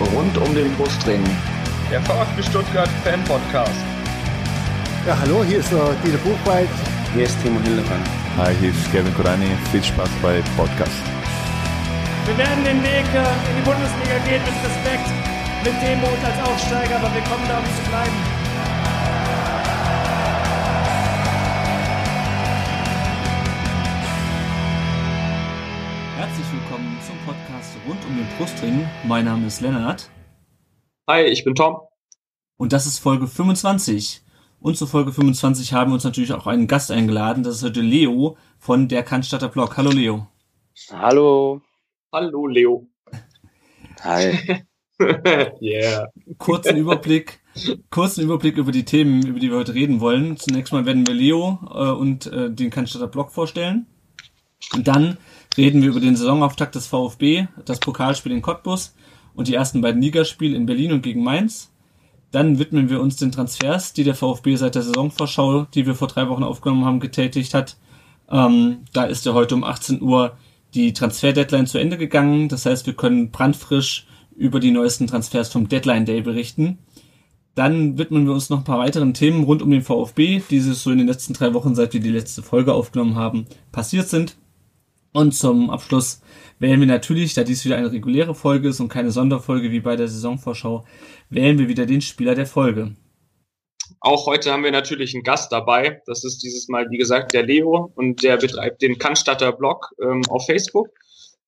rund 0.00 0.36
um 0.38 0.54
den 0.54 0.74
Brustring. 0.76 1.22
Der 1.90 2.00
VfB 2.02 2.42
Stuttgart 2.42 2.88
Fan 3.04 3.22
Podcast. 3.24 3.80
Ja, 5.06 5.16
hallo, 5.18 5.44
hier 5.44 5.58
ist 5.58 5.72
uh, 5.72 5.92
Dieter 6.04 6.18
Buchwald. 6.18 6.68
Hier 7.14 7.24
ist 7.24 7.40
Timo 7.42 7.60
Hildebrand. 7.60 8.06
Hi, 8.38 8.54
hier 8.60 8.70
ist 8.70 8.90
Kevin 8.90 9.14
Kurani. 9.14 9.50
Viel 9.70 9.84
Spaß 9.84 10.08
bei 10.22 10.42
Podcast. 10.56 11.02
Wir 12.26 12.38
werden 12.38 12.64
den 12.64 12.82
Weg 12.82 13.04
äh, 13.12 13.50
in 13.50 13.56
die 13.58 13.64
Bundesliga 13.68 14.16
gehen 14.26 14.42
mit 14.42 14.56
Respekt, 14.64 15.08
mit 15.62 15.74
Demut 15.82 16.18
als 16.24 16.48
Aufsteiger, 16.48 16.96
aber 16.96 17.14
wir 17.14 17.22
kommen 17.22 17.46
da, 17.46 17.58
um 17.58 17.64
zu 17.64 17.90
bleiben. 17.90 18.33
Den 28.24 28.38
Brustring. 28.38 28.88
Mein 29.06 29.26
Name 29.26 29.46
ist 29.46 29.60
Lennart. 29.60 30.08
Hi, 31.06 31.24
ich 31.24 31.44
bin 31.44 31.54
Tom. 31.54 31.76
Und 32.56 32.72
das 32.72 32.86
ist 32.86 32.98
Folge 32.98 33.26
25. 33.26 34.22
Und 34.60 34.78
zur 34.78 34.88
Folge 34.88 35.12
25 35.12 35.74
haben 35.74 35.90
wir 35.90 35.94
uns 35.94 36.04
natürlich 36.04 36.32
auch 36.32 36.46
einen 36.46 36.66
Gast 36.66 36.90
eingeladen. 36.90 37.42
Das 37.42 37.56
ist 37.56 37.64
heute 37.64 37.82
Leo 37.82 38.38
von 38.58 38.88
der 38.88 39.02
Cannstatter 39.02 39.48
Blog. 39.48 39.76
Hallo 39.76 39.90
Leo. 39.90 40.26
Hallo. 40.90 41.60
Hallo 42.12 42.46
Leo. 42.46 42.86
Hi. 44.02 44.64
yeah. 45.60 46.06
Kurzen 46.38 46.78
Überblick, 46.78 47.40
kurzen 47.90 48.22
Überblick 48.22 48.56
über 48.56 48.72
die 48.72 48.86
Themen, 48.86 49.26
über 49.26 49.38
die 49.38 49.50
wir 49.50 49.58
heute 49.58 49.74
reden 49.74 50.00
wollen. 50.00 50.38
Zunächst 50.38 50.72
mal 50.72 50.86
werden 50.86 51.06
wir 51.06 51.14
Leo 51.14 51.58
äh, 51.74 51.90
und 51.90 52.26
äh, 52.28 52.50
den 52.50 52.70
Cannstatter 52.70 53.08
Blog 53.08 53.32
vorstellen. 53.32 53.86
Und 54.72 54.88
dann 54.88 55.18
reden 55.56 55.82
wir 55.82 55.90
über 55.90 56.00
den 56.00 56.16
Saisonauftakt 56.16 56.74
des 56.74 56.86
VfB, 56.86 57.46
das 57.64 57.80
Pokalspiel 57.80 58.32
in 58.32 58.42
Cottbus 58.42 58.94
und 59.34 59.48
die 59.48 59.54
ersten 59.54 59.80
beiden 59.80 60.02
Ligaspiele 60.02 60.56
in 60.56 60.66
Berlin 60.66 60.92
und 60.92 61.02
gegen 61.02 61.22
Mainz. 61.22 61.70
Dann 62.30 62.58
widmen 62.58 62.90
wir 62.90 63.00
uns 63.00 63.16
den 63.16 63.30
Transfers, 63.30 63.92
die 63.92 64.02
der 64.02 64.14
VfB 64.14 64.56
seit 64.56 64.74
der 64.74 64.82
Saisonvorschau, 64.82 65.66
die 65.74 65.86
wir 65.86 65.94
vor 65.94 66.08
drei 66.08 66.28
Wochen 66.28 66.42
aufgenommen 66.42 66.84
haben, 66.84 67.00
getätigt 67.00 67.54
hat. 67.54 67.76
Ähm, 68.28 68.78
da 68.92 69.04
ist 69.04 69.24
ja 69.24 69.34
heute 69.34 69.54
um 69.54 69.62
18 69.62 70.02
Uhr 70.02 70.36
die 70.74 70.92
Transfer-Deadline 70.92 71.66
zu 71.66 71.78
Ende 71.78 71.96
gegangen. 71.96 72.48
Das 72.48 72.66
heißt, 72.66 72.86
wir 72.86 72.94
können 72.94 73.30
brandfrisch 73.30 74.06
über 74.34 74.58
die 74.58 74.72
neuesten 74.72 75.06
Transfers 75.06 75.48
vom 75.50 75.68
Deadline 75.68 76.06
Day 76.06 76.22
berichten. 76.22 76.78
Dann 77.54 77.98
widmen 77.98 78.26
wir 78.26 78.32
uns 78.32 78.50
noch 78.50 78.58
ein 78.58 78.64
paar 78.64 78.80
weiteren 78.80 79.14
Themen 79.14 79.44
rund 79.44 79.62
um 79.62 79.70
den 79.70 79.82
VfB, 79.82 80.42
die 80.50 80.58
sich 80.58 80.76
so 80.76 80.90
in 80.90 80.98
den 80.98 81.06
letzten 81.06 81.34
drei 81.34 81.54
Wochen, 81.54 81.76
seit 81.76 81.92
wir 81.92 82.00
die 82.00 82.10
letzte 82.10 82.42
Folge 82.42 82.74
aufgenommen 82.74 83.14
haben, 83.14 83.46
passiert 83.70 84.08
sind. 84.08 84.36
Und 85.14 85.32
zum 85.32 85.70
Abschluss 85.70 86.20
wählen 86.58 86.80
wir 86.80 86.88
natürlich, 86.88 87.34
da 87.34 87.44
dies 87.44 87.64
wieder 87.64 87.76
eine 87.76 87.92
reguläre 87.92 88.34
Folge 88.34 88.68
ist 88.68 88.80
und 88.80 88.88
keine 88.88 89.12
Sonderfolge 89.12 89.70
wie 89.70 89.78
bei 89.78 89.94
der 89.94 90.08
Saisonvorschau, 90.08 90.84
wählen 91.30 91.56
wir 91.56 91.68
wieder 91.68 91.86
den 91.86 92.00
Spieler 92.00 92.34
der 92.34 92.46
Folge. 92.46 92.96
Auch 94.00 94.26
heute 94.26 94.52
haben 94.52 94.64
wir 94.64 94.72
natürlich 94.72 95.14
einen 95.14 95.22
Gast 95.22 95.52
dabei. 95.52 96.02
Das 96.06 96.24
ist 96.24 96.42
dieses 96.42 96.66
Mal, 96.66 96.90
wie 96.90 96.98
gesagt, 96.98 97.32
der 97.32 97.44
Leo 97.44 97.92
und 97.94 98.24
der 98.24 98.38
betreibt 98.38 98.82
den 98.82 98.98
Cannstatter 98.98 99.52
Blog 99.52 99.88
ähm, 100.02 100.22
auf 100.30 100.46
Facebook. 100.46 100.88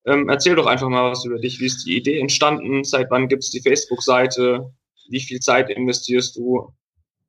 Ähm, 0.05 0.29
erzähl 0.29 0.55
doch 0.55 0.65
einfach 0.65 0.87
mal 0.87 1.11
was 1.11 1.25
über 1.25 1.37
dich. 1.37 1.59
Wie 1.59 1.65
ist 1.65 1.85
die 1.85 1.97
Idee 1.97 2.21
entstanden? 2.21 2.85
Seit 2.85 3.11
wann 3.11 3.27
gibt's 3.27 3.49
die 3.49 3.61
Facebook-Seite? 3.61 4.71
Wie 5.09 5.19
viel 5.19 5.41
Zeit 5.41 5.69
investierst 5.69 6.37
du? 6.37 6.71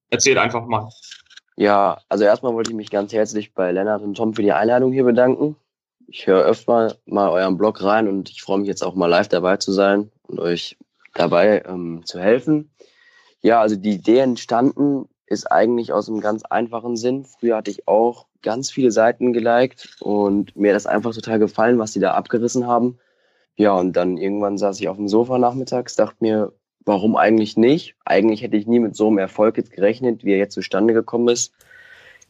Erzähl 0.09 0.39
einfach 0.39 0.65
mal. 0.67 0.89
Ja, 1.57 2.01
also 2.09 2.23
erstmal 2.23 2.55
wollte 2.55 2.71
ich 2.71 2.77
mich 2.77 2.91
ganz 2.91 3.13
herzlich 3.13 3.53
bei 3.55 3.73
Lennart 3.73 4.03
und 4.03 4.15
Tom 4.15 4.35
für 4.35 4.43
die 4.43 4.53
Einladung 4.53 4.93
hier 4.93 5.05
bedanken. 5.05 5.57
Ich 6.11 6.27
höre 6.27 6.43
öfter 6.43 6.97
mal 7.05 7.29
euren 7.29 7.59
Blog 7.59 7.83
rein 7.83 8.09
und 8.09 8.31
ich 8.31 8.41
freue 8.41 8.59
mich 8.59 8.67
jetzt 8.67 8.83
auch 8.83 8.95
mal 8.95 9.09
live 9.09 9.29
dabei 9.29 9.59
zu 9.59 9.73
sein 9.73 10.11
und 10.23 10.41
euch 10.41 10.79
dabei 11.13 11.63
ähm, 11.67 12.01
zu 12.07 12.19
helfen. 12.19 12.71
Ja, 13.43 13.61
also 13.61 13.77
die 13.77 13.93
Idee 13.93 14.21
entstanden 14.21 15.07
ist 15.27 15.53
eigentlich 15.53 15.93
aus 15.93 16.09
einem 16.09 16.21
ganz 16.21 16.45
einfachen 16.45 16.97
Sinn. 16.97 17.27
Früher 17.27 17.59
hatte 17.59 17.71
ich 17.71 17.87
auch 17.87 18.27
ganz 18.41 18.71
viele 18.71 18.91
Seiten 18.91 19.35
geliked 19.35 19.97
und 20.01 20.57
mir 20.57 20.73
das 20.73 20.87
einfach 20.87 21.15
total 21.15 21.39
gefallen, 21.39 21.79
was 21.79 21.93
die 21.93 22.01
da 22.01 22.15
abgerissen 22.15 22.67
haben. 22.67 22.99
Ja, 23.57 23.75
und 23.75 23.93
dann 23.93 24.17
irgendwann 24.17 24.57
saß 24.57 24.81
ich 24.81 24.89
auf 24.89 24.97
dem 24.97 25.09
Sofa 25.09 25.37
nachmittags, 25.39 25.95
dachte 25.95 26.17
mir, 26.21 26.53
warum 26.87 27.17
eigentlich 27.17 27.59
nicht? 27.59 27.97
Eigentlich 28.07 28.41
hätte 28.41 28.57
ich 28.57 28.67
nie 28.67 28.81
mit 28.81 28.97
so 28.97 29.09
einem 29.09 29.19
Erfolg 29.19 29.59
jetzt 29.59 29.73
gerechnet, 29.73 30.25
wie 30.25 30.33
er 30.33 30.39
jetzt 30.39 30.55
zustande 30.55 30.95
gekommen 30.95 31.29
ist. 31.29 31.53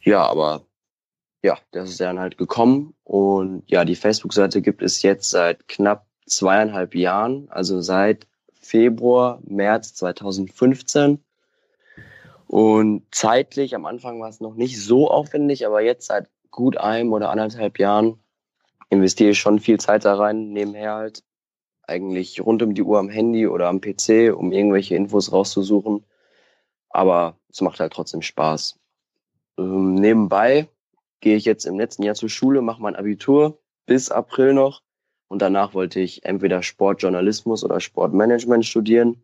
Ja, 0.00 0.26
aber 0.26 0.62
ja, 1.42 1.58
das 1.70 1.90
ist 1.90 2.00
dann 2.00 2.18
halt 2.18 2.38
gekommen. 2.38 2.94
Und 3.04 3.62
ja, 3.66 3.84
die 3.84 3.96
Facebook-Seite 3.96 4.62
gibt 4.62 4.82
es 4.82 5.02
jetzt 5.02 5.30
seit 5.30 5.68
knapp 5.68 6.06
zweieinhalb 6.26 6.94
Jahren, 6.94 7.48
also 7.50 7.80
seit 7.80 8.26
Februar, 8.60 9.40
März 9.44 9.94
2015. 9.94 11.22
Und 12.46 13.02
zeitlich, 13.10 13.74
am 13.74 13.86
Anfang 13.86 14.20
war 14.20 14.28
es 14.28 14.40
noch 14.40 14.54
nicht 14.54 14.82
so 14.82 15.10
aufwendig, 15.10 15.66
aber 15.66 15.80
jetzt 15.80 16.06
seit 16.06 16.28
gut 16.50 16.76
einem 16.76 17.12
oder 17.12 17.30
anderthalb 17.30 17.78
Jahren 17.78 18.18
investiere 18.90 19.30
ich 19.30 19.38
schon 19.38 19.58
viel 19.58 19.78
Zeit 19.78 20.04
da 20.04 20.14
rein, 20.14 20.52
nebenher 20.52 20.94
halt 20.94 21.22
eigentlich 21.86 22.40
rund 22.44 22.62
um 22.62 22.74
die 22.74 22.82
Uhr 22.82 22.98
am 22.98 23.08
Handy 23.08 23.46
oder 23.46 23.68
am 23.68 23.80
PC, 23.80 24.34
um 24.34 24.52
irgendwelche 24.52 24.94
Infos 24.94 25.32
rauszusuchen. 25.32 26.04
Aber 26.90 27.38
es 27.50 27.60
macht 27.60 27.80
halt 27.80 27.92
trotzdem 27.92 28.22
Spaß. 28.22 28.78
Ähm, 29.58 29.94
nebenbei 29.94 30.68
gehe 31.20 31.36
ich 31.36 31.44
jetzt 31.44 31.64
im 31.64 31.78
letzten 31.78 32.02
Jahr 32.02 32.14
zur 32.14 32.28
Schule, 32.28 32.62
mache 32.62 32.82
mein 32.82 32.96
Abitur 32.96 33.58
bis 33.86 34.10
April 34.10 34.52
noch. 34.52 34.82
Und 35.28 35.42
danach 35.42 35.74
wollte 35.74 36.00
ich 36.00 36.24
entweder 36.24 36.62
Sportjournalismus 36.62 37.62
oder 37.62 37.80
Sportmanagement 37.80 38.64
studieren, 38.64 39.22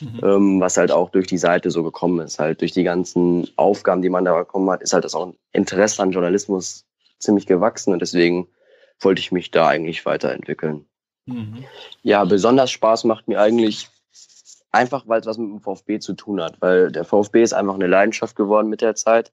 mhm. 0.00 0.20
ähm, 0.22 0.60
was 0.60 0.76
halt 0.76 0.92
auch 0.92 1.10
durch 1.10 1.26
die 1.26 1.38
Seite 1.38 1.70
so 1.70 1.82
gekommen 1.82 2.20
ist. 2.20 2.38
Halt 2.38 2.60
durch 2.60 2.72
die 2.72 2.82
ganzen 2.82 3.48
Aufgaben, 3.56 4.02
die 4.02 4.10
man 4.10 4.24
da 4.24 4.36
bekommen 4.36 4.68
hat, 4.70 4.82
ist 4.82 4.92
halt 4.92 5.04
das 5.04 5.14
auch 5.14 5.26
ein 5.28 5.36
Interesse 5.52 6.02
an 6.02 6.10
Journalismus 6.10 6.84
ziemlich 7.18 7.46
gewachsen 7.46 7.92
und 7.92 8.00
deswegen 8.00 8.48
wollte 9.00 9.20
ich 9.20 9.32
mich 9.32 9.50
da 9.50 9.68
eigentlich 9.68 10.04
weiterentwickeln. 10.04 10.86
Mhm. 11.26 11.64
Ja, 12.02 12.24
besonders 12.24 12.70
Spaß 12.70 13.04
macht 13.04 13.28
mir 13.28 13.40
eigentlich 13.40 13.88
einfach, 14.70 15.08
weil 15.08 15.20
es 15.20 15.26
was 15.26 15.38
mit 15.38 15.48
dem 15.48 15.60
VfB 15.60 15.98
zu 15.98 16.12
tun 16.12 16.42
hat, 16.42 16.60
weil 16.60 16.92
der 16.92 17.04
VfB 17.04 17.42
ist 17.42 17.54
einfach 17.54 17.74
eine 17.74 17.86
Leidenschaft 17.86 18.36
geworden 18.36 18.68
mit 18.68 18.82
der 18.82 18.94
Zeit 18.94 19.32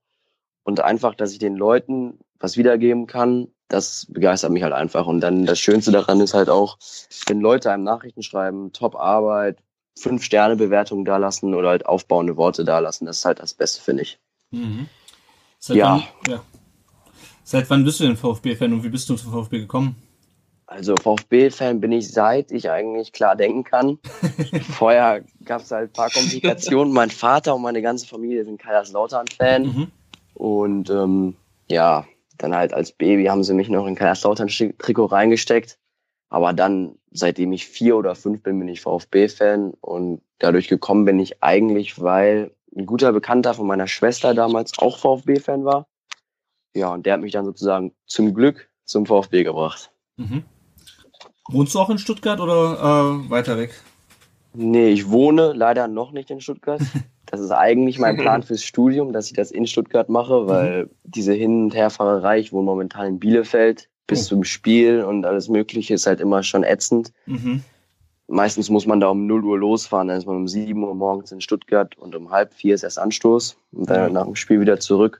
und 0.64 0.82
einfach, 0.82 1.16
dass 1.16 1.32
ich 1.32 1.40
den 1.40 1.56
Leuten 1.56 2.20
was 2.40 2.58
wiedergeben 2.58 3.08
kann, 3.08 3.48
das 3.68 4.06
begeistert 4.10 4.52
mich 4.52 4.64
halt 4.64 4.74
einfach. 4.74 5.08
Und 5.08 5.22
dann 5.22 5.46
das 5.46 5.60
Schönste 5.60 5.92
daran 5.92 6.20
ist 6.20 6.34
halt 6.34 6.50
auch, 6.50 6.78
wenn 7.28 7.40
Leute 7.40 7.72
einem 7.72 7.84
Nachrichten 7.84 8.22
schreiben, 8.22 8.72
top 8.74 8.96
Arbeit, 8.96 9.60
fünf 9.98 10.24
Sterne 10.24 10.56
Bewertungen 10.56 11.06
da 11.06 11.18
lassen 11.18 11.54
oder 11.54 11.70
halt 11.70 11.86
aufbauende 11.86 12.38
Worte 12.38 12.66
da 12.66 12.80
lassen, 12.80 13.06
das 13.06 13.20
ist 13.20 13.26
halt 13.26 13.40
das 13.40 13.54
Beste, 13.54 13.82
finde 13.82 14.04
ich. 14.04 14.20
Mhm. 14.52 14.88
Seit 15.60 15.78
ja. 15.78 16.04
Wann, 16.26 16.32
ja. 16.34 16.42
Seit 17.44 17.70
wann 17.70 17.84
bist 17.84 18.00
du 18.00 18.06
denn 18.06 18.18
VfB-Fan 18.18 18.74
und 18.74 18.84
wie 18.84 18.90
bist 18.90 19.10
du 19.10 19.16
zum 19.16 19.32
VfB 19.32 19.60
gekommen? 19.60 19.96
Also 20.66 20.96
VfB-Fan 20.96 21.82
bin 21.82 21.92
ich 21.92 22.12
seit 22.12 22.52
ich 22.52 22.70
eigentlich 22.70 23.12
klar 23.12 23.36
denken 23.36 23.64
kann. 23.64 24.00
Vorher 24.78 25.24
gab 25.44 25.62
es 25.62 25.72
halt 25.72 25.92
ein 25.92 25.94
paar 25.94 26.10
Komplikationen. 26.10 26.94
mein 26.94 27.10
Vater 27.10 27.56
und 27.56 27.62
meine 27.62 27.82
ganze 27.82 28.08
Familie 28.08 28.44
sind 28.46 28.60
Kaiserslautern-Fan. 28.60 29.64
Mhm. 29.64 29.92
Und 30.34 30.90
ähm, 30.90 31.36
ja, 31.68 32.06
dann 32.38 32.56
halt 32.56 32.74
als 32.74 32.92
Baby 32.92 33.26
haben 33.26 33.44
sie 33.44 33.54
mich 33.54 33.70
noch 33.70 33.86
in 33.86 33.96
Kaiserslautern-Trikot 33.96 35.06
reingesteckt. 35.06 35.78
Aber 36.30 36.52
dann, 36.54 36.98
seitdem 37.12 37.54
ich 37.54 37.68
vier 37.68 37.96
oder 37.96 38.16
fünf 38.16 38.42
bin, 38.42 38.58
bin 38.60 38.68
ich 38.68 38.82
VfB-Fan. 38.82 39.74
Und 39.82 40.22
dadurch 40.40 40.68
gekommen 40.68 41.06
bin 41.06 41.20
ich 41.20 41.44
eigentlich, 41.44 42.02
weil 42.02 42.52
ein 42.76 42.86
guter 42.86 43.14
Bekannter 43.14 43.54
von 43.54 43.68
meiner 43.68 43.88
Schwester 43.88 44.34
damals 44.34 44.78
auch 44.80 44.98
VfB-Fan 44.98 45.64
war. 45.64 45.88
Ja, 46.76 46.92
und 46.92 47.06
der 47.06 47.14
hat 47.14 47.22
mich 47.22 47.34
dann 47.34 47.46
sozusagen 47.46 47.94
zum 48.08 48.34
Glück 48.34 48.70
zum 48.84 49.06
VfB 49.06 49.44
gebracht. 49.44 49.92
Mhm. 50.18 50.44
Wohnst 51.50 51.76
du 51.76 51.80
auch 51.80 51.90
in 51.90 52.00
Stuttgart 52.00 52.40
oder 52.40 52.80
äh, 52.80 53.30
weiter 53.30 53.58
weg? 53.58 53.80
Nee, 54.56 54.90
ich 54.90 55.10
wohne 55.10 55.54
leider 55.54 55.88
noch 55.88 56.12
nicht 56.12 56.30
in 56.32 56.42
Stuttgart. 56.42 56.82
Das 57.26 57.42
ist 57.42 57.52
eigentlich 57.52 57.98
mein 57.98 58.16
Plan 58.18 58.44
fürs 58.44 58.64
Studium, 58.64 59.12
dass 59.12 59.26
ich 59.26 59.34
das 59.34 59.50
in 59.50 59.66
Stuttgart 59.66 60.08
mache, 60.08 60.48
weil 60.48 60.84
mhm. 60.84 60.90
diese 61.04 61.34
Hin- 61.34 61.64
und 61.64 61.74
Herfahrerei, 61.74 62.38
ich 62.38 62.54
wohne 62.54 62.66
momentan 62.66 63.08
in 63.08 63.20
Bielefeld, 63.20 63.90
bis 64.06 64.26
oh. 64.26 64.36
zum 64.36 64.44
Spiel 64.44 65.04
und 65.04 65.26
alles 65.26 65.50
Mögliche 65.50 65.96
ist 65.96 66.06
halt 66.06 66.20
immer 66.20 66.44
schon 66.44 66.64
ätzend. 66.64 67.12
Mhm. 67.26 67.64
Meistens 68.28 68.70
muss 68.70 68.86
man 68.86 69.00
da 69.00 69.08
um 69.08 69.26
0 69.26 69.46
Uhr 69.46 69.58
losfahren, 69.58 70.10
dann 70.10 70.18
ist 70.18 70.28
man 70.28 70.36
um 70.36 70.48
7 70.48 70.84
Uhr 70.84 70.94
morgens 70.94 71.32
in 71.32 71.42
Stuttgart 71.42 71.98
und 71.98 72.16
um 72.16 72.30
halb 72.30 72.54
vier 72.54 72.76
ist 72.76 72.84
erst 72.84 73.00
Anstoß 73.00 73.58
und 73.72 73.90
dann 73.90 74.10
mhm. 74.10 74.14
nach 74.14 74.26
dem 74.26 74.36
Spiel 74.36 74.60
wieder 74.60 74.80
zurück. 74.80 75.20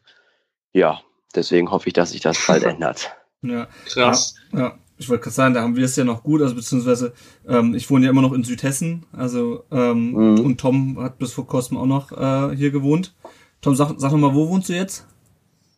Ja, 0.72 1.02
deswegen 1.34 1.72
hoffe 1.72 1.88
ich, 1.88 1.94
dass 1.94 2.12
sich 2.12 2.22
das 2.22 2.38
bald 2.46 2.62
ändert. 2.64 3.12
Ja, 3.42 3.66
krass. 3.88 4.36
Ja, 4.52 4.60
ja 4.60 4.74
ich 5.04 5.10
wollte 5.10 5.24
gerade 5.24 5.36
sagen, 5.36 5.54
da 5.54 5.62
haben 5.62 5.76
wir 5.76 5.86
es 5.86 5.96
ja 5.96 6.04
noch 6.04 6.24
gut, 6.24 6.42
also 6.42 6.56
beziehungsweise 6.56 7.14
ähm, 7.48 7.76
ich 7.76 7.90
wohne 7.90 8.06
ja 8.06 8.12
immer 8.12 8.22
noch 8.22 8.34
in 8.34 8.44
Südhessen, 8.44 9.06
also 9.12 9.66
ähm, 9.72 10.12
mhm. 10.12 10.40
und 10.40 10.60
Tom 10.60 10.98
hat 11.00 11.18
bis 11.18 11.34
vor 11.34 11.46
kurzem 11.46 11.78
auch 11.78 11.86
noch 11.86 12.12
äh, 12.12 12.56
hier 12.56 12.72
gewohnt. 12.72 13.14
Tom, 13.62 13.76
sag, 13.76 13.94
sag 13.98 14.12
noch 14.12 14.18
mal, 14.18 14.34
wo 14.34 14.50
wohnst 14.50 14.70
du 14.70 14.74
jetzt? 14.74 15.08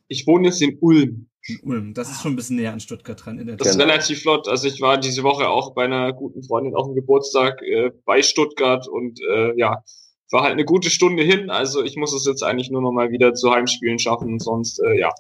Ich 0.07 0.25
wohne 0.27 0.48
jetzt 0.48 0.62
in 0.62 0.77
Ulm. 0.81 1.27
In 1.48 1.60
Ulm. 1.63 1.94
Das 1.94 2.10
ist 2.10 2.22
schon 2.22 2.33
ein 2.33 2.36
bisschen 2.36 2.56
näher 2.56 2.74
an 2.74 2.80
Stuttgart 2.80 3.24
dran. 3.24 3.38
In 3.38 3.48
der 3.48 3.57
Das 3.57 3.68
ist 3.68 3.74
Genau. 3.77 3.86
relativ 3.86 4.22
flott. 4.22 4.48
Also 4.48 4.68
ich 4.68 4.81
war 4.81 4.98
diese 4.98 5.22
Woche 5.24 5.48
auch 5.48 5.74
bei 5.75 5.86
einer 5.86 6.12
guten 6.13 6.44
Freundin 6.44 6.75
auf 6.75 6.88
dem 6.88 6.95
Geburtstag 6.95 7.62
äh, 7.62 7.92
bei 8.06 8.24
Stuttgart 8.24 8.88
und 8.88 9.19
äh, 9.30 9.57
ja, 9.57 9.83
war 10.31 10.44
halt 10.44 10.54
eine 10.54 10.66
gute 10.66 10.89
Stunde 10.89 11.24
hin. 11.24 11.50
Also 11.50 11.83
ich 11.83 11.95
muss 11.95 12.13
es 12.13 12.25
jetzt 12.25 12.44
eigentlich 12.44 12.72
nur 12.72 12.81
noch 12.81 12.92
mal 12.92 13.12
wieder 13.12 13.33
zu 13.33 13.51
Heimspielen 13.51 14.00
schaffen. 14.00 14.39
Sonst, 14.39 14.80
äh, 14.80 15.00
ja. 15.00 15.12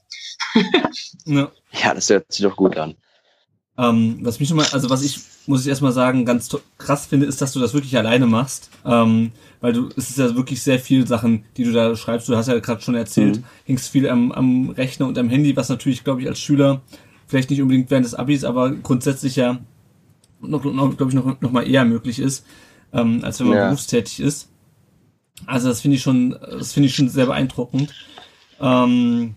ja. 1.25 1.51
Ja, 1.71 1.93
das 1.93 2.09
hört 2.09 2.31
sich 2.31 2.43
doch 2.43 2.55
gut 2.55 2.77
an. 2.77 2.95
Ähm, 3.77 4.19
was 4.21 4.39
mich 4.39 4.47
schon 4.47 4.57
mal, 4.57 4.67
also 4.71 4.89
was 4.89 5.03
ich, 5.03 5.19
muss 5.47 5.61
ich 5.61 5.67
erstmal 5.67 5.91
sagen, 5.91 6.23
ganz 6.25 6.49
krass 6.77 7.05
finde, 7.07 7.25
ist, 7.25 7.41
dass 7.41 7.51
du 7.51 7.59
das 7.59 7.73
wirklich 7.73 7.97
alleine 7.97 8.25
machst. 8.25 8.69
Ähm, 8.85 9.31
weil 9.61 9.73
du, 9.73 9.89
es 9.97 10.09
ist 10.09 10.17
ja 10.17 10.33
wirklich 10.35 10.61
sehr 10.61 10.79
viel 10.79 11.05
Sachen, 11.07 11.43
die 11.57 11.63
du 11.63 11.71
da 11.73 11.95
schreibst. 11.95 12.29
Du 12.29 12.35
hast 12.37 12.47
ja 12.47 12.57
gerade 12.59 12.81
schon 12.81 12.95
erzählt, 12.95 13.37
Mhm. 13.37 13.43
hingst 13.65 13.89
viel 13.89 14.07
am, 14.09 14.31
am 14.31 14.69
Rechner 14.69 15.07
und 15.07 15.17
am 15.17 15.29
Handy, 15.29 15.55
was 15.55 15.69
natürlich, 15.69 16.03
glaube 16.03 16.21
ich, 16.21 16.27
als 16.27 16.39
Schüler, 16.39 16.81
vielleicht 17.27 17.49
nicht 17.49 17.61
unbedingt 17.61 17.89
während 17.91 18.05
des 18.05 18.13
Abis, 18.15 18.43
aber 18.43 18.71
grundsätzlich 18.71 19.35
ja 19.35 19.59
noch, 20.39 20.63
noch 20.63 20.95
glaube 20.95 21.11
ich, 21.11 21.15
noch, 21.15 21.41
noch 21.41 21.51
mal 21.51 21.67
eher 21.67 21.83
möglich 21.85 22.19
ist, 22.19 22.45
ähm, 22.93 23.23
als 23.23 23.39
wenn 23.39 23.47
man 23.47 23.57
Ja. 23.57 23.65
berufstätig 23.67 24.19
ist. 24.19 24.49
Also 25.47 25.67
das 25.67 25.81
finde 25.81 25.97
ich 25.97 26.03
schon, 26.03 26.31
das 26.31 26.71
finde 26.73 26.87
ich 26.87 26.95
schon 26.95 27.09
sehr 27.09 27.25
beeindruckend. 27.25 27.93
Ähm, 28.61 29.35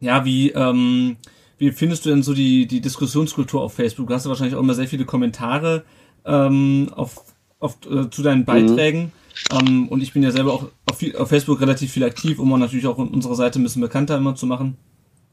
ja, 0.00 0.24
wie, 0.24 0.50
ähm, 0.50 1.16
wie 1.58 1.70
findest 1.72 2.04
du 2.04 2.10
denn 2.10 2.22
so 2.22 2.34
die, 2.34 2.66
die 2.66 2.80
Diskussionskultur 2.80 3.60
auf 3.62 3.74
Facebook? 3.74 4.08
Du 4.08 4.14
hast 4.14 4.24
ja 4.24 4.28
wahrscheinlich 4.30 4.56
auch 4.56 4.60
immer 4.60 4.74
sehr 4.74 4.88
viele 4.88 5.04
Kommentare 5.04 5.84
ähm, 6.24 6.90
auf, 6.94 7.22
auf, 7.60 7.78
äh, 7.90 8.10
zu 8.10 8.22
deinen 8.22 8.44
Beiträgen. 8.44 9.12
Ähm, 9.52 9.88
und 9.88 10.02
ich 10.02 10.12
bin 10.12 10.22
ja 10.22 10.30
selber 10.30 10.52
auch 10.52 10.66
auf, 10.90 10.98
viel, 10.98 11.16
auf 11.16 11.28
Facebook 11.28 11.60
relativ 11.60 11.92
viel 11.92 12.04
aktiv, 12.04 12.38
um 12.38 12.52
auch 12.52 12.58
natürlich 12.58 12.86
auch 12.86 12.98
unsere 12.98 13.34
Seite 13.34 13.60
ein 13.60 13.62
bisschen 13.62 13.82
bekannter 13.82 14.16
immer 14.16 14.34
zu 14.34 14.46
machen, 14.46 14.76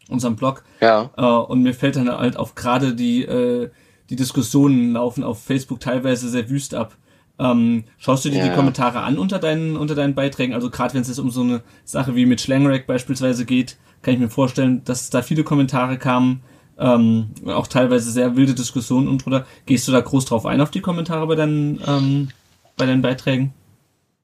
unseren 0.09 0.35
Blog. 0.35 0.63
Ja. 0.79 1.12
Äh, 1.18 1.21
und 1.23 1.63
mir 1.63 1.73
fällt 1.73 1.95
dann 1.95 2.09
halt 2.09 2.38
auf 2.38 2.56
gerade 2.56 2.94
die, 2.95 3.23
äh, 3.23 3.69
die 4.09 4.15
Diskussionen 4.15 4.94
laufen 4.94 5.23
auf 5.23 5.41
Facebook 5.44 5.79
teilweise 5.79 6.29
sehr 6.29 6.50
wüst 6.50 6.73
ab. 6.73 6.97
Ähm, 7.39 7.85
schaust 7.97 8.25
du 8.25 8.29
dir 8.29 8.39
Ja. 8.39 8.50
die 8.50 8.56
Kommentare 8.56 9.01
an 9.01 9.18
unter 9.18 9.39
deinen, 9.39 9.77
unter 9.77 9.95
deinen 9.95 10.13
Beiträgen? 10.13 10.53
Also 10.53 10.69
gerade 10.69 10.94
wenn 10.94 11.01
es 11.01 11.07
jetzt 11.07 11.19
um 11.19 11.31
so 11.31 11.41
eine 11.41 11.62
Sache 11.85 12.15
wie 12.15 12.25
mit 12.25 12.41
Schlangrack 12.41 12.85
beispielsweise 12.85 13.45
geht, 13.45 13.77
kann 14.01 14.13
ich 14.13 14.19
mir 14.19 14.30
vorstellen, 14.30 14.83
dass 14.86 15.09
da 15.09 15.21
viele 15.21 15.44
Kommentare 15.44 15.98
kamen, 15.98 16.42
ähm, 16.77 17.31
auch 17.45 17.68
teilweise 17.68 18.12
sehr 18.12 18.36
wilde 18.36 18.56
Diskussionen 18.56 19.07
und 19.07 19.24
drunter. 19.24 19.45
Gehst 19.65 19.88
du 19.88 19.92
da 19.92 20.01
groß 20.01 20.25
drauf 20.25 20.45
ein 20.45 20.62
auf 20.62 20.71
die 20.71 20.81
Kommentare 20.81 21.27
bei 21.27 21.36
deinen, 21.36 21.80
ähm, 21.86 22.30
bei 22.77 22.86
deinen 22.86 23.01
Beiträgen? 23.01 23.53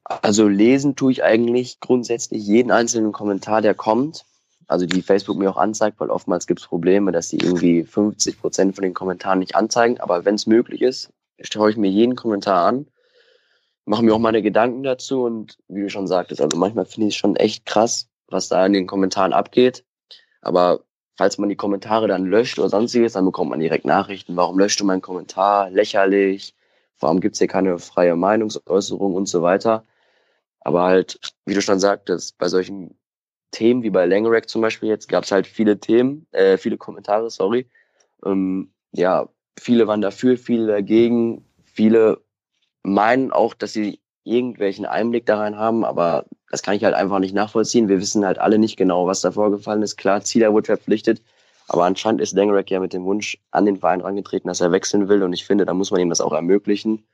Also 0.04 0.48
lesen 0.48 0.96
tue 0.96 1.12
ich 1.12 1.22
eigentlich 1.22 1.80
grundsätzlich 1.80 2.44
jeden 2.44 2.70
einzelnen 2.70 3.12
Kommentar, 3.12 3.60
der 3.62 3.74
kommt. 3.74 4.24
Also 4.66 4.86
die 4.86 5.02
Facebook 5.02 5.38
mir 5.38 5.50
auch 5.50 5.56
anzeigt, 5.56 6.00
weil 6.00 6.10
oftmals 6.10 6.46
gibt 6.46 6.60
es 6.60 6.66
Probleme, 6.66 7.12
dass 7.12 7.28
die 7.28 7.38
irgendwie 7.38 7.84
50 7.84 8.40
Prozent 8.40 8.74
von 8.74 8.82
den 8.82 8.94
Kommentaren 8.94 9.38
nicht 9.38 9.54
anzeigen. 9.54 10.00
Aber 10.00 10.24
wenn 10.24 10.34
es 10.34 10.46
möglich 10.46 10.82
ist, 10.82 11.10
schaue 11.40 11.70
ich 11.70 11.76
mir 11.76 11.90
jeden 11.90 12.16
Kommentar 12.16 12.66
an, 12.66 12.86
mache 13.84 14.02
mir 14.02 14.14
auch 14.14 14.18
meine 14.18 14.42
Gedanken 14.42 14.82
dazu 14.82 15.22
und 15.22 15.58
wie 15.68 15.82
du 15.82 15.90
schon 15.90 16.06
sagtest, 16.06 16.40
also 16.40 16.58
manchmal 16.58 16.84
finde 16.84 17.08
ich 17.08 17.14
es 17.14 17.18
schon 17.18 17.36
echt 17.36 17.64
krass, 17.64 18.08
was 18.28 18.48
da 18.48 18.64
in 18.66 18.72
den 18.72 18.86
Kommentaren 18.86 19.32
abgeht. 19.32 19.84
Aber 20.42 20.80
falls 21.16 21.38
man 21.38 21.48
die 21.48 21.56
Kommentare 21.56 22.08
dann 22.08 22.26
löscht 22.26 22.58
oder 22.58 22.68
sonstiges, 22.68 23.14
dann 23.14 23.24
bekommt 23.24 23.50
man 23.50 23.60
direkt 23.60 23.84
Nachrichten, 23.84 24.36
warum 24.36 24.58
löscht 24.58 24.80
du 24.80 24.84
meinen 24.84 25.02
Kommentar, 25.02 25.70
lächerlich, 25.70 26.54
warum 27.00 27.20
gibt's 27.20 27.38
hier 27.38 27.48
keine 27.48 27.78
freie 27.78 28.16
Meinungsäußerung 28.16 29.14
und 29.14 29.26
so 29.26 29.42
weiter. 29.42 29.84
Aber 30.60 30.84
halt, 30.84 31.18
wie 31.46 31.54
du 31.54 31.62
schon 31.62 31.80
sagtest, 31.80 32.38
bei 32.38 32.48
solchen 32.48 32.98
Themen 33.50 33.82
wie 33.82 33.90
bei 33.90 34.04
Langerack 34.06 34.48
zum 34.48 34.60
Beispiel 34.60 34.88
jetzt 34.88 35.08
gab's 35.08 35.32
halt 35.32 35.46
viele 35.46 35.80
Themen, 35.80 36.26
äh, 36.32 36.58
viele 36.58 36.76
Kommentare, 36.76 37.30
sorry. 37.30 37.68
Ähm, 38.24 38.72
ja, 38.92 39.28
viele 39.58 39.86
waren 39.86 40.02
dafür, 40.02 40.36
viele 40.36 40.66
dagegen, 40.66 41.44
viele 41.64 42.22
meinen 42.82 43.32
auch, 43.32 43.54
dass 43.54 43.72
sie 43.72 44.00
irgendwelchen 44.24 44.86
Einblick 44.86 45.26
da 45.26 45.38
rein 45.38 45.56
haben, 45.56 45.84
aber 45.84 46.24
das 46.50 46.62
kann 46.62 46.74
ich 46.74 46.84
halt 46.84 46.94
einfach 46.94 47.18
nicht 47.18 47.34
nachvollziehen. 47.34 47.88
Wir 47.88 48.00
wissen 48.00 48.24
halt 48.24 48.38
alle 48.38 48.58
nicht 48.58 48.76
genau, 48.76 49.06
was 49.06 49.20
da 49.20 49.32
vorgefallen 49.32 49.82
ist. 49.82 49.96
Klar, 49.96 50.22
Zieler 50.22 50.52
wurde 50.52 50.66
verpflichtet, 50.66 51.22
aber 51.68 51.84
anscheinend 51.84 52.20
ist 52.20 52.34
Langerack 52.34 52.70
ja 52.70 52.80
mit 52.80 52.92
dem 52.92 53.04
Wunsch 53.04 53.38
an 53.50 53.66
den 53.66 53.78
Verein 53.78 54.00
rangetreten, 54.00 54.48
dass 54.48 54.60
er 54.60 54.72
wechseln 54.72 55.08
will 55.08 55.22
und 55.22 55.32
ich 55.32 55.44
finde, 55.44 55.66
da 55.66 55.74
muss 55.74 55.90
man 55.90 56.00
ihm 56.00 56.08
das 56.08 56.20
auch 56.20 56.32
ermöglichen. 56.32 57.04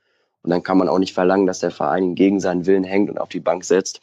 Und 0.42 0.50
dann 0.50 0.62
kann 0.62 0.76
man 0.76 0.88
auch 0.88 0.98
nicht 0.98 1.14
verlangen, 1.14 1.46
dass 1.46 1.60
der 1.60 1.70
Verein 1.70 2.04
ihn 2.04 2.14
gegen 2.14 2.38
seinen 2.38 2.66
Willen 2.66 2.84
hängt 2.84 3.08
und 3.08 3.18
auf 3.18 3.30
die 3.30 3.40
Bank 3.40 3.64
setzt. 3.64 4.02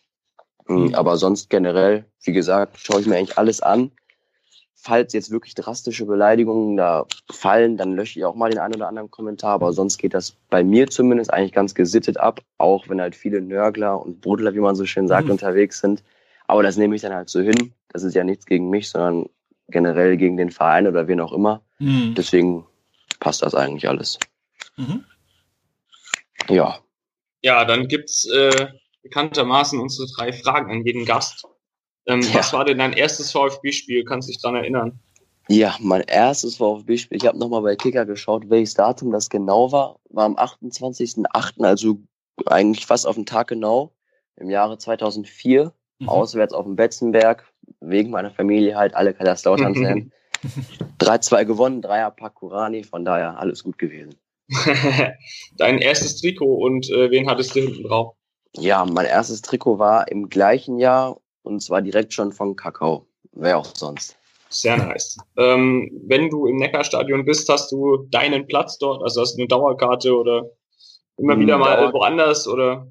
Mhm. 0.67 0.95
Aber 0.95 1.17
sonst 1.17 1.49
generell, 1.49 2.05
wie 2.23 2.33
gesagt, 2.33 2.79
schaue 2.79 2.99
ich 2.99 3.07
mir 3.07 3.17
eigentlich 3.17 3.37
alles 3.37 3.61
an. 3.61 3.91
Falls 4.83 5.13
jetzt 5.13 5.29
wirklich 5.29 5.53
drastische 5.53 6.05
Beleidigungen 6.07 6.75
da 6.75 7.05
fallen, 7.31 7.77
dann 7.77 7.93
lösche 7.95 8.17
ich 8.17 8.25
auch 8.25 8.33
mal 8.33 8.49
den 8.49 8.57
einen 8.57 8.73
oder 8.73 8.87
anderen 8.87 9.11
Kommentar. 9.11 9.51
Aber 9.51 9.73
sonst 9.73 9.99
geht 9.99 10.15
das 10.15 10.31
bei 10.49 10.63
mir 10.63 10.87
zumindest 10.87 11.31
eigentlich 11.31 11.51
ganz 11.51 11.75
gesittet 11.75 12.17
ab, 12.17 12.41
auch 12.57 12.89
wenn 12.89 12.99
halt 12.99 13.15
viele 13.15 13.41
Nörgler 13.41 14.01
und 14.01 14.21
Brudler, 14.21 14.55
wie 14.55 14.59
man 14.59 14.75
so 14.75 14.85
schön 14.87 15.07
sagt, 15.07 15.25
Mhm. 15.25 15.33
unterwegs 15.33 15.81
sind. 15.81 16.03
Aber 16.47 16.63
das 16.63 16.77
nehme 16.77 16.95
ich 16.95 17.03
dann 17.03 17.13
halt 17.13 17.29
so 17.29 17.41
hin. 17.41 17.73
Das 17.89 18.01
ist 18.01 18.15
ja 18.15 18.23
nichts 18.23 18.47
gegen 18.47 18.71
mich, 18.71 18.89
sondern 18.89 19.29
generell 19.67 20.17
gegen 20.17 20.35
den 20.35 20.49
Verein 20.49 20.87
oder 20.87 21.07
wen 21.07 21.21
auch 21.21 21.31
immer. 21.31 21.61
Mhm. 21.77 22.15
Deswegen 22.17 22.65
passt 23.19 23.43
das 23.43 23.53
eigentlich 23.53 23.87
alles. 23.87 24.17
Mhm. 24.77 25.05
Ja. 26.49 26.79
Ja, 27.43 27.65
dann 27.65 27.87
gibt's 27.87 28.27
äh, 28.29 28.67
bekanntermaßen 29.03 29.79
unsere 29.79 30.07
drei 30.17 30.33
Fragen 30.33 30.71
an 30.71 30.83
jeden 30.85 31.05
Gast. 31.05 31.45
Ähm, 32.07 32.21
Ja. 32.21 32.35
Was 32.35 32.53
war 32.53 32.65
denn 32.65 32.77
dein 32.79 32.93
erstes 32.93 33.31
VfB-Spiel? 33.31 34.03
Kannst 34.05 34.27
du 34.27 34.33
dich 34.33 34.41
dran 34.41 34.55
erinnern? 34.55 34.99
Ja, 35.47 35.75
mein 35.79 36.01
erstes 36.01 36.57
VfB-Spiel. 36.57 37.17
Ich 37.17 37.27
habe 37.27 37.37
nochmal 37.37 37.61
bei 37.61 37.75
Kicker 37.75 38.05
geschaut, 38.05 38.49
welches 38.49 38.73
Datum 38.73 39.11
das 39.11 39.29
genau 39.29 39.71
war. 39.71 39.99
War 40.09 40.25
am 40.25 40.37
28.08., 40.37 41.63
also 41.63 41.99
eigentlich 42.45 42.85
fast 42.85 43.05
auf 43.05 43.15
den 43.15 43.25
Tag 43.25 43.47
genau, 43.47 43.93
im 44.37 44.49
Jahre 44.49 44.77
2004. 44.77 45.73
Mhm. 45.99 46.09
Auswärts 46.09 46.53
auf 46.53 46.65
dem 46.65 46.75
Betzenberg. 46.75 47.51
Wegen 47.79 48.11
meiner 48.11 48.31
Familie 48.31 48.75
halt 48.75 48.95
alle 48.95 49.13
Kaiserslautern-Fan. 49.13 50.11
3-2 50.99 51.45
gewonnen, 51.45 51.81
Dreierpack 51.81 52.35
Kurani, 52.35 52.83
von 52.83 53.05
daher 53.05 53.39
alles 53.39 53.63
gut 53.63 53.77
gewesen. 53.77 54.15
Dein 55.57 55.77
erstes 55.79 56.19
Trikot 56.19 56.55
und 56.55 56.89
äh, 56.89 57.09
wen 57.11 57.29
hattest 57.29 57.55
du 57.55 57.61
hinten 57.61 57.83
drauf? 57.83 58.15
Ja, 58.57 58.85
mein 58.85 59.05
erstes 59.05 59.41
Trikot 59.41 59.79
war 59.79 60.09
im 60.11 60.29
gleichen 60.29 60.77
Jahr 60.77 61.21
und 61.43 61.61
zwar 61.61 61.81
direkt 61.81 62.13
schon 62.13 62.31
von 62.31 62.55
Kakao. 62.55 63.05
Wer 63.33 63.57
auch 63.57 63.75
sonst. 63.75 64.17
Sehr 64.49 64.75
nice. 64.77 65.17
Ähm, 65.37 65.89
wenn 66.07 66.29
du 66.29 66.45
im 66.47 66.57
Neckarstadion 66.57 67.23
bist, 67.23 67.47
hast 67.47 67.71
du 67.71 68.05
deinen 68.11 68.47
Platz 68.47 68.77
dort? 68.77 69.01
Also 69.01 69.21
hast 69.21 69.35
du 69.35 69.41
eine 69.41 69.47
Dauerkarte 69.47 70.13
oder 70.15 70.49
immer 71.17 71.33
Hm, 71.33 71.39
wieder 71.39 71.57
mal 71.57 71.77
Dauer- 71.77 71.93
woanders 71.93 72.47
oder? 72.47 72.87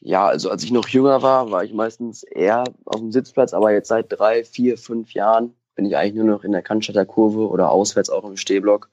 Ja, 0.00 0.26
also 0.26 0.50
als 0.50 0.62
ich 0.62 0.70
noch 0.70 0.86
jünger 0.88 1.22
war, 1.22 1.50
war 1.50 1.64
ich 1.64 1.72
meistens 1.72 2.22
eher 2.22 2.64
auf 2.84 3.00
dem 3.00 3.10
Sitzplatz, 3.10 3.52
aber 3.54 3.72
jetzt 3.72 3.88
seit 3.88 4.06
drei, 4.10 4.44
vier, 4.44 4.76
fünf 4.78 5.12
Jahren 5.12 5.54
bin 5.74 5.86
ich 5.86 5.96
eigentlich 5.96 6.14
nur 6.14 6.26
noch 6.36 6.44
in 6.44 6.52
der 6.52 6.62
Cannstatter 6.62 7.06
Kurve 7.06 7.48
oder 7.48 7.70
auswärts 7.70 8.10
auch 8.10 8.24
im 8.24 8.36
Stehblock. 8.36 8.90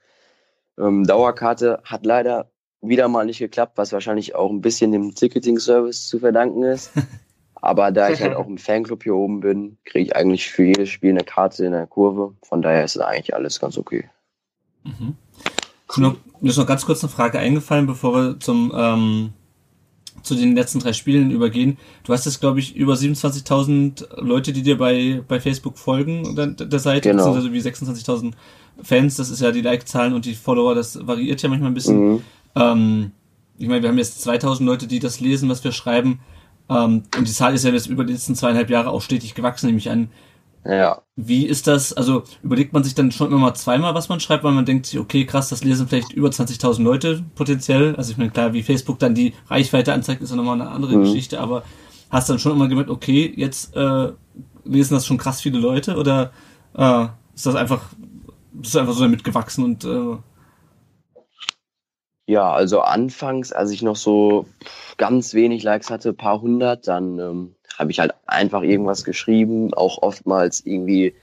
Ähm, 0.80 1.04
Dauerkarte 1.06 1.82
hat 1.84 2.06
leider 2.06 2.50
wieder 2.82 3.08
mal 3.08 3.26
nicht 3.26 3.40
geklappt, 3.40 3.78
was 3.78 3.92
wahrscheinlich 3.92 4.34
auch 4.36 4.50
ein 4.50 4.62
bisschen 4.62 4.92
dem 4.92 5.14
Ticketing-Service 5.14 6.08
zu 6.08 6.20
verdanken 6.20 6.64
ist. 6.64 6.92
Aber 7.66 7.92
da 7.92 8.10
ich 8.10 8.22
halt 8.22 8.36
auch 8.36 8.48
im 8.48 8.58
Fanclub 8.58 9.04
hier 9.04 9.16
oben 9.16 9.40
bin, 9.40 9.78
kriege 9.86 10.06
ich 10.06 10.16
eigentlich 10.16 10.50
für 10.50 10.64
jedes 10.64 10.90
Spiel 10.90 11.12
eine 11.12 11.24
Karte 11.24 11.66
in 11.66 11.72
der 11.72 11.88
Kurve. 11.88 12.34
Von 12.44 12.62
daher 12.62 12.84
ist 12.84 12.98
eigentlich 12.98 13.34
alles 13.34 13.60
ganz 13.60 13.78
okay. 13.78 14.10
Mhm. 14.84 15.16
Mir 16.42 16.50
ist 16.50 16.58
noch 16.58 16.68
ganz 16.68 16.86
kurz 16.86 17.04
eine 17.04 17.12
Frage 17.12 17.40
eingefallen, 17.40 17.88
bevor 17.88 18.14
wir 18.14 18.40
zum 18.40 18.72
ähm, 18.76 19.34
zu 20.22 20.36
den 20.36 20.56
letzten 20.56 20.80
drei 20.80 20.94
Spielen 20.94 21.32
übergehen. 21.32 21.78
Du 22.04 22.14
hast 22.14 22.26
jetzt, 22.26 22.40
glaube 22.40 22.60
ich, 22.60 22.76
über 22.76 22.94
27.000 22.94 24.22
Leute, 24.22 24.54
die 24.54 24.64
dir 24.64 24.78
bei, 24.78 25.22
bei 25.28 25.40
Facebook 25.40 25.78
folgen, 25.78 26.36
der, 26.36 26.48
der 26.48 26.80
Seite, 26.80 27.10
Genau. 27.10 27.34
beziehungsweise 27.34 27.54
wie 27.54 27.60
26.000 27.60 28.34
Fans, 28.82 29.16
das 29.16 29.30
ist 29.30 29.42
ja 29.42 29.52
die 29.52 29.62
Like-Zahlen 29.62 30.14
und 30.14 30.26
die 30.26 30.34
Follower, 30.34 30.76
das 30.76 31.06
variiert 31.08 31.42
ja 31.42 31.50
manchmal 31.50 31.72
ein 31.72 31.76
bisschen. 31.76 32.14
Mhm. 32.14 32.22
Ähm, 32.56 33.12
ich 33.58 33.68
meine, 33.68 33.84
wir 33.84 33.90
haben 33.90 33.98
jetzt 33.98 34.22
2000 34.22 34.68
Leute, 34.68 34.88
die 34.88 35.00
das 35.00 35.20
lesen, 35.20 35.48
was 35.48 35.64
wir 35.64 35.72
schreiben. 35.72 36.20
Ähm, 36.70 37.04
und 37.18 37.28
die 37.28 37.34
Zahl 37.34 37.54
ist 37.54 37.64
ja 37.66 37.72
jetzt 37.72 37.88
über 37.88 38.04
die 38.06 38.14
letzten 38.14 38.36
zweieinhalb 38.36 38.70
Jahre 38.70 38.90
auch 38.90 39.02
stetig 39.02 39.36
gewachsen, 39.36 39.68
nehme 39.68 39.78
ich 39.80 39.90
an. 39.90 40.10
Ja, 40.66 41.04
Wie 41.18 41.46
ist 41.46 41.68
das? 41.68 41.94
Also 41.94 42.24
überlegt 42.44 42.74
man 42.74 42.84
sich 42.84 42.94
dann 42.94 43.10
schon 43.12 43.28
immer 43.28 43.38
mal 43.40 43.54
zweimal, 43.54 43.96
was 43.96 44.10
man 44.10 44.20
schreibt, 44.20 44.44
weil 44.44 44.52
man 44.52 44.66
denkt 44.66 44.86
sich, 44.88 45.00
okay, 45.00 45.26
krass, 45.26 45.48
das 45.48 45.64
lesen 45.64 45.88
vielleicht 45.88 46.12
über 46.12 46.30
20.000 46.30 46.84
Leute 46.84 47.24
potenziell. 47.36 47.96
Also 47.96 48.12
ich 48.12 48.18
meine, 48.18 48.32
klar, 48.32 48.52
wie 48.54 48.64
Facebook 48.64 49.00
dann 49.00 49.16
die 49.16 49.34
Reichweite 49.48 49.94
anzeigt, 49.94 50.22
ist 50.22 50.32
ja 50.32 50.36
nochmal 50.36 50.60
eine 50.60 50.70
andere 50.72 50.98
Mhm. 50.98 51.00
Geschichte, 51.00 51.40
aber 51.40 51.64
hast 52.10 52.30
dann 52.30 52.40
schon 52.40 52.52
immer 52.52 52.68
gemerkt, 52.68 52.90
okay, 52.90 53.34
jetzt 53.36 53.76
äh, 53.78 54.12
lesen 54.66 54.94
das 54.96 55.06
schon 55.06 55.18
krass 55.18 55.42
viele 55.42 55.60
Leute 55.60 55.96
oder 55.96 56.32
äh, 56.78 57.06
ist 57.34 57.46
das 57.46 57.56
einfach, 57.56 57.82
bist 58.54 58.76
du 58.76 58.80
einfach 58.80 58.94
so 58.94 59.02
damit 59.02 59.24
gewachsen 59.24 59.64
und 59.64 59.86
äh, 59.86 60.18
Ja, 62.28 62.52
also 62.52 62.82
anfangs, 62.82 63.52
als 63.52 63.72
ich 63.72 63.84
noch 63.84 63.96
so 63.96 64.48
ganz 64.98 65.34
wenig 65.34 65.62
Likes 65.64 65.92
hatte, 65.92 66.14
paar 66.14 66.42
hundert, 66.42 66.88
dann 66.88 67.20
ähm, 67.20 67.56
habe 67.78 67.92
ich 67.92 68.00
halt 68.00 68.14
einfach 68.26 68.64
irgendwas 68.64 69.04
geschrieben, 69.04 69.74
auch 69.74 70.02
oftmals 70.02 70.66
irgendwie 70.66 71.16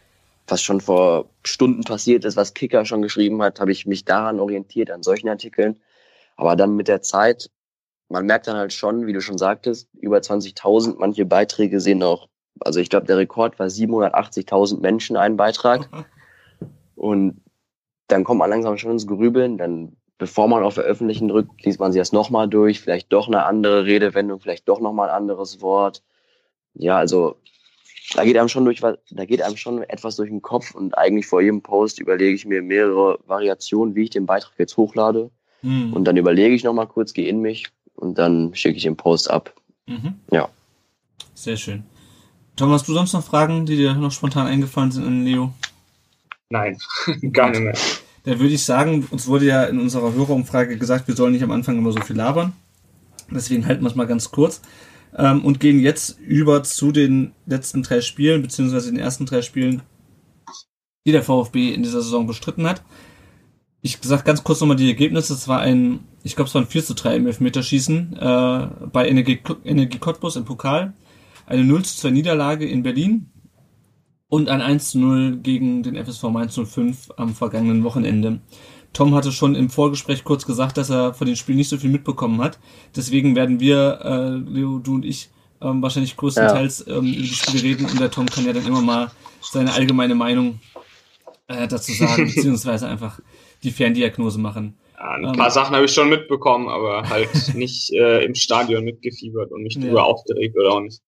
was 0.46 0.62
schon 0.62 0.80
vor 0.80 1.28
Stunden 1.44 1.82
passiert 1.84 2.24
ist, 2.24 2.36
was 2.36 2.54
Kicker 2.54 2.84
schon 2.84 3.02
geschrieben 3.02 3.42
hat, 3.42 3.60
habe 3.60 3.72
ich 3.72 3.86
mich 3.86 4.04
daran 4.04 4.40
orientiert, 4.40 4.90
an 4.90 5.02
solchen 5.02 5.28
Artikeln. 5.28 5.80
Aber 6.36 6.56
dann 6.56 6.76
mit 6.76 6.88
der 6.88 7.02
Zeit, 7.02 7.50
man 8.08 8.26
merkt 8.26 8.46
dann 8.46 8.56
halt 8.56 8.72
schon, 8.72 9.06
wie 9.06 9.12
du 9.12 9.20
schon 9.20 9.38
sagtest, 9.38 9.88
über 9.94 10.18
20.000, 10.18 10.96
manche 10.98 11.24
Beiträge 11.24 11.80
sehen 11.80 12.02
auch, 12.02 12.28
also 12.60 12.80
ich 12.80 12.90
glaube, 12.90 13.06
der 13.06 13.18
Rekord 13.18 13.58
war 13.58 13.66
780.000 13.66 14.80
Menschen 14.80 15.16
einen 15.16 15.36
Beitrag. 15.36 15.88
Und 16.96 17.40
dann 18.08 18.24
kommt 18.24 18.38
man 18.38 18.50
langsam 18.50 18.76
schon 18.76 18.92
ins 18.92 19.06
Grübeln, 19.06 19.58
dann 19.58 19.96
bevor 20.22 20.46
man 20.46 20.62
auf 20.62 20.74
Veröffentlichen 20.74 21.26
drückt, 21.26 21.64
liest 21.64 21.80
man 21.80 21.90
sich 21.90 21.98
das 21.98 22.12
nochmal 22.12 22.48
durch, 22.48 22.80
vielleicht 22.80 23.12
doch 23.12 23.26
eine 23.26 23.44
andere 23.44 23.86
Redewendung, 23.86 24.38
vielleicht 24.38 24.68
doch 24.68 24.78
nochmal 24.78 25.08
ein 25.08 25.16
anderes 25.16 25.60
Wort. 25.60 26.04
Ja, 26.74 26.96
also 26.96 27.40
da 28.14 28.22
geht 28.22 28.38
einem 28.38 28.48
schon 28.48 28.64
durch, 28.64 28.80
da 28.80 29.24
geht 29.24 29.42
einem 29.42 29.56
schon 29.56 29.82
etwas 29.82 30.14
durch 30.14 30.30
den 30.30 30.40
Kopf 30.40 30.76
und 30.76 30.96
eigentlich 30.96 31.26
vor 31.26 31.40
jedem 31.40 31.60
Post 31.60 31.98
überlege 31.98 32.36
ich 32.36 32.46
mir 32.46 32.62
mehrere 32.62 33.18
Variationen, 33.26 33.96
wie 33.96 34.04
ich 34.04 34.10
den 34.10 34.26
Beitrag 34.26 34.52
jetzt 34.58 34.76
hochlade. 34.76 35.32
Mhm. 35.62 35.92
Und 35.92 36.04
dann 36.04 36.16
überlege 36.16 36.54
ich 36.54 36.62
nochmal 36.62 36.86
kurz, 36.86 37.12
gehe 37.12 37.26
in 37.26 37.40
mich 37.40 37.66
und 37.96 38.16
dann 38.16 38.54
schicke 38.54 38.76
ich 38.76 38.84
den 38.84 38.96
Post 38.96 39.28
ab. 39.28 39.52
Mhm. 39.86 40.20
Ja. 40.30 40.50
Sehr 41.34 41.56
schön. 41.56 41.82
Tom, 42.54 42.70
hast 42.70 42.86
du 42.86 42.92
sonst 42.92 43.12
noch 43.12 43.24
Fragen, 43.24 43.66
die 43.66 43.74
dir 43.74 43.94
noch 43.94 44.12
spontan 44.12 44.46
eingefallen 44.46 44.92
sind 44.92 45.04
an 45.04 45.24
Leo? 45.24 45.52
Nein, 46.48 46.78
gar 47.32 47.50
nicht 47.50 47.62
mehr. 47.62 47.74
Da 48.24 48.38
würde 48.38 48.54
ich 48.54 48.64
sagen, 48.64 49.06
uns 49.10 49.26
wurde 49.26 49.46
ja 49.46 49.64
in 49.64 49.80
unserer 49.80 50.12
Hörerumfrage 50.14 50.78
gesagt, 50.78 51.08
wir 51.08 51.16
sollen 51.16 51.32
nicht 51.32 51.42
am 51.42 51.50
Anfang 51.50 51.76
immer 51.76 51.92
so 51.92 52.00
viel 52.00 52.16
labern. 52.16 52.52
Deswegen 53.30 53.66
halten 53.66 53.82
wir 53.82 53.88
es 53.88 53.96
mal 53.96 54.06
ganz 54.06 54.30
kurz 54.30 54.62
ähm, 55.16 55.44
und 55.44 55.58
gehen 55.58 55.80
jetzt 55.80 56.20
über 56.20 56.62
zu 56.62 56.92
den 56.92 57.32
letzten 57.46 57.82
drei 57.82 58.00
Spielen, 58.00 58.42
beziehungsweise 58.42 58.90
den 58.90 59.00
ersten 59.00 59.26
drei 59.26 59.42
Spielen, 59.42 59.82
die 61.04 61.12
der 61.12 61.22
VfB 61.22 61.72
in 61.72 61.82
dieser 61.82 62.02
Saison 62.02 62.26
bestritten 62.26 62.66
hat. 62.66 62.82
Ich 63.80 63.98
sag 64.02 64.24
ganz 64.24 64.44
kurz 64.44 64.60
nochmal 64.60 64.76
die 64.76 64.88
Ergebnisse. 64.88 65.34
Es 65.34 65.48
war 65.48 65.58
ein, 65.58 66.00
ich 66.22 66.36
glaube, 66.36 66.48
es 66.48 66.54
war 66.54 66.62
ein 66.62 66.68
4 66.68 66.84
zu 66.84 66.94
3 66.94 67.16
im 67.16 67.26
Elfmeterschießen 67.26 68.16
äh, 68.16 68.68
bei 68.92 69.08
Energie, 69.08 69.40
Energie 69.64 69.98
Cottbus 69.98 70.36
im 70.36 70.44
Pokal. 70.44 70.92
Eine 71.46 71.64
0 71.64 71.84
zu 71.84 71.96
2 71.96 72.10
Niederlage 72.10 72.68
in 72.68 72.84
Berlin 72.84 73.31
und 74.32 74.48
ein 74.48 74.62
1 74.62 74.92
zu 74.92 74.98
0 74.98 75.40
gegen 75.42 75.82
den 75.82 75.94
FSV 75.94 76.22
Mainz 76.30 76.54
05 76.58 77.10
am 77.18 77.34
vergangenen 77.34 77.84
Wochenende. 77.84 78.40
Tom 78.94 79.14
hatte 79.14 79.30
schon 79.30 79.54
im 79.54 79.68
Vorgespräch 79.68 80.24
kurz 80.24 80.46
gesagt, 80.46 80.78
dass 80.78 80.88
er 80.88 81.12
von 81.12 81.26
den 81.26 81.36
Spielen 81.36 81.58
nicht 81.58 81.68
so 81.68 81.76
viel 81.76 81.90
mitbekommen 81.90 82.40
hat. 82.40 82.58
Deswegen 82.96 83.36
werden 83.36 83.60
wir, 83.60 84.00
äh, 84.02 84.50
Leo, 84.50 84.78
du 84.78 84.94
und 84.94 85.04
ich, 85.04 85.28
ähm, 85.60 85.82
wahrscheinlich 85.82 86.16
größtenteils 86.16 86.86
ähm, 86.88 87.12
über 87.12 87.22
die 87.24 87.26
Spiele 87.26 87.62
reden 87.62 87.84
und 87.84 88.00
der 88.00 88.10
Tom 88.10 88.24
kann 88.24 88.46
ja 88.46 88.54
dann 88.54 88.64
immer 88.64 88.80
mal 88.80 89.10
seine 89.42 89.74
allgemeine 89.74 90.14
Meinung 90.14 90.60
äh, 91.48 91.68
dazu 91.68 91.92
sagen, 91.92 92.24
beziehungsweise 92.34 92.88
einfach 92.88 93.20
die 93.62 93.70
Ferndiagnose 93.70 94.40
machen. 94.40 94.78
Ja, 94.98 95.10
ein 95.10 95.24
ähm, 95.24 95.32
paar 95.32 95.50
Sachen 95.50 95.76
habe 95.76 95.84
ich 95.84 95.92
schon 95.92 96.08
mitbekommen, 96.08 96.70
aber 96.70 97.06
halt 97.06 97.28
nicht 97.54 97.92
äh, 97.92 98.24
im 98.24 98.34
Stadion 98.34 98.82
mitgefiebert 98.82 99.52
und 99.52 99.62
mich 99.62 99.74
ja. 99.74 99.82
drüber 99.82 100.06
aufgeregt 100.06 100.56
oder 100.56 100.70
auch 100.70 100.80
nicht. 100.80 101.02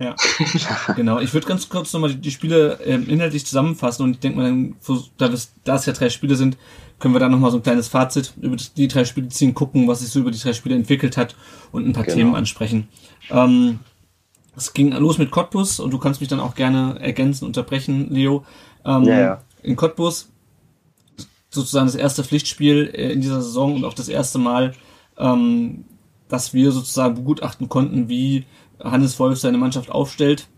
Ja, 0.00 0.14
genau. 0.96 1.18
Ich 1.18 1.34
würde 1.34 1.46
ganz 1.46 1.68
kurz 1.68 1.92
nochmal 1.92 2.10
die, 2.10 2.20
die 2.20 2.30
Spiele 2.30 2.78
ähm, 2.84 3.08
inhaltlich 3.08 3.44
zusammenfassen 3.44 4.04
und 4.04 4.12
ich 4.12 4.20
denke 4.20 4.38
mal, 4.38 4.44
dann, 4.44 4.76
da, 5.16 5.30
da 5.64 5.74
es 5.74 5.86
ja 5.86 5.92
drei 5.92 6.08
Spiele 6.08 6.36
sind, 6.36 6.56
können 7.00 7.14
wir 7.14 7.20
da 7.20 7.28
nochmal 7.28 7.50
so 7.50 7.58
ein 7.58 7.62
kleines 7.62 7.88
Fazit 7.88 8.32
über 8.40 8.56
die 8.56 8.88
drei 8.88 9.04
Spiele 9.04 9.28
ziehen, 9.28 9.54
gucken, 9.54 9.88
was 9.88 10.00
sich 10.00 10.10
so 10.10 10.20
über 10.20 10.30
die 10.30 10.38
drei 10.38 10.52
Spiele 10.52 10.76
entwickelt 10.76 11.16
hat 11.16 11.34
und 11.72 11.86
ein 11.86 11.92
paar 11.92 12.04
genau. 12.04 12.16
Themen 12.16 12.34
ansprechen. 12.36 12.88
Ähm, 13.30 13.80
es 14.56 14.72
ging 14.72 14.92
los 14.92 15.18
mit 15.18 15.30
Cottbus 15.30 15.80
und 15.80 15.92
du 15.92 15.98
kannst 15.98 16.20
mich 16.20 16.28
dann 16.28 16.40
auch 16.40 16.54
gerne 16.54 16.98
ergänzen, 17.00 17.44
unterbrechen, 17.44 18.10
Leo. 18.10 18.44
Ähm, 18.84 19.04
ja, 19.04 19.18
ja. 19.18 19.42
In 19.62 19.76
Cottbus 19.76 20.28
sozusagen 21.50 21.86
das 21.86 21.94
erste 21.94 22.22
Pflichtspiel 22.22 22.90
äh, 22.92 23.12
in 23.12 23.20
dieser 23.20 23.42
Saison 23.42 23.74
und 23.74 23.84
auch 23.84 23.94
das 23.94 24.08
erste 24.08 24.38
Mal, 24.38 24.74
ähm, 25.16 25.84
dass 26.28 26.54
wir 26.54 26.72
sozusagen 26.72 27.14
begutachten 27.16 27.68
konnten, 27.68 28.08
wie 28.08 28.44
Hannes 28.82 29.18
Wolf 29.18 29.38
seine 29.38 29.58
Mannschaft 29.58 29.90
aufstellt 29.90 30.48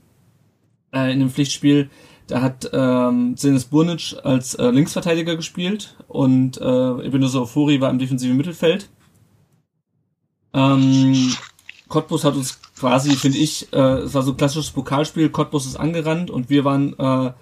äh, 0.92 1.12
in 1.12 1.20
dem 1.20 1.30
Pflichtspiel. 1.30 1.90
Da 2.26 2.42
hat 2.42 2.70
ähm, 2.72 3.36
Zenis 3.36 3.64
Burnic 3.64 4.14
als 4.22 4.54
äh, 4.54 4.70
Linksverteidiger 4.70 5.34
gespielt 5.34 5.96
und 6.06 6.60
äh, 6.60 7.06
Ebenezer 7.06 7.42
Ofori 7.42 7.80
war 7.80 7.90
im 7.90 7.98
defensiven 7.98 8.36
Mittelfeld. 8.36 8.88
Ähm, 10.52 11.34
Cottbus 11.88 12.24
hat 12.24 12.36
uns 12.36 12.60
quasi, 12.78 13.16
finde 13.16 13.38
ich, 13.38 13.72
äh, 13.72 13.98
es 13.98 14.14
war 14.14 14.22
so 14.22 14.30
ein 14.30 14.36
klassisches 14.36 14.70
Pokalspiel, 14.70 15.28
Cottbus 15.30 15.66
ist 15.66 15.76
angerannt 15.76 16.30
und 16.30 16.50
wir 16.50 16.64
waren 16.64 16.96
äh, 16.98 17.32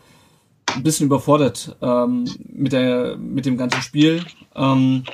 ein 0.74 0.82
bisschen 0.82 1.06
überfordert 1.06 1.76
ähm, 1.82 2.24
mit, 2.48 2.72
der, 2.72 3.16
mit 3.18 3.46
dem 3.46 3.56
ganzen 3.56 3.82
Spiel. 3.82 4.24
Ähm, 4.54 5.04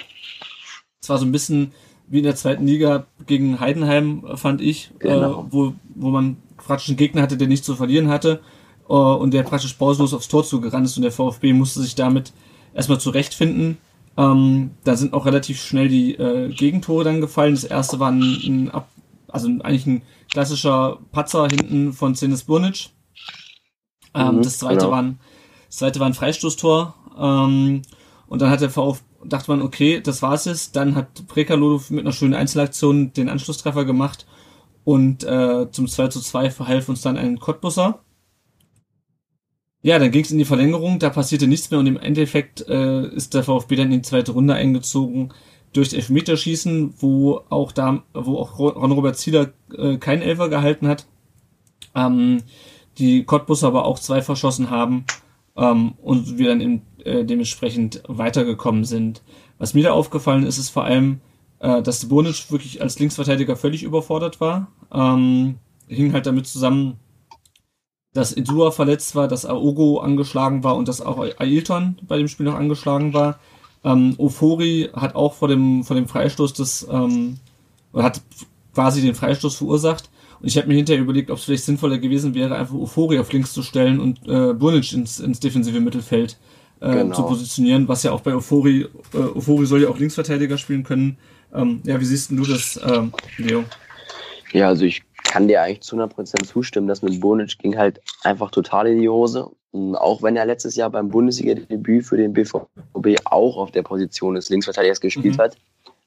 es 1.01 1.09
war 1.09 1.19
so 1.19 1.25
ein 1.25 1.33
bisschen 1.33 1.73
wie 2.09 2.19
in 2.19 2.25
der 2.25 2.37
zweiten 2.37 2.67
Liga 2.67 3.07
gegen 3.27 3.61
Heidenheim, 3.61 4.25
fand 4.35 4.61
ich, 4.61 4.91
genau. 4.99 5.43
äh, 5.43 5.45
wo, 5.51 5.75
wo 5.95 6.11
man 6.11 6.37
praktisch 6.57 6.89
einen 6.89 6.97
Gegner 6.97 7.23
hatte, 7.23 7.37
der 7.37 7.49
nichts 7.49 7.67
zu 7.67 7.77
verlieren 7.77 8.09
hatte 8.09 8.41
äh, 8.89 8.93
und 8.93 9.33
der 9.33 9.43
praktisch 9.43 9.75
pausenlos 9.75 10.15
aufs 10.15 10.29
Tor 10.29 10.45
zugerannt 10.45 10.87
ist 10.87 10.97
und 10.97 11.03
der 11.03 11.13
VfB 11.13 11.53
musste 11.53 11.81
sich 11.81 11.95
damit 11.95 12.33
erstmal 12.75 13.01
zurechtfinden. 13.01 13.79
Ähm, 14.17 14.71
da 14.85 14.97
sind 14.97 15.13
auch 15.13 15.27
relativ 15.27 15.61
schnell 15.61 15.89
die 15.89 16.15
äh, 16.15 16.49
Gegentore 16.49 17.05
dann 17.05 17.21
gefallen. 17.21 17.55
Das 17.55 17.65
erste 17.65 17.99
war 17.99 18.11
ein, 18.11 18.23
ein 18.23 18.71
Ab 18.71 18.89
also 19.35 19.49
eigentlich 19.49 19.87
ein 19.87 20.03
klassischer 20.31 21.01
Patzer 21.11 21.49
hinten 21.49 21.93
von 21.93 22.15
Zenis 22.15 22.45
Burnic. 22.45 22.91
Ähm, 24.15 24.37
mhm, 24.37 24.43
das 24.43 24.59
zweite 24.59 24.79
genau. 24.79 24.93
war 24.93 25.03
ein, 25.03 25.19
das 25.67 25.79
zweite 25.79 25.99
war 25.99 26.07
ein 26.07 26.15
Freistoßtor. 26.15 26.95
Ähm, 27.19 27.83
und 28.29 28.43
dann 28.43 28.51
hat 28.51 28.61
der 28.61 28.71
VfB, 28.71 29.05
dachte 29.27 29.51
man, 29.51 29.63
okay, 29.63 30.01
das 30.01 30.23
war's 30.23 30.45
jetzt. 30.45 30.77
Dann 30.77 30.95
hat 30.95 31.27
Prekalo 31.27 31.81
mit 31.89 32.01
einer 32.01 32.13
schönen 32.13 32.35
Einzelaktion 32.35 33.13
den 33.13 33.29
Anschlusstreffer 33.29 33.85
gemacht 33.85 34.27
und 34.85 35.25
äh, 35.25 35.71
zum 35.71 35.89
2 35.89 36.09
zu 36.09 36.21
2 36.21 36.51
verhalf 36.51 36.89
uns 36.89 37.01
dann 37.03 37.17
ein 37.17 37.39
Cottbusser. 37.39 38.01
Ja, 39.83 39.99
dann 39.99 40.11
ging 40.11 40.25
es 40.25 40.31
in 40.31 40.39
die 40.39 40.47
Verlängerung, 40.47 40.99
da 40.99 41.11
passierte 41.11 41.47
nichts 41.47 41.71
mehr 41.71 41.81
und 41.81 41.87
im 41.87 41.99
Endeffekt 41.99 42.67
äh, 42.69 43.07
ist 43.09 43.35
der 43.35 43.43
VfB 43.43 43.77
dann 43.77 43.93
in 43.93 44.01
die 44.01 44.09
zweite 44.09 44.33
Runde 44.33 44.55
eingezogen 44.55 45.35
durch 45.75 45.93
Elfmeterschießen, 45.93 46.95
wo 46.99 47.43
auch 47.51 47.73
da, 47.73 48.03
wo 48.15 48.39
auch 48.39 48.59
Ron-Robert 48.59 49.19
Zieler 49.19 49.53
äh, 49.77 49.99
keinen 49.99 50.23
Elfer 50.23 50.49
gehalten 50.49 50.89
hat. 50.89 51.07
Ähm, 51.95 52.43
die 52.99 53.25
Cottbus 53.25 53.65
aber 53.65 53.85
auch 53.85 53.99
zwei 53.99 54.23
verschossen 54.23 54.71
haben 54.71 55.05
ähm, 55.57 55.95
und 56.01 56.39
wir 56.39 56.49
dann 56.49 56.61
im, 56.61 56.83
äh, 57.05 57.25
dementsprechend 57.25 58.03
weitergekommen 58.09 58.85
sind. 58.85 59.23
Was 59.59 59.75
mir 59.75 59.85
da 59.85 59.93
aufgefallen 59.93 60.47
ist, 60.47 60.59
ist 60.59 60.71
vor 60.71 60.85
allem, 60.85 61.21
äh, 61.61 61.83
dass 61.83 62.09
Bonic 62.09 62.51
wirklich 62.51 62.83
als 62.83 62.99
Linksverteidiger 62.99 63.57
völlig 63.57 63.83
überfordert 63.83 64.41
war. 64.41 64.69
Ähm, 64.93 65.57
hing 65.89 66.13
halt 66.13 66.27
damit 66.27 66.47
zusammen, 66.47 66.99
dass 68.13 68.37
Idua 68.37 68.71
verletzt 68.71 69.15
war, 69.17 69.29
dass 69.29 69.45
Aogo 69.45 69.99
angeschlagen 69.99 70.65
war 70.65 70.77
und 70.77 70.89
dass 70.89 71.01
auch 71.01 71.19
Ailton 71.19 71.97
bei 72.07 72.17
dem 72.17 72.29
Spiel 72.29 72.47
noch 72.47 72.55
angeschlagen 72.55 73.13
war. 73.13 73.39
Ähm, 73.85 74.15
Ofori 74.19 74.89
hat 74.95 75.15
auch 75.15 75.35
vor 75.35 75.49
dem, 75.49 75.85
vor 75.85 75.97
dem 75.97 76.07
Freistoß 76.07 76.55
des, 76.55 76.87
ähm, 76.91 77.39
hat 77.93 78.23
quasi 78.73 79.03
den 79.03 79.15
Freistoß 79.15 79.57
verursacht. 79.57 80.11
Und 80.41 80.49
ich 80.49 80.57
habe 80.57 80.69
mir 80.69 80.75
hinterher 80.75 81.03
überlegt, 81.03 81.31
ob 81.31 81.39
es 81.39 81.45
vielleicht 81.45 81.65
sinnvoller 81.65 81.99
gewesen 81.99 82.35
wäre, 82.35 82.57
einfach 82.57 82.75
Ofori 82.75 83.19
auf 83.19 83.33
links 83.33 83.53
zu 83.53 83.63
stellen 83.63 84.01
und 84.01 84.27
äh, 84.29 84.53
Burnic 84.55 84.93
ins, 84.93 85.21
ins 85.21 85.41
defensive 85.41 85.81
Mittelfeld 85.81 86.39
äh, 86.85 86.93
genau. 86.93 87.15
zu 87.15 87.23
positionieren, 87.23 87.89
was 87.89 88.03
ja 88.03 88.13
auch 88.13 88.21
bei 88.21 88.35
Ofori, 88.35 88.87
äh, 89.15 89.17
Ofori 89.17 89.67
soll 89.67 89.83
ja 89.83 89.89
auch 89.89 89.99
Linksverteidiger 89.99 90.59
spielen 90.59 90.85
können. 90.85 91.19
Ähm, 91.55 91.81
ja, 91.85 91.99
wie 92.01 92.05
siehst 92.05 92.31
du 92.31 92.45
das, 92.45 92.79
ähm, 92.87 93.13
Leo? 93.39 93.65
Ja, 94.53 94.69
also 94.69 94.85
ich 94.85 95.03
kann 95.25 95.49
dir 95.49 95.63
eigentlich 95.63 95.81
zu 95.81 95.97
100% 95.97 96.45
zustimmen, 96.47 96.87
dass 96.87 97.03
mit 97.03 97.21
Bonic 97.21 97.59
ging 97.59 97.77
halt 97.77 98.01
einfach 98.23 98.51
total 98.51 98.87
in 98.89 99.01
die 99.01 99.09
Hose. 99.09 99.51
Und 99.73 99.97
auch 99.97 100.23
wenn 100.23 100.37
er 100.37 100.47
letztes 100.47 100.77
Jahr 100.77 100.91
beim 100.91 101.09
Bundesliga-Debüt 101.09 102.07
für 102.07 102.17
den 102.17 102.33
BVB 102.33 103.19
auch 103.25 103.57
auf 103.57 103.73
der 103.73 103.83
Position 103.83 104.35
des 104.35 104.49
Linksverteidigers 104.51 105.01
gespielt 105.01 105.37
mhm. 105.37 105.43
hat. 105.43 105.57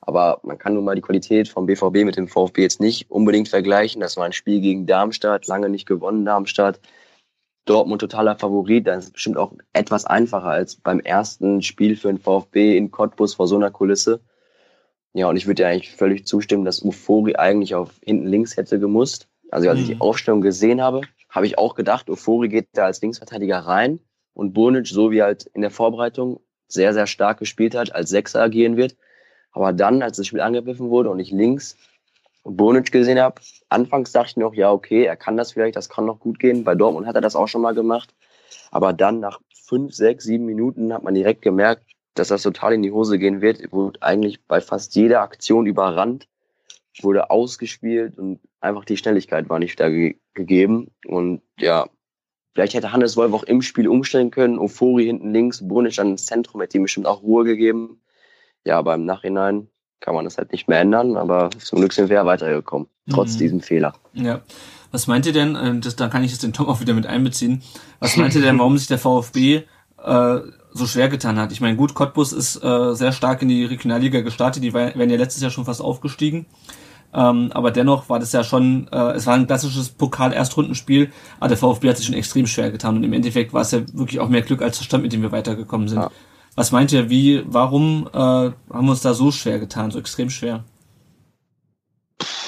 Aber 0.02 0.40
man 0.44 0.58
kann 0.58 0.74
nun 0.74 0.86
mal 0.86 0.96
die 0.96 1.02
Qualität 1.02 1.50
vom 1.50 1.66
BVB 1.66 2.06
mit 2.06 2.16
dem 2.16 2.30
VfB 2.30 2.62
jetzt 2.62 2.80
nicht 2.80 3.12
unbedingt 3.12 3.50
vergleichen. 3.50 4.00
Das 4.00 4.16
war 4.16 4.24
ein 4.24 4.32
Spiel 4.32 4.62
gegen 4.62 4.86
Darmstadt, 4.86 5.48
lange 5.48 5.68
nicht 5.68 5.86
gewonnen 5.86 6.24
Darmstadt. 6.24 6.80
Dortmund 7.70 8.02
totaler 8.02 8.36
Favorit, 8.38 8.88
dann 8.88 9.00
ist 9.00 9.06
es 9.06 9.12
bestimmt 9.12 9.38
auch 9.38 9.54
etwas 9.74 10.06
einfacher 10.06 10.48
als 10.50 10.76
beim 10.76 11.00
ersten 11.00 11.62
Spiel 11.62 11.96
für 11.96 12.08
den 12.08 12.20
VfB 12.20 12.78
in 12.78 12.92
Cottbus 12.92 13.36
vor 13.36 13.48
so 13.48 13.56
einer 13.56 13.72
Kulisse. 13.72 14.22
Ja, 15.14 15.30
und 15.30 15.38
ich 15.38 15.48
würde 15.48 15.64
dir 15.64 15.68
eigentlich 15.68 15.92
völlig 15.92 16.26
zustimmen, 16.26 16.66
dass 16.66 16.82
Ufori 16.84 17.36
eigentlich 17.36 17.76
auf 17.76 17.92
hinten 18.04 18.28
links 18.28 18.58
hätte 18.58 18.80
gemusst. 18.80 19.28
Also 19.52 19.70
als 19.70 19.78
mhm. 19.78 19.82
ich 19.82 19.90
die 19.90 19.96
mhm. 19.96 20.02
Aufstellung 20.02 20.42
gesehen 20.42 20.82
habe, 20.82 21.02
habe 21.30 21.46
ich 21.46 21.58
auch 21.58 21.76
gedacht, 21.76 22.10
Ufori 22.10 22.50
geht 22.50 22.70
da 22.74 22.86
als 22.86 23.02
Linksverteidiger 23.02 23.60
rein 23.60 24.00
und 24.34 24.54
Burnic, 24.54 24.88
so 24.88 25.12
wie 25.12 25.22
halt 25.22 25.46
in 25.54 25.62
der 25.62 25.72
Vorbereitung 25.72 26.40
sehr, 26.68 26.94
sehr 26.94 27.08
stark 27.08 27.40
gespielt 27.40 27.76
hat, 27.76 27.94
als 27.94 28.10
Sechser 28.10 28.42
agieren 28.42 28.78
wird. 28.78 28.96
Aber 29.52 29.74
dann, 29.74 30.02
als 30.04 30.18
das 30.18 30.28
Spiel 30.28 30.42
angegriffen 30.42 30.90
wurde 30.90 31.10
und 31.10 31.20
ich 31.20 31.32
links 31.32 31.78
Burnic 32.50 32.92
gesehen 32.92 33.20
habe, 33.20 33.42
anfangs 33.70 34.12
dachte 34.12 34.32
ich 34.32 34.38
noch, 34.38 34.54
ja, 34.54 34.72
okay, 34.72 35.04
er 35.04 35.18
kann 35.18 35.38
das 35.38 35.52
vielleicht, 35.52 35.76
das 35.76 35.90
kann 35.90 36.06
noch 36.06 36.20
gut 36.20 36.40
gehen. 36.40 36.64
Bei 36.64 36.76
Dortmund 36.76 37.08
hat 37.08 37.16
er 37.16 37.22
das 37.22 37.36
auch 37.36 37.48
schon 37.48 37.62
mal 37.62 37.74
gemacht. 37.74 38.16
Aber 38.72 38.94
dann 38.94 39.20
nach 39.20 39.40
fünf, 39.54 39.94
sechs, 39.94 40.24
sieben 40.24 40.46
Minuten 40.46 40.94
hat 40.94 41.04
man 41.04 41.14
direkt 41.14 41.42
gemerkt, 41.42 41.84
dass 42.14 42.30
das 42.30 42.44
total 42.44 42.74
in 42.74 42.84
die 42.84 42.92
Hose 42.92 43.20
gehen 43.20 43.42
wird. 43.42 43.72
Wurde 43.72 44.02
eigentlich 44.02 44.44
bei 44.46 44.62
fast 44.62 44.96
jeder 44.96 45.22
Aktion 45.22 45.66
überrannt, 45.66 46.28
wurde 47.02 47.30
ausgespielt 47.30 48.18
und 48.18 48.40
einfach 48.62 48.86
die 48.86 48.98
Schnelligkeit 48.98 49.50
war 49.50 49.60
nicht 49.60 49.80
da 49.80 49.90
ge 49.90 50.16
gegeben. 50.34 50.92
Und 51.06 51.42
ja, 51.60 51.90
vielleicht 52.54 52.76
hätte 52.76 52.94
Hannes 52.94 53.18
Wolf 53.18 53.34
auch 53.34 53.44
im 53.44 53.62
Spiel 53.62 53.88
umstellen 53.88 54.32
können. 54.32 54.60
Ofori 54.60 55.06
hinten 55.06 55.34
links, 55.34 55.68
Bonic 55.68 55.96
dann 55.96 56.12
ins 56.12 56.26
Zentrum, 56.26 56.62
hätte 56.62 56.78
ihm 56.78 56.84
bestimmt 56.84 57.08
auch 57.08 57.24
Ruhe 57.24 57.44
gegeben. 57.44 58.02
Ja, 58.64 58.78
aber 58.78 58.96
im 58.96 59.06
Nachhinein 59.06 59.70
kann 60.00 60.14
man 60.16 60.26
das 60.26 60.38
halt 60.38 60.52
nicht 60.52 60.68
mehr 60.68 60.80
ändern, 60.80 61.18
aber 61.18 61.50
zum 61.58 61.80
Glück 61.80 61.94
sind 61.94 62.10
wir 62.10 62.18
ja 62.18 62.26
weitergekommen, 62.26 62.88
trotz 63.10 63.36
Mhm. 63.36 63.40
diesem 63.40 63.62
Fehler. 63.62 63.94
Ja. 64.14 64.42
Was 64.92 65.08
meint 65.08 65.26
ihr 65.26 65.34
denn, 65.34 65.56
äh, 65.56 65.80
das, 65.80 65.96
da 65.96 66.08
kann 66.08 66.24
ich 66.24 66.32
jetzt 66.32 66.44
den 66.44 66.54
Tom 66.54 66.68
auch 66.68 66.80
wieder 66.80 66.94
mit 66.94 67.08
einbeziehen, 67.08 67.62
was 68.00 68.16
meint 68.18 68.36
ihr 68.36 68.42
denn, 68.42 68.58
warum 68.60 68.78
sich 68.78 68.88
der 68.88 68.98
VfB 69.00 69.64
äh, 70.04 70.40
so 70.74 70.86
schwer 70.86 71.10
getan 71.10 71.38
hat? 71.38 71.52
Ich 71.52 71.60
meine, 71.62 71.76
gut, 71.76 71.94
Cottbus 71.94 72.32
ist 72.32 72.64
äh, 72.64 72.94
sehr 72.94 73.12
stark 73.12 73.42
in 73.42 73.50
die 73.50 73.66
Regionalliga 73.66 74.22
gestartet, 74.22 74.64
die 74.64 74.74
wären 74.74 75.10
ja 75.10 75.18
letztes 75.18 75.42
Jahr 75.42 75.52
schon 75.52 75.66
fast 75.66 75.82
aufgestiegen. 75.82 76.46
Ähm, 77.14 77.52
aber 77.54 77.72
dennoch 77.72 78.10
war 78.10 78.20
das 78.20 78.32
ja 78.34 78.44
schon, 78.44 78.88
äh, 78.92 79.12
es 79.14 79.26
war 79.26 79.34
ein 79.36 79.48
klassisches 79.48 79.90
Pokal-Erstrundenspiel, 79.90 81.12
aber 81.40 81.48
der 81.50 81.58
VfB 81.58 81.90
hat 81.90 81.98
sich 81.98 82.06
schon 82.06 82.16
extrem 82.16 82.48
schwer 82.48 82.70
getan 82.70 82.98
und 82.98 83.04
im 83.04 83.14
Endeffekt 83.14 83.54
war 83.54 83.62
es 83.62 83.72
ja 83.72 83.80
wirklich 83.94 84.20
auch 84.20 84.30
mehr 84.30 84.42
Glück 84.42 84.62
als 84.62 84.78
Verstand, 84.78 85.04
mit 85.04 85.14
dem 85.14 85.22
wir 85.22 85.32
weitergekommen 85.32 85.88
sind. 85.88 86.00
Ja. 86.02 86.12
Was 86.58 86.72
meint 86.72 86.92
ihr, 86.92 87.12
wie, 87.12 87.44
warum 87.46 88.10
äh, 88.12 88.18
haben 88.18 88.56
wir 88.72 88.90
uns 88.90 89.04
da 89.04 89.14
so 89.14 89.30
schwer 89.32 89.60
getan, 89.60 89.92
so 89.92 90.00
extrem 90.00 90.32
schwer? 90.32 90.64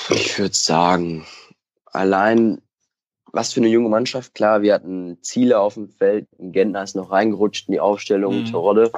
Ich 0.09 0.39
würde 0.39 0.55
sagen, 0.55 1.27
allein 1.85 2.59
was 3.31 3.53
für 3.53 3.59
eine 3.59 3.69
junge 3.69 3.89
Mannschaft. 3.89 4.33
Klar, 4.33 4.63
wir 4.63 4.73
hatten 4.73 5.19
Ziele 5.21 5.59
auf 5.59 5.75
dem 5.75 5.89
Feld. 5.89 6.27
Ein 6.39 6.51
Gentner 6.51 6.81
ist 6.81 6.95
noch 6.95 7.11
reingerutscht 7.11 7.67
in 7.67 7.73
die 7.73 7.79
Aufstellung, 7.79 8.39
Mhm. 8.39 8.45
Terodde. 8.45 8.91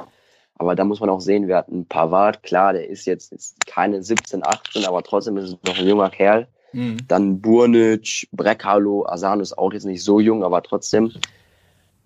Aber 0.54 0.74
da 0.74 0.84
muss 0.84 1.00
man 1.00 1.10
auch 1.10 1.20
sehen, 1.20 1.46
wir 1.46 1.58
hatten 1.58 1.84
Pavard. 1.86 2.42
Klar, 2.42 2.72
der 2.72 2.88
ist 2.88 3.04
jetzt, 3.04 3.32
jetzt 3.32 3.66
keine 3.66 4.02
17, 4.02 4.42
18, 4.42 4.86
aber 4.86 5.02
trotzdem 5.02 5.36
ist 5.36 5.44
es 5.44 5.56
noch 5.66 5.78
ein 5.78 5.86
junger 5.86 6.08
Kerl. 6.08 6.48
Mhm. 6.72 6.96
Dann 7.06 7.42
Burnic, 7.42 8.28
Breckhalo, 8.32 9.04
Asano 9.06 9.42
ist 9.42 9.58
auch 9.58 9.74
jetzt 9.74 9.84
nicht 9.84 10.02
so 10.02 10.20
jung, 10.20 10.42
aber 10.42 10.62
trotzdem. 10.62 11.12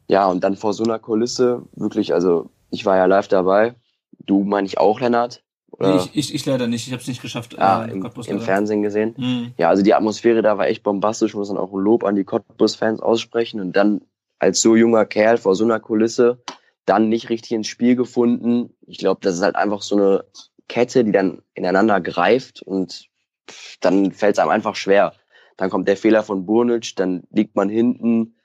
Ja, 0.08 0.26
und 0.26 0.42
dann 0.42 0.56
vor 0.56 0.72
so 0.72 0.82
einer 0.82 0.98
Kulisse, 0.98 1.62
wirklich, 1.76 2.12
also 2.12 2.50
ich 2.76 2.84
war 2.84 2.96
ja 2.96 3.06
live 3.06 3.28
dabei. 3.28 3.74
Du 4.18 4.44
meine 4.44 4.66
ich 4.66 4.78
auch, 4.78 5.00
Lennart? 5.00 5.42
Oder? 5.70 5.96
Ich, 5.96 6.10
ich, 6.14 6.34
ich 6.34 6.46
leider 6.46 6.66
nicht, 6.66 6.86
ich 6.86 6.92
habe 6.92 7.02
es 7.02 7.08
nicht 7.08 7.22
geschafft. 7.22 7.58
ah, 7.58 7.84
äh, 7.84 7.90
im, 7.90 8.04
im. 8.04 8.40
Fernsehen 8.40 8.82
gesehen. 8.82 9.14
Mhm. 9.16 9.52
Ja, 9.58 9.68
also 9.68 9.82
die 9.82 9.94
Atmosphäre 9.94 10.42
da 10.42 10.58
war 10.58 10.68
echt 10.68 10.82
bombastisch, 10.82 11.34
muss 11.34 11.48
man 11.48 11.58
auch 11.58 11.72
ein 11.72 11.80
Lob 11.80 12.04
an 12.04 12.16
die 12.16 12.24
Cottbus-Fans 12.24 13.00
aussprechen. 13.00 13.60
Und 13.60 13.72
dann 13.74 14.02
als 14.38 14.60
so 14.60 14.76
junger 14.76 15.04
Kerl 15.06 15.38
vor 15.38 15.54
so 15.54 15.64
einer 15.64 15.80
Kulisse 15.80 16.42
dann 16.84 17.08
nicht 17.08 17.30
richtig 17.30 17.52
ins 17.52 17.66
Spiel 17.66 17.96
gefunden. 17.96 18.70
Ich 18.86 18.98
glaube, 18.98 19.20
das 19.22 19.34
ist 19.34 19.42
halt 19.42 19.56
einfach 19.56 19.82
so 19.82 19.96
eine 19.96 20.24
Kette, 20.68 21.04
die 21.04 21.12
dann 21.12 21.42
ineinander 21.54 22.00
greift 22.00 22.62
und 22.62 23.08
dann 23.80 24.12
fällt 24.12 24.36
es 24.36 24.38
einem 24.38 24.50
einfach 24.50 24.76
schwer. 24.76 25.12
Dann 25.56 25.70
kommt 25.70 25.88
der 25.88 25.96
Fehler 25.96 26.22
von 26.22 26.46
Burnic, 26.46 26.94
dann 26.96 27.24
liegt 27.30 27.56
man 27.56 27.68
hinten, 27.68 28.35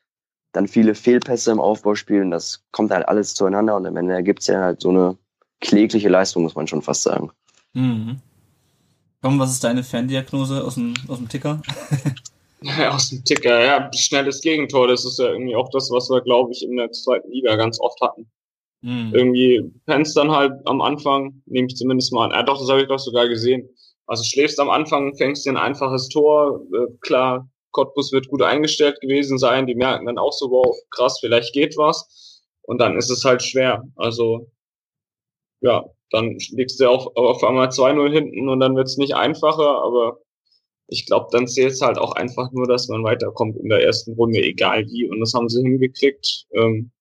dann 0.52 0.68
viele 0.68 0.96
Fehlpässe 0.96 1.52
im 1.52 1.60
Aufbauspiel 1.60 2.22
und 2.22 2.32
das 2.32 2.64
kommt 2.72 2.92
halt 2.92 3.08
alles 3.08 3.34
zueinander 3.34 3.76
und 3.76 3.86
am 3.86 3.98
Ende 3.98 4.14
ergibt 4.14 4.42
es 4.42 4.48
ja 4.48 4.62
halt 4.62 4.82
so 4.82 4.90
eine 4.90 5.18
klägliche 5.60 6.10
Leistung, 6.10 6.44
muss 6.44 6.56
man 6.56 6.68
schon 6.68 6.82
fast 6.82 7.04
sagen. 7.04 7.32
Mhm. 7.74 8.20
Komm, 9.22 9.40
was 9.40 9.52
ist 9.52 9.64
deine 9.64 9.84
Ferndiagnose 9.84 10.64
aus 10.64 10.76
dem, 10.76 10.94
aus 11.08 11.20
dem 11.20 11.30
Ticker? 11.30 11.62
Ja, 12.62 12.90
aus 12.96 13.10
dem 13.10 13.24
Ticker, 13.24 13.64
ja, 13.64 13.90
schnelles 13.94 14.42
Gegentor, 14.42 14.88
das 14.88 15.06
ist 15.06 15.20
ja 15.20 15.32
irgendwie 15.32 15.56
auch 15.56 15.70
das, 15.70 15.90
was 15.92 16.10
wir, 16.10 16.22
glaube 16.22 16.52
ich, 16.52 16.64
in 16.64 16.76
der 16.76 16.92
zweiten 16.92 17.30
Liga 17.32 17.56
ganz 17.56 17.80
oft 17.80 18.02
hatten. 18.02 18.28
Mhm. 18.82 19.12
Irgendwie 19.14 19.72
pennst 19.86 20.18
dann 20.18 20.32
halt 20.32 20.54
am 20.66 20.82
Anfang, 20.82 21.42
nehme 21.46 21.68
ich 21.68 21.76
zumindest 21.76 22.12
mal 22.12 22.26
an. 22.26 22.32
Ja, 22.32 22.44
doch, 22.44 22.60
das 22.60 22.70
habe 22.70 22.82
ich 22.82 22.88
doch 22.88 23.00
sogar 23.00 23.28
gesehen. 23.28 23.70
Also 24.08 24.24
schläfst 24.24 24.60
am 24.60 24.70
Anfang, 24.70 25.16
fängst 25.16 25.46
dir 25.46 25.52
ein 25.52 25.58
einfaches 25.58 26.10
Tor, 26.10 26.62
äh, 26.74 26.92
klar, 27.02 27.48
Cottbus 27.72 28.12
wird 28.12 28.28
gut 28.28 28.42
eingestellt 28.42 29.00
gewesen 29.02 29.38
sein, 29.38 29.68
die 29.68 29.76
merken 29.76 30.06
dann 30.06 30.18
auch 30.18 30.34
so, 30.34 30.50
wow, 30.52 30.76
krass, 30.92 31.20
vielleicht 31.20 31.54
geht 31.54 31.78
was. 31.78 32.42
Und 32.64 32.80
dann 32.80 32.98
ist 32.98 33.10
es 33.10 33.26
halt 33.26 33.42
schwer. 33.42 33.84
Also, 33.96 34.50
ja, 35.62 35.86
dann 36.12 36.38
liegst 36.52 36.80
du 36.80 36.90
auf, 36.90 37.16
auf 37.16 37.44
einmal 37.44 37.70
2-0 37.70 38.12
hinten 38.12 38.50
und 38.50 38.60
dann 38.60 38.76
wird's 38.76 38.98
nicht 38.98 39.16
einfacher, 39.16 39.82
aber 39.84 40.20
ich 40.88 41.06
glaube, 41.06 41.28
dann 41.32 41.48
zählt 41.48 41.72
es 41.72 41.82
halt 41.82 41.98
auch 41.98 42.14
einfach 42.14 42.52
nur, 42.52 42.68
dass 42.68 42.90
man 42.90 43.04
weiterkommt 43.04 43.58
in 43.58 43.70
der 43.70 43.82
ersten 43.82 44.14
Runde, 44.14 44.40
egal 44.44 44.86
wie. 44.88 45.10
Und 45.10 45.22
das 45.22 45.34
haben 45.34 45.48
sie 45.48 45.62
hingekriegt. 45.62 46.46
Ähm, 46.54 46.92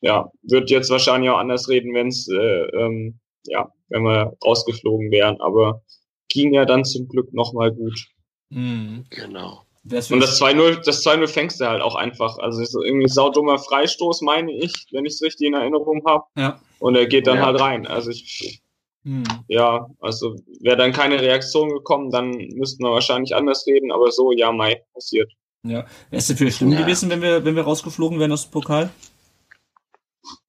ja, 0.00 0.30
wird 0.42 0.68
jetzt 0.68 0.90
wahrscheinlich 0.90 1.30
auch 1.30 1.38
anders 1.38 1.68
reden, 1.68 1.94
wenn 1.94 2.08
es, 2.08 2.28
äh, 2.28 2.66
ähm, 2.76 3.20
ja, 3.46 3.72
wenn 3.88 4.02
wir 4.02 4.36
rausgeflogen 4.44 5.12
wären. 5.12 5.40
Aber 5.40 5.82
ging 6.28 6.54
ja 6.54 6.64
dann 6.64 6.84
zum 6.84 7.06
Glück 7.06 7.32
nochmal 7.32 7.72
gut. 7.72 8.08
Mhm. 8.50 9.06
Genau. 9.10 9.65
Wär's 9.88 10.10
Und 10.10 10.20
das 10.20 10.40
2-0, 10.40 10.82
das 10.84 11.04
2-0 11.06 11.28
fängst 11.28 11.60
du 11.60 11.66
halt 11.68 11.80
auch 11.82 11.94
einfach. 11.94 12.38
Also 12.38 12.60
ist 12.60 12.72
so 12.72 12.82
irgendwie 12.82 13.08
saudummer 13.08 13.58
Freistoß, 13.58 14.22
meine 14.22 14.52
ich, 14.52 14.72
wenn 14.90 15.04
ich 15.04 15.14
es 15.14 15.22
richtig 15.22 15.46
in 15.48 15.54
Erinnerung 15.54 16.02
habe. 16.06 16.24
Ja. 16.36 16.60
Und 16.80 16.96
er 16.96 17.06
geht 17.06 17.26
dann 17.26 17.36
Ja. 17.38 17.46
halt 17.46 17.60
rein. 17.60 17.86
Also 17.86 18.10
ich, 18.10 18.62
Mhm. 19.04 19.24
ja, 19.46 19.86
also 20.00 20.34
wäre 20.60 20.76
dann 20.76 20.92
keine 20.92 21.20
Reaktion 21.20 21.68
gekommen, 21.70 22.10
dann 22.10 22.30
müssten 22.54 22.82
wir 22.82 22.90
wahrscheinlich 22.90 23.36
anders 23.36 23.64
reden. 23.66 23.92
Aber 23.92 24.10
so, 24.10 24.32
ja, 24.32 24.50
Mai, 24.50 24.82
passiert. 24.92 25.32
Ja. 25.62 25.80
Wäre 25.80 25.86
es 26.10 26.26
denn 26.26 26.36
für 26.36 26.50
schlimm 26.50 26.72
Ja. 26.72 26.80
gewesen, 26.80 27.08
wenn 27.10 27.22
wir, 27.22 27.44
wenn 27.44 27.54
wir 27.54 27.62
rausgeflogen 27.62 28.18
wären 28.18 28.32
aus 28.32 28.48
dem 28.48 28.50
Pokal? 28.52 28.90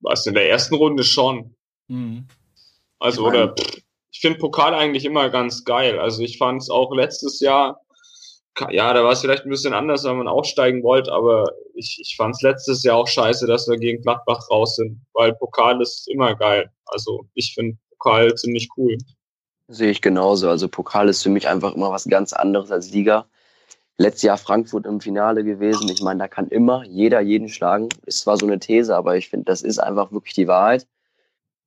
Was 0.01 0.25
in 0.25 0.33
der 0.33 0.49
ersten 0.49 0.75
Runde 0.75 1.03
schon. 1.03 1.53
Mhm. 1.87 2.25
Also, 2.99 3.27
Ich 3.27 3.33
mein- 3.33 3.43
oder 3.43 3.53
pff, 3.55 3.77
ich 4.11 4.19
finde 4.21 4.39
Pokal 4.39 4.73
eigentlich 4.73 5.05
immer 5.05 5.29
ganz 5.29 5.63
geil. 5.63 5.99
Also 5.99 6.23
ich 6.23 6.39
fand 6.39 6.61
es 6.61 6.69
auch 6.71 6.91
letztes 6.95 7.39
Jahr, 7.39 7.81
ja, 8.69 8.93
da 8.93 9.03
war 9.03 9.11
es 9.11 9.21
vielleicht 9.21 9.45
ein 9.45 9.49
bisschen 9.49 9.73
anders, 9.73 10.03
weil 10.03 10.15
man 10.15 10.27
aufsteigen 10.27 10.83
wollte, 10.83 11.11
aber 11.11 11.45
ich, 11.73 11.99
ich 12.01 12.15
fand 12.17 12.35
es 12.35 12.41
letztes 12.41 12.83
Jahr 12.83 12.97
auch 12.97 13.07
scheiße, 13.07 13.45
dass 13.47 13.67
wir 13.67 13.77
gegen 13.77 14.01
Gladbach 14.01 14.49
raus 14.49 14.75
sind, 14.75 15.01
weil 15.13 15.33
Pokal 15.33 15.81
ist 15.81 16.07
immer 16.07 16.35
geil. 16.35 16.71
Also 16.85 17.25
ich 17.33 17.53
finde 17.53 17.77
Pokal 17.91 18.33
ziemlich 18.35 18.69
cool. 18.77 18.97
Sehe 19.67 19.91
ich 19.91 20.01
genauso. 20.01 20.49
Also 20.49 20.67
Pokal 20.67 21.09
ist 21.09 21.23
für 21.23 21.29
mich 21.29 21.47
einfach 21.47 21.73
immer 21.75 21.91
was 21.91 22.05
ganz 22.05 22.33
anderes 22.33 22.71
als 22.71 22.91
Liga. 22.91 23.27
Letztes 23.97 24.23
Jahr 24.23 24.37
Frankfurt 24.37 24.85
im 24.85 25.01
Finale 25.01 25.43
gewesen. 25.43 25.89
Ich 25.89 26.01
meine, 26.01 26.19
da 26.19 26.27
kann 26.27 26.47
immer 26.47 26.83
jeder 26.85 27.19
jeden 27.19 27.49
schlagen. 27.49 27.89
Ist 28.05 28.21
zwar 28.21 28.37
so 28.37 28.45
eine 28.45 28.59
These, 28.59 28.95
aber 28.95 29.17
ich 29.17 29.29
finde, 29.29 29.45
das 29.45 29.61
ist 29.61 29.79
einfach 29.79 30.11
wirklich 30.11 30.35
die 30.35 30.47
Wahrheit. 30.47 30.87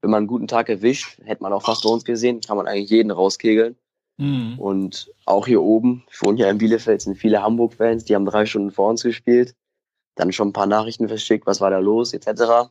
Wenn 0.01 0.11
man 0.11 0.19
einen 0.19 0.29
guten 0.29 0.49
Tag 0.49 0.69
erwischt, 0.69 1.19
hätte 1.25 1.43
man 1.43 1.53
auch 1.53 1.63
fast 1.63 1.83
bei 1.83 1.91
uns 1.91 2.05
gesehen, 2.05 2.41
kann 2.41 2.57
man 2.57 2.67
eigentlich 2.67 2.89
jeden 2.89 3.11
rauskegeln. 3.11 3.77
Mhm. 4.21 4.59
Und 4.59 5.13
auch 5.25 5.47
hier 5.47 5.63
oben, 5.63 6.05
ich 6.11 6.23
wohne 6.23 6.37
hier 6.37 6.51
in 6.51 6.59
Bielefeld, 6.59 7.01
sind 7.01 7.17
viele 7.17 7.43
Hamburg-Fans, 7.43 8.05
die 8.05 8.15
haben 8.15 8.27
drei 8.27 8.45
Stunden 8.45 8.71
vor 8.71 8.91
uns 8.91 9.03
gespielt. 9.03 9.55
Dann 10.15 10.33
schon 10.33 10.49
ein 10.49 10.53
paar 10.53 10.67
Nachrichten 10.67 11.09
verschickt, 11.09 11.47
was 11.47 11.61
war 11.61 11.71
da 11.71 11.79
los, 11.79 12.13
etc. 12.13 12.71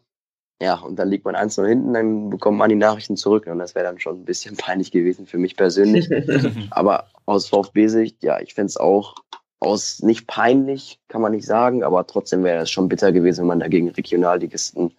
Ja, 0.62 0.76
und 0.76 0.98
dann 0.98 1.10
liegt 1.10 1.26
man 1.26 1.36
eins 1.36 1.58
noch 1.58 1.66
hinten, 1.66 1.94
dann 1.94 2.30
bekommt 2.30 2.60
man 2.60 2.70
die 2.70 2.76
Nachrichten 2.76 3.18
zurück. 3.18 3.48
Und 3.48 3.58
das 3.58 3.74
wäre 3.74 3.86
dann 3.86 4.00
schon 4.00 4.22
ein 4.22 4.26
bisschen 4.26 4.58
peinlich 4.58 4.92
gewesen 4.92 5.26
für 5.26 5.40
mich 5.40 5.58
persönlich. 5.58 6.08
aber 6.70 7.08
aus 7.26 7.48
VfB-Sicht, 7.50 8.24
ja, 8.24 8.40
ich 8.40 8.54
fänd's 8.54 8.78
auch 8.78 9.16
aus 9.60 10.02
nicht 10.02 10.28
peinlich, 10.28 11.00
kann 11.10 11.22
man 11.22 11.34
nicht 11.34 11.46
sagen, 11.46 11.84
aber 11.84 12.08
trotzdem 12.08 12.44
wäre 12.44 12.64
es 12.64 12.72
schon 12.72 12.88
bitter 12.88 13.12
gewesen, 13.12 13.42
wenn 13.42 13.48
man 13.48 13.60
dagegen 13.60 13.90
Regionalligisten 13.90 14.94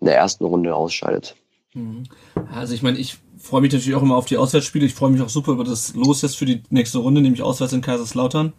in 0.00 0.06
der 0.06 0.16
ersten 0.16 0.44
Runde 0.44 0.74
ausscheidet. 0.74 1.36
Mhm. 1.76 2.04
Also 2.52 2.74
ich 2.74 2.82
meine, 2.82 2.98
ich 2.98 3.18
freue 3.38 3.60
mich 3.60 3.72
natürlich 3.72 3.94
auch 3.94 4.02
immer 4.02 4.16
auf 4.16 4.24
die 4.24 4.38
Auswärtsspiele. 4.38 4.86
Ich 4.86 4.94
freue 4.94 5.10
mich 5.10 5.20
auch 5.20 5.28
super 5.28 5.52
über 5.52 5.64
das 5.64 5.94
Los 5.94 6.22
jetzt 6.22 6.36
für 6.36 6.46
die 6.46 6.62
nächste 6.70 6.98
Runde, 6.98 7.20
nämlich 7.20 7.42
auswärts 7.42 7.72
in 7.72 7.82
Kaiserslautern. 7.82 8.54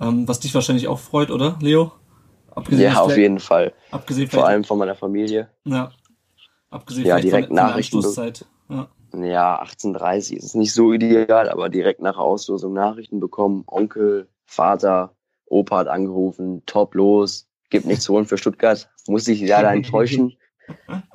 Ähm, 0.00 0.28
was 0.28 0.40
dich 0.40 0.54
wahrscheinlich 0.54 0.86
auch 0.86 0.98
freut, 0.98 1.30
oder, 1.30 1.58
Leo? 1.60 1.92
Abgesehen 2.50 2.92
Ja, 2.92 3.00
auf 3.00 3.16
jeden 3.16 3.40
Fall. 3.40 3.72
Abgesehen 3.90 4.28
Vor 4.28 4.46
allem 4.46 4.64
von 4.64 4.78
meiner 4.78 4.94
Familie. 4.94 5.48
Ja. 5.64 5.92
Abgesehen 6.70 7.06
Ja, 7.06 7.14
vielleicht 7.14 7.32
direkt 7.32 7.46
von, 7.48 7.56
Nachrichten. 7.56 7.96
Anstoßzeit. 7.96 8.44
Ja. 8.68 8.88
Ja, 9.14 9.62
18.30 9.62 10.36
ist 10.36 10.54
nicht 10.54 10.74
so 10.74 10.92
ideal, 10.92 11.48
aber 11.48 11.70
direkt 11.70 12.02
nach 12.02 12.18
Auslosung 12.18 12.74
Nachrichten 12.74 13.20
bekommen. 13.20 13.64
Onkel, 13.66 14.28
Vater, 14.44 15.14
Opa 15.46 15.78
hat 15.78 15.88
angerufen, 15.88 16.62
top 16.66 16.94
los, 16.94 17.48
gibt 17.70 17.86
nichts 17.86 18.04
zu 18.04 18.12
holen 18.12 18.26
für 18.26 18.36
Stuttgart. 18.36 18.90
Muss 19.06 19.26
ich 19.28 19.40
leider 19.40 19.72
enttäuschen, 19.72 20.36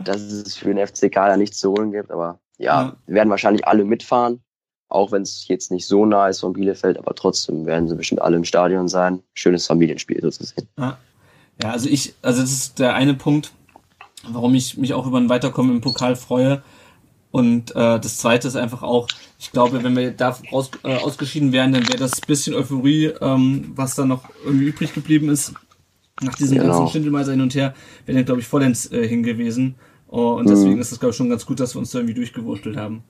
dass 0.03 0.21
es 0.21 0.55
für 0.55 0.73
den 0.73 0.85
FCK 0.85 1.13
da 1.13 1.37
nichts 1.37 1.59
zu 1.59 1.71
holen 1.71 1.91
gibt. 1.91 2.11
Aber 2.11 2.39
ja, 2.57 2.81
Ja. 2.83 2.95
werden 3.07 3.29
wahrscheinlich 3.29 3.67
alle 3.67 3.83
mitfahren. 3.85 4.41
Auch 4.89 5.11
wenn 5.11 5.23
es 5.23 5.47
jetzt 5.47 5.71
nicht 5.71 5.87
so 5.87 6.05
nah 6.05 6.27
ist 6.27 6.41
von 6.41 6.53
Bielefeld, 6.53 6.99
aber 6.99 7.15
trotzdem 7.15 7.65
werden 7.65 7.87
sie 7.89 7.95
bestimmt 7.95 8.21
alle 8.21 8.35
im 8.37 8.43
Stadion 8.45 8.87
sein. 8.87 9.23
Schönes 9.33 9.65
Familienspiel 9.65 10.21
so 10.21 10.29
zu 10.29 10.43
sehen. 10.43 10.67
Ja. 10.77 10.97
ja, 11.63 11.71
also 11.71 11.89
ich, 11.89 12.13
also 12.21 12.41
das 12.41 12.51
ist 12.51 12.79
der 12.79 12.93
eine 12.93 13.15
Punkt, 13.15 13.51
warum 14.27 14.53
ich 14.53 14.77
mich 14.77 14.93
auch 14.93 15.07
über 15.07 15.17
ein 15.19 15.29
Weiterkommen 15.29 15.71
im 15.75 15.81
Pokal 15.81 16.15
freue. 16.15 16.61
Und 17.31 17.71
äh, 17.71 17.99
das 17.99 18.17
zweite 18.17 18.47
ist 18.47 18.55
einfach 18.55 18.83
auch, 18.83 19.07
ich 19.39 19.51
glaube, 19.51 19.83
wenn 19.83 19.95
wir 19.95 20.11
da 20.11 20.37
raus, 20.51 20.69
äh, 20.83 20.95
ausgeschieden 20.97 21.51
wären, 21.51 21.73
dann 21.73 21.87
wäre 21.87 21.97
das 21.97 22.21
bisschen 22.21 22.53
Euphorie, 22.53 23.05
ähm, 23.21 23.71
was 23.75 23.95
da 23.95 24.05
noch 24.05 24.25
irgendwie 24.45 24.65
übrig 24.65 24.93
geblieben 24.93 25.29
ist, 25.29 25.53
Nach 26.21 26.35
diesem 26.35 26.57
Genau. 26.59 26.79
ganzen 26.79 26.91
Schindelmeiser 26.91 27.31
hin 27.31 27.41
und 27.41 27.55
her 27.55 27.73
wäre 28.05 28.15
der, 28.17 28.23
glaube 28.23 28.41
ich, 28.41 28.47
vollends 28.47 28.91
äh, 28.91 29.07
hingewiesen. 29.07 29.75
Oh, 30.07 30.33
und 30.33 30.47
deswegen 30.47 30.75
Mhm. 30.75 30.81
ist 30.81 30.91
es, 30.91 30.99
glaube 30.99 31.11
ich, 31.11 31.17
schon 31.17 31.29
ganz 31.29 31.45
gut, 31.45 31.59
dass 31.59 31.75
wir 31.75 31.79
uns 31.79 31.91
da 31.91 31.99
irgendwie 31.99 32.13
durchgewurschtelt 32.13 32.77
haben. 32.77 33.03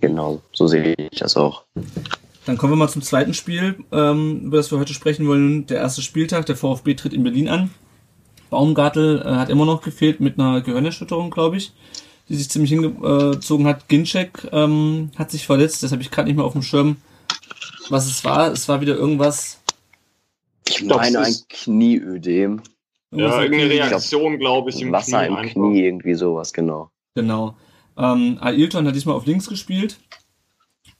Genau, 0.00 0.40
so 0.52 0.66
sehe 0.66 0.94
ich 0.96 1.18
das 1.18 1.36
auch. 1.36 1.64
Dann 2.44 2.58
kommen 2.58 2.72
wir 2.72 2.76
mal 2.76 2.88
zum 2.88 3.02
zweiten 3.02 3.34
Spiel, 3.34 3.76
ähm, 3.92 4.40
über 4.46 4.56
das 4.56 4.70
wir 4.72 4.78
heute 4.78 4.94
sprechen 4.94 5.28
wollen. 5.28 5.66
Der 5.66 5.78
erste 5.78 6.02
Spieltag, 6.02 6.46
der 6.46 6.56
VfB 6.56 6.94
tritt 6.94 7.12
in 7.12 7.22
Berlin 7.22 7.48
an. 7.48 7.70
Baumgartel 8.50 9.22
äh, 9.24 9.30
hat 9.36 9.48
immer 9.48 9.64
noch 9.64 9.80
gefehlt 9.82 10.20
mit 10.20 10.38
einer 10.38 10.60
Gehirnerschütterung, 10.60 11.30
glaube 11.30 11.56
ich, 11.56 11.72
die 12.28 12.34
sich 12.34 12.50
ziemlich 12.50 12.70
hingezogen 12.70 13.66
hat. 13.66 13.88
Ginczek 13.88 14.48
ähm, 14.52 15.10
hat 15.16 15.30
sich 15.30 15.46
verletzt, 15.46 15.82
das 15.84 15.92
habe 15.92 16.02
ich 16.02 16.10
gerade 16.10 16.28
nicht 16.28 16.36
mehr 16.36 16.44
auf 16.44 16.52
dem 16.52 16.62
Schirm, 16.62 16.96
was 17.90 18.06
es 18.06 18.24
war. 18.24 18.50
Es 18.50 18.68
war 18.68 18.80
wieder 18.80 18.94
irgendwas. 18.96 19.61
Ich 20.72 20.86
glaub, 20.86 21.00
meine 21.00 21.20
ein 21.20 21.34
Knieödem. 21.48 22.62
Ja, 23.14 23.42
irgendeine 23.42 23.68
Knie. 23.68 23.78
Reaktion, 23.80 24.38
glaube 24.38 24.70
ich, 24.70 24.80
im 24.80 24.92
Wasser 24.92 25.18
Knie 25.18 25.26
im 25.26 25.36
einfach. 25.36 25.52
Knie, 25.52 25.84
irgendwie 25.84 26.14
sowas, 26.14 26.52
genau. 26.52 26.90
Genau. 27.14 27.56
Ähm, 27.96 28.38
Ailton 28.40 28.86
hat 28.86 28.94
diesmal 28.94 29.14
auf 29.14 29.26
links 29.26 29.48
gespielt. 29.48 29.98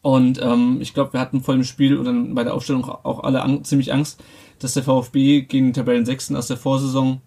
Und 0.03 0.43
ähm, 0.43 0.79
ich 0.81 0.95
glaube, 0.95 1.13
wir 1.13 1.21
hatten 1.21 1.43
vor 1.43 1.55
dem 1.55 1.65
Spiel 1.65 1.97
oder 1.97 2.13
bei 2.13 2.45
der 2.45 2.55
Aufstellung 2.55 2.85
auch 2.85 3.23
alle 3.23 3.43
an, 3.43 3.65
ziemlich 3.65 3.93
Angst, 3.93 4.23
dass 4.59 4.75
der 4.75 4.83
VfB 4.83 5.43
gegen 5.43 5.69
den 5.69 5.75
Tabellensechsten 5.75 6.37
aus 6.37 6.49
der 6.49 6.57
Vorsaison 6.57 7.21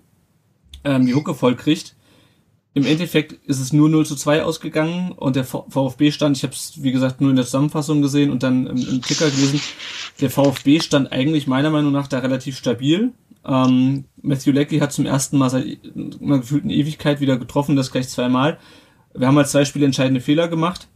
ähm, 0.84 1.06
die 1.06 1.16
Hucke 1.16 1.34
voll 1.34 1.56
kriegt. 1.56 1.95
Im 2.76 2.86
Endeffekt 2.86 3.32
ist 3.48 3.62
es 3.62 3.72
nur 3.72 3.88
0 3.88 4.06
zu 4.06 4.18
2 4.18 4.44
ausgegangen 4.44 5.14
und 5.14 5.38
der 5.38 5.46
VfB 5.46 6.12
stand, 6.12 6.36
ich 6.36 6.44
habe 6.44 6.54
es 6.54 6.84
wie 6.84 6.92
gesagt 6.92 7.22
nur 7.22 7.30
in 7.30 7.38
der 7.38 7.46
Zusammenfassung 7.46 8.02
gesehen 8.02 8.32
und 8.32 8.44
dann 8.44 8.68
im, 8.68 8.76
im 8.76 9.02
Ticker 9.02 9.30
gelesen, 9.30 9.62
der 10.20 10.30
VfB 10.30 10.82
stand 10.82 11.10
eigentlich 11.14 11.48
meiner 11.48 11.70
Meinung 11.70 11.94
nach 11.94 12.08
da 12.08 12.20
relativ 12.20 12.58
stabil. 12.58 13.14
Ähm, 13.46 14.04
Matthew 14.22 14.52
Leckie 14.52 14.82
hat 14.82 14.92
zum 14.92 15.06
ersten 15.06 15.38
Mal 15.38 15.50
seit 15.50 15.66
einer 16.22 16.40
gefühlten 16.40 16.70
Ewigkeit 16.70 17.22
wieder 17.22 17.38
getroffen, 17.38 17.78
das 17.78 17.94
gleich 17.94 18.10
zweimal. 18.10 18.60
Wir 19.14 19.28
haben 19.28 19.38
halt 19.38 19.48
zwei 19.48 19.64
Spiele 19.64 19.86
entscheidende 19.86 20.20
Fehler 20.20 20.50
gemacht. 20.50 20.90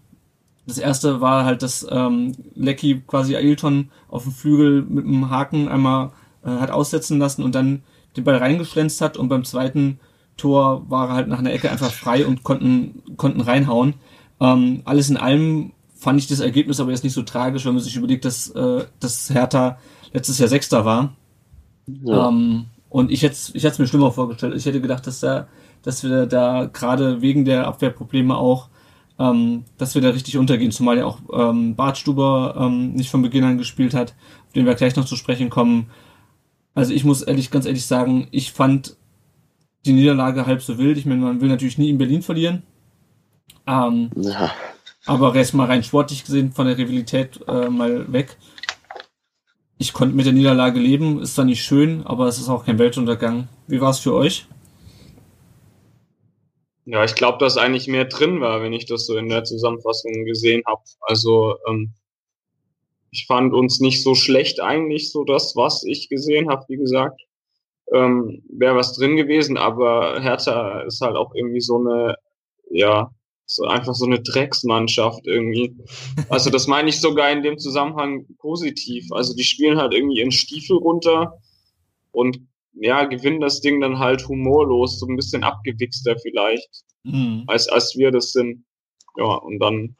Das 0.67 0.79
erste 0.79 1.21
war 1.21 1.45
halt, 1.45 1.61
dass 1.63 1.87
ähm, 1.89 2.35
Lecky 2.55 3.01
quasi 3.07 3.37
Ailton 3.37 3.89
auf 4.09 4.23
dem 4.23 4.33
Flügel 4.33 4.81
mit 4.81 5.05
dem 5.05 5.29
Haken 5.29 5.69
einmal 5.69 6.11
äh, 6.43 6.49
hat 6.49 6.71
aussetzen 6.71 7.19
lassen 7.19 7.41
und 7.41 7.55
dann 7.55 7.83
den 8.17 8.25
Ball 8.25 8.35
reingeschlänzt 8.35 8.99
hat 8.99 9.15
und 9.15 9.29
beim 9.29 9.45
zweiten 9.45 9.99
Tor 10.39 10.89
war 10.89 11.09
halt 11.09 11.27
nach 11.27 11.39
einer 11.39 11.53
Ecke 11.53 11.69
einfach 11.69 11.91
frei 11.91 12.25
und 12.25 12.43
konnten, 12.43 13.03
konnten 13.17 13.41
reinhauen. 13.41 13.93
Ähm, 14.41 14.81
alles 14.85 15.09
in 15.09 15.17
allem 15.17 15.73
fand 15.95 16.19
ich 16.19 16.27
das 16.27 16.39
Ergebnis 16.39 16.79
aber 16.79 16.91
jetzt 16.91 17.03
nicht 17.03 17.13
so 17.13 17.23
tragisch, 17.23 17.65
wenn 17.65 17.73
man 17.73 17.83
sich 17.83 17.95
überlegt, 17.95 18.25
dass, 18.25 18.49
äh, 18.51 18.85
dass 18.99 19.29
Hertha 19.29 19.77
letztes 20.13 20.39
Jahr 20.39 20.49
Sechster 20.49 20.85
war. 20.85 21.13
Ja. 22.03 22.29
Ähm, 22.29 22.65
und 22.89 23.11
ich 23.11 23.21
hätte 23.21 23.35
ich 23.53 23.63
hätte 23.63 23.73
es 23.73 23.79
mir 23.79 23.87
schlimmer 23.87 24.11
vorgestellt. 24.11 24.55
Ich 24.55 24.65
hätte 24.65 24.81
gedacht, 24.81 25.05
dass 25.05 25.19
da, 25.19 25.47
dass 25.83 26.03
wir 26.03 26.25
da 26.25 26.65
gerade 26.65 27.21
wegen 27.21 27.45
der 27.45 27.67
Abwehrprobleme 27.67 28.35
auch, 28.35 28.69
ähm, 29.19 29.65
dass 29.77 29.93
wir 29.93 30.01
da 30.01 30.09
richtig 30.09 30.37
untergehen, 30.37 30.71
zumal 30.71 30.97
ja 30.97 31.05
auch 31.05 31.19
ähm, 31.33 31.75
Bartstuber 31.75 32.55
ähm, 32.57 32.93
nicht 32.93 33.11
von 33.11 33.21
Beginn 33.21 33.43
an 33.43 33.57
gespielt 33.57 33.93
hat, 33.93 34.15
auf 34.47 34.53
den 34.53 34.65
wir 34.65 34.75
gleich 34.75 34.95
noch 34.95 35.05
zu 35.05 35.15
sprechen 35.15 35.49
kommen. 35.49 35.87
Also 36.73 36.93
ich 36.93 37.03
muss 37.03 37.21
ehrlich, 37.21 37.51
ganz 37.51 37.65
ehrlich 37.65 37.85
sagen, 37.85 38.27
ich 38.31 38.53
fand 38.53 38.95
die 39.85 39.93
Niederlage 39.93 40.45
halb 40.45 40.61
so 40.61 40.77
wild. 40.77 40.97
Ich 40.97 41.05
meine, 41.05 41.21
man 41.21 41.41
will 41.41 41.49
natürlich 41.49 41.77
nie 41.77 41.89
in 41.89 41.97
Berlin 41.97 42.21
verlieren. 42.21 42.63
Ähm, 43.67 44.09
ja. 44.15 44.51
aber 45.05 45.35
erst 45.35 45.53
mal 45.53 45.65
rein 45.65 45.83
sportlich 45.83 46.25
gesehen 46.25 46.51
von 46.51 46.65
der 46.65 46.77
Rivalität 46.77 47.39
äh, 47.47 47.69
mal 47.69 48.11
weg. 48.11 48.37
Ich 49.77 49.93
konnte 49.93 50.15
mit 50.15 50.25
der 50.25 50.33
Niederlage 50.33 50.79
leben, 50.79 51.21
ist 51.21 51.35
zwar 51.35 51.45
nicht 51.45 51.63
schön, 51.63 52.05
aber 52.05 52.27
es 52.27 52.39
ist 52.39 52.49
auch 52.49 52.65
kein 52.65 52.79
Weltuntergang. 52.79 53.47
Wie 53.67 53.79
war 53.79 53.91
es 53.91 53.99
für 53.99 54.13
euch? 54.13 54.47
Ja, 56.85 57.03
ich 57.05 57.15
glaube, 57.15 57.37
dass 57.37 57.57
eigentlich 57.57 57.87
mehr 57.87 58.05
drin 58.05 58.41
war, 58.41 58.61
wenn 58.61 58.73
ich 58.73 58.87
das 58.87 59.05
so 59.05 59.15
in 59.15 59.29
der 59.29 59.43
Zusammenfassung 59.43 60.25
gesehen 60.25 60.63
habe. 60.65 60.81
Also 61.01 61.55
ähm, 61.69 61.93
ich 63.11 63.25
fand 63.27 63.53
uns 63.53 63.79
nicht 63.79 64.03
so 64.03 64.15
schlecht 64.15 64.59
eigentlich, 64.59 65.11
so 65.11 65.23
das, 65.23 65.55
was 65.55 65.83
ich 65.83 66.09
gesehen 66.09 66.49
habe, 66.49 66.65
wie 66.67 66.77
gesagt. 66.77 67.21
Ähm, 67.93 68.43
Wäre 68.49 68.75
was 68.75 68.95
drin 68.95 69.17
gewesen, 69.17 69.57
aber 69.57 70.21
Hertha 70.21 70.81
ist 70.81 71.01
halt 71.01 71.15
auch 71.15 71.33
irgendwie 71.33 71.61
so 71.61 71.77
eine, 71.77 72.15
ja, 72.69 73.11
so 73.45 73.63
einfach 73.65 73.95
so 73.95 74.05
eine 74.05 74.21
Drecksmannschaft 74.21 75.25
irgendwie. 75.25 75.75
Also 76.29 76.51
das 76.51 76.67
meine 76.67 76.89
ich 76.89 77.01
sogar 77.01 77.31
in 77.31 77.41
dem 77.41 77.57
Zusammenhang 77.57 78.27
positiv. 78.37 79.11
Also 79.11 79.35
die 79.35 79.43
spielen 79.43 79.79
halt 79.79 79.93
irgendwie 79.93 80.19
ihren 80.19 80.31
Stiefel 80.31 80.77
runter 80.77 81.33
und 82.11 82.39
ja, 82.73 83.05
gewinnen 83.05 83.41
das 83.41 83.61
Ding 83.61 83.81
dann 83.81 83.97
halt 83.97 84.27
humorlos, 84.27 84.99
so 84.99 85.07
ein 85.07 85.15
bisschen 85.15 85.43
abgewichster 85.43 86.17
vielleicht 86.19 86.69
Mhm. 87.03 87.43
als, 87.47 87.67
als 87.69 87.95
wir 87.97 88.11
das 88.11 88.31
sind. 88.31 88.65
Ja, 89.17 89.35
und 89.35 89.59
dann 89.59 89.95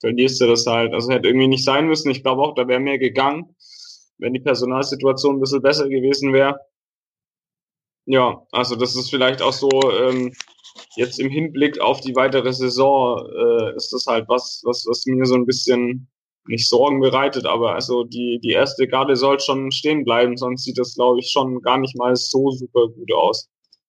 verlierst 0.00 0.40
du 0.40 0.46
das 0.46 0.66
halt. 0.66 0.92
Also 0.94 1.10
hätte 1.10 1.28
irgendwie 1.28 1.48
nicht 1.48 1.64
sein 1.64 1.86
müssen. 1.86 2.10
Ich 2.10 2.22
glaube 2.22 2.42
auch, 2.42 2.54
da 2.54 2.68
wäre 2.68 2.80
mehr 2.80 2.98
gegangen, 2.98 3.54
wenn 4.18 4.32
die 4.32 4.40
Personalsituation 4.40 5.36
ein 5.36 5.40
bisschen 5.40 5.62
besser 5.62 5.88
gewesen 5.88 6.32
wäre. 6.32 6.58
Ja, 8.06 8.42
also 8.50 8.76
das 8.76 8.96
ist 8.96 9.10
vielleicht 9.10 9.42
auch 9.42 9.52
so, 9.52 9.70
ähm, 9.92 10.32
jetzt 10.96 11.20
im 11.20 11.30
Hinblick 11.30 11.80
auf 11.80 12.00
die 12.00 12.16
weitere 12.16 12.52
Saison 12.52 13.18
äh, 13.18 13.76
ist 13.76 13.92
das 13.92 14.06
halt 14.06 14.28
was, 14.28 14.62
was, 14.64 14.84
was 14.88 15.06
mir 15.06 15.24
so 15.24 15.34
ein 15.34 15.46
bisschen 15.46 16.08
nicht 16.46 16.68
Sorgen 16.68 17.00
bereitet, 17.00 17.46
aber 17.46 17.74
also 17.74 18.02
die, 18.02 18.40
die 18.42 18.50
erste 18.50 18.88
Garde 18.88 19.14
soll 19.14 19.38
schon 19.38 19.70
stehen 19.70 20.04
bleiben, 20.04 20.36
sonst 20.36 20.64
sieht 20.64 20.78
das, 20.78 20.94
glaube 20.94 21.20
ich, 21.20 21.30
schon 21.30 21.62
gar 21.62 21.78
nicht 21.78 21.96
mal 21.96 22.16
so 22.16 22.50
super 22.50 22.88
gut 22.88 23.12
aus. 23.12 23.48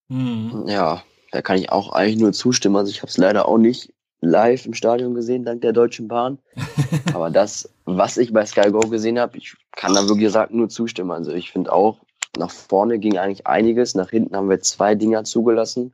Mhm. 0.10 0.66
Ja, 0.68 1.04
da 1.32 1.42
kann 1.42 1.58
ich 1.58 1.72
auch 1.72 1.92
eigentlich 1.92 2.22
nur 2.22 2.32
zustimmen. 2.32 2.76
Also 2.76 2.92
ich 2.92 3.02
habe 3.02 3.10
es 3.10 3.18
leider 3.18 3.48
auch 3.48 3.58
nicht 3.58 3.92
live 4.24 4.66
im 4.66 4.74
Stadion 4.74 5.14
gesehen, 5.14 5.46
dank 5.46 5.62
der 5.62 5.74
Deutschen 5.74 6.08
Bahn. 6.08 6.40
Aber 7.14 7.30
das, 7.30 7.70
was 7.86 8.18
ich 8.18 8.34
bei 8.34 8.46
Sky 8.46 8.72
Go 8.72 8.80
gesehen 8.80 9.20
habe, 9.20 9.38
ich 9.38 9.56
kann 9.76 9.94
da 9.94 10.08
wirklich 10.08 10.32
sagen, 10.32 10.58
nur 10.58 10.70
zustimmen. 10.70 11.12
Also 11.12 11.32
ich 11.32 11.52
finde 11.52 11.72
auch, 11.72 12.00
nach 12.38 12.52
vorne 12.52 13.00
ging 13.00 13.18
eigentlich 13.18 13.46
einiges. 13.46 13.96
Nach 13.96 14.10
hinten 14.10 14.36
haben 14.36 14.50
wir 14.50 14.60
zwei 14.60 14.96
Dinger 14.96 15.24
zugelassen. 15.24 15.94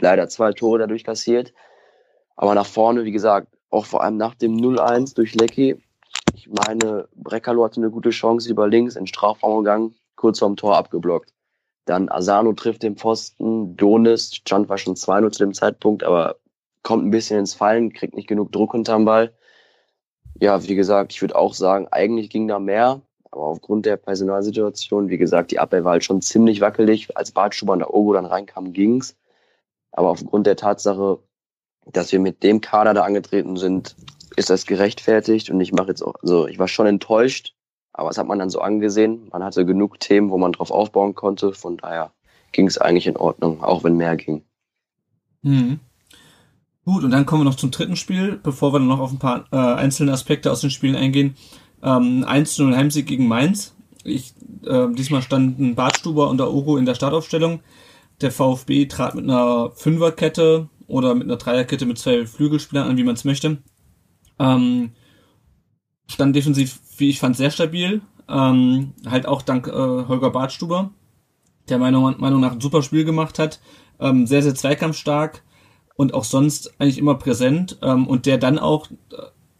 Leider 0.00 0.28
zwei 0.28 0.52
Tore 0.52 0.78
dadurch 0.78 1.04
kassiert. 1.04 1.52
Aber 2.36 2.54
nach 2.54 2.66
vorne, 2.66 3.04
wie 3.04 3.12
gesagt, 3.12 3.48
auch 3.70 3.84
vor 3.84 4.02
allem 4.02 4.16
nach 4.16 4.34
dem 4.34 4.56
0-1 4.56 5.14
durch 5.14 5.34
Lecky. 5.34 5.80
Ich 6.34 6.48
meine, 6.48 7.08
Breckerlo 7.14 7.64
hatte 7.64 7.80
eine 7.80 7.90
gute 7.90 8.10
Chance 8.10 8.50
über 8.50 8.68
links 8.68 8.96
in 8.96 9.06
Strafraum 9.06 9.64
gegangen, 9.64 9.94
kurz 10.16 10.38
vorm 10.38 10.56
Tor 10.56 10.76
abgeblockt. 10.76 11.32
Dann 11.84 12.08
Asano 12.08 12.52
trifft 12.52 12.82
den 12.82 12.96
Pfosten, 12.96 13.76
Donis, 13.76 14.34
Stand 14.34 14.68
war 14.68 14.78
schon 14.78 14.94
2-0 14.94 15.30
zu 15.30 15.44
dem 15.44 15.54
Zeitpunkt, 15.54 16.04
aber 16.04 16.36
kommt 16.82 17.04
ein 17.04 17.10
bisschen 17.10 17.38
ins 17.38 17.54
Fallen, 17.54 17.92
kriegt 17.92 18.14
nicht 18.14 18.28
genug 18.28 18.52
Druck 18.52 18.74
unterm 18.74 19.04
Ball. 19.04 19.32
Ja, 20.40 20.62
wie 20.64 20.74
gesagt, 20.74 21.12
ich 21.12 21.20
würde 21.20 21.36
auch 21.36 21.54
sagen, 21.54 21.88
eigentlich 21.90 22.30
ging 22.30 22.48
da 22.48 22.58
mehr, 22.58 23.02
aber 23.30 23.42
aufgrund 23.44 23.86
der 23.86 23.96
Personalsituation, 23.96 25.08
wie 25.08 25.18
gesagt, 25.18 25.50
die 25.50 25.58
Abwehr 25.58 25.84
war 25.84 25.92
halt 25.92 26.04
schon 26.04 26.22
ziemlich 26.22 26.60
wackelig. 26.60 27.16
Als 27.16 27.32
Bartschuber 27.32 27.72
und 27.72 27.80
der 27.80 27.92
Ogo 27.92 28.12
dann 28.12 28.26
reinkam, 28.26 28.72
ging's. 28.72 29.16
Aber 29.92 30.10
aufgrund 30.10 30.46
der 30.46 30.56
Tatsache, 30.56 31.18
dass 31.86 32.12
wir 32.12 32.20
mit 32.20 32.42
dem 32.42 32.60
Kader 32.60 32.94
da 32.94 33.02
angetreten 33.02 33.56
sind, 33.56 33.96
ist 34.36 34.50
das 34.50 34.66
gerechtfertigt 34.66 35.50
und 35.50 35.60
ich 35.60 35.72
mache 35.72 35.88
jetzt 35.88 36.02
auch, 36.02 36.14
also 36.22 36.46
ich 36.46 36.58
war 36.58 36.68
schon 36.68 36.86
enttäuscht, 36.86 37.54
aber 37.92 38.08
das 38.08 38.18
hat 38.18 38.28
man 38.28 38.38
dann 38.38 38.50
so 38.50 38.60
angesehen. 38.60 39.28
Man 39.32 39.42
hatte 39.42 39.66
genug 39.66 39.98
Themen, 39.98 40.30
wo 40.30 40.38
man 40.38 40.52
drauf 40.52 40.70
aufbauen 40.70 41.14
konnte. 41.14 41.52
Von 41.52 41.76
daher 41.76 42.12
ging 42.52 42.68
es 42.68 42.78
eigentlich 42.78 43.08
in 43.08 43.16
Ordnung, 43.16 43.64
auch 43.64 43.82
wenn 43.82 43.96
mehr 43.96 44.16
ging. 44.16 44.44
Mhm. 45.42 45.80
Gut, 46.88 47.04
und 47.04 47.10
dann 47.10 47.26
kommen 47.26 47.42
wir 47.42 47.44
noch 47.44 47.56
zum 47.56 47.70
dritten 47.70 47.96
Spiel, 47.96 48.40
bevor 48.42 48.72
wir 48.72 48.78
dann 48.78 48.88
noch 48.88 48.98
auf 48.98 49.12
ein 49.12 49.18
paar 49.18 49.44
äh, 49.52 49.56
einzelne 49.58 50.10
Aspekte 50.10 50.50
aus 50.50 50.62
den 50.62 50.70
Spielen 50.70 50.96
eingehen. 50.96 51.36
Ähm, 51.82 52.24
1-0 52.24 52.74
Heimsieg 52.74 53.06
gegen 53.06 53.28
Mainz. 53.28 53.76
Ich, 54.04 54.32
äh, 54.64 54.86
diesmal 54.94 55.20
standen 55.20 55.74
Bartstuber 55.74 56.30
und 56.30 56.40
Aogo 56.40 56.78
in 56.78 56.86
der 56.86 56.94
Startaufstellung. 56.94 57.60
Der 58.22 58.32
VfB 58.32 58.86
trat 58.86 59.14
mit 59.14 59.24
einer 59.24 59.70
Fünferkette 59.74 60.70
oder 60.86 61.14
mit 61.14 61.24
einer 61.24 61.36
Dreierkette 61.36 61.84
mit 61.84 61.98
zwei 61.98 62.24
Flügelspielern 62.24 62.88
an, 62.88 62.96
wie 62.96 63.04
man 63.04 63.16
es 63.16 63.26
möchte. 63.26 63.58
Ähm, 64.38 64.92
stand 66.10 66.34
defensiv, 66.34 66.80
wie 66.96 67.10
ich 67.10 67.20
fand, 67.20 67.36
sehr 67.36 67.50
stabil. 67.50 68.00
Ähm, 68.30 68.94
halt 69.04 69.26
auch 69.26 69.42
dank 69.42 69.66
äh, 69.66 69.72
Holger 69.72 70.30
Bartstuber, 70.30 70.88
der 71.68 71.76
meiner 71.76 72.00
Meinung 72.00 72.40
nach 72.40 72.52
ein 72.52 72.62
super 72.62 72.80
Spiel 72.80 73.04
gemacht 73.04 73.38
hat. 73.38 73.60
Ähm, 74.00 74.26
sehr, 74.26 74.42
sehr 74.42 74.54
zweikampfstark 74.54 75.42
und 75.98 76.14
auch 76.14 76.22
sonst 76.22 76.80
eigentlich 76.80 76.96
immer 76.96 77.16
präsent 77.16 77.76
ähm, 77.82 78.06
und 78.06 78.24
der 78.24 78.38
dann 78.38 78.60
auch 78.60 78.88
äh, 78.88 79.16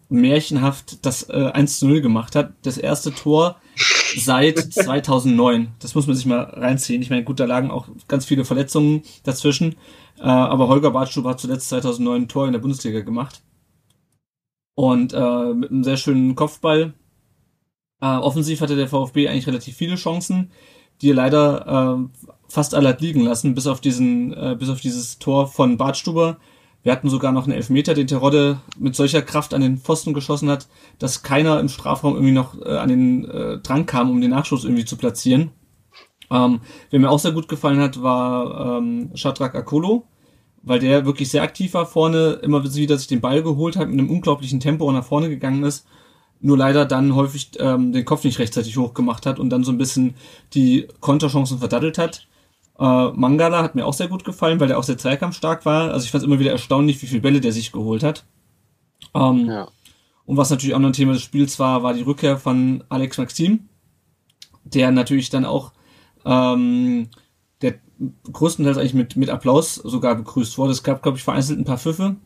märchenhaft 0.08 1.04
das 1.04 1.28
äh, 1.28 1.50
1 1.52 1.80
zu 1.80 1.88
0 1.88 2.00
gemacht 2.00 2.36
hat. 2.36 2.52
Das 2.62 2.78
erste 2.78 3.12
Tor 3.12 3.56
seit 4.16 4.56
2009. 4.72 5.72
Das 5.80 5.96
muss 5.96 6.06
man 6.06 6.14
sich 6.14 6.26
mal 6.26 6.42
reinziehen. 6.42 7.02
Ich 7.02 7.10
meine, 7.10 7.24
gut, 7.24 7.40
da 7.40 7.44
lagen 7.44 7.72
auch 7.72 7.88
ganz 8.06 8.24
viele 8.24 8.44
Verletzungen 8.44 9.02
dazwischen, 9.24 9.74
äh, 10.20 10.22
aber 10.22 10.68
Holger 10.68 10.92
Bartstube 10.92 11.28
hat 11.28 11.40
zuletzt 11.40 11.70
2009 11.70 12.22
ein 12.22 12.28
Tor 12.28 12.46
in 12.46 12.52
der 12.52 12.60
Bundesliga 12.60 13.00
gemacht. 13.00 13.42
Und 14.76 15.12
äh, 15.12 15.54
mit 15.54 15.72
einem 15.72 15.82
sehr 15.82 15.96
schönen 15.96 16.36
Kopfball. 16.36 16.94
Äh, 18.00 18.06
offensiv 18.06 18.60
hatte 18.60 18.76
der 18.76 18.86
VfB 18.86 19.28
eigentlich 19.28 19.48
relativ 19.48 19.74
viele 19.74 19.96
Chancen. 19.96 20.52
die 21.02 21.10
er 21.10 21.14
leider 21.14 21.98
äh, 21.98 22.20
fast 22.48 22.74
alle 22.74 22.88
hat 22.88 23.00
liegen 23.00 23.20
lassen, 23.20 23.54
bis 23.54 23.66
auf 23.66 23.80
diesen, 23.80 24.32
äh, 24.32 24.56
bis 24.58 24.68
auf 24.68 24.80
dieses 24.80 25.18
Tor 25.18 25.46
von 25.46 25.76
Bartstuber. 25.76 26.38
Wir 26.82 26.92
hatten 26.92 27.10
sogar 27.10 27.32
noch 27.32 27.44
einen 27.44 27.52
Elfmeter, 27.52 27.94
den 27.94 28.06
Terodde 28.06 28.60
mit 28.78 28.94
solcher 28.96 29.22
Kraft 29.22 29.52
an 29.52 29.60
den 29.60 29.78
Pfosten 29.78 30.14
geschossen 30.14 30.48
hat, 30.48 30.68
dass 30.98 31.22
keiner 31.22 31.60
im 31.60 31.68
Strafraum 31.68 32.14
irgendwie 32.14 32.32
noch 32.32 32.60
äh, 32.60 32.76
an 32.76 32.88
den 32.88 33.24
äh, 33.28 33.58
dran 33.58 33.86
kam, 33.86 34.10
um 34.10 34.20
den 34.20 34.30
Nachschuss 34.30 34.64
irgendwie 34.64 34.84
zu 34.84 34.96
platzieren. 34.96 35.50
Ähm, 36.30 36.60
wer 36.90 37.00
mir 37.00 37.10
auch 37.10 37.18
sehr 37.18 37.32
gut 37.32 37.48
gefallen 37.48 37.80
hat, 37.80 38.02
war 38.02 38.78
ähm, 38.78 39.10
Shadrach 39.14 39.54
Akolo, 39.54 40.04
weil 40.62 40.78
der 40.78 41.04
wirklich 41.04 41.30
sehr 41.30 41.42
aktiv 41.42 41.74
war 41.74 41.86
vorne, 41.86 42.38
immer 42.42 42.62
wieder 42.64 42.96
sich 42.96 43.08
den 43.08 43.20
Ball 43.20 43.42
geholt 43.42 43.76
hat, 43.76 43.88
mit 43.88 43.98
einem 43.98 44.10
unglaublichen 44.10 44.60
Tempo 44.60 44.90
nach 44.92 45.04
vorne 45.04 45.28
gegangen 45.28 45.64
ist 45.64 45.86
nur 46.40 46.56
leider 46.56 46.84
dann 46.84 47.14
häufig 47.14 47.50
ähm, 47.58 47.92
den 47.92 48.04
Kopf 48.04 48.24
nicht 48.24 48.38
rechtzeitig 48.38 48.76
hochgemacht 48.76 49.26
hat 49.26 49.38
und 49.38 49.50
dann 49.50 49.64
so 49.64 49.72
ein 49.72 49.78
bisschen 49.78 50.14
die 50.54 50.86
Konterchancen 51.00 51.58
verdattelt 51.58 51.98
hat. 51.98 52.27
Äh, 52.78 53.08
Mangala 53.12 53.62
hat 53.62 53.74
mir 53.74 53.86
auch 53.86 53.94
sehr 53.94 54.08
gut 54.08 54.24
gefallen, 54.24 54.60
weil 54.60 54.68
der 54.68 54.78
auch 54.78 54.84
sehr 54.84 54.98
zweikampfstark 54.98 55.64
war. 55.64 55.90
Also 55.92 56.04
ich 56.04 56.10
fand 56.10 56.22
es 56.22 56.26
immer 56.26 56.38
wieder 56.38 56.52
erstaunlich, 56.52 57.02
wie 57.02 57.06
viele 57.06 57.20
Bälle 57.20 57.40
der 57.40 57.52
sich 57.52 57.72
geholt 57.72 58.02
hat. 58.02 58.24
Ähm, 59.14 59.46
ja. 59.46 59.68
Und 60.26 60.36
was 60.36 60.50
natürlich 60.50 60.74
auch 60.74 60.80
noch 60.80 60.90
ein 60.90 60.94
Thema 60.94 61.14
des 61.14 61.22
Spiels 61.22 61.58
war, 61.58 61.82
war 61.82 61.94
die 61.94 62.02
Rückkehr 62.02 62.36
von 62.36 62.84
Alex 62.88 63.18
Maxim, 63.18 63.68
der 64.62 64.90
natürlich 64.90 65.30
dann 65.30 65.44
auch 65.44 65.72
ähm, 66.24 67.08
der 67.62 67.76
größtenteils 68.30 68.76
eigentlich 68.76 68.94
mit, 68.94 69.16
mit 69.16 69.30
Applaus 69.30 69.74
sogar 69.76 70.14
begrüßt 70.14 70.58
wurde. 70.58 70.72
Es 70.72 70.82
gab, 70.82 71.02
glaube 71.02 71.18
ich, 71.18 71.24
vereinzelt 71.24 71.58
ein 71.58 71.64
paar 71.64 71.78
Pfiffe, 71.78 72.16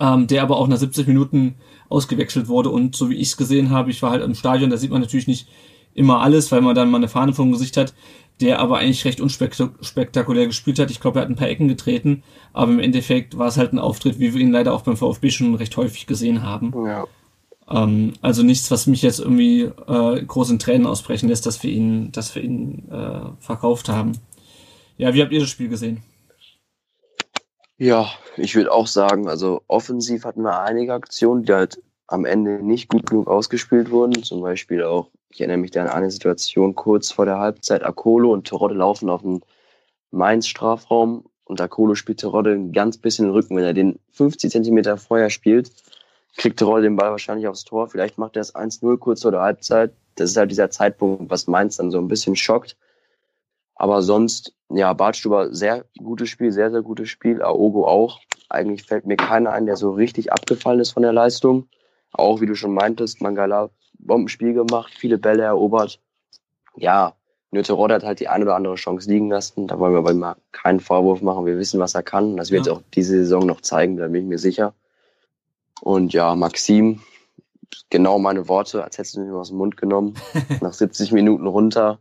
ähm, 0.00 0.26
der 0.26 0.42
aber 0.42 0.56
auch 0.56 0.66
nach 0.66 0.76
70 0.76 1.06
Minuten 1.06 1.54
ausgewechselt 1.88 2.48
wurde. 2.48 2.70
Und 2.70 2.96
so 2.96 3.08
wie 3.08 3.16
ich 3.16 3.28
es 3.28 3.36
gesehen 3.36 3.70
habe, 3.70 3.90
ich 3.90 4.02
war 4.02 4.10
halt 4.10 4.22
im 4.22 4.34
Stadion, 4.34 4.70
da 4.70 4.76
sieht 4.76 4.90
man 4.90 5.00
natürlich 5.00 5.28
nicht 5.28 5.48
immer 5.94 6.20
alles, 6.20 6.50
weil 6.50 6.60
man 6.60 6.74
dann 6.74 6.90
mal 6.90 6.98
eine 6.98 7.08
Fahne 7.08 7.32
vom 7.32 7.52
Gesicht 7.52 7.76
hat, 7.76 7.94
der 8.42 8.58
aber 8.58 8.78
eigentlich 8.78 9.04
recht 9.04 9.20
unspektakulär 9.20 10.46
gespielt 10.46 10.78
hat. 10.78 10.90
Ich 10.90 11.00
glaube, 11.00 11.18
er 11.18 11.22
hat 11.22 11.30
ein 11.30 11.36
paar 11.36 11.48
Ecken 11.48 11.68
getreten, 11.68 12.24
aber 12.52 12.72
im 12.72 12.80
Endeffekt 12.80 13.38
war 13.38 13.46
es 13.46 13.56
halt 13.56 13.72
ein 13.72 13.78
Auftritt, 13.78 14.18
wie 14.18 14.34
wir 14.34 14.40
ihn 14.40 14.50
leider 14.50 14.74
auch 14.74 14.82
beim 14.82 14.96
VfB 14.96 15.30
schon 15.30 15.54
recht 15.54 15.76
häufig 15.76 16.06
gesehen 16.06 16.42
haben. 16.42 16.72
Ja. 16.86 17.06
Ähm, 17.70 18.14
also 18.20 18.42
nichts, 18.42 18.70
was 18.70 18.88
mich 18.88 19.02
jetzt 19.02 19.20
irgendwie 19.20 19.62
äh, 19.62 20.24
groß 20.24 20.50
in 20.50 20.58
Tränen 20.58 20.86
ausbrechen 20.86 21.28
lässt, 21.28 21.46
dass 21.46 21.62
wir 21.62 21.70
ihn, 21.70 22.10
dass 22.10 22.34
wir 22.34 22.42
ihn 22.42 22.88
äh, 22.90 23.20
verkauft 23.38 23.88
haben. 23.88 24.12
Ja, 24.98 25.14
wie 25.14 25.22
habt 25.22 25.32
ihr 25.32 25.40
das 25.40 25.48
Spiel 25.48 25.68
gesehen? 25.68 26.02
Ja, 27.78 28.10
ich 28.36 28.54
würde 28.54 28.72
auch 28.72 28.86
sagen, 28.86 29.28
also 29.28 29.62
offensiv 29.68 30.24
hatten 30.24 30.42
wir 30.42 30.60
einige 30.60 30.94
Aktionen, 30.94 31.44
die 31.44 31.52
halt 31.52 31.80
am 32.06 32.24
Ende 32.24 32.64
nicht 32.64 32.88
gut 32.88 33.08
genug 33.08 33.28
ausgespielt 33.28 33.90
wurden. 33.90 34.22
Zum 34.22 34.42
Beispiel 34.42 34.82
auch, 34.82 35.10
ich 35.32 35.40
erinnere 35.40 35.58
mich 35.58 35.70
da 35.70 35.82
an 35.82 35.88
eine 35.88 36.10
Situation 36.10 36.74
kurz 36.74 37.10
vor 37.10 37.24
der 37.24 37.38
Halbzeit, 37.38 37.84
Akolo 37.84 38.32
und 38.32 38.46
Terodde 38.46 38.74
laufen 38.74 39.08
auf 39.08 39.22
den 39.22 39.40
Mainz-Strafraum 40.10 41.24
und 41.44 41.60
Akolo 41.60 41.94
spielt 41.94 42.20
Terodde 42.20 42.52
ein 42.52 42.72
ganz 42.72 42.98
bisschen 42.98 43.26
den 43.26 43.32
Rücken. 43.32 43.56
Wenn 43.56 43.64
er 43.64 43.72
den 43.72 43.98
50 44.12 44.50
Zentimeter 44.50 44.98
vorher 44.98 45.30
spielt, 45.30 45.70
kriegt 46.36 46.58
Terodde 46.58 46.82
den 46.82 46.96
Ball 46.96 47.10
wahrscheinlich 47.10 47.48
aufs 47.48 47.64
Tor. 47.64 47.88
Vielleicht 47.88 48.18
macht 48.18 48.36
er 48.36 48.42
es 48.42 48.54
1-0 48.54 48.98
kurz 48.98 49.22
vor 49.22 49.30
der 49.30 49.40
Halbzeit. 49.40 49.92
Das 50.16 50.30
ist 50.30 50.36
halt 50.36 50.50
dieser 50.50 50.70
Zeitpunkt, 50.70 51.30
was 51.30 51.46
Mainz 51.46 51.76
dann 51.76 51.90
so 51.90 51.98
ein 51.98 52.08
bisschen 52.08 52.36
schockt. 52.36 52.76
Aber 53.74 54.02
sonst, 54.02 54.54
ja, 54.68 54.92
Bartstuber, 54.92 55.54
sehr 55.54 55.86
gutes 55.98 56.28
Spiel, 56.28 56.52
sehr, 56.52 56.70
sehr 56.70 56.82
gutes 56.82 57.08
Spiel. 57.08 57.42
Aogo 57.42 57.86
auch. 57.86 58.20
Eigentlich 58.48 58.84
fällt 58.84 59.06
mir 59.06 59.16
keiner 59.16 59.52
ein, 59.52 59.66
der 59.66 59.76
so 59.76 59.92
richtig 59.92 60.30
abgefallen 60.30 60.80
ist 60.80 60.92
von 60.92 61.02
der 61.02 61.12
Leistung. 61.12 61.68
Auch, 62.12 62.42
wie 62.42 62.46
du 62.46 62.54
schon 62.54 62.74
meintest, 62.74 63.22
Mangala, 63.22 63.70
Bombenspiel 64.02 64.52
gemacht, 64.52 64.92
viele 64.96 65.18
Bälle 65.18 65.44
erobert. 65.44 66.00
Ja, 66.76 67.14
Nöterod 67.50 67.92
hat 67.92 68.02
halt 68.02 68.20
die 68.20 68.28
eine 68.28 68.44
oder 68.44 68.56
andere 68.56 68.76
Chance 68.76 69.10
liegen 69.10 69.30
lassen. 69.30 69.66
Da 69.68 69.78
wollen 69.78 69.92
wir 69.92 69.98
aber 69.98 70.10
immer 70.10 70.36
keinen 70.52 70.80
Vorwurf 70.80 71.20
machen. 71.20 71.44
Wir 71.44 71.58
wissen, 71.58 71.80
was 71.80 71.94
er 71.94 72.02
kann. 72.02 72.36
Das 72.36 72.50
wird 72.50 72.66
ja. 72.66 72.72
auch 72.72 72.82
diese 72.94 73.18
Saison 73.18 73.46
noch 73.46 73.60
zeigen, 73.60 73.96
da 73.96 74.08
bin 74.08 74.22
ich 74.22 74.28
mir 74.28 74.38
sicher. 74.38 74.74
Und 75.82 76.12
ja, 76.12 76.34
Maxim, 76.34 77.00
genau 77.90 78.18
meine 78.18 78.48
Worte, 78.48 78.82
als 78.84 78.96
hättest 78.96 79.16
du 79.16 79.20
mir 79.20 79.34
aus 79.34 79.48
dem 79.48 79.58
Mund 79.58 79.76
genommen. 79.76 80.14
Nach 80.60 80.72
70 80.72 81.12
Minuten 81.12 81.46
runter 81.46 81.98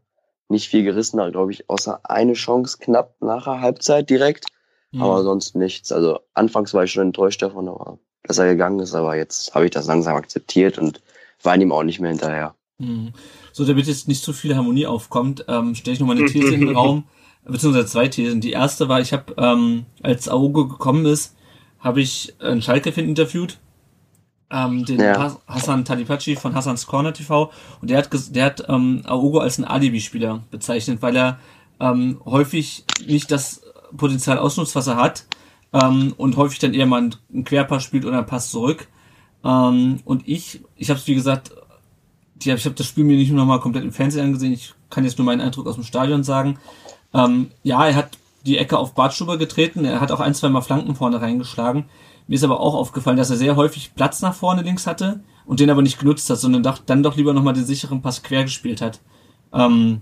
nicht 0.51 0.67
viel 0.69 0.83
gerissen 0.83 1.17
glaube 1.31 1.51
ich, 1.51 1.69
außer 1.69 2.01
eine 2.03 2.33
Chance 2.33 2.77
knapp 2.79 3.15
nach 3.21 3.45
der 3.45 3.61
Halbzeit 3.61 4.09
direkt. 4.09 4.47
Mhm. 4.91 5.01
Aber 5.01 5.23
sonst 5.23 5.55
nichts. 5.55 5.91
Also 5.91 6.19
anfangs 6.33 6.73
war 6.73 6.83
ich 6.83 6.91
schon 6.91 7.07
enttäuscht 7.07 7.41
davon, 7.41 7.67
aber 7.67 7.97
dass 8.23 8.37
er 8.37 8.47
gegangen 8.47 8.79
ist, 8.79 8.93
aber 8.93 9.15
jetzt 9.15 9.55
habe 9.55 9.65
ich 9.65 9.71
das 9.71 9.87
langsam 9.87 10.15
akzeptiert 10.15 10.77
und 10.77 11.01
weine 11.43 11.63
ihm 11.63 11.71
auch 11.71 11.83
nicht 11.83 11.99
mehr 11.99 12.09
hinterher. 12.09 12.55
Mhm. 12.77 13.13
So, 13.51 13.65
damit 13.65 13.87
jetzt 13.87 14.07
nicht 14.07 14.23
zu 14.23 14.33
viel 14.33 14.55
Harmonie 14.55 14.87
aufkommt, 14.87 15.45
ähm, 15.47 15.75
stelle 15.75 15.93
ich 15.93 15.99
nochmal 15.99 16.17
eine 16.17 16.25
These 16.25 16.53
in 16.53 16.61
den 16.61 16.75
Raum, 16.75 17.05
beziehungsweise 17.43 17.87
zwei 17.87 18.07
Thesen. 18.07 18.41
Die 18.41 18.51
erste 18.51 18.89
war, 18.89 19.01
ich 19.01 19.13
habe, 19.13 19.33
ähm, 19.37 19.85
als 20.01 20.29
Aogo 20.29 20.67
gekommen 20.67 21.05
ist, 21.05 21.35
habe 21.79 22.01
ich 22.01 22.33
einen 22.39 22.61
Schalke-Fan 22.61 23.05
interviewt 23.05 23.59
ähm, 24.51 24.85
den 24.85 24.99
ja. 24.99 25.37
Hassan 25.47 25.85
Talipachi 25.85 26.35
von 26.35 26.53
Hassans 26.53 26.85
Corner 26.85 27.13
TV 27.13 27.51
und 27.81 27.89
der 27.89 27.97
hat, 27.99 28.09
der 28.35 28.45
hat 28.45 28.63
ähm, 28.67 29.01
Aogo 29.05 29.39
als 29.39 29.57
einen 29.57 29.67
Alibi-Spieler 29.67 30.43
bezeichnet, 30.51 31.01
weil 31.01 31.15
er 31.15 31.39
ähm, 31.79 32.21
häufig 32.25 32.85
nicht 33.07 33.31
das 33.31 33.61
Potenzial 33.95 34.37
ausnutzt, 34.37 34.75
was 34.75 34.87
er 34.87 34.97
hat 34.97 35.25
ähm, 35.73 36.13
und 36.17 36.37
häufig 36.37 36.59
dann 36.59 36.73
eher 36.73 36.85
mal 36.85 37.09
einen 37.33 37.45
Querpass 37.45 37.83
spielt 37.83 38.05
oder 38.05 38.17
einen 38.17 38.27
Pass 38.27 38.51
zurück. 38.51 38.87
Ähm, 39.43 39.99
und 40.05 40.27
ich, 40.27 40.61
ich 40.75 40.89
habe 40.89 40.99
es 40.99 41.07
wie 41.07 41.15
gesagt, 41.15 41.51
ich 42.43 42.65
habe 42.65 42.75
das 42.75 42.87
Spiel 42.87 43.03
mir 43.03 43.17
nicht 43.17 43.29
nur 43.29 43.39
noch 43.39 43.45
mal 43.45 43.59
komplett 43.59 43.83
im 43.83 43.91
Fernsehen 43.91 44.25
angesehen, 44.25 44.53
ich 44.53 44.73
kann 44.89 45.03
jetzt 45.03 45.17
nur 45.17 45.25
meinen 45.25 45.41
Eindruck 45.41 45.67
aus 45.67 45.75
dem 45.75 45.83
Stadion 45.83 46.23
sagen. 46.23 46.57
Ähm, 47.13 47.51
ja, 47.63 47.85
er 47.85 47.95
hat 47.95 48.17
die 48.45 48.57
Ecke 48.57 48.77
auf 48.77 48.93
Bartstuber 48.93 49.37
getreten, 49.37 49.85
er 49.85 50.01
hat 50.01 50.11
auch 50.11 50.19
ein, 50.19 50.33
zwei 50.33 50.49
Mal 50.49 50.61
Flanken 50.61 50.95
vorne 50.95 51.21
reingeschlagen. 51.21 51.85
Mir 52.27 52.35
ist 52.35 52.43
aber 52.43 52.59
auch 52.59 52.73
aufgefallen, 52.73 53.17
dass 53.17 53.29
er 53.29 53.37
sehr 53.37 53.55
häufig 53.55 53.93
Platz 53.95 54.21
nach 54.21 54.33
vorne 54.33 54.61
links 54.61 54.87
hatte 54.87 55.21
und 55.45 55.59
den 55.59 55.69
aber 55.69 55.81
nicht 55.81 55.99
genutzt 55.99 56.29
hat, 56.29 56.39
sondern 56.39 56.63
dann 56.85 57.03
doch 57.03 57.17
lieber 57.17 57.33
nochmal 57.33 57.53
den 57.53 57.65
sicheren 57.65 58.01
Pass 58.01 58.23
quer 58.23 58.43
gespielt 58.43 58.81
hat. 58.81 59.01
Ähm, 59.53 60.01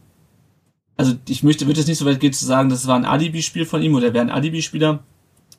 also 0.95 1.13
ich 1.28 1.43
möchte, 1.43 1.65
würde 1.65 1.80
es 1.80 1.88
nicht 1.88 1.97
so 1.97 2.06
weit 2.06 2.19
gehen 2.19 2.34
zu 2.34 2.45
sagen, 2.45 2.69
das 2.69 2.86
war 2.86 2.95
ein 2.95 3.06
Alibi-Spiel 3.06 3.65
von 3.65 3.82
ihm 3.82 3.95
oder 3.95 4.08
er 4.08 4.13
wäre 4.13 4.25
ein 4.25 4.32
Alibi-Spieler. 4.32 4.99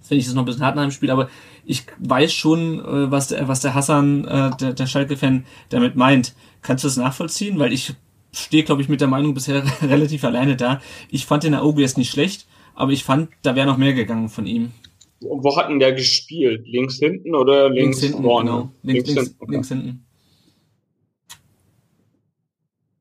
Das 0.00 0.08
finde 0.08 0.20
ich 0.20 0.26
das 0.26 0.34
noch 0.34 0.42
ein 0.42 0.46
bisschen 0.46 0.64
hart 0.64 0.76
nach 0.76 0.82
dem 0.82 0.90
Spiel, 0.90 1.10
aber 1.10 1.28
ich 1.64 1.84
weiß 1.98 2.32
schon, 2.32 2.80
äh, 2.80 3.10
was 3.10 3.28
der, 3.28 3.46
was 3.48 3.60
der 3.60 3.74
Hassan, 3.74 4.24
äh, 4.24 4.50
der, 4.58 4.72
der 4.72 4.86
Schalke-Fan, 4.86 5.44
damit 5.68 5.96
meint. 5.96 6.34
Kannst 6.62 6.84
du 6.84 6.88
das 6.88 6.96
nachvollziehen? 6.96 7.58
Weil 7.58 7.72
ich 7.72 7.94
stehe, 8.32 8.64
glaube 8.64 8.82
ich, 8.82 8.88
mit 8.88 9.00
der 9.00 9.08
Meinung 9.08 9.34
bisher 9.34 9.62
relativ 9.82 10.24
alleine 10.24 10.56
da. 10.56 10.80
Ich 11.10 11.26
fand 11.26 11.44
den 11.44 11.54
Aogo 11.54 11.80
jetzt 11.80 11.98
nicht 11.98 12.10
schlecht, 12.10 12.46
aber 12.74 12.92
ich 12.92 13.04
fand, 13.04 13.30
da 13.42 13.54
wäre 13.54 13.66
noch 13.66 13.76
mehr 13.76 13.92
gegangen 13.92 14.28
von 14.28 14.46
ihm. 14.46 14.72
Wo 15.20 15.54
hat 15.56 15.68
denn 15.68 15.78
der 15.78 15.92
gespielt? 15.92 16.66
Links 16.66 16.96
hinten 16.96 17.34
oder 17.34 17.68
links, 17.68 18.00
links 18.00 18.00
hinten, 18.00 18.22
vorne? 18.22 18.50
Genau. 18.50 18.72
Links, 18.82 19.06
links, 19.06 19.14
links, 19.16 19.28
hinten. 19.28 19.52
links 19.52 19.68
hinten. 19.68 20.06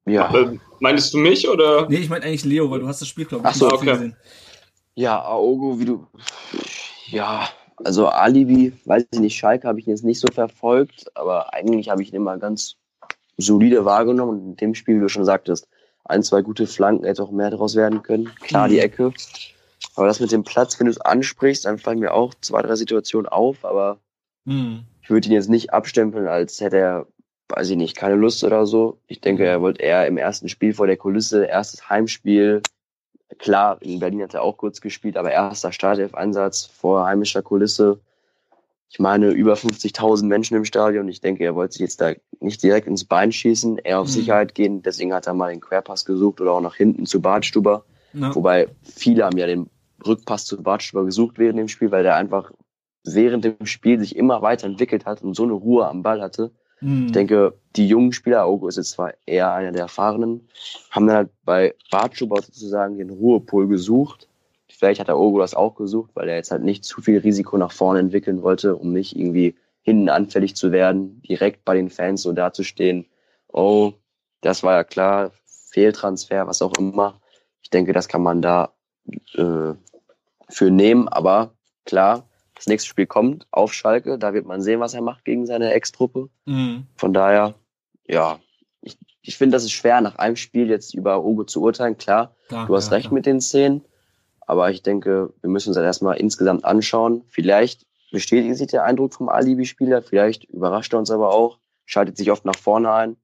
Ja. 0.05 0.33
Äh, 0.33 0.57
meinst 0.79 1.13
du 1.13 1.17
mich 1.17 1.47
oder? 1.47 1.87
Nee, 1.89 1.97
ich 1.97 2.09
meine 2.09 2.25
eigentlich 2.25 2.45
Leo, 2.45 2.69
weil 2.69 2.79
du 2.79 2.87
hast 2.87 3.01
das 3.01 3.07
Spiel, 3.07 3.25
glaube 3.25 3.43
ich, 3.43 3.49
Ach 3.49 3.55
so, 3.55 3.71
okay. 3.71 3.85
gesehen. 3.85 4.15
Ja, 4.95 5.21
Aogo, 5.21 5.79
wie 5.79 5.85
du. 5.85 6.07
Ja, 7.11 7.49
also 7.83 8.07
Alibi, 8.07 8.73
weiß 8.85 9.05
ich 9.11 9.19
nicht, 9.19 9.37
Schalke 9.37 9.67
habe 9.67 9.79
ich 9.79 9.85
jetzt 9.85 10.03
nicht 10.03 10.19
so 10.19 10.27
verfolgt, 10.33 11.05
aber 11.15 11.53
eigentlich 11.53 11.89
habe 11.89 12.01
ich 12.01 12.09
ihn 12.09 12.15
immer 12.15 12.37
ganz 12.37 12.75
solide 13.37 13.85
wahrgenommen 13.85 14.39
und 14.39 14.45
in 14.49 14.55
dem 14.57 14.75
Spiel, 14.75 14.97
wie 14.97 15.01
du 15.01 15.09
schon 15.09 15.25
sagtest, 15.25 15.67
ein, 16.03 16.23
zwei 16.23 16.41
gute 16.41 16.67
Flanken 16.67 17.05
hätte 17.05 17.23
auch 17.23 17.31
mehr 17.31 17.51
daraus 17.51 17.75
werden 17.75 18.01
können. 18.03 18.29
Klar, 18.41 18.67
die 18.67 18.75
mhm. 18.75 18.81
Ecke. 18.81 19.13
Aber 19.95 20.07
das 20.07 20.19
mit 20.19 20.31
dem 20.31 20.43
Platz, 20.43 20.79
wenn 20.79 20.85
du 20.85 20.91
es 20.91 20.99
ansprichst, 20.99 21.65
dann 21.65 21.77
fallen 21.77 21.99
mir 21.99 22.13
auch 22.13 22.33
zwei, 22.41 22.61
drei 22.61 22.75
Situationen 22.75 23.27
auf, 23.27 23.63
aber 23.63 23.99
mhm. 24.45 24.83
ich 25.01 25.09
würde 25.09 25.27
ihn 25.27 25.33
jetzt 25.33 25.49
nicht 25.49 25.71
abstempeln, 25.71 26.27
als 26.27 26.59
hätte 26.59 26.77
er, 26.77 27.07
weiß 27.49 27.69
ich 27.69 27.77
nicht, 27.77 27.95
keine 27.95 28.15
Lust 28.15 28.43
oder 28.43 28.65
so. 28.65 28.99
Ich 29.07 29.21
denke, 29.21 29.45
er 29.45 29.61
wollte 29.61 29.81
eher 29.81 30.05
im 30.07 30.17
ersten 30.17 30.49
Spiel 30.49 30.73
vor 30.73 30.87
der 30.87 30.97
Kulisse, 30.97 31.45
erstes 31.45 31.89
Heimspiel. 31.89 32.61
Klar, 33.37 33.81
in 33.81 33.99
Berlin 33.99 34.23
hat 34.23 34.33
er 34.33 34.41
auch 34.41 34.57
kurz 34.57 34.81
gespielt, 34.81 35.15
aber 35.15 35.31
erster 35.31 35.71
Startelf-Einsatz 35.71 36.65
vor 36.65 37.05
heimischer 37.05 37.41
Kulisse. 37.41 37.99
Ich 38.89 38.97
meine, 38.97 39.29
über 39.29 39.53
50.000 39.53 40.25
Menschen 40.25 40.57
im 40.57 40.65
Stadion. 40.65 41.07
Ich 41.07 41.21
denke, 41.21 41.43
er 41.43 41.53
wollte 41.53 41.73
sich 41.73 41.81
jetzt 41.81 42.01
da 42.01 42.13
nicht 42.39 42.63
direkt 42.63 42.87
ins 42.87 43.05
Bein 43.05 43.31
schießen, 43.31 43.77
eher 43.77 43.99
auf 43.99 44.07
mhm. 44.07 44.11
Sicherheit 44.11 44.55
gehen. 44.55 44.81
Deswegen 44.81 45.13
hat 45.13 45.27
er 45.27 45.35
mal 45.35 45.51
den 45.51 45.61
Querpass 45.61 46.05
gesucht 46.05 46.41
oder 46.41 46.53
auch 46.53 46.61
nach 46.61 46.75
hinten 46.75 47.05
zu 47.05 47.21
Badstuber. 47.21 47.85
Ja. 48.13 48.33
Wobei 48.33 48.67
viele 48.81 49.25
haben 49.25 49.37
ja 49.37 49.45
den 49.45 49.69
Rückpass 50.05 50.45
zu 50.45 50.61
Bartstuber 50.61 51.05
gesucht 51.05 51.37
während 51.37 51.59
dem 51.59 51.67
Spiel, 51.67 51.91
weil 51.91 52.03
der 52.03 52.15
einfach 52.15 52.51
während 53.05 53.45
dem 53.45 53.65
Spiel 53.65 53.99
sich 53.99 54.15
immer 54.15 54.41
weiterentwickelt 54.41 55.05
hat 55.05 55.21
und 55.21 55.35
so 55.35 55.43
eine 55.43 55.53
Ruhe 55.53 55.87
am 55.87 56.01
Ball 56.01 56.21
hatte. 56.21 56.51
Mhm. 56.81 57.05
Ich 57.07 57.11
denke, 57.11 57.53
die 57.75 57.87
jungen 57.87 58.13
Spieler, 58.13 58.45
Augo 58.45 58.67
ist 58.67 58.77
jetzt 58.77 58.91
zwar 58.91 59.13
eher 59.25 59.53
einer 59.53 59.71
der 59.71 59.83
Erfahrenen, 59.83 60.47
haben 60.91 61.07
dann 61.07 61.15
halt 61.15 61.29
bei 61.43 61.75
Bartstuber 61.91 62.41
sozusagen 62.41 62.97
den 62.97 63.09
Ruhepol 63.09 63.67
gesucht. 63.67 64.27
Vielleicht 64.67 64.99
hat 64.99 65.07
der 65.07 65.17
Ogo 65.17 65.39
das 65.39 65.55
auch 65.55 65.75
gesucht, 65.75 66.11
weil 66.13 66.29
er 66.29 66.35
jetzt 66.35 66.51
halt 66.51 66.63
nicht 66.63 66.85
zu 66.85 67.01
viel 67.01 67.19
Risiko 67.19 67.57
nach 67.57 67.71
vorne 67.71 67.99
entwickeln 67.99 68.41
wollte, 68.43 68.75
um 68.75 68.93
nicht 68.93 69.15
irgendwie 69.15 69.55
hinten 69.81 70.09
anfällig 70.09 70.55
zu 70.55 70.71
werden, 70.71 71.21
direkt 71.21 71.65
bei 71.65 71.75
den 71.75 71.89
Fans 71.89 72.21
so 72.21 72.31
dazustehen. 72.31 73.05
Oh, 73.51 73.93
das 74.41 74.63
war 74.63 74.75
ja 74.75 74.83
klar, 74.83 75.31
Fehltransfer, 75.45 76.47
was 76.47 76.61
auch 76.61 76.73
immer. 76.77 77.19
Ich 77.61 77.69
denke, 77.69 77.93
das 77.93 78.07
kann 78.07 78.23
man 78.23 78.41
da 78.41 78.73
äh, 79.33 79.73
für 80.49 80.71
nehmen, 80.71 81.07
aber 81.07 81.53
klar, 81.85 82.28
das 82.59 82.67
nächste 82.67 82.89
Spiel 82.89 83.05
kommt 83.07 83.47
auf 83.51 83.73
Schalke, 83.73 84.19
da 84.19 84.33
wird 84.33 84.45
man 84.45 84.61
sehen, 84.61 84.81
was 84.81 84.93
er 84.93 85.01
macht 85.01 85.23
gegen 85.23 85.45
seine 85.45 85.71
Ex-Truppe. 85.73 86.27
Mhm. 86.45 86.87
Von 86.97 87.13
daher, 87.13 87.55
ja, 88.05 88.39
ich, 88.81 88.97
ich 89.21 89.37
finde, 89.37 89.55
das 89.55 89.63
ist 89.63 89.71
schwer, 89.71 90.01
nach 90.01 90.17
einem 90.17 90.35
Spiel 90.35 90.69
jetzt 90.69 90.93
über 90.93 91.23
Ogo 91.23 91.45
zu 91.45 91.61
urteilen. 91.61 91.97
Klar, 91.97 92.35
Klar, 92.49 92.67
du 92.67 92.75
hast 92.75 92.89
ja, 92.89 92.95
recht 92.95 93.05
klar. 93.07 93.13
mit 93.13 93.25
den 93.25 93.39
Szenen, 93.39 93.85
aber 94.41 94.71
ich 94.71 94.83
denke, 94.83 95.33
wir 95.39 95.49
müssen 95.49 95.69
uns 95.69 95.75
das 95.75 95.85
erstmal 95.85 96.17
insgesamt 96.17 96.65
anschauen. 96.65 97.23
Vielleicht 97.29 97.85
bestätigt 98.11 98.57
sich 98.57 98.67
der 98.67 98.83
Eindruck 98.83 99.13
vom 99.13 99.29
Alibi-Spieler, 99.29 100.01
vielleicht 100.01 100.43
überrascht 100.45 100.91
er 100.93 100.99
uns 100.99 101.11
aber 101.11 101.33
auch, 101.33 101.59
schaltet 101.85 102.17
sich 102.17 102.29
oft 102.29 102.43
nach 102.43 102.57
vorne 102.57 102.91
ein. 102.91 103.15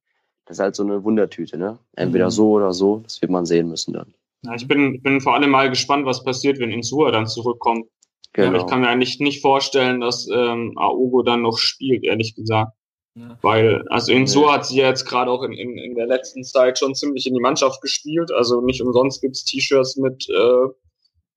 Das 0.45 0.58
ist 0.58 0.62
halt 0.62 0.76
so 0.76 0.84
eine 0.84 1.04
Wundertüte, 1.04 1.58
ne? 1.58 1.80
Entweder 1.95 2.28
Mhm. 2.28 2.32
so 2.32 2.52
oder 2.52 2.71
so, 2.71 3.00
das 3.00 3.21
wird 3.21 3.32
man 3.32 3.45
sehen 3.45 3.67
müssen 3.67 3.93
dann. 3.93 4.13
Ja, 4.43 4.54
ich 4.54 4.67
bin, 4.67 5.02
bin 5.02 5.19
vor 5.19 5.34
allem 5.34 5.50
mal 5.50 5.69
gespannt, 5.71 6.06
was 6.06 6.24
passiert, 6.24 6.60
wenn 6.60 6.69
Insua 6.71 7.10
dann 7.12 7.26
zurückkommt. 7.26 7.88
Genau. 8.36 8.50
Aber 8.50 8.58
ich 8.58 8.65
kann 8.67 8.82
mir 8.82 8.89
eigentlich 8.89 9.19
nicht 9.19 9.41
vorstellen, 9.41 10.02
dass 10.02 10.28
ähm, 10.32 10.74
Aogo 10.78 11.24
dann 11.24 11.41
noch 11.41 11.58
spielt, 11.58 12.04
ehrlich 12.04 12.36
gesagt. 12.36 12.74
Ja. 13.17 13.38
Weil, 13.41 13.86
also 13.89 14.12
Insua 14.12 14.48
Nee. 14.48 14.54
hat 14.54 14.65
sie 14.65 14.78
ja 14.80 14.89
jetzt 14.89 15.06
gerade 15.06 15.32
auch 15.32 15.41
in, 15.43 15.54
in, 15.54 15.78
in 15.78 15.95
der 15.95 16.06
letzten 16.06 16.43
Zeit 16.43 16.78
schon 16.78 16.95
ziemlich 16.95 17.26
in 17.26 17.34
die 17.34 17.39
Mannschaft 17.39 17.82
gespielt. 17.82 18.32
Also 18.34 18.60
nicht 18.60 18.82
umsonst 18.82 19.21
gibt's 19.21 19.45
T-Shirts 19.45 19.95
mit 19.95 20.28
äh, 20.30 20.67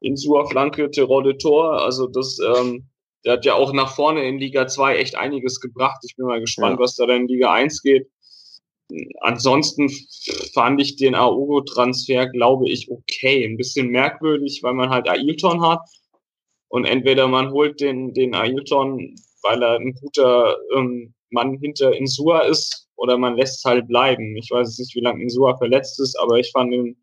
Insua, 0.01 0.47
Flanke, 0.47 0.91
Terodde, 0.91 1.39
Tor. 1.39 1.81
Also 1.83 2.09
das, 2.09 2.39
ähm, 2.41 2.89
der 3.25 3.35
hat 3.35 3.45
ja 3.45 3.55
auch 3.55 3.73
nach 3.73 3.95
vorne 3.95 4.27
in 4.27 4.39
Liga 4.39 4.67
2 4.67 4.97
echt 4.97 5.15
einiges 5.17 5.61
gebracht. 5.61 6.01
Ich 6.05 6.17
bin 6.17 6.27
mal 6.27 6.41
gespannt, 6.41 6.79
Ja. 6.79 6.83
was 6.83 6.97
da 6.97 7.07
dann 7.07 7.23
in 7.23 7.29
Liga 7.29 7.53
1 7.53 7.83
geht. 7.83 8.09
Ansonsten 9.21 9.91
fand 10.55 10.81
ich 10.81 10.97
den 10.97 11.15
Aogo-Transfer, 11.15 12.27
glaube 12.29 12.69
ich, 12.69 12.91
okay. 12.91 13.45
Ein 13.45 13.57
bisschen 13.57 13.89
merkwürdig, 13.89 14.61
weil 14.63 14.73
man 14.75 14.89
halt 14.91 15.09
Ailton 15.09 15.63
hat. 15.63 15.81
Und 16.69 16.85
entweder 16.85 17.29
man 17.29 17.51
holt 17.51 17.81
den, 17.81 18.13
den 18.15 18.35
Ailton, 18.35 19.15
weil 19.43 19.63
er 19.63 19.77
ein 19.77 19.95
guter 19.95 20.57
ähm, 20.77 21.15
Mann 21.31 21.59
hinter 21.59 21.95
Insua 21.95 22.41
ist, 22.41 22.89
oder 22.97 23.17
man 23.17 23.37
lässt 23.37 23.59
es 23.59 23.65
halt 23.65 23.87
bleiben. 23.89 24.37
Ich 24.37 24.51
weiß 24.51 24.69
jetzt 24.69 24.79
nicht, 24.81 24.95
wie 24.97 25.01
lange 25.05 25.23
Insua 25.23 25.57
verletzt 25.57 26.01
ist, 26.01 26.19
aber 26.19 26.39
ich 26.39 26.51
fand 26.51 26.73
ihn, 26.73 26.97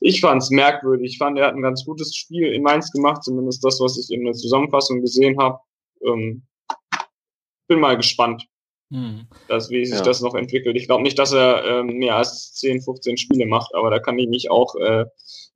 ich 0.00 0.20
fand 0.20 0.42
es 0.42 0.50
merkwürdig. 0.50 1.12
Ich 1.12 1.18
fand, 1.18 1.38
er 1.38 1.46
hat 1.46 1.54
ein 1.54 1.62
ganz 1.62 1.84
gutes 1.84 2.14
Spiel 2.14 2.52
in 2.52 2.62
Mainz 2.62 2.90
gemacht, 2.92 3.24
zumindest 3.24 3.64
das, 3.64 3.80
was 3.80 3.98
ich 3.98 4.14
in 4.14 4.24
der 4.24 4.34
Zusammenfassung 4.34 5.00
gesehen 5.00 5.38
habe. 5.40 5.58
Ähm, 6.04 6.42
bin 7.68 7.80
mal 7.80 7.96
gespannt, 7.96 8.46
Mhm. 8.90 9.26
dass, 9.48 9.68
wie 9.70 9.84
sich 9.84 9.96
Ja. 9.98 10.02
das 10.04 10.20
noch 10.20 10.34
entwickelt. 10.36 10.76
Ich 10.76 10.86
glaube 10.86 11.02
nicht, 11.02 11.18
dass 11.18 11.32
er 11.32 11.64
ähm, 11.64 11.86
mehr 11.98 12.16
als 12.16 12.52
10, 12.54 12.82
15 12.82 13.16
Spiele 13.16 13.46
macht, 13.46 13.74
aber 13.74 13.90
da 13.90 13.98
kann 13.98 14.16
ich 14.18 14.28
mich 14.28 14.48
auch 14.50 14.76
äh, 14.76 15.06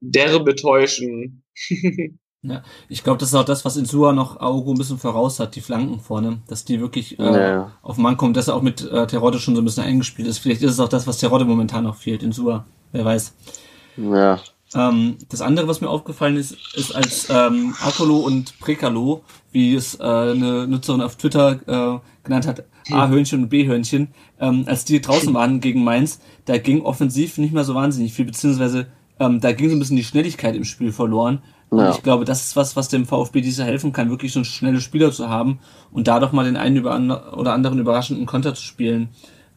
derbe 0.01 0.57
täuschen. 0.57 1.45
Ich 2.89 3.05
glaube, 3.05 3.19
das 3.19 3.29
ist 3.29 3.35
auch 3.35 3.45
das, 3.45 3.65
was 3.67 3.77
Insua 3.77 4.13
noch 4.15 4.41
Aogo 4.41 4.73
ein 4.73 4.79
bisschen 4.79 4.99
voraus 4.99 5.41
hat, 5.41 5.57
die 5.57 5.61
Flanken 5.61 6.01
vorne, 6.01 6.39
dass 6.49 6.65
die 6.65 6.81
wirklich 6.81 7.19
äh, 7.19 7.23
Ja. 7.51 7.73
auf 7.83 7.97
den 7.97 8.03
Mann 8.03 8.17
kommen, 8.17 8.33
dass 8.33 8.49
er 8.49 8.55
auch 8.57 8.63
mit 8.63 8.81
äh, 8.91 9.07
Terodde 9.07 9.39
schon 9.39 9.55
so 9.55 9.61
ein 9.61 9.65
bisschen 9.67 9.85
eingespielt 9.85 10.27
ist. 10.27 10.39
Vielleicht 10.39 10.63
ist 10.63 10.73
es 10.73 10.81
auch 10.81 10.89
das, 10.89 11.07
was 11.07 11.19
Terodde 11.19 11.45
momentan 11.45 11.85
noch 11.85 11.97
fehlt, 11.97 12.23
Insua. 12.23 12.65
Wer 12.93 13.05
weiß. 13.05 13.35
Ja, 13.99 14.41
Ähm, 14.75 15.17
das 15.29 15.43
andere, 15.43 15.69
was 15.69 15.81
mir 15.83 15.91
aufgefallen 15.91 16.37
ist, 16.37 16.57
ist 16.75 16.95
als 16.95 17.29
ähm, 17.29 17.75
Akolo 17.83 18.19
und 18.19 18.59
Prekalo, 18.61 19.23
wie 19.53 19.75
es 19.75 19.97
äh, 20.01 20.03
eine 20.03 20.67
Nutzerin 20.67 21.03
auf 21.03 21.17
Twitter 21.17 21.61
äh, 21.67 21.99
genannt 22.25 22.47
hat, 22.47 22.65
A-Hörnchen 22.91 23.43
und 23.43 23.49
B-Hörnchen, 23.51 24.09
ähm, 24.41 24.65
als 24.67 24.85
die 24.87 25.01
draußen 25.01 25.35
waren 25.35 25.61
gegen 25.61 25.85
Mainz, 25.85 26.21
da 26.47 26.57
ging 26.57 26.83
offensiv 26.83 27.37
nicht 27.37 27.53
mehr 27.53 27.65
so 27.65 27.75
wahnsinnig 27.75 28.15
viel, 28.15 28.25
beziehungsweise 28.25 28.87
ähm, 29.19 29.41
da 29.41 29.53
ging 29.53 29.69
so 29.69 29.77
ein 29.77 29.81
bisschen 29.81 29.97
die 29.99 30.05
Schnelligkeit 30.05 30.55
im 30.57 30.65
Spiel 30.65 30.93
verloren. 30.93 31.43
Und 31.71 31.79
Ja. 31.79 31.91
ich 31.93 32.03
glaube, 32.03 32.25
das 32.25 32.45
ist 32.45 32.57
was, 32.57 32.77
was 32.77 32.89
dem 32.89 33.07
VfB 33.07 33.41
dieser 33.41 33.65
helfen 33.65 33.93
kann, 33.93 34.11
wirklich 34.11 34.33
so 34.33 34.43
schnelle 34.45 34.81
Spieler 34.81 35.13
zu 35.13 35.29
haben 35.29 35.61
und 35.93 36.09
da 36.09 36.19
doch 36.19 36.33
mal 36.33 36.45
den 36.45 36.57
einen 36.57 36.77
über 36.77 36.95
oder 37.37 37.53
anderen 37.53 37.79
überraschenden 37.79 38.27
Konter 38.27 38.55
zu 38.55 38.63
spielen. 38.63 39.11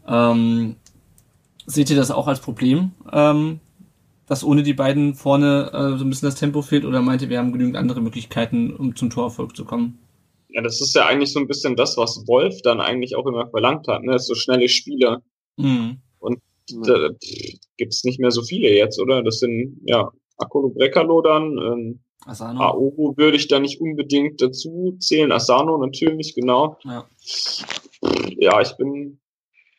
Ähm, 0.07 0.75
seht 1.65 1.89
ihr 1.89 1.95
das 1.95 2.11
auch 2.11 2.27
als 2.27 2.39
Problem, 2.39 2.91
ähm, 3.11 3.59
dass 4.27 4.43
ohne 4.43 4.63
die 4.63 4.73
beiden 4.73 5.15
vorne 5.15 5.71
äh, 5.73 5.97
so 5.97 6.05
ein 6.05 6.09
bisschen 6.09 6.27
das 6.27 6.35
Tempo 6.35 6.61
fehlt 6.61 6.85
oder 6.85 7.01
meint 7.01 7.21
ihr, 7.21 7.29
wir 7.29 7.39
haben 7.39 7.51
genügend 7.51 7.77
andere 7.77 8.01
Möglichkeiten, 8.01 8.73
um 8.75 8.95
zum 8.95 9.09
Torerfolg 9.09 9.55
zu 9.55 9.65
kommen? 9.65 9.97
Ja, 10.49 10.61
das 10.61 10.81
ist 10.81 10.93
ja 10.93 11.07
eigentlich 11.07 11.31
so 11.33 11.39
ein 11.39 11.47
bisschen 11.47 11.75
das, 11.75 11.97
was 11.97 12.27
Wolf 12.27 12.61
dann 12.61 12.79
eigentlich 12.79 13.15
auch 13.15 13.25
immer 13.25 13.47
verlangt 13.49 13.87
hat, 13.87 14.03
ne? 14.03 14.19
So 14.19 14.35
schnelle 14.35 14.69
Spieler. 14.69 15.21
Mhm. 15.57 15.97
Da 16.85 17.09
gibt's 17.77 18.03
nicht 18.03 18.19
mehr 18.19 18.31
so 18.31 18.43
viele 18.43 18.69
jetzt, 18.69 18.99
oder? 18.99 19.23
Das 19.23 19.39
sind, 19.39 19.81
ja, 19.85 20.09
Akolo 20.37 20.69
Brekalo 20.69 21.21
dann, 21.21 21.57
ähm, 21.57 21.99
Asano. 22.25 22.61
Aogo 22.61 23.17
würde 23.17 23.37
ich 23.37 23.47
da 23.47 23.59
nicht 23.59 23.81
unbedingt 23.81 24.41
dazu 24.41 24.95
zählen, 24.99 25.31
Asano 25.31 25.77
natürlich, 25.77 26.33
genau. 26.35 26.77
Ja. 26.83 27.05
Ja, 28.37 28.61
ich 28.61 28.75
bin, 28.77 29.19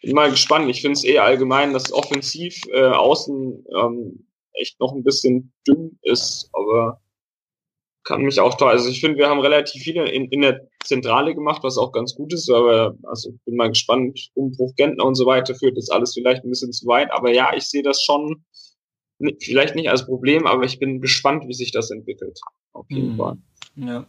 bin 0.03 0.15
mal 0.15 0.31
gespannt. 0.31 0.69
Ich 0.71 0.81
finde 0.81 0.95
es 0.95 1.05
eher 1.05 1.25
allgemein, 1.25 1.73
dass 1.73 1.93
offensiv 1.93 2.61
äh, 2.73 2.87
außen 2.87 3.65
ähm, 3.75 4.27
echt 4.53 4.79
noch 4.81 4.93
ein 4.93 5.05
bisschen 5.05 5.53
dünn 5.67 5.99
ist, 6.03 6.49
aber 6.53 7.01
kann 8.05 8.23
mich 8.23 8.39
auch 8.39 8.55
toll. 8.55 8.71
Also 8.71 8.89
ich 8.89 9.01
finde, 9.01 9.19
wir 9.19 9.29
haben 9.29 9.41
relativ 9.41 9.83
viele 9.83 10.09
in, 10.11 10.27
in 10.27 10.43
der 10.43 10.61
Zentrale 10.85 11.35
gemacht, 11.35 11.63
was 11.65 11.79
auch 11.79 11.91
ganz 11.93 12.15
gut 12.15 12.33
ist, 12.35 12.51
aber 12.51 12.95
also 13.05 13.33
bin 13.47 13.57
mal 13.57 13.71
gespannt, 13.71 14.31
Umbruch 14.35 14.75
Gentner 14.77 15.05
und 15.05 15.15
so 15.15 15.25
weiter 15.25 15.55
führt 15.55 15.77
das 15.79 15.89
alles 15.89 16.13
vielleicht 16.13 16.45
ein 16.45 16.51
bisschen 16.51 16.73
zu 16.73 16.87
weit. 16.87 17.11
Aber 17.13 17.33
ja, 17.33 17.55
ich 17.57 17.65
sehe 17.65 17.83
das 17.83 18.03
schon 18.03 18.45
vielleicht 19.41 19.75
nicht 19.75 19.91
als 19.91 20.05
Problem, 20.07 20.47
aber 20.47 20.65
ich 20.65 20.79
bin 20.79 21.01
gespannt, 21.01 21.45
wie 21.47 21.55
sich 21.55 21.73
das 21.73 21.91
entwickelt. 21.91 22.39
Auf 22.73 22.87
jeden 22.91 23.13
Mhm. 23.13 23.17
Fall. 23.17 23.37
Ja. 23.77 24.07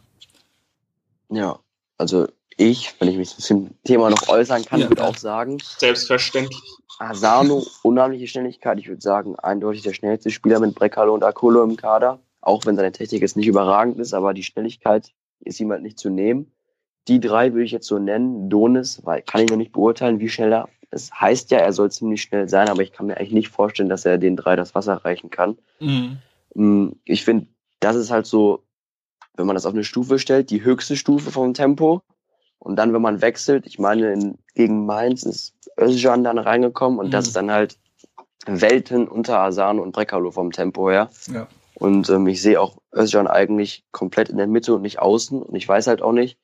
ja. 1.30 1.58
Also 1.98 2.26
ich, 2.56 2.94
wenn 3.00 3.08
ich 3.08 3.16
mich 3.16 3.36
zu 3.36 3.54
dem 3.54 3.70
Thema 3.84 4.10
noch 4.10 4.28
äußern 4.28 4.64
kann, 4.64 4.80
Ja, 4.80 4.88
würde 4.88 5.04
auch 5.04 5.16
sagen, 5.16 5.58
Selbstverständlich. 5.78 6.60
Asano, 6.98 7.62
unheimliche 7.82 8.26
Schnelligkeit. 8.26 8.78
Ich 8.78 8.88
würde 8.88 9.02
sagen, 9.02 9.36
eindeutig 9.38 9.82
der 9.82 9.92
schnellste 9.92 10.30
Spieler 10.30 10.60
mit 10.60 10.74
Brekalo 10.74 11.12
und 11.12 11.22
Akolo 11.24 11.62
im 11.62 11.76
Kader. 11.76 12.20
Auch 12.40 12.64
wenn 12.64 12.76
seine 12.76 12.92
Technik 12.92 13.20
jetzt 13.22 13.36
nicht 13.36 13.48
überragend 13.48 13.98
ist, 13.98 14.14
aber 14.14 14.32
die 14.32 14.42
Schnelligkeit 14.42 15.12
ist 15.40 15.60
ihm 15.60 15.70
halt 15.72 15.82
nicht 15.82 15.98
zu 15.98 16.08
nehmen. 16.08 16.50
Die 17.08 17.20
drei 17.20 17.52
würde 17.52 17.64
ich 17.64 17.72
jetzt 17.72 17.86
so 17.86 17.98
nennen. 17.98 18.48
Donis, 18.48 19.04
weil 19.04 19.20
kann 19.22 19.42
ich 19.42 19.50
noch 19.50 19.56
nicht 19.58 19.72
beurteilen, 19.72 20.20
wie 20.20 20.28
schnell 20.28 20.52
er. 20.52 20.68
Es 20.90 21.12
heißt 21.12 21.50
ja, 21.50 21.58
er 21.58 21.72
soll 21.72 21.90
ziemlich 21.90 22.22
schnell 22.22 22.48
sein, 22.48 22.68
aber 22.68 22.82
ich 22.82 22.92
kann 22.92 23.06
mir 23.06 23.16
eigentlich 23.16 23.32
nicht 23.32 23.48
vorstellen, 23.48 23.88
dass 23.88 24.04
er 24.04 24.18
den 24.18 24.36
drei 24.36 24.56
das 24.56 24.74
Wasser 24.74 24.94
reichen 25.04 25.30
kann. 25.30 25.58
Mhm. 25.80 26.18
Mm, 26.54 26.88
Ich 27.04 27.24
finde, 27.24 27.46
das 27.80 27.96
ist 27.96 28.10
halt 28.10 28.26
so, 28.26 28.62
wenn 29.36 29.46
man 29.46 29.54
das 29.56 29.66
auf 29.66 29.74
eine 29.74 29.84
Stufe 29.84 30.18
stellt, 30.18 30.50
die 30.50 30.64
höchste 30.64 30.96
Stufe 30.96 31.30
vom 31.30 31.52
Tempo. 31.54 32.02
Und 32.58 32.76
dann, 32.76 32.92
wenn 32.94 33.02
man 33.02 33.20
wechselt, 33.20 33.66
ich 33.66 33.78
meine, 33.78 34.12
in, 34.12 34.38
gegen 34.54 34.86
Mainz 34.86 35.22
ist 35.24 35.54
Özcan 35.78 36.24
dann 36.24 36.38
reingekommen 36.38 36.98
und 36.98 37.12
das 37.12 37.24
Mhm. 37.24 37.28
ist 37.28 37.36
dann 37.36 37.50
halt 37.50 37.78
Welten 38.46 39.08
unter 39.08 39.40
Asano 39.40 39.82
und 39.82 39.92
Brekalo 39.92 40.30
vom 40.30 40.52
Tempo 40.52 40.90
her. 40.90 41.10
Ja. 41.32 41.48
Und 41.74 42.08
ähm, 42.08 42.26
ich 42.28 42.40
sehe 42.40 42.60
auch 42.60 42.78
Özcan 42.94 43.26
eigentlich 43.26 43.84
komplett 43.92 44.28
in 44.30 44.38
der 44.38 44.46
Mitte 44.46 44.74
und 44.74 44.82
nicht 44.82 44.98
außen. 45.00 45.42
Und 45.42 45.54
ich 45.54 45.68
weiß 45.68 45.86
halt 45.88 46.00
auch 46.00 46.12
nicht, 46.12 46.38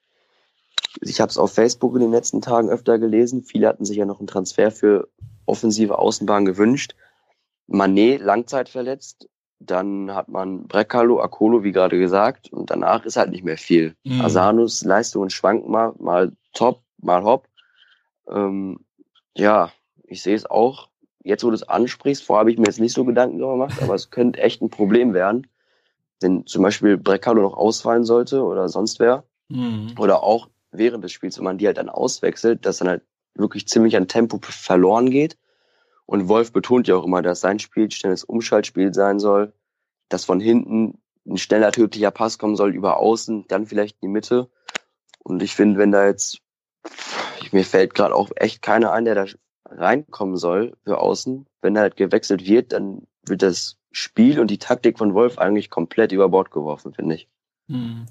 ich 1.00 1.20
habe 1.20 1.30
es 1.30 1.38
auf 1.38 1.52
Facebook 1.52 1.94
in 1.94 2.00
den 2.00 2.10
letzten 2.10 2.40
Tagen 2.40 2.68
öfter 2.68 2.98
gelesen, 2.98 3.42
viele 3.42 3.68
hatten 3.68 3.84
sich 3.84 3.96
ja 3.96 4.04
noch 4.04 4.18
einen 4.18 4.26
Transfer 4.26 4.70
für 4.70 5.08
offensive 5.46 5.98
Außenbahn 5.98 6.44
gewünscht. 6.44 6.94
Manet 7.66 8.20
Langzeit 8.20 8.68
verletzt, 8.68 9.28
dann 9.58 10.14
hat 10.14 10.28
man 10.28 10.66
Brekalo, 10.66 11.20
Akolo, 11.20 11.62
wie 11.64 11.72
gerade 11.72 11.98
gesagt, 11.98 12.52
und 12.52 12.70
danach 12.70 13.04
ist 13.04 13.16
halt 13.16 13.30
nicht 13.30 13.44
mehr 13.44 13.58
viel. 13.58 13.94
Mhm. 14.04 14.20
Asanus 14.20 14.84
Leistungen 14.84 15.30
schwanken 15.30 15.70
mal, 15.70 15.94
mal 15.98 16.32
top, 16.52 16.82
mal 16.98 17.22
hopp. 17.22 17.48
Ähm, 18.28 18.80
ja, 19.36 19.70
ich 20.04 20.22
sehe 20.22 20.34
es 20.36 20.46
auch. 20.46 20.88
Jetzt, 21.24 21.44
wo 21.44 21.48
du 21.48 21.54
es 21.54 21.62
ansprichst, 21.62 22.24
vorher 22.24 22.40
habe 22.40 22.50
ich 22.50 22.58
mir 22.58 22.66
jetzt 22.66 22.80
nicht 22.80 22.94
so 22.94 23.04
Gedanken 23.04 23.38
darüber 23.38 23.66
gemacht, 23.66 23.80
aber 23.82 23.94
es 23.94 24.10
könnte 24.10 24.40
echt 24.40 24.60
ein 24.60 24.70
Problem 24.70 25.14
werden, 25.14 25.46
wenn 26.20 26.46
zum 26.46 26.62
Beispiel 26.62 26.98
Brekalo 26.98 27.42
noch 27.42 27.56
ausfallen 27.56 28.04
sollte 28.04 28.42
oder 28.42 28.68
sonst 28.68 28.98
wer. 28.98 29.24
Mhm. 29.48 29.94
Oder 29.98 30.22
auch 30.22 30.48
während 30.72 31.04
des 31.04 31.12
Spiels, 31.12 31.38
wenn 31.38 31.44
man 31.44 31.58
die 31.58 31.66
halt 31.66 31.78
dann 31.78 31.88
auswechselt, 31.88 32.66
dass 32.66 32.78
dann 32.78 32.88
halt 32.88 33.02
wirklich 33.34 33.68
ziemlich 33.68 33.96
an 33.96 34.08
Tempo 34.08 34.38
verloren 34.42 35.10
geht. 35.10 35.38
Und 36.06 36.28
Wolf 36.28 36.52
betont 36.52 36.88
ja 36.88 36.96
auch 36.96 37.04
immer, 37.04 37.22
dass 37.22 37.40
sein 37.40 37.58
Spiel 37.58 37.90
schnelles 37.90 38.24
Umschaltspiel 38.24 38.92
sein 38.92 39.18
soll, 39.18 39.52
dass 40.08 40.24
von 40.24 40.40
hinten 40.40 40.98
ein 41.26 41.38
schneller, 41.38 41.70
tödlicher 41.70 42.10
Pass 42.10 42.38
kommen 42.38 42.56
soll 42.56 42.74
über 42.74 42.98
außen, 42.98 43.46
dann 43.48 43.66
vielleicht 43.66 43.96
in 44.00 44.08
die 44.08 44.12
Mitte. 44.12 44.50
Und 45.20 45.42
ich 45.42 45.54
finde, 45.54 45.78
wenn 45.78 45.92
da 45.92 46.06
jetzt, 46.06 46.38
mir 47.52 47.64
fällt 47.64 47.94
gerade 47.94 48.14
auch 48.14 48.30
echt 48.34 48.60
keiner 48.60 48.92
ein, 48.92 49.04
der 49.04 49.14
da 49.14 49.26
reinkommen 49.66 50.36
soll 50.36 50.76
für 50.84 50.98
außen. 50.98 51.46
Wenn 51.60 51.78
halt 51.78 51.96
gewechselt 51.96 52.44
wird, 52.46 52.72
dann 52.72 53.06
wird 53.24 53.42
das 53.42 53.78
Spiel 53.92 54.40
und 54.40 54.50
die 54.50 54.58
Taktik 54.58 54.98
von 54.98 55.14
Wolf 55.14 55.38
eigentlich 55.38 55.70
komplett 55.70 56.12
über 56.12 56.28
Bord 56.28 56.50
geworfen, 56.50 56.92
finde 56.92 57.14
ich. 57.14 57.28
Mhm. 57.68 58.06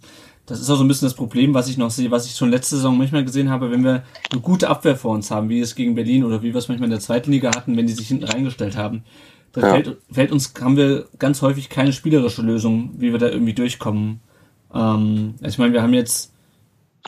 Das 0.52 0.60
ist 0.60 0.70
auch 0.70 0.76
so 0.76 0.84
ein 0.84 0.90
bisschen 0.90 1.06
das 1.06 1.14
Problem, 1.14 1.54
was 1.54 1.70
ich 1.70 1.78
noch 1.78 1.92
sehe, 1.92 2.12
was 2.12 2.26
ich 2.26 2.36
schon 2.36 2.50
letzte 2.52 2.76
Saison 2.76 2.98
manchmal 2.98 3.24
gesehen 3.24 3.50
habe, 3.50 3.72
wenn 3.72 3.86
wir 3.86 4.04
eine 4.32 4.42
gute 4.42 4.70
Abwehr 4.70 4.98
vor 4.98 5.14
uns 5.14 5.32
haben, 5.32 5.48
wie 5.48 5.62
es 5.62 5.76
gegen 5.76 5.96
Berlin 5.96 6.26
oder 6.26 6.42
wie 6.44 6.54
wir 6.54 6.58
es 6.58 6.68
manchmal 6.68 6.88
in 6.88 6.92
der 6.92 7.00
zweiten 7.00 7.32
Liga 7.32 7.52
hatten, 7.56 7.78
wenn 7.78 7.88
die 7.88 7.94
sich 7.94 8.10
hinten 8.10 8.26
reingestellt 8.26 8.76
haben, 8.76 9.06
da 9.54 9.62
Ja. 9.62 9.72
fällt, 9.72 9.98
fällt 10.12 10.32
uns, 10.34 10.54
haben 10.60 10.76
wir 10.76 11.08
ganz 11.20 11.42
häufig 11.42 11.70
keine 11.70 11.94
spielerische 11.94 12.42
Lösung, 12.42 12.92
wie 12.98 13.14
wir 13.14 13.18
da 13.18 13.30
irgendwie 13.30 13.54
durchkommen. 13.54 14.20
Ähm, 14.74 15.36
ich 15.42 15.58
meine, 15.58 15.72
wir 15.72 15.82
haben 15.84 15.94
jetzt 15.94 16.34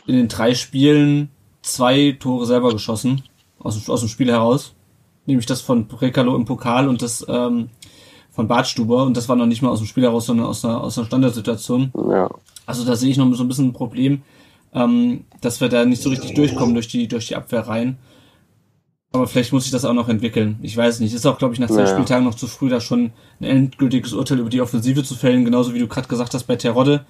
in 0.06 0.14
den 0.16 0.28
drei 0.28 0.54
Spielen 0.54 1.28
zwei 1.60 2.16
Tore 2.18 2.46
selber 2.46 2.72
geschossen, 2.72 3.24
aus 3.58 3.78
dem, 3.78 3.92
aus 3.92 4.00
dem 4.00 4.08
Spiel 4.08 4.30
heraus. 4.30 4.72
Nämlich 5.26 5.44
das 5.44 5.60
von 5.60 5.86
Prekalo 5.86 6.34
im 6.34 6.46
Pokal 6.46 6.88
und 6.88 7.02
das 7.02 7.26
ähm, 7.28 7.68
von 8.30 8.48
Bartstuber. 8.48 9.04
Und 9.04 9.18
das 9.18 9.28
war 9.28 9.36
noch 9.36 9.44
nicht 9.44 9.60
mal 9.60 9.68
aus 9.68 9.80
dem 9.80 9.86
Spiel 9.86 10.04
heraus, 10.04 10.24
sondern 10.24 10.46
aus 10.46 10.64
einer, 10.64 10.82
aus 10.82 10.96
einer 10.96 11.06
Standardsituation. 11.06 11.92
Ja. 12.10 12.30
Also 12.66 12.84
da 12.84 12.96
sehe 12.96 13.10
ich 13.10 13.16
noch 13.16 13.32
so 13.34 13.44
ein 13.44 13.48
bisschen 13.48 13.68
ein 13.68 13.72
Problem, 13.72 14.22
ähm, 14.72 15.24
dass 15.40 15.60
wir 15.60 15.68
da 15.68 15.84
nicht 15.84 16.02
so 16.02 16.10
richtig 16.10 16.34
durchkommen 16.34 16.74
durch 16.74 16.88
die, 16.88 17.08
durch 17.08 17.28
die 17.28 17.36
Abwehr 17.36 17.66
rein. 17.66 17.98
Aber 19.12 19.28
vielleicht 19.28 19.52
muss 19.52 19.62
sich 19.62 19.70
das 19.70 19.84
auch 19.84 19.92
noch 19.92 20.08
entwickeln. 20.08 20.58
Ich 20.60 20.76
weiß 20.76 20.98
nicht. 20.98 21.14
Ist 21.14 21.24
auch, 21.24 21.38
glaube 21.38 21.54
ich, 21.54 21.60
nach 21.60 21.68
zwei 21.68 21.82
Ja. 21.82 21.86
Spieltagen 21.86 22.24
noch 22.24 22.34
zu 22.34 22.48
früh, 22.48 22.68
da 22.68 22.80
schon 22.80 23.12
ein 23.40 23.44
endgültiges 23.44 24.12
Urteil 24.12 24.40
über 24.40 24.50
die 24.50 24.60
Offensive 24.60 25.04
zu 25.04 25.14
fällen. 25.14 25.44
Genauso 25.44 25.72
wie 25.72 25.78
du 25.78 25.86
gerade 25.86 26.08
gesagt 26.08 26.34
hast 26.34 26.44
bei 26.44 26.56
Terodde. 26.56 27.06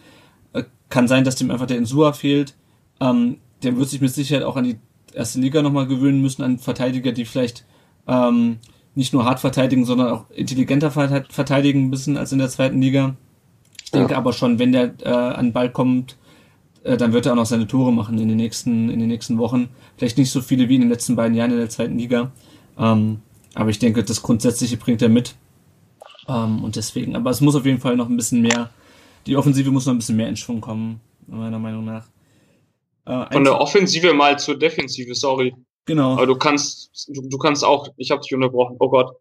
Äh, 0.53 0.65
kann 0.91 1.09
sein, 1.09 1.25
dass 1.25 1.37
dem 1.37 1.51
einfach 1.51 1.67
der 1.67 1.79
Insua 1.79 2.13
fehlt. 2.13 2.55
Ähm, 3.01 3.39
der 3.63 3.79
wird 3.79 3.89
sich 3.89 4.03
mit 4.03 4.13
Sicherheit 4.13 4.45
auch 4.45 4.57
an 4.57 4.65
die 4.65 4.77
erste 5.15 5.41
Liga 5.41 5.63
nochmal 5.63 5.87
gewöhnen 5.87 6.21
müssen, 6.21 6.43
an 6.43 6.59
Verteidiger, 6.59 7.13
die 7.13 7.25
vielleicht 7.25 7.65
ähm, 8.07 8.59
nicht 8.95 9.15
nur 9.15 9.25
hart 9.25 9.41
verteidigen, 9.41 9.87
sondern 9.87 10.09
auch 10.09 10.31
intelligenter 10.31 10.91
verte- 10.91 11.33
verteidigen 11.33 11.87
ein 11.87 11.91
bisschen 11.91 12.19
als 12.19 12.33
in 12.33 12.39
der 12.39 12.51
zweiten 12.51 12.83
Liga. 12.83 13.17
Ich 13.95 13.99
denke 14.01 14.13
Ja. 14.13 14.19
aber 14.19 14.33
schon, 14.33 14.59
wenn 14.59 14.73
der 14.73 14.95
äh, 15.03 15.09
an 15.09 15.47
den 15.47 15.53
Ball 15.53 15.71
kommt, 15.71 16.17
äh, 16.83 16.97
dann 16.97 17.13
wird 17.13 17.27
er 17.27 17.33
auch 17.33 17.37
noch 17.37 17.47
seine 17.47 17.67
Tore 17.67 17.93
machen 17.93 18.19
in 18.19 18.29
den 18.29 18.37
nächsten, 18.37 18.91
in 18.91 18.99
den 18.99 19.09
nächsten 19.09 19.39
Wochen. 19.39 19.69
Vielleicht 19.97 20.19
nicht 20.19 20.31
so 20.31 20.41
viele 20.41 20.69
wie 20.69 20.75
in 20.75 20.81
den 20.83 20.91
letzten 20.91 21.17
beiden 21.17 21.35
Jahren 21.37 21.51
in 21.53 21.59
der 21.59 21.71
zweiten 21.71 21.99
Liga. 21.99 22.33
Ähm, 22.79 23.21
aber 23.55 23.71
ich 23.71 23.79
denke, 23.79 24.03
das 24.03 24.21
Grundsätzliche 24.23 24.77
bringt 24.77 25.01
er 25.03 25.09
mit. 25.09 25.35
Ähm, 26.29 26.65
und 26.65 26.77
deswegen, 26.77 27.15
aber 27.17 27.31
es 27.31 27.41
muss 27.41 27.55
auf 27.55 27.65
jeden 27.67 27.81
Fall 27.81 27.97
noch 27.97 28.09
ein 28.09 28.17
bisschen 28.17 28.41
mehr, 28.43 28.71
die 29.27 29.37
Offensive 29.37 29.71
muss 29.71 29.87
noch 29.87 29.95
ein 29.95 29.99
bisschen 29.99 30.17
mehr 30.17 30.29
in 30.29 30.37
Schwung 30.37 30.61
kommen, 30.61 31.01
meiner 31.27 31.59
Meinung 31.59 31.85
nach. 31.85 32.07
Äh, 33.07 33.33
Von 33.33 33.45
der 33.45 33.61
Offensive 33.61 34.13
mal 34.15 34.39
zur 34.39 34.59
Defensive, 34.59 35.15
sorry. 35.15 35.55
genau, 35.85 36.15
Aber 36.15 36.27
du 36.27 36.35
kannst, 36.37 36.91
du, 37.09 37.23
du 37.29 37.39
kannst 37.39 37.63
auch, 37.65 37.89
ich 37.97 38.11
habe 38.11 38.23
dich 38.23 38.35
unterbrochen, 38.35 38.77
oh 38.81 38.89
Gott. 38.89 39.15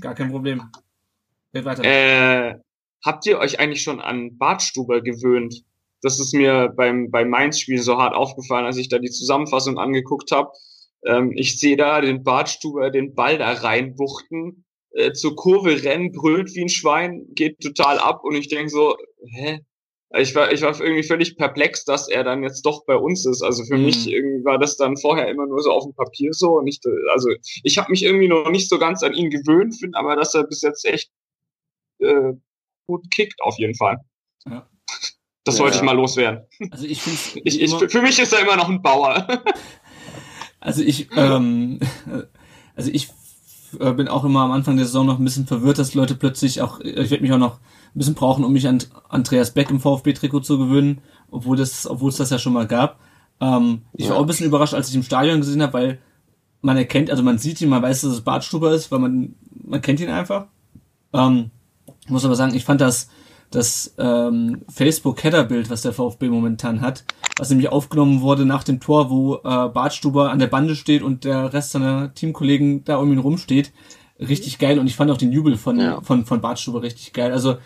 gar 0.00 0.14
kein 0.14 0.30
Problem. 0.30 0.62
Red 1.54 1.64
weiter. 1.64 1.82
Äh, 1.84 2.56
habt 3.04 3.26
ihr 3.26 3.38
euch 3.38 3.58
eigentlich 3.60 3.82
schon 3.82 4.00
an 4.00 4.36
Bartstuber 4.38 5.00
gewöhnt? 5.00 5.64
Das 6.02 6.20
ist 6.20 6.32
mir 6.34 6.72
beim, 6.76 7.10
beim 7.10 7.28
Mainz-Spiel 7.28 7.80
so 7.82 7.98
hart 7.98 8.14
aufgefallen, 8.14 8.66
als 8.66 8.76
ich 8.76 8.88
da 8.88 8.98
die 8.98 9.10
Zusammenfassung 9.10 9.78
angeguckt 9.78 10.30
habe. 10.30 10.50
Ähm, 11.04 11.32
ich 11.34 11.58
sehe 11.58 11.76
da 11.76 12.00
den 12.00 12.22
Bartstuber 12.22 12.90
den 12.90 13.14
Ball 13.14 13.38
da 13.38 13.52
reinbuchten, 13.52 14.64
äh, 14.92 15.12
zur 15.12 15.34
Kurve 15.36 15.82
rennen, 15.82 16.12
brüllt 16.12 16.54
wie 16.54 16.62
ein 16.62 16.68
Schwein, 16.68 17.26
geht 17.34 17.60
total 17.60 17.98
ab 17.98 18.22
und 18.24 18.34
ich 18.34 18.48
denke 18.48 18.70
so, 18.70 18.96
hä? 19.26 19.60
Ich 20.16 20.34
war, 20.34 20.50
ich 20.52 20.62
war 20.62 20.80
irgendwie 20.80 21.02
völlig 21.02 21.36
perplex, 21.36 21.84
dass 21.84 22.08
er 22.08 22.24
dann 22.24 22.42
jetzt 22.42 22.62
doch 22.64 22.86
bei 22.86 22.96
uns 22.96 23.26
ist. 23.26 23.42
Also 23.42 23.62
für 23.64 23.76
Mhm. 23.76 23.84
mich 23.84 24.10
irgendwie 24.10 24.42
war 24.42 24.58
das 24.58 24.78
dann 24.78 24.96
vorher 24.96 25.28
immer 25.28 25.46
nur 25.46 25.60
so 25.60 25.70
auf 25.70 25.84
dem 25.84 25.92
Papier 25.94 26.32
so. 26.32 26.52
Und 26.58 26.66
ich, 26.66 26.80
also 27.12 27.28
ich 27.62 27.76
habe 27.76 27.90
mich 27.90 28.02
irgendwie 28.02 28.28
noch 28.28 28.50
nicht 28.50 28.70
so 28.70 28.78
ganz 28.78 29.02
an 29.02 29.12
ihn 29.12 29.28
gewöhnt, 29.28 29.76
finde 29.78 29.98
aber, 29.98 30.16
dass 30.16 30.34
er 30.34 30.44
bis 30.44 30.62
jetzt 30.62 30.86
echt 30.86 31.10
äh, 31.98 32.32
gut 32.88 33.08
kickt 33.10 33.40
auf 33.42 33.56
jeden 33.58 33.74
Fall. 33.76 33.98
Ja. 34.48 34.66
Das 35.44 35.58
Ja. 35.58 35.64
wollte 35.64 35.76
ich 35.76 35.82
mal 35.82 35.92
loswerden. 35.94 36.40
Also 36.70 36.86
ich 36.86 37.00
finde 37.02 37.20
Ich, 37.44 37.60
ich, 37.60 37.72
für 37.74 38.02
mich 38.02 38.18
ist 38.18 38.32
er 38.32 38.40
immer 38.40 38.56
noch 38.56 38.68
ein 38.68 38.82
Bauer. 38.82 39.26
Also 40.60 40.82
ich, 40.82 41.06
ähm, 41.16 41.78
also 42.74 42.90
ich 42.92 43.08
äh, 43.78 43.92
bin 43.92 44.08
auch 44.08 44.24
immer 44.24 44.40
am 44.40 44.50
Anfang 44.50 44.76
der 44.76 44.86
Saison 44.86 45.06
noch 45.06 45.20
ein 45.20 45.24
bisschen 45.24 45.46
verwirrt, 45.46 45.78
dass 45.78 45.94
Leute 45.94 46.16
plötzlich 46.16 46.60
auch, 46.62 46.80
ich 46.80 47.10
werde 47.10 47.20
mich 47.22 47.32
auch 47.32 47.38
noch 47.38 47.58
ein 47.60 47.94
bisschen 47.94 48.16
brauchen, 48.16 48.42
um 48.44 48.52
mich 48.52 48.66
an 48.66 48.82
Andreas 49.08 49.54
Beck 49.54 49.70
im 49.70 49.78
VfB-Trikot 49.78 50.40
zu 50.40 50.58
gewöhnen, 50.58 51.00
obwohl 51.30 51.56
das, 51.56 51.86
obwohl 51.86 52.08
es 52.10 52.16
das 52.16 52.30
ja 52.30 52.40
schon 52.40 52.54
mal 52.54 52.66
gab. 52.66 52.98
Ähm, 53.40 53.82
ich 53.92 54.06
war 54.06 54.14
Ja. 54.14 54.16
auch 54.18 54.22
ein 54.24 54.26
bisschen 54.26 54.46
überrascht, 54.46 54.74
als 54.74 54.88
ich 54.88 54.96
im 54.96 55.04
Stadion 55.04 55.38
gesehen 55.38 55.62
habe, 55.62 55.72
weil 55.74 55.98
man 56.60 56.76
erkennt, 56.76 57.08
also 57.08 57.22
man 57.22 57.38
sieht 57.38 57.60
ihn, 57.60 57.68
man 57.68 57.80
weiß, 57.82 58.00
dass 58.00 58.10
es 58.14 58.20
Bartstuber 58.22 58.72
ist, 58.72 58.90
weil 58.90 58.98
man, 58.98 59.36
man 59.62 59.80
kennt 59.80 60.00
ihn 60.00 60.10
einfach. 60.10 60.46
Ähm, 61.12 61.52
ich 62.08 62.10
muss 62.10 62.24
aber 62.24 62.36
sagen, 62.36 62.54
ich 62.54 62.64
fand 62.64 62.80
das, 62.80 63.10
das 63.50 63.94
ähm, 63.98 64.62
Facebook-Header-Bild, 64.70 65.68
was 65.68 65.82
der 65.82 65.92
VfB 65.92 66.30
momentan 66.30 66.80
hat, 66.80 67.04
was 67.36 67.50
nämlich 67.50 67.68
aufgenommen 67.68 68.22
wurde 68.22 68.46
nach 68.46 68.64
dem 68.64 68.80
Tor, 68.80 69.10
wo 69.10 69.34
äh, 69.36 69.68
Bartstuber 69.68 70.30
an 70.30 70.38
der 70.38 70.46
Bande 70.46 70.74
steht 70.74 71.02
und 71.02 71.24
der 71.24 71.52
Rest 71.52 71.72
seiner 71.72 72.14
Teamkollegen 72.14 72.82
da 72.84 72.96
um 72.96 73.12
ihn 73.12 73.18
rumsteht, 73.18 73.74
richtig 74.18 74.58
geil. 74.58 74.78
Und 74.78 74.86
ich 74.86 74.96
fand 74.96 75.10
auch 75.10 75.18
den 75.18 75.32
Jubel 75.32 75.58
von, 75.58 75.78
Ja. 75.78 76.00
von, 76.00 76.24
von 76.24 76.40
Bartstuber 76.40 76.80
richtig 76.80 77.12
geil. 77.12 77.30
Also 77.30 77.58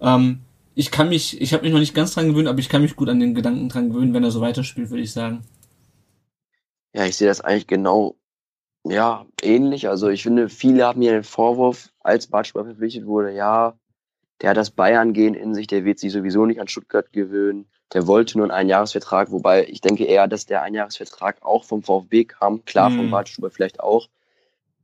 ähm, 0.00 0.42
ich 0.76 0.92
kann 0.92 1.08
mich, 1.08 1.40
ich 1.40 1.52
habe 1.52 1.64
mich 1.64 1.72
noch 1.72 1.80
nicht 1.80 1.96
ganz 1.96 2.14
dran 2.14 2.28
gewöhnt, 2.28 2.46
aber 2.46 2.60
ich 2.60 2.68
kann 2.68 2.82
mich 2.82 2.94
gut 2.94 3.08
an 3.08 3.18
den 3.18 3.34
Gedanken 3.34 3.68
dran 3.68 3.88
gewöhnen, 3.88 4.14
wenn 4.14 4.22
er 4.22 4.30
so 4.30 4.40
weiterspielt, 4.40 4.90
würde 4.90 5.02
ich 5.02 5.12
sagen. 5.12 5.42
Ja, 6.94 7.04
ich 7.04 7.16
sehe 7.16 7.26
das 7.26 7.40
eigentlich 7.40 7.66
genau, 7.66 8.14
ja, 8.84 9.26
ähnlich. 9.42 9.88
Also 9.88 10.08
ich 10.08 10.22
finde, 10.22 10.48
viele 10.48 10.86
haben 10.86 11.02
hier 11.02 11.10
den 11.12 11.24
Vorwurf, 11.24 11.90
als 11.98 12.28
Bartstuber 12.28 12.64
verpflichtet 12.64 13.06
wurde, 13.06 13.34
ja, 13.34 13.74
der 14.40 14.50
hat 14.50 14.56
das 14.56 14.70
Bayern-Gehen 14.70 15.34
in 15.34 15.54
sich, 15.54 15.66
der 15.66 15.84
wird 15.84 15.98
sich 15.98 16.12
sowieso 16.12 16.46
nicht 16.46 16.60
an 16.60 16.68
Stuttgart 16.68 17.12
gewöhnen. 17.12 17.66
Der 17.92 18.06
wollte 18.06 18.36
nur 18.38 18.44
einen 18.44 18.52
Einjahresvertrag, 18.52 19.30
wobei 19.30 19.66
ich 19.66 19.80
denke 19.80 20.04
eher, 20.04 20.28
dass 20.28 20.46
der 20.46 20.62
Einjahresvertrag 20.62 21.42
auch 21.42 21.64
vom 21.64 21.82
VfB 21.82 22.24
kam, 22.24 22.64
klar 22.64 22.90
Mhm. 22.90 22.96
vom 22.96 23.10
Bartstuber 23.10 23.50
vielleicht 23.50 23.80
auch. 23.80 24.08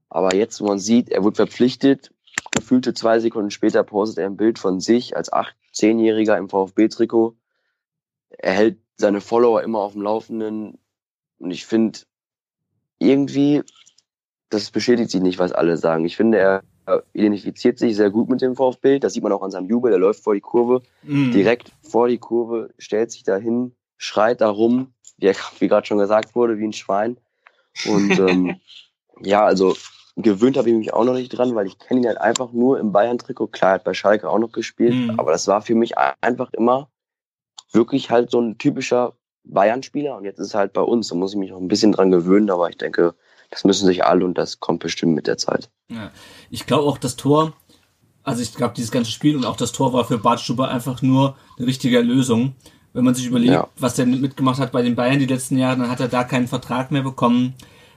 Aber 0.08 0.34
jetzt, 0.34 0.60
wo 0.60 0.66
man 0.66 0.78
sieht, 0.78 1.10
er 1.10 1.22
wurde 1.22 1.36
verpflichtet, 1.36 2.12
gefühlte 2.52 2.94
zwei 2.94 3.18
Sekunden 3.20 3.50
später 3.50 3.82
postet 3.84 4.18
er 4.18 4.26
ein 4.26 4.36
Bild 4.36 4.58
von 4.58 4.80
sich 4.80 5.16
als 5.16 5.32
8-, 5.32 5.54
10-Jähriger 5.72 6.36
im 6.38 6.48
VfB-Trikot. 6.48 7.36
Er 8.30 8.52
hält 8.52 8.78
seine 8.96 9.20
Follower 9.20 9.62
immer 9.62 9.80
auf 9.80 9.92
dem 9.92 10.02
Laufenden. 10.02 10.78
Und 11.38 11.50
ich 11.50 11.66
finde, 11.66 12.00
irgendwie, 12.98 13.62
das 14.50 14.70
bestätigt 14.70 15.10
sich 15.10 15.20
nicht, 15.20 15.38
was 15.38 15.52
alle 15.52 15.76
sagen. 15.76 16.04
Ich 16.04 16.16
finde, 16.16 16.38
er 16.38 16.62
identifiziert 17.12 17.78
sich 17.78 17.96
sehr 17.96 18.10
gut 18.10 18.28
mit 18.28 18.42
dem 18.42 18.56
VfB. 18.56 18.98
Das 18.98 19.14
sieht 19.14 19.22
man 19.22 19.32
auch 19.32 19.42
an 19.42 19.50
seinem 19.50 19.68
Jubel. 19.68 19.92
Er 19.92 19.98
läuft 19.98 20.22
vor 20.22 20.34
die 20.34 20.40
Kurve, 20.40 20.82
Mhm. 21.02 21.30
direkt 21.30 21.72
vor 21.82 22.08
die 22.08 22.18
Kurve, 22.18 22.70
stellt 22.78 23.10
sich 23.10 23.22
dahin, 23.22 23.74
schreit 23.96 24.40
da 24.40 24.48
rum, 24.50 24.92
wie, 25.18 25.26
er- 25.26 25.36
wie 25.58 25.68
gerade 25.68 25.86
schon 25.86 25.98
gesagt 25.98 26.34
wurde, 26.34 26.58
wie 26.58 26.64
ein 26.66 26.72
Schwein. 26.72 27.16
Und 27.86 28.18
ähm, 28.18 28.60
ja, 29.22 29.44
also 29.44 29.74
gewöhnt 30.16 30.56
habe 30.56 30.68
ich 30.70 30.76
mich 30.76 30.92
auch 30.92 31.04
noch 31.04 31.14
nicht 31.14 31.30
dran, 31.30 31.54
weil 31.54 31.66
ich 31.66 31.78
kenne 31.78 32.00
ihn 32.00 32.06
halt 32.06 32.18
einfach 32.18 32.52
nur 32.52 32.78
im 32.78 32.92
Bayern-Trikot. 32.92 33.48
Klar, 33.48 33.70
er 33.72 33.74
hat 33.76 33.84
bei 33.84 33.94
Schalke 33.94 34.28
auch 34.28 34.38
noch 34.38 34.52
gespielt, 34.52 34.94
Mhm. 34.94 35.10
aber 35.18 35.32
das 35.32 35.46
war 35.48 35.62
für 35.62 35.74
mich 35.74 35.96
ein- 35.98 36.14
einfach 36.20 36.52
immer 36.52 36.88
wirklich 37.72 38.10
halt 38.10 38.30
so 38.30 38.40
ein 38.40 38.58
typischer 38.58 39.14
Bayern-Spieler. 39.44 40.16
Und 40.16 40.24
jetzt 40.24 40.38
ist 40.38 40.54
er 40.54 40.60
halt 40.60 40.72
bei 40.72 40.82
uns. 40.82 41.08
Da 41.08 41.14
muss 41.16 41.32
ich 41.32 41.38
mich 41.38 41.50
noch 41.50 41.60
ein 41.60 41.68
bisschen 41.68 41.92
dran 41.92 42.10
gewöhnen, 42.10 42.50
aber 42.50 42.68
ich 42.70 42.76
denke, 42.78 43.14
das 43.50 43.64
müssen 43.64 43.86
sich 43.86 44.04
alle 44.04 44.24
und 44.24 44.36
das 44.38 44.60
kommt 44.60 44.80
bestimmt 44.80 45.14
mit 45.14 45.26
der 45.26 45.38
Zeit. 45.38 45.70
Ja. 45.90 46.10
Ich 46.50 46.66
glaube 46.66 46.84
auch 46.84 46.98
das 46.98 47.16
Tor, 47.16 47.52
also 48.22 48.42
ich 48.42 48.54
glaube 48.54 48.74
dieses 48.76 48.90
ganze 48.90 49.10
Spiel 49.10 49.36
und 49.36 49.44
auch 49.44 49.56
das 49.56 49.72
Tor 49.72 49.92
war 49.92 50.04
für 50.04 50.18
Bartstuber 50.18 50.68
einfach 50.68 51.02
nur 51.02 51.36
eine 51.58 51.66
richtige 51.66 52.00
Lösung. 52.00 52.54
Wenn 52.92 53.04
man 53.04 53.14
sich 53.14 53.26
überlegt, 53.26 53.52
Ja. 53.52 53.68
was 53.76 53.94
der 53.96 54.06
mitgemacht 54.06 54.60
hat 54.60 54.70
bei 54.72 54.82
den 54.82 54.94
Bayern 54.94 55.18
die 55.18 55.26
letzten 55.26 55.58
Jahre, 55.58 55.78
dann 55.78 55.90
hat 55.90 56.00
er 56.00 56.08
da 56.08 56.22
keinen 56.24 56.46
Vertrag 56.46 56.90
mehr 56.92 57.02
bekommen. 57.02 57.54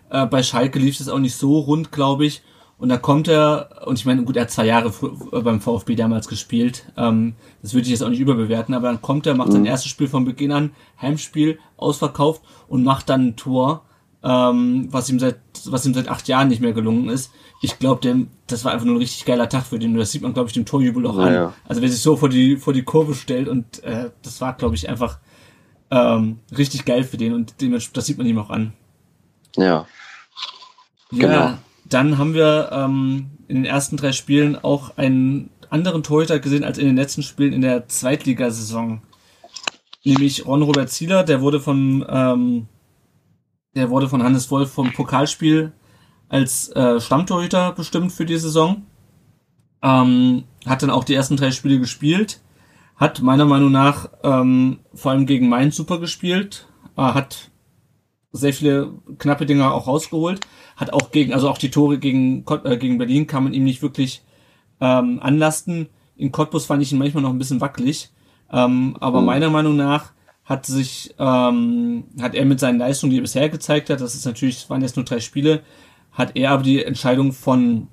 Äh, 0.09 0.25
bei 0.25 0.41
Schalke 0.41 0.79
lief 0.79 0.99
es 0.99 1.07
auch 1.09 1.19
nicht 1.19 1.35
so 1.35 1.59
rund, 1.59 1.91
glaube 1.91 2.25
ich. 2.25 2.41
Und 2.79 2.89
da 2.89 2.97
kommt 2.97 3.27
er, 3.27 3.83
und 3.87 3.97
ich 3.97 4.05
meine, 4.05 4.23
gut, 4.23 4.35
er 4.35 4.43
hat 4.43 4.51
zwei 4.51 4.65
Jahre 4.65 4.91
äh, 5.31 5.41
beim 5.41 5.61
VfB 5.61 5.95
damals 5.95 6.27
gespielt. 6.27 6.85
Ähm, 6.95 7.35
das 7.61 7.73
würde 7.73 7.85
ich 7.85 7.91
jetzt 7.91 8.03
auch 8.03 8.09
nicht 8.09 8.19
überbewerten, 8.19 8.75
aber 8.75 8.87
dann 8.87 9.01
kommt 9.01 9.25
er, 9.27 9.33
macht 9.35 9.51
sein 9.51 9.65
erstes 9.65 9.89
Spiel 9.91 10.07
von 10.07 10.25
Beginn 10.25 10.51
an, 10.51 10.71
Heimspiel, 11.01 11.57
ausverkauft 11.75 12.41
und 12.67 12.83
macht 12.83 13.09
dann 13.09 13.27
ein 13.29 13.35
Tor, 13.35 13.83
ähm, 14.23 14.87
was 14.91 15.09
ihm 15.09 15.19
seit, 15.19 15.37
was 15.65 15.85
ihm 15.85 15.93
seit 15.93 16.07
acht 16.07 16.27
Jahren 16.27 16.47
nicht 16.47 16.61
mehr 16.61 16.73
gelungen 16.73 17.09
ist. 17.09 17.31
Ich 17.61 17.79
glaube, 17.79 18.27
das 18.47 18.65
war 18.65 18.71
einfach 18.71 18.85
nur 18.85 18.95
ein 18.95 18.99
richtig 19.01 19.25
geiler 19.25 19.49
Tag 19.49 19.65
für 19.65 19.79
den. 19.79 19.95
Das 19.95 20.11
sieht 20.11 20.21
man, 20.21 20.33
glaube 20.33 20.47
ich, 20.47 20.53
dem 20.53 20.65
Torjubel 20.65 21.05
auch 21.07 21.17
Ja, 21.17 21.47
an. 21.47 21.53
Also 21.67 21.81
wer 21.81 21.89
sich 21.89 22.01
so 22.01 22.15
vor 22.15 22.29
die, 22.29 22.57
vor 22.57 22.73
die 22.73 22.83
Kurve 22.83 23.15
stellt 23.15 23.47
und 23.47 23.83
äh, 23.83 24.11
das 24.21 24.39
war, 24.41 24.53
glaube 24.53 24.75
ich, 24.75 24.89
einfach 24.89 25.17
ähm, 25.89 26.39
richtig 26.55 26.85
geil 26.85 27.03
für 27.03 27.17
den 27.17 27.33
und 27.33 27.55
dementsprechend, 27.61 27.97
das 27.97 28.05
sieht 28.05 28.17
man 28.17 28.27
ihm 28.27 28.37
auch 28.39 28.49
an. 28.49 28.73
Ja, 29.55 29.87
Ja, 31.11 31.19
Genau. 31.19 31.57
dann 31.85 32.17
haben 32.17 32.33
wir 32.33 32.69
ähm, 32.71 33.29
in 33.47 33.55
den 33.55 33.65
ersten 33.65 33.97
drei 33.97 34.11
Spielen 34.11 34.55
auch 34.57 34.97
einen 34.97 35.49
anderen 35.69 36.03
Torhüter 36.03 36.39
gesehen 36.39 36.63
als 36.63 36.77
in 36.77 36.85
den 36.85 36.95
letzten 36.95 37.23
Spielen 37.23 37.53
in 37.53 37.61
der 37.61 37.87
Zweitligasaison. 37.87 39.01
Nämlich 40.03 40.45
Ron 40.45 40.61
Robert 40.61 40.89
Zieler, 40.89 41.23
der 41.23 41.41
wurde 41.41 41.59
von 41.59 42.05
ähm, 42.07 42.67
der 43.77 43.89
wurde 43.91 44.09
von 44.09 44.23
Hannes 44.23 44.49
Wolf 44.49 44.71
vom 44.71 44.91
Pokalspiel 44.91 45.71
als 46.29 46.69
äh, 46.69 46.99
Stammtorhüter 46.99 47.71
bestimmt 47.73 48.11
für 48.11 48.25
die 48.25 48.37
Saison. 48.37 48.83
Ähm, 49.81 50.45
hat 50.65 50.81
dann 50.81 50.89
auch 50.89 51.03
die 51.03 51.13
ersten 51.13 51.37
drei 51.37 51.51
Spiele 51.51 51.79
gespielt. 51.79 52.41
Hat 52.95 53.21
meiner 53.21 53.45
Meinung 53.45 53.71
nach 53.71 54.09
ähm, 54.23 54.79
vor 54.95 55.11
allem 55.11 55.27
gegen 55.27 55.47
Mainz 55.47 55.75
super 55.75 55.99
gespielt. 55.99 56.67
Äh, 56.97 57.01
hat 57.01 57.51
sehr 58.31 58.53
viele 58.53 58.93
knappe 59.19 59.45
Dinger 59.45 59.73
auch 59.73 59.87
rausgeholt. 59.87 60.41
Hat 60.75 60.91
auch 60.91 61.11
gegen, 61.11 61.33
also 61.33 61.47
auch 61.47 61.59
die 61.59 61.71
Tore 61.71 61.99
gegen, 61.99 62.43
äh, 62.63 62.77
gegen 62.77 62.97
Berlin 62.97 63.27
kann 63.27 63.43
man 63.43 63.53
ihm 63.53 63.63
nicht 63.63 63.83
wirklich 63.83 64.23
ähm, 64.81 65.19
anlasten. 65.21 65.89
In 66.15 66.31
Cottbus 66.31 66.65
fand 66.65 66.81
ich 66.81 66.91
ihn 66.91 66.97
manchmal 66.97 67.21
noch 67.21 67.29
ein 67.29 67.37
bisschen 67.37 67.61
wackelig. 67.61 68.09
Ähm, 68.51 68.97
aber 68.99 69.19
mhm. 69.19 69.27
meiner 69.27 69.49
Meinung 69.51 69.75
nach 69.75 70.13
hat 70.47 70.65
sich, 70.65 71.13
ähm, 71.19 72.05
hat 72.21 72.33
er 72.33 72.45
mit 72.45 72.61
seinen 72.61 72.79
Leistungen, 72.79 73.11
die 73.11 73.17
er 73.17 73.21
bisher 73.21 73.49
gezeigt 73.49 73.89
hat, 73.89 73.99
das 73.99 74.15
ist 74.15 74.25
natürlich, 74.25 74.69
waren 74.69 74.81
jetzt 74.81 74.95
nur 74.95 75.03
drei 75.03 75.19
Spiele, 75.19 75.61
hat 76.13 76.37
er 76.37 76.51
aber 76.51 76.63
die 76.63 76.83
Entscheidung 76.83 77.33
von, 77.33 77.89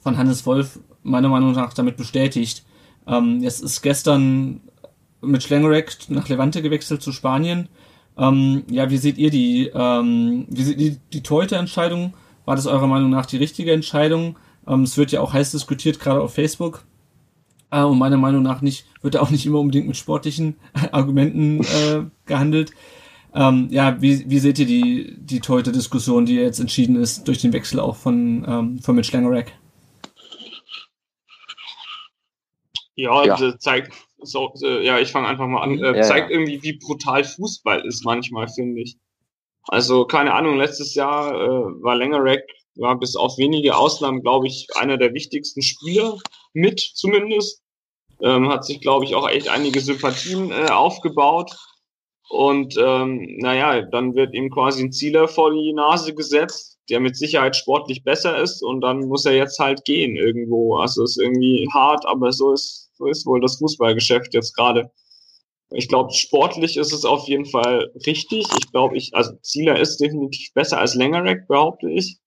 von 0.00 0.18
Hannes 0.18 0.44
Wolf 0.44 0.80
meiner 1.04 1.28
Meinung 1.28 1.52
nach 1.52 1.72
damit 1.72 1.96
bestätigt. 1.96 2.64
Ähm, 3.06 3.40
jetzt 3.40 3.62
ist 3.62 3.80
gestern 3.80 4.60
mit 5.20 5.44
Schlengerek 5.44 5.96
nach 6.08 6.28
Levante 6.28 6.62
gewechselt 6.62 7.00
zu 7.00 7.12
Spanien. 7.12 7.68
Ähm, 8.18 8.64
ja, 8.68 8.90
wie 8.90 8.98
seht 8.98 9.16
ihr 9.16 9.30
die, 9.30 9.70
ähm, 9.72 10.46
wie 10.50 10.64
seht 10.64 10.80
ihr 10.80 10.96
die 11.12 11.22
Torhüter-Entscheidung? 11.22 12.14
War 12.44 12.56
das 12.56 12.66
eurer 12.66 12.88
Meinung 12.88 13.10
nach 13.10 13.26
die 13.26 13.36
richtige 13.36 13.72
Entscheidung? 13.72 14.36
Ähm, 14.66 14.82
es 14.82 14.96
wird 14.98 15.12
ja 15.12 15.20
auch 15.20 15.32
heiß 15.32 15.52
diskutiert, 15.52 16.00
gerade 16.00 16.20
auf 16.20 16.34
Facebook. 16.34 16.84
Äh, 17.74 17.82
und 17.82 17.98
meiner 17.98 18.16
Meinung 18.16 18.42
nach 18.42 18.60
nicht, 18.60 18.86
wird 19.02 19.16
da 19.16 19.20
auch 19.20 19.30
nicht 19.30 19.44
immer 19.46 19.58
unbedingt 19.58 19.88
mit 19.88 19.96
sportlichen 19.96 20.56
Argumenten 20.92 21.60
äh, 21.64 22.04
gehandelt. 22.26 22.70
Ähm, 23.34 23.66
ja, 23.70 24.00
wie, 24.00 24.30
wie 24.30 24.38
seht 24.38 24.60
ihr 24.60 24.66
die, 24.66 25.16
die 25.18 25.40
Torhüter-Diskussion, 25.40 26.24
die 26.24 26.36
jetzt 26.36 26.60
entschieden 26.60 26.94
ist 26.94 27.26
durch 27.26 27.40
den 27.40 27.52
Wechsel 27.52 27.80
auch 27.80 27.96
von, 27.96 28.46
ähm, 28.46 28.78
von 28.78 28.94
Mitch 28.94 29.12
Langerack? 29.12 29.52
Ja, 32.94 33.24
ja. 33.24 33.58
zeigt, 33.58 33.92
so, 34.18 34.52
ja, 34.62 35.00
ich 35.00 35.10
fange 35.10 35.26
einfach 35.26 35.48
mal 35.48 35.62
an, 35.62 35.80
äh, 35.80 35.96
ja, 35.96 36.02
zeigt 36.02 36.30
ja. 36.30 36.36
irgendwie, 36.36 36.62
wie 36.62 36.78
brutal 36.78 37.24
Fußball 37.24 37.84
ist 37.84 38.04
manchmal, 38.04 38.46
finde 38.46 38.82
ich. 38.82 38.96
Also, 39.66 40.04
keine 40.04 40.32
Ahnung, 40.32 40.58
letztes 40.58 40.94
Jahr 40.94 41.34
äh, 41.34 41.82
war 41.82 41.96
Langerack, 41.96 42.44
war 42.76 42.96
bis 42.96 43.16
auf 43.16 43.36
wenige 43.36 43.76
Ausnahmen, 43.76 44.22
glaube 44.22 44.46
ich, 44.46 44.68
einer 44.76 44.96
der 44.96 45.12
wichtigsten 45.12 45.62
Spieler 45.62 46.18
mit, 46.52 46.78
zumindest. 46.78 47.63
Ähm, 48.24 48.48
hat 48.48 48.64
sich, 48.64 48.80
glaube 48.80 49.04
ich, 49.04 49.14
auch 49.14 49.28
echt 49.28 49.48
einige 49.48 49.80
Sympathien 49.80 50.50
äh, 50.50 50.70
aufgebaut. 50.70 51.54
Und 52.30 52.76
ähm, 52.78 53.36
naja, 53.38 53.82
dann 53.82 54.14
wird 54.14 54.34
ihm 54.34 54.50
quasi 54.50 54.82
ein 54.82 54.92
Zieler 54.92 55.28
vor 55.28 55.52
die 55.52 55.72
Nase 55.74 56.14
gesetzt, 56.14 56.78
der 56.88 57.00
mit 57.00 57.16
Sicherheit 57.16 57.54
sportlich 57.54 58.02
besser 58.02 58.40
ist 58.40 58.62
und 58.62 58.80
dann 58.80 59.08
muss 59.08 59.26
er 59.26 59.34
jetzt 59.34 59.58
halt 59.58 59.84
gehen 59.84 60.16
irgendwo. 60.16 60.76
Also 60.76 61.04
ist 61.04 61.20
irgendwie 61.20 61.68
hart, 61.72 62.06
aber 62.06 62.32
so 62.32 62.52
ist, 62.52 62.90
so 62.94 63.06
ist 63.06 63.26
wohl 63.26 63.40
das 63.40 63.58
Fußballgeschäft 63.58 64.32
jetzt 64.32 64.56
gerade. 64.56 64.90
Ich 65.70 65.88
glaube, 65.88 66.12
sportlich 66.12 66.76
ist 66.76 66.92
es 66.92 67.04
auf 67.04 67.26
jeden 67.28 67.46
Fall 67.46 67.90
richtig. 68.06 68.46
Ich 68.58 68.70
glaube, 68.70 68.96
ich, 68.96 69.14
also 69.14 69.32
Zieler 69.42 69.78
ist 69.78 69.98
definitiv 69.98 70.52
besser 70.54 70.78
als 70.78 70.94
Längerek, 70.94 71.46
behaupte 71.46 71.90
ich. 71.90 72.18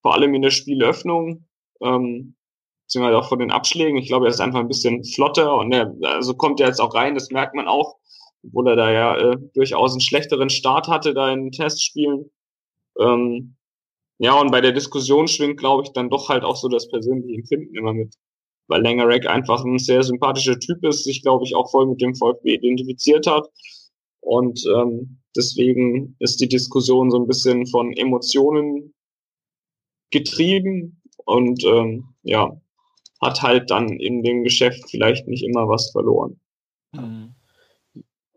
Vor 0.00 0.14
allem 0.14 0.34
in 0.34 0.42
der 0.42 0.50
Spielöffnung, 0.50 1.46
ähm, 1.82 2.36
beziehungsweise 2.92 3.18
auch 3.18 3.28
von 3.28 3.38
den 3.38 3.50
Abschlägen. 3.50 3.96
Ich 3.96 4.08
glaube, 4.08 4.26
er 4.26 4.30
ist 4.30 4.40
einfach 4.40 4.60
ein 4.60 4.68
bisschen 4.68 5.04
flotter 5.04 5.56
und 5.56 5.72
er, 5.72 5.94
also 6.02 6.34
kommt 6.34 6.60
er 6.60 6.68
jetzt 6.68 6.80
auch 6.80 6.94
rein, 6.94 7.14
das 7.14 7.30
merkt 7.30 7.54
man 7.54 7.68
auch 7.68 7.96
obwohl 8.44 8.68
er 8.68 8.76
da 8.76 8.90
ja 8.90 9.16
äh, 9.16 9.36
durchaus 9.54 9.92
einen 9.92 10.00
schlechteren 10.00 10.50
Start 10.50 10.88
hatte 10.88 11.14
da 11.14 11.32
in 11.32 11.52
Testspielen. 11.52 12.30
Ähm, 12.98 13.56
ja, 14.18 14.38
und 14.40 14.50
bei 14.50 14.60
der 14.60 14.72
Diskussion 14.72 15.28
schwingt, 15.28 15.58
glaube 15.58 15.84
ich, 15.84 15.92
dann 15.92 16.10
doch 16.10 16.28
halt 16.28 16.44
auch 16.44 16.56
so 16.56 16.68
das 16.68 16.88
persönliche 16.88 17.34
Empfinden 17.34 17.74
immer 17.76 17.92
mit. 17.92 18.14
Weil 18.68 18.82
Langerack 18.82 19.26
einfach 19.26 19.64
ein 19.64 19.78
sehr 19.78 20.02
sympathischer 20.02 20.58
Typ 20.58 20.84
ist, 20.84 21.04
sich, 21.04 21.22
glaube 21.22 21.44
ich, 21.44 21.54
auch 21.54 21.70
voll 21.70 21.86
mit 21.86 22.00
dem 22.00 22.14
VfB 22.14 22.54
identifiziert 22.54 23.26
hat. 23.26 23.48
Und 24.20 24.64
ähm, 24.66 25.20
deswegen 25.36 26.16
ist 26.20 26.40
die 26.40 26.48
Diskussion 26.48 27.10
so 27.10 27.18
ein 27.18 27.26
bisschen 27.26 27.66
von 27.66 27.92
Emotionen 27.92 28.94
getrieben 30.10 31.02
und 31.24 31.64
ähm, 31.64 32.14
ja, 32.22 32.60
hat 33.22 33.40
halt 33.40 33.70
dann 33.70 33.88
in 33.88 34.22
dem 34.22 34.42
Geschäft 34.42 34.90
vielleicht 34.90 35.28
nicht 35.28 35.44
immer 35.44 35.68
was 35.68 35.90
verloren. 35.90 36.38
Mhm. 36.92 37.34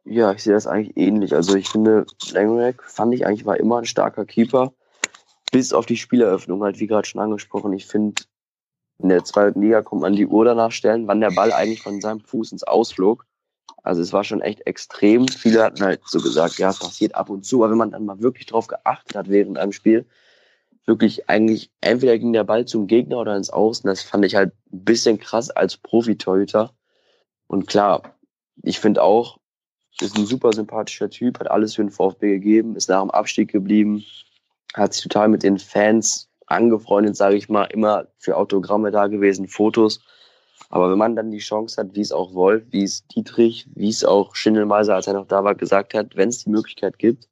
Ja, 0.05 0.31
ich 0.31 0.43
sehe 0.43 0.53
das 0.53 0.67
eigentlich 0.67 0.95
ähnlich. 0.95 1.33
Also 1.33 1.55
ich 1.55 1.67
finde, 1.67 2.05
Langerack 2.31 2.83
fand 2.83 3.13
ich 3.15 3.25
eigentlich 3.25 3.45
war 3.45 3.57
immer 3.57 3.79
ein 3.79 3.85
starker 3.85 4.25
Keeper, 4.25 4.71
bis 5.51 5.73
auf 5.73 5.87
die 5.87 5.97
Spieleröffnung 5.97 6.61
halt, 6.61 6.79
wie 6.79 6.85
gerade 6.85 7.07
schon 7.07 7.21
angesprochen. 7.21 7.73
Ich 7.73 7.87
finde, 7.87 8.21
in 8.99 9.09
der 9.09 9.23
zweiten 9.23 9.61
Liga 9.61 9.81
kommt 9.81 10.03
man 10.03 10.15
die 10.15 10.27
Uhr 10.27 10.45
danach 10.45 10.71
stellen, 10.71 11.07
wann 11.07 11.21
der 11.21 11.31
Ball 11.31 11.51
eigentlich 11.51 11.81
von 11.81 11.99
seinem 12.01 12.21
Fuß 12.21 12.51
ins 12.51 12.63
Ausflog. 12.63 13.25
Also 13.81 14.01
es 14.01 14.13
war 14.13 14.23
schon 14.23 14.41
echt 14.41 14.65
extrem. 14.67 15.27
Viele 15.27 15.63
hatten 15.63 15.83
halt 15.83 16.01
so 16.05 16.19
gesagt, 16.19 16.59
ja, 16.59 16.69
es 16.69 16.79
passiert 16.79 17.15
ab 17.15 17.29
und 17.29 17.43
zu, 17.43 17.63
aber 17.63 17.71
wenn 17.71 17.77
man 17.77 17.91
dann 17.91 18.05
mal 18.05 18.21
wirklich 18.21 18.45
drauf 18.45 18.67
geachtet 18.67 19.15
hat 19.15 19.29
während 19.29 19.57
einem 19.57 19.71
Spiel, 19.71 20.05
wirklich 20.85 21.29
eigentlich 21.29 21.71
entweder 21.81 22.17
ging 22.17 22.33
der 22.33 22.43
Ball 22.43 22.65
zum 22.65 22.87
Gegner 22.87 23.19
oder 23.19 23.35
ins 23.35 23.49
Außen. 23.49 23.87
Das 23.87 24.01
fand 24.01 24.25
ich 24.25 24.35
halt 24.35 24.53
ein 24.71 24.83
bisschen 24.83 25.19
krass 25.19 25.49
als 25.49 25.77
Profitorhüter. 25.77 26.71
Und 27.47 27.67
klar, 27.67 28.15
ich 28.63 28.79
finde 28.79 29.03
auch, 29.03 29.39
ist 30.01 30.17
ein 30.17 30.25
super 30.25 30.51
sympathischer 30.51 31.09
Typ, 31.09 31.39
hat 31.39 31.49
alles 31.49 31.75
für 31.75 31.83
den 31.83 31.91
VfB 31.91 32.33
gegeben, 32.33 32.75
ist 32.75 32.89
nach 32.89 33.01
dem 33.01 33.11
Abstieg 33.11 33.51
geblieben, 33.51 34.03
hat 34.73 34.93
sich 34.93 35.03
total 35.03 35.29
mit 35.29 35.43
den 35.43 35.57
Fans 35.57 36.29
angefreundet, 36.47 37.15
sage 37.15 37.35
ich 37.35 37.49
mal, 37.49 37.65
immer 37.65 38.07
für 38.17 38.37
Autogramme 38.37 38.91
da 38.91 39.07
gewesen, 39.07 39.47
Fotos. 39.47 40.01
Aber 40.69 40.91
wenn 40.91 40.97
man 40.97 41.15
dann 41.15 41.31
die 41.31 41.39
Chance 41.39 41.81
hat, 41.81 41.95
wie 41.95 42.01
es 42.01 42.11
auch 42.11 42.33
Wolf, 42.33 42.63
wie 42.71 42.83
es 42.83 43.07
Dietrich, 43.07 43.67
wie 43.73 43.89
es 43.89 44.03
auch 44.03 44.35
Schindelmeiser, 44.35 44.95
als 44.95 45.07
er 45.07 45.13
noch 45.13 45.27
da 45.27 45.43
war, 45.43 45.55
gesagt 45.55 45.93
hat, 45.93 46.15
wenn 46.15 46.29
es 46.29 46.43
die 46.43 46.49
Möglichkeit 46.49 46.99
gibt, 46.99 47.29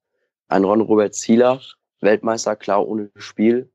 ein 0.47 0.63
Ron-Robert 0.63 1.13
Zieler, 1.13 1.61
Weltmeister, 2.03 2.55
klar, 2.55 2.87
ohne 2.87 3.09
Spiel, 3.15 3.71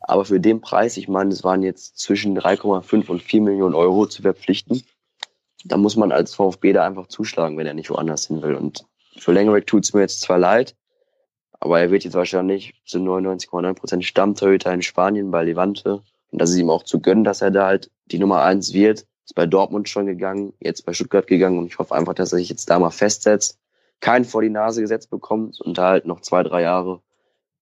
aber 0.00 0.24
für 0.24 0.40
den 0.40 0.60
Preis, 0.60 0.96
ich 0.96 1.08
meine, 1.08 1.30
es 1.30 1.44
waren 1.44 1.62
jetzt 1.62 1.98
zwischen 1.98 2.38
3,5 2.38 3.08
und 3.08 3.22
4 3.22 3.42
Millionen 3.42 3.74
Euro 3.74 4.06
zu 4.06 4.22
verpflichten, 4.22 4.82
da 5.64 5.76
muss 5.76 5.96
man 5.96 6.12
als 6.12 6.34
VfB 6.34 6.72
da 6.72 6.84
einfach 6.84 7.06
zuschlagen, 7.06 7.56
wenn 7.56 7.66
er 7.66 7.74
nicht 7.74 7.90
woanders 7.90 8.26
hin 8.26 8.42
will. 8.42 8.54
Und 8.54 8.84
für 9.16 9.32
Langerack 9.32 9.66
tut 9.66 9.84
es 9.84 9.94
mir 9.94 10.02
jetzt 10.02 10.20
zwar 10.20 10.38
leid, 10.38 10.76
aber 11.58 11.80
er 11.80 11.90
wird 11.90 12.04
jetzt 12.04 12.14
wahrscheinlich 12.14 12.74
zu 12.84 12.98
99,9 12.98 13.74
Prozent 13.74 14.04
Stammtorhüter 14.04 14.72
in 14.72 14.82
Spanien 14.82 15.30
bei 15.30 15.44
Levante. 15.44 16.02
Und 16.30 16.40
das 16.40 16.50
ist 16.50 16.58
ihm 16.58 16.68
auch 16.68 16.82
zu 16.82 17.00
gönnen, 17.00 17.24
dass 17.24 17.40
er 17.40 17.50
da 17.50 17.66
halt 17.66 17.90
die 18.06 18.18
Nummer 18.18 18.42
eins 18.42 18.74
wird. 18.74 19.06
Ist 19.24 19.34
bei 19.34 19.46
Dortmund 19.46 19.88
schon 19.88 20.04
gegangen, 20.04 20.52
jetzt 20.60 20.84
bei 20.84 20.92
Stuttgart 20.92 21.26
gegangen 21.26 21.58
und 21.58 21.66
ich 21.66 21.78
hoffe 21.78 21.94
einfach, 21.94 22.12
dass 22.12 22.32
er 22.32 22.38
sich 22.38 22.50
jetzt 22.50 22.68
da 22.68 22.78
mal 22.78 22.90
festsetzt, 22.90 23.58
keinen 24.00 24.26
vor 24.26 24.42
die 24.42 24.50
Nase 24.50 24.82
gesetzt 24.82 25.08
bekommt 25.08 25.58
und 25.62 25.78
da 25.78 25.88
halt 25.88 26.04
noch 26.04 26.20
zwei, 26.20 26.42
drei 26.42 26.60
Jahre 26.60 27.00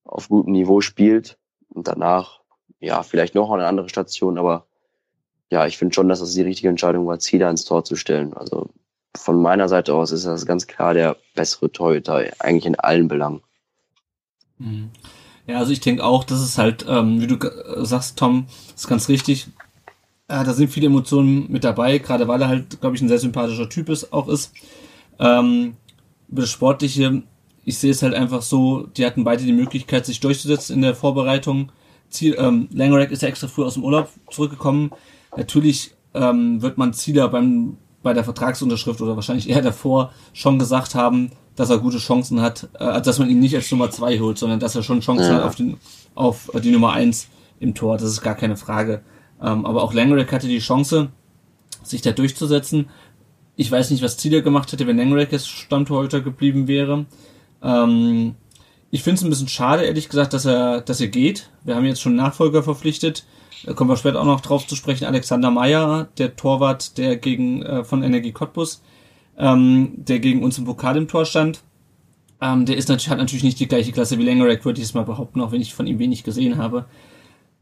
auf 0.05 0.29
gutem 0.29 0.53
Niveau 0.53 0.81
spielt 0.81 1.39
und 1.69 1.89
danach, 1.89 2.41
ja, 2.81 3.03
vielleicht 3.03 3.35
noch 3.35 3.51
eine 3.51 3.67
andere 3.67 3.89
Station, 3.89 4.39
aber 4.39 4.67
ja, 5.51 5.67
ich 5.67 5.77
finde 5.79 5.95
schon, 5.95 6.09
dass 6.09 6.21
es 6.21 6.35
die 6.35 6.43
richtige 6.43 6.69
Entscheidung 6.69 7.07
war, 7.07 7.19
Zieler 7.19 7.51
ins 7.51 7.65
Tor 7.65 7.85
zu 7.85 7.97
stellen. 7.97 8.35
Also 8.35 8.71
von 9.15 9.41
meiner 9.41 9.69
Seite 9.69 9.95
aus 9.95 10.11
ist 10.11 10.25
das 10.25 10.47
ganz 10.47 10.67
klar 10.67 10.95
der 10.95 11.17
bessere 11.35 11.71
Torhüter, 11.71 12.25
eigentlich 12.39 12.67
in 12.67 12.79
allen 12.79 13.09
Belangen. 13.09 13.43
Mhm. 14.59 14.91
Ja, 15.47 15.59
also 15.59 15.73
ich 15.73 15.81
denke 15.81 16.05
auch, 16.05 16.25
das 16.25 16.41
ist 16.41 16.57
halt, 16.57 16.87
ähm, 16.89 17.21
wie 17.21 17.27
du 17.27 17.37
sagst, 17.85 18.19
Tom, 18.19 18.47
ist 18.75 18.89
ganz 18.89 19.09
richtig. 19.09 19.49
Äh, 20.29 20.45
da 20.45 20.55
sind 20.55 20.71
viele 20.71 20.87
Emotionen 20.87 21.51
mit 21.51 21.65
dabei, 21.65 21.99
gerade 21.99 22.29
weil 22.29 22.41
er 22.41 22.49
halt, 22.49 22.81
glaube 22.81 22.97
ich, 22.97 23.03
ein 23.03 23.09
sehr 23.09 23.19
sympathischer 23.19 23.69
Typ 23.69 23.89
ist, 23.89 24.13
auch 24.13 24.29
ist. 24.29 24.55
Ähm, 25.19 25.77
über 26.29 26.43
das 26.43 26.51
Sportliche, 26.51 27.23
ich 27.65 27.79
sehe 27.79 27.91
es 27.91 28.03
halt 28.03 28.15
einfach 28.15 28.43
so, 28.43 28.87
die 28.97 29.07
hatten 29.07 29.25
beide 29.25 29.45
die 29.45 29.53
Möglichkeit, 29.53 30.07
sich 30.07 30.21
durchzusetzen 30.21 30.77
in 30.77 30.83
der 30.83 30.95
Vorbereitung. 30.95 31.71
Ziel, 32.11 32.37
ähm, 32.39 32.69
Langerack 32.73 33.11
ist 33.11 33.23
ja 33.23 33.29
extra 33.29 33.49
früh 33.49 33.65
aus 33.65 33.75
dem 33.75 33.85
Urlaub 33.85 34.09
zurückgekommen. 34.31 34.91
Natürlich 35.37 35.95
ähm, 36.15 36.61
wird 36.61 36.77
man 36.77 36.93
Zieler 36.93 37.29
beim, 37.29 37.79
bei 38.03 38.13
der 38.13 38.25
Vertragsunterschrift 38.25 39.01
oder 39.01 39.17
wahrscheinlich 39.17 39.49
eher 39.49 39.63
davor 39.63 40.13
schon 40.33 40.59
gesagt 40.59 40.95
haben, 40.95 41.31
dass 41.57 41.71
er 41.71 41.79
gute 41.79 41.99
Chancen 41.99 42.41
hat, 42.41 42.69
äh, 42.79 43.01
dass 43.01 43.19
man 43.19 43.31
ihn 43.31 43.41
nicht 43.41 43.55
als 43.55 43.71
Nummer 43.71 43.91
zwei 43.91 44.19
holt, 44.19 44.39
sondern 44.39 44.61
dass 44.61 44.75
er 44.75 44.83
schon 44.83 45.01
Chancen 45.01 45.27
ja. 45.27 45.35
hat 45.37 45.45
auf, 45.45 45.55
den, 45.55 45.77
auf 46.15 46.51
die 46.63 46.71
Nummer 46.71 46.93
eins 46.93 47.29
im 47.61 47.75
Tor. 47.75 47.97
Das 47.97 48.09
ist 48.09 48.23
gar 48.23 48.35
keine 48.35 48.57
Frage. 48.57 49.03
Ähm, 49.41 49.65
aber 49.67 49.83
auch 49.83 49.95
Langerack 49.95 50.33
hatte 50.33 50.49
die 50.49 50.59
Chance, 50.59 51.11
sich 51.83 52.03
da 52.03 52.13
durchzusetzen. 52.13 52.89
Ich 53.57 53.71
weiß 53.71 53.91
nicht, 53.91 54.03
was 54.03 54.17
Zieler 54.17 54.41
gemacht 54.41 54.73
hätte, 54.73 54.87
wenn 54.87 54.97
Langerack 54.97 55.33
jetzt 55.33 55.49
Stammtorhüter 55.49 56.21
geblieben 56.21 56.69
wäre. 56.69 57.07
Ähm, 57.63 58.35
ich 58.91 59.03
finde 59.03 59.17
es 59.17 59.25
ein 59.25 59.31
bisschen 59.31 59.49
schade, 59.49 59.85
ehrlich 59.85 60.09
gesagt, 60.09 60.35
dass 60.35 60.45
er, 60.45 60.81
dass 60.83 61.01
er 61.01 61.09
geht. 61.09 61.51
Wir 61.65 61.77
haben 61.77 61.87
jetzt 61.87 62.03
schon 62.03 62.15
Nachfolger 62.15 62.63
verpflichtet. 62.63 63.25
Da 63.65 63.73
kommen 63.75 63.91
wir 63.91 63.97
später 63.97 64.21
auch 64.21 64.27
noch 64.27 64.41
drauf 64.41 64.67
zu 64.67 64.77
sprechen. 64.77 65.07
Alexander 65.07 65.51
Meyer, 65.51 66.09
der 66.19 66.37
Torwart, 66.37 66.99
der 66.99 67.17
gegen 67.17 67.63
äh, 67.63 67.85
von 67.85 68.03
Energie 68.03 68.33
Cottbus, 68.33 68.83
ähm, 69.39 69.93
der 69.97 70.19
gegen 70.19 70.43
uns 70.43 70.59
im 70.59 70.65
Pokal 70.65 70.97
im 70.97 71.09
Tor 71.09 71.25
stand. 71.25 71.63
Ähm, 72.41 72.67
der 72.67 72.77
ist 72.77 72.89
natürlich, 72.89 73.09
hat 73.09 73.19
natürlich 73.19 73.45
nicht 73.45 73.61
die 73.61 73.69
gleiche 73.69 73.93
Klasse 73.93 74.19
wie 74.19 74.25
Langerack, 74.25 74.65
würde 74.65 74.81
ich 74.81 74.87
es 74.87 74.95
mal 74.95 75.05
behaupten, 75.05 75.41
auch 75.41 75.53
wenn 75.53 75.61
ich 75.61 75.75
von 75.75 75.87
ihm 75.87 76.01
wenig 76.01 76.25
gesehen 76.25 76.59
habe. 76.59 76.87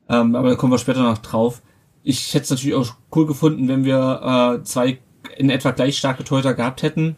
Ähm, 0.08 0.34
aber 0.34 0.50
da 0.50 0.54
kommen 0.56 0.72
wir 0.72 0.78
später 0.78 1.02
noch 1.02 1.18
drauf. 1.18 1.62
Ich 2.02 2.32
hätte 2.32 2.44
es 2.44 2.50
natürlich 2.50 2.74
auch 2.74 2.94
cool 3.14 3.26
gefunden, 3.26 3.68
wenn 3.68 3.84
wir 3.84 4.58
äh, 4.58 4.64
zwei 4.64 4.98
in 5.36 5.50
etwa 5.50 5.70
gleich 5.72 5.98
starke 5.98 6.24
Torhüter 6.24 6.54
gehabt 6.54 6.82
hätten. 6.82 7.16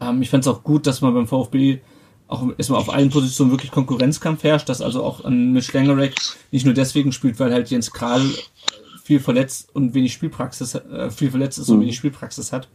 Ähm, 0.00 0.22
ich 0.22 0.30
fände 0.30 0.48
es 0.48 0.54
auch 0.54 0.62
gut, 0.62 0.86
dass 0.86 1.00
man 1.00 1.14
beim 1.14 1.26
VfB 1.26 1.78
auch 2.28 2.46
erstmal 2.56 2.78
auf 2.80 2.92
allen 2.92 3.10
Positionen 3.10 3.50
wirklich 3.50 3.70
Konkurrenzkampf 3.72 4.44
herrscht, 4.44 4.68
dass 4.68 4.80
also 4.80 5.02
auch 5.02 5.24
ein 5.24 5.52
Mitch 5.52 5.72
Langerack 5.76 6.14
nicht 6.52 6.64
nur 6.64 6.74
deswegen 6.74 7.10
spielt, 7.12 7.40
weil 7.40 7.52
halt 7.52 7.70
Jens 7.70 7.90
Kral 7.92 8.22
viel 9.02 9.18
verletzt 9.18 9.68
und 9.74 9.94
wenig 9.94 10.12
Spielpraxis, 10.12 10.76
äh, 10.76 11.10
viel 11.10 11.30
verletzt 11.30 11.58
ist 11.58 11.68
und 11.68 11.78
Mhm. 11.78 11.82
wenig 11.82 11.96
Spielpraxis 11.96 12.52
hat. 12.52 12.68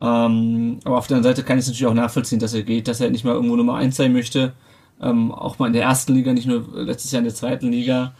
Ähm, 0.00 0.80
aber 0.84 0.98
auf 0.98 1.06
der 1.06 1.16
anderen 1.16 1.34
Seite 1.34 1.44
kann 1.46 1.58
ich 1.58 1.62
es 1.64 1.68
natürlich 1.68 1.86
auch 1.86 1.94
nachvollziehen, 1.94 2.38
dass 2.38 2.54
er 2.54 2.62
geht, 2.62 2.88
dass 2.88 3.00
er 3.00 3.10
nicht 3.10 3.24
mal 3.24 3.34
irgendwo 3.34 3.56
Nummer 3.56 3.74
eins 3.74 3.96
sein 3.96 4.12
möchte. 4.12 4.52
Ähm, 5.00 5.32
auch 5.32 5.58
mal 5.58 5.66
in 5.66 5.72
der 5.72 5.82
ersten 5.82 6.14
Liga, 6.14 6.32
nicht 6.32 6.46
nur 6.46 6.64
letztes 6.74 7.10
Jahr 7.10 7.18
in 7.20 7.24
der 7.24 7.34
zweiten 7.34 7.70
Liga. 7.72 8.14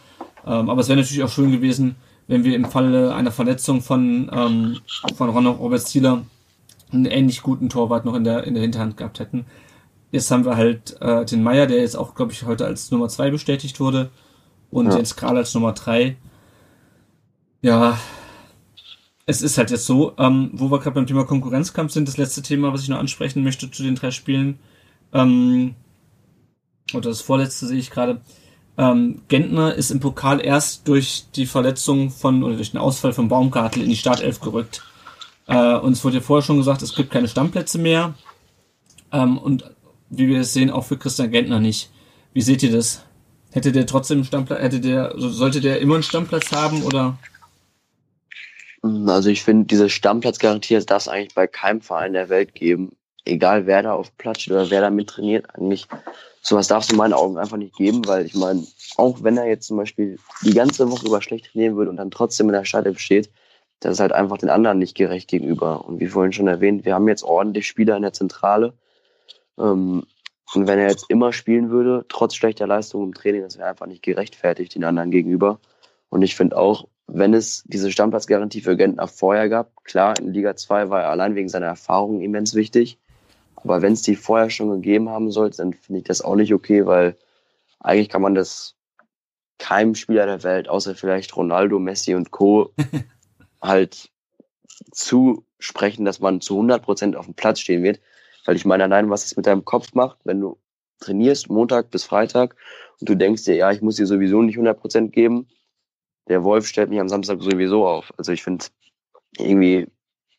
Ähm, 0.45 0.69
aber 0.69 0.81
es 0.81 0.89
wäre 0.89 0.99
natürlich 0.99 1.23
auch 1.23 1.31
schön 1.31 1.51
gewesen, 1.51 1.95
wenn 2.27 2.43
wir 2.43 2.55
im 2.55 2.65
Falle 2.65 3.13
einer 3.15 3.31
Verletzung 3.31 3.81
von, 3.81 4.29
ähm, 4.33 4.77
von 5.15 5.29
Ronald 5.29 5.59
Robert 5.59 5.81
Zieler 5.87 6.23
einen 6.95 7.05
ähnlich 7.05 7.41
guten 7.41 7.69
Torwart 7.69 8.05
noch 8.05 8.15
in 8.15 8.23
der, 8.23 8.43
in 8.45 8.53
der 8.53 8.63
Hinterhand 8.63 8.97
gehabt 8.97 9.19
hätten. 9.19 9.45
Jetzt 10.11 10.31
haben 10.31 10.45
wir 10.45 10.55
halt 10.55 10.99
äh, 11.01 11.25
den 11.25 11.43
Meier, 11.43 11.67
der 11.67 11.79
jetzt 11.79 11.97
auch, 11.97 12.15
glaube 12.15 12.31
ich, 12.31 12.45
heute 12.45 12.65
als 12.65 12.91
Nummer 12.91 13.09
zwei 13.09 13.29
bestätigt 13.31 13.79
wurde. 13.79 14.09
Und 14.71 14.87
Ja. 14.91 14.97
jetzt 14.97 15.15
Kral 15.17 15.37
als 15.37 15.53
Nummer 15.53 15.73
drei. 15.73 16.17
Ja, 17.61 17.97
es 19.25 19.41
ist 19.41 19.57
halt 19.57 19.71
jetzt 19.71 19.85
so, 19.85 20.13
ähm, 20.17 20.51
wo 20.53 20.69
wir 20.69 20.79
gerade 20.79 20.95
beim 20.95 21.07
Thema 21.07 21.25
Konkurrenzkampf 21.25 21.91
sind, 21.91 22.07
das 22.07 22.17
letzte 22.17 22.41
Thema, 22.41 22.71
was 22.71 22.83
ich 22.83 22.89
noch 22.89 22.99
ansprechen 22.99 23.43
möchte 23.43 23.71
zu 23.71 23.83
den 23.83 23.95
drei 23.95 24.11
Spielen. 24.11 24.59
Ähm, 25.13 25.75
oder 26.93 27.09
das 27.09 27.21
vorletzte 27.21 27.65
sehe 27.67 27.79
ich 27.79 27.89
gerade. 27.89 28.21
Ähm, 28.77 29.21
Gentner 29.29 29.73
ist 29.73 29.89
im 29.89 29.99
Pokal 29.99 30.41
erst 30.45 30.87
durch 30.87 31.25
die 31.35 31.45
Verletzung 31.45 32.09
von 32.11 32.43
oder 32.43 32.55
durch 32.55 32.71
den 32.71 32.79
Ausfall 32.79 33.13
von 33.13 33.29
Baumgartel 33.29 33.81
in 33.81 33.89
die 33.89 33.95
Startelf 33.95 34.41
gerückt. 34.41 34.83
Äh, 35.47 35.75
und 35.75 35.93
es 35.93 36.03
wurde 36.03 36.17
ja 36.17 36.21
vorher 36.21 36.43
schon 36.43 36.57
gesagt, 36.57 36.81
es 36.81 36.95
gibt 36.95 37.11
keine 37.11 37.27
Stammplätze 37.27 37.77
mehr. 37.77 38.15
Ähm, 39.11 39.37
und 39.37 39.63
wie 40.09 40.27
wir 40.27 40.41
es 40.41 40.53
sehen, 40.53 40.69
auch 40.69 40.85
für 40.85 40.97
Christian 40.97 41.31
Gentner 41.31 41.59
nicht. 41.59 41.89
Wie 42.33 42.41
seht 42.41 42.63
ihr 42.63 42.71
das? 42.71 43.03
Hätte 43.51 43.71
der 43.71 43.85
trotzdem 43.85 44.19
einen 44.19 44.25
Stammplatz, 44.25 44.61
hätte 44.61 44.81
der, 44.81 45.13
sollte 45.15 45.61
der 45.61 45.79
immer 45.79 45.95
einen 45.95 46.03
Stammplatz 46.03 46.51
haben 46.51 46.83
oder? 46.83 47.17
Also 49.07 49.29
ich 49.29 49.43
finde, 49.43 49.65
diese 49.65 49.89
Stammplatzgarantie, 49.89 50.75
das 50.75 50.85
darf 50.85 51.03
es 51.03 51.07
eigentlich 51.07 51.33
bei 51.33 51.47
keinem 51.47 51.81
Verein 51.81 52.13
der 52.13 52.29
Welt 52.29 52.53
geben. 52.53 52.95
Egal 53.23 53.65
wer 53.65 53.81
da 53.81 53.93
auf 53.93 54.15
Platz 54.17 54.41
steht 54.41 54.53
oder 54.53 54.69
wer 54.69 54.81
da 54.81 54.91
mit 54.91 55.09
trainiert, 55.09 55.47
eigentlich 55.55 55.87
sowas 56.41 56.67
darf 56.67 56.83
es 56.83 56.91
in 56.91 56.97
meinen 56.97 57.13
Augen 57.13 57.39
einfach 57.39 57.57
nicht 57.57 57.75
geben, 57.75 58.05
weil 58.05 58.25
ich 58.25 58.35
meine, 58.35 58.63
auch 58.97 59.23
wenn 59.23 59.37
er 59.37 59.47
jetzt 59.47 59.67
zum 59.67 59.77
Beispiel 59.77 60.19
die 60.43 60.53
ganze 60.53 60.91
Woche 60.91 61.07
über 61.07 61.21
schlecht 61.21 61.51
trainieren 61.51 61.75
würde 61.75 61.89
und 61.89 61.97
dann 61.97 62.11
trotzdem 62.11 62.47
in 62.47 62.53
der 62.53 62.65
Startelf 62.65 62.99
steht, 62.99 63.31
das 63.85 63.97
ist 63.97 63.99
halt 63.99 64.13
einfach 64.13 64.39
den 64.39 64.49
anderen 64.49 64.79
nicht 64.79 64.95
gerecht 64.95 65.29
gegenüber. 65.29 65.85
Und 65.85 65.99
wie 65.99 66.07
vorhin 66.07 66.33
schon 66.33 66.47
erwähnt, 66.47 66.85
wir 66.85 66.95
haben 66.95 67.07
jetzt 67.07 67.23
ordentlich 67.23 67.67
Spieler 67.67 67.95
in 67.95 68.01
der 68.01 68.13
Zentrale. 68.13 68.73
Ähm, 69.59 70.05
und 70.53 70.67
wenn 70.67 70.79
er 70.79 70.89
jetzt 70.89 71.05
immer 71.09 71.31
spielen 71.33 71.69
würde, 71.69 72.03
trotz 72.09 72.33
schlechter 72.33 72.65
Leistung 72.65 73.03
im 73.03 73.13
Training, 73.13 73.43
das 73.43 73.59
wäre 73.59 73.69
einfach 73.69 73.85
nicht 73.85 74.01
gerechtfertigt 74.01 74.73
den 74.73 74.83
anderen 74.83 75.11
gegenüber. 75.11 75.59
Und 76.09 76.23
ich 76.23 76.35
finde 76.35 76.57
auch, 76.57 76.87
wenn 77.05 77.35
es 77.35 77.63
diese 77.67 77.91
Stammplatzgarantie 77.91 78.61
für 78.61 78.75
Gentner 78.75 79.07
vorher 79.07 79.49
gab, 79.49 79.83
klar, 79.83 80.17
in 80.17 80.33
Liga 80.33 80.55
2 80.55 80.89
war 80.89 81.03
er 81.03 81.09
allein 81.09 81.35
wegen 81.35 81.49
seiner 81.49 81.67
Erfahrung 81.67 82.21
immens 82.21 82.55
wichtig. 82.55 82.97
Aber 83.55 83.83
wenn 83.83 83.93
es 83.93 84.01
die 84.01 84.15
vorher 84.15 84.49
schon 84.49 84.71
gegeben 84.71 85.09
haben 85.09 85.29
sollte, 85.29 85.57
dann 85.57 85.73
finde 85.73 85.99
ich 85.99 86.05
das 86.05 86.23
auch 86.23 86.35
nicht 86.35 86.55
okay, 86.55 86.87
weil 86.87 87.15
eigentlich 87.79 88.09
kann 88.09 88.23
man 88.23 88.33
das 88.33 88.75
keinem 89.59 89.93
Spieler 89.93 90.25
der 90.25 90.43
Welt, 90.43 90.69
außer 90.69 90.95
vielleicht 90.95 91.35
Ronaldo, 91.37 91.77
Messi 91.77 92.15
und 92.15 92.31
Co. 92.31 92.73
halt 93.61 94.11
zusprechen, 94.91 96.05
dass 96.05 96.19
man 96.19 96.41
zu 96.41 96.55
100 96.55 96.83
Prozent 96.83 97.15
auf 97.15 97.25
dem 97.25 97.35
Platz 97.35 97.59
stehen 97.59 97.83
wird. 97.83 97.99
Weil 98.45 98.55
ich 98.55 98.65
meine, 98.65 98.83
allein 98.83 99.09
was 99.09 99.25
es 99.25 99.35
mit 99.35 99.47
deinem 99.47 99.65
Kopf 99.65 99.93
macht, 99.93 100.19
wenn 100.23 100.39
du 100.39 100.57
trainierst 100.99 101.49
Montag 101.49 101.91
bis 101.91 102.03
Freitag 102.03 102.55
und 102.99 103.09
du 103.09 103.15
denkst 103.15 103.43
dir, 103.43 103.55
ja, 103.55 103.71
ich 103.71 103.81
muss 103.81 103.95
dir 103.95 104.05
sowieso 104.05 104.41
nicht 104.41 104.55
100 104.55 104.79
Prozent 104.79 105.13
geben, 105.13 105.47
der 106.27 106.43
Wolf 106.43 106.67
stellt 106.67 106.89
mich 106.89 106.99
am 106.99 107.09
Samstag 107.09 107.41
sowieso 107.41 107.85
auf. 107.85 108.13
Also 108.17 108.31
ich 108.31 108.43
finde 108.43 108.65
irgendwie, 109.37 109.87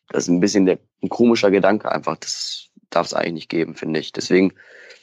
das 0.09 0.23
ist 0.23 0.29
ein 0.29 0.39
bisschen 0.39 0.65
der, 0.65 0.79
ein 1.01 1.09
komischer 1.09 1.51
Gedanke 1.51 1.91
einfach. 1.91 2.17
Das 2.17 2.69
darf 2.89 3.07
es 3.07 3.13
eigentlich 3.13 3.33
nicht 3.33 3.49
geben, 3.49 3.75
finde 3.75 3.99
ich. 3.99 4.11
Deswegen 4.11 4.53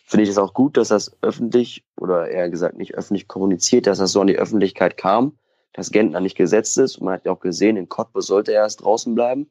finde 0.05 0.25
ich 0.25 0.31
es 0.31 0.39
auch 0.39 0.55
gut, 0.55 0.77
dass 0.77 0.89
das 0.89 1.17
öffentlich 1.23 1.85
oder 1.97 2.29
eher 2.29 2.51
gesagt 2.51 2.77
nicht 2.77 2.95
öffentlich 2.95 3.29
kommuniziert, 3.29 3.87
dass 3.87 3.99
das 3.99 4.13
so 4.13 4.21
an 4.21 4.27
die 4.27 4.39
Öffentlichkeit 4.39 4.97
kam, 4.97 5.39
dass 5.75 5.91
Gentner 5.91 6.21
nicht 6.21 6.37
gesetzt 6.37 6.79
ist. 6.79 6.97
Und 6.97 7.05
man 7.05 7.15
hat 7.15 7.27
ja 7.27 7.33
auch 7.33 7.41
gesehen, 7.41 7.77
in 7.77 7.89
Cottbus 7.89 8.27
sollte 8.27 8.53
er 8.53 8.63
erst 8.63 8.83
draußen 8.83 9.15
bleiben. 9.15 9.51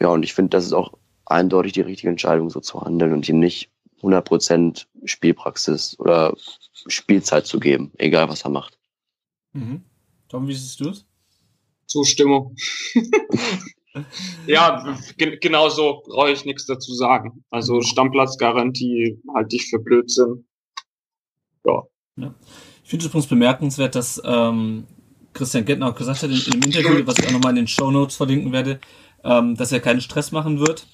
Ja, 0.00 0.08
und 0.08 0.24
ich 0.24 0.34
finde, 0.34 0.50
das 0.50 0.64
ist 0.64 0.72
auch 0.72 0.94
eindeutig 1.26 1.72
die 1.74 1.82
richtige 1.82 2.08
Entscheidung, 2.08 2.50
so 2.50 2.60
zu 2.60 2.80
handeln 2.80 3.12
und 3.12 3.28
ihm 3.28 3.38
nicht 3.38 3.70
100% 4.02 4.86
Spielpraxis 5.04 5.98
oder 5.98 6.34
Spielzeit 6.86 7.46
zu 7.46 7.60
geben, 7.60 7.92
egal 7.98 8.28
was 8.28 8.42
er 8.42 8.50
macht. 8.50 8.78
Mhm. 9.52 9.82
Tom, 10.28 10.48
wie 10.48 10.54
siehst 10.54 10.80
du 10.80 10.90
es? 10.90 11.04
Zustimmung. 11.86 12.54
ja, 14.46 14.96
ge 15.16 15.38
genau 15.38 15.68
so 15.68 16.02
brauche 16.06 16.30
ich 16.30 16.44
nichts 16.44 16.66
dazu 16.66 16.94
sagen. 16.94 17.44
Also 17.50 17.80
Stammplatzgarantie 17.80 19.20
halte 19.34 19.56
ich 19.56 19.68
für 19.68 19.78
Blödsinn. 19.78 20.46
Ja. 21.64 21.82
ja. 22.16 22.34
Ich 22.84 22.90
finde 22.90 23.04
es 23.04 23.10
übrigens 23.10 23.26
bemerkenswert, 23.26 23.94
dass 23.94 24.20
ähm, 24.24 24.86
Christian 25.34 25.64
Gentner 25.64 25.88
auch 25.88 25.94
gesagt 25.94 26.22
hat 26.22 26.30
in, 26.30 26.36
in 26.36 26.60
dem 26.60 26.62
Interview, 26.62 27.06
was 27.06 27.18
ich 27.18 27.26
auch 27.26 27.32
nochmal 27.32 27.50
in 27.50 27.56
den 27.56 27.68
Show 27.68 27.90
Notes 27.90 28.16
verlinken 28.16 28.52
werde, 28.52 28.80
ähm, 29.24 29.56
dass 29.56 29.72
er 29.72 29.80
keinen 29.80 30.00
Stress 30.00 30.32
machen 30.32 30.60
wird. 30.60 30.86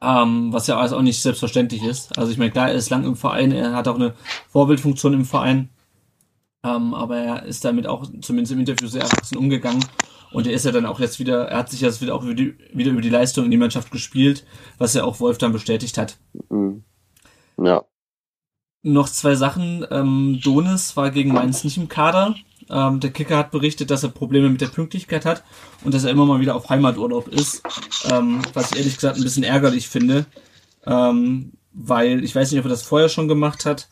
Ähm, 0.00 0.52
was 0.52 0.66
ja 0.66 0.78
also 0.78 0.96
auch 0.96 1.02
nicht 1.02 1.22
selbstverständlich 1.22 1.82
ist. 1.82 2.18
Also 2.18 2.30
ich 2.30 2.38
meine, 2.38 2.50
klar, 2.50 2.68
er 2.68 2.74
ist 2.74 2.90
lang 2.90 3.04
im 3.04 3.16
Verein, 3.16 3.52
er 3.52 3.72
hat 3.72 3.88
auch 3.88 3.94
eine 3.94 4.14
Vorbildfunktion 4.50 5.14
im 5.14 5.24
Verein. 5.24 5.70
Ähm, 6.62 6.94
aber 6.94 7.16
er 7.18 7.42
ist 7.44 7.64
damit 7.64 7.86
auch 7.86 8.06
zumindest 8.20 8.52
im 8.52 8.60
Interview 8.60 8.88
sehr 8.88 9.02
erwachsen 9.02 9.36
umgegangen. 9.36 9.84
Und 10.32 10.46
er 10.46 10.52
ist 10.52 10.64
ja 10.64 10.72
dann 10.72 10.86
auch 10.86 10.98
jetzt 10.98 11.20
wieder, 11.20 11.46
er 11.48 11.58
hat 11.58 11.70
sich 11.70 11.80
jetzt 11.80 12.02
wieder 12.02 12.14
auch 12.14 12.24
über 12.24 12.34
die, 12.34 12.56
wieder 12.72 12.90
über 12.90 13.00
die 13.00 13.10
Leistung 13.10 13.44
in 13.44 13.50
die 13.50 13.56
Mannschaft 13.56 13.90
gespielt, 13.90 14.44
was 14.78 14.94
ja 14.94 15.04
auch 15.04 15.20
Wolf 15.20 15.38
dann 15.38 15.52
bestätigt 15.52 15.96
hat. 15.96 16.18
Mhm. 16.48 16.82
Ja. 17.56 17.84
Noch 18.82 19.08
zwei 19.08 19.36
Sachen. 19.36 19.86
Ähm, 19.90 20.40
Donis 20.42 20.96
war 20.96 21.10
gegen 21.10 21.32
Mainz 21.32 21.64
nicht 21.64 21.76
im 21.76 21.88
Kader. 21.88 22.34
Ähm, 22.70 23.00
der 23.00 23.10
Kicker 23.10 23.36
hat 23.36 23.50
berichtet, 23.50 23.90
dass 23.90 24.02
er 24.02 24.08
Probleme 24.08 24.48
mit 24.48 24.60
der 24.60 24.68
Pünktlichkeit 24.68 25.24
hat 25.24 25.44
und 25.84 25.94
dass 25.94 26.04
er 26.04 26.10
immer 26.10 26.26
mal 26.26 26.40
wieder 26.40 26.54
auf 26.54 26.68
Heimaturlaub 26.68 27.28
ist. 27.28 27.62
Ähm, 28.10 28.42
was 28.52 28.72
ich 28.72 28.78
ehrlich 28.78 28.94
gesagt 28.94 29.16
ein 29.16 29.22
bisschen 29.22 29.44
ärgerlich 29.44 29.88
finde. 29.88 30.26
Ähm, 30.86 31.52
weil 31.72 32.24
ich 32.24 32.34
weiß 32.34 32.50
nicht, 32.50 32.60
ob 32.60 32.66
er 32.66 32.70
das 32.70 32.82
vorher 32.82 33.08
schon 33.08 33.28
gemacht 33.28 33.66
hat. 33.66 33.88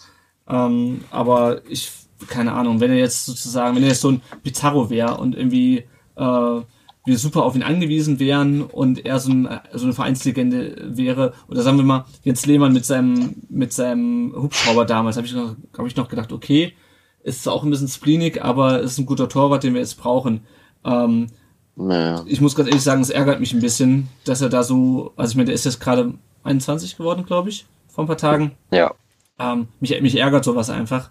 Ähm, 0.49 1.05
aber 1.11 1.63
ich, 1.69 1.91
keine 2.29 2.53
Ahnung, 2.53 2.81
wenn 2.81 2.91
er 2.91 2.99
jetzt 2.99 3.27
sozusagen, 3.27 3.77
wenn 3.77 3.83
er 3.83 3.91
jetzt 3.91 4.01
so 4.01 4.11
ein 4.11 4.23
Pizarro 4.43 4.91
wäre 4.91 5.17
und 5.17 5.35
irgendwie 5.37 5.85
äh, 6.17 6.61
wir 7.05 7.19
super 7.19 7.43
auf 7.43 7.57
ihn 7.57 7.63
angewiesen 7.65 8.21
wären 8.21 8.63
und 8.63 9.05
er 9.05 9.19
so, 9.19 9.33
ein, 9.33 9.49
so 9.73 9.85
eine 9.85 9.93
Vereinslegende 9.93 10.91
wäre, 10.97 11.35
oder 11.49 11.63
sagen 11.63 11.77
wir 11.77 11.85
mal, 11.85 12.05
Jens 12.23 12.47
Lehmann 12.47 12.73
mit 12.73 12.85
seinem, 12.85 13.35
mit 13.49 13.73
seinem 13.73 14.33
Hubschrauber 14.37 14.85
damals, 14.85 15.17
habe 15.17 15.27
ich, 15.27 15.35
hab 15.35 15.87
ich 15.87 15.97
noch 15.97 16.09
gedacht, 16.09 16.33
okay, 16.33 16.75
ist 17.23 17.43
zwar 17.43 17.55
auch 17.55 17.63
ein 17.63 17.71
bisschen 17.71 17.89
spleenig, 17.89 18.43
aber 18.43 18.81
ist 18.81 18.99
ein 18.99 19.07
guter 19.07 19.29
Torwart, 19.29 19.63
den 19.63 19.75
wir 19.75 19.81
jetzt 19.81 19.99
brauchen. 19.99 20.43
Ähm, 20.85 21.29
naja. 21.77 22.25
Ich 22.27 22.41
muss 22.41 22.55
ganz 22.55 22.69
ehrlich 22.69 22.83
sagen, 22.83 23.01
es 23.01 23.11
ärgert 23.11 23.41
mich 23.41 23.53
ein 23.53 23.61
bisschen, 23.61 24.09
dass 24.25 24.41
er 24.41 24.49
da 24.49 24.63
so, 24.63 25.13
also 25.17 25.31
ich 25.33 25.37
meine, 25.37 25.47
der 25.47 25.55
ist 25.55 25.65
jetzt 25.65 25.81
gerade 25.81 26.15
21 26.45 26.97
geworden, 26.97 27.25
glaube 27.25 27.49
ich, 27.49 27.67
vor 27.89 28.05
ein 28.05 28.09
paar 28.09 28.17
Tagen. 28.17 28.53
Ja. 28.71 28.93
Ähm, 29.39 29.69
mich, 29.81 29.99
mich 30.01 30.17
ärgert 30.17 30.45
sowas 30.45 30.71
einfach. 30.71 31.11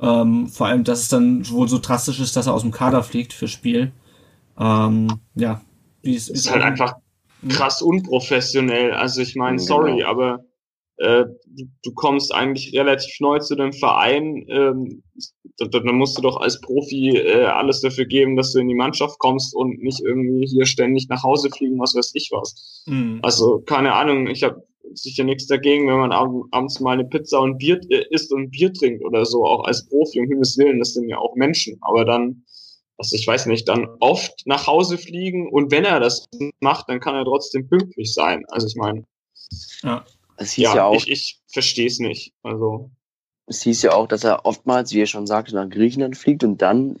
Ähm, 0.00 0.48
vor 0.48 0.66
allem, 0.66 0.84
dass 0.84 1.00
es 1.00 1.08
dann 1.08 1.48
wohl 1.50 1.68
so 1.68 1.78
drastisch 1.78 2.20
ist, 2.20 2.36
dass 2.36 2.46
er 2.46 2.54
aus 2.54 2.62
dem 2.62 2.70
Kader 2.70 3.02
fliegt 3.02 3.32
fürs 3.32 3.50
Spiel. 3.50 3.92
Ähm, 4.58 5.20
ja. 5.34 5.60
Wie 6.02 6.14
ist, 6.14 6.30
ist 6.30 6.50
halt 6.50 6.62
einfach 6.62 6.94
krass 7.48 7.82
unprofessionell. 7.82 8.92
Also 8.92 9.20
ich 9.20 9.36
meine, 9.36 9.58
sorry, 9.58 9.98
genau. 9.98 10.08
aber 10.08 10.44
äh, 11.00 11.24
du, 11.46 11.64
du 11.82 11.94
kommst 11.94 12.32
eigentlich 12.34 12.74
relativ 12.74 13.20
neu 13.20 13.38
zu 13.38 13.56
dem 13.56 13.72
Verein. 13.72 14.44
Ähm, 14.48 15.02
dann 15.58 15.94
musst 15.94 16.16
du 16.18 16.22
doch 16.22 16.40
als 16.40 16.60
Profi 16.60 17.16
äh, 17.16 17.44
alles 17.44 17.80
dafür 17.80 18.04
geben, 18.04 18.36
dass 18.36 18.52
du 18.52 18.60
in 18.60 18.68
die 18.68 18.74
Mannschaft 18.74 19.18
kommst 19.18 19.54
und 19.54 19.82
nicht 19.82 20.00
irgendwie 20.00 20.46
hier 20.46 20.66
ständig 20.66 21.08
nach 21.08 21.22
Hause 21.22 21.48
fliegen, 21.50 21.78
was 21.80 21.94
weiß 21.94 22.12
ich 22.14 22.28
was. 22.32 22.84
Mhm. 22.86 23.20
Also 23.22 23.60
keine 23.60 23.94
Ahnung, 23.94 24.26
ich 24.26 24.42
habe 24.42 24.62
sicher 24.92 25.24
nichts 25.24 25.46
dagegen, 25.46 25.88
wenn 25.88 25.98
man 25.98 26.12
ab, 26.12 26.30
abends 26.50 26.80
mal 26.80 26.92
eine 26.92 27.04
Pizza 27.04 27.40
und 27.40 27.58
Bier 27.58 27.80
äh, 27.88 28.04
isst 28.10 28.32
und 28.32 28.50
Bier 28.50 28.72
trinkt 28.72 29.02
oder 29.02 29.24
so, 29.24 29.44
auch 29.46 29.64
als 29.64 29.88
Profi, 29.88 30.20
um 30.20 30.26
Himmels 30.26 30.58
Willen, 30.58 30.80
das 30.80 30.92
sind 30.92 31.08
ja 31.08 31.16
auch 31.16 31.34
Menschen. 31.34 31.78
Aber 31.80 32.04
dann 32.04 32.44
also 32.98 33.16
ich 33.16 33.26
weiß 33.26 33.46
nicht, 33.46 33.66
dann 33.66 33.88
oft 34.00 34.42
nach 34.44 34.66
Hause 34.66 34.98
fliegen 34.98 35.48
und 35.50 35.70
wenn 35.70 35.86
er 35.86 36.00
das 36.00 36.26
macht, 36.60 36.90
dann 36.90 37.00
kann 37.00 37.14
er 37.14 37.24
trotzdem 37.24 37.66
pünktlich 37.66 38.12
sein. 38.12 38.44
Also 38.50 38.66
ich 38.66 38.76
meine, 38.76 39.06
ja, 39.82 40.04
es 40.40 40.52
hieß 40.52 40.64
ja, 40.64 40.76
ja 40.76 40.84
auch, 40.86 40.94
ich, 40.94 41.10
ich 41.10 41.40
verstehe 41.48 41.86
es 41.86 41.98
nicht. 41.98 42.32
Also 42.42 42.90
es 43.46 43.62
hieß 43.62 43.82
ja 43.82 43.92
auch, 43.92 44.08
dass 44.08 44.24
er 44.24 44.46
oftmals, 44.46 44.92
wie 44.92 45.02
er 45.02 45.06
schon 45.06 45.26
sagte, 45.26 45.54
nach 45.54 45.68
Griechenland 45.68 46.16
fliegt 46.16 46.44
und 46.44 46.62
dann 46.62 46.98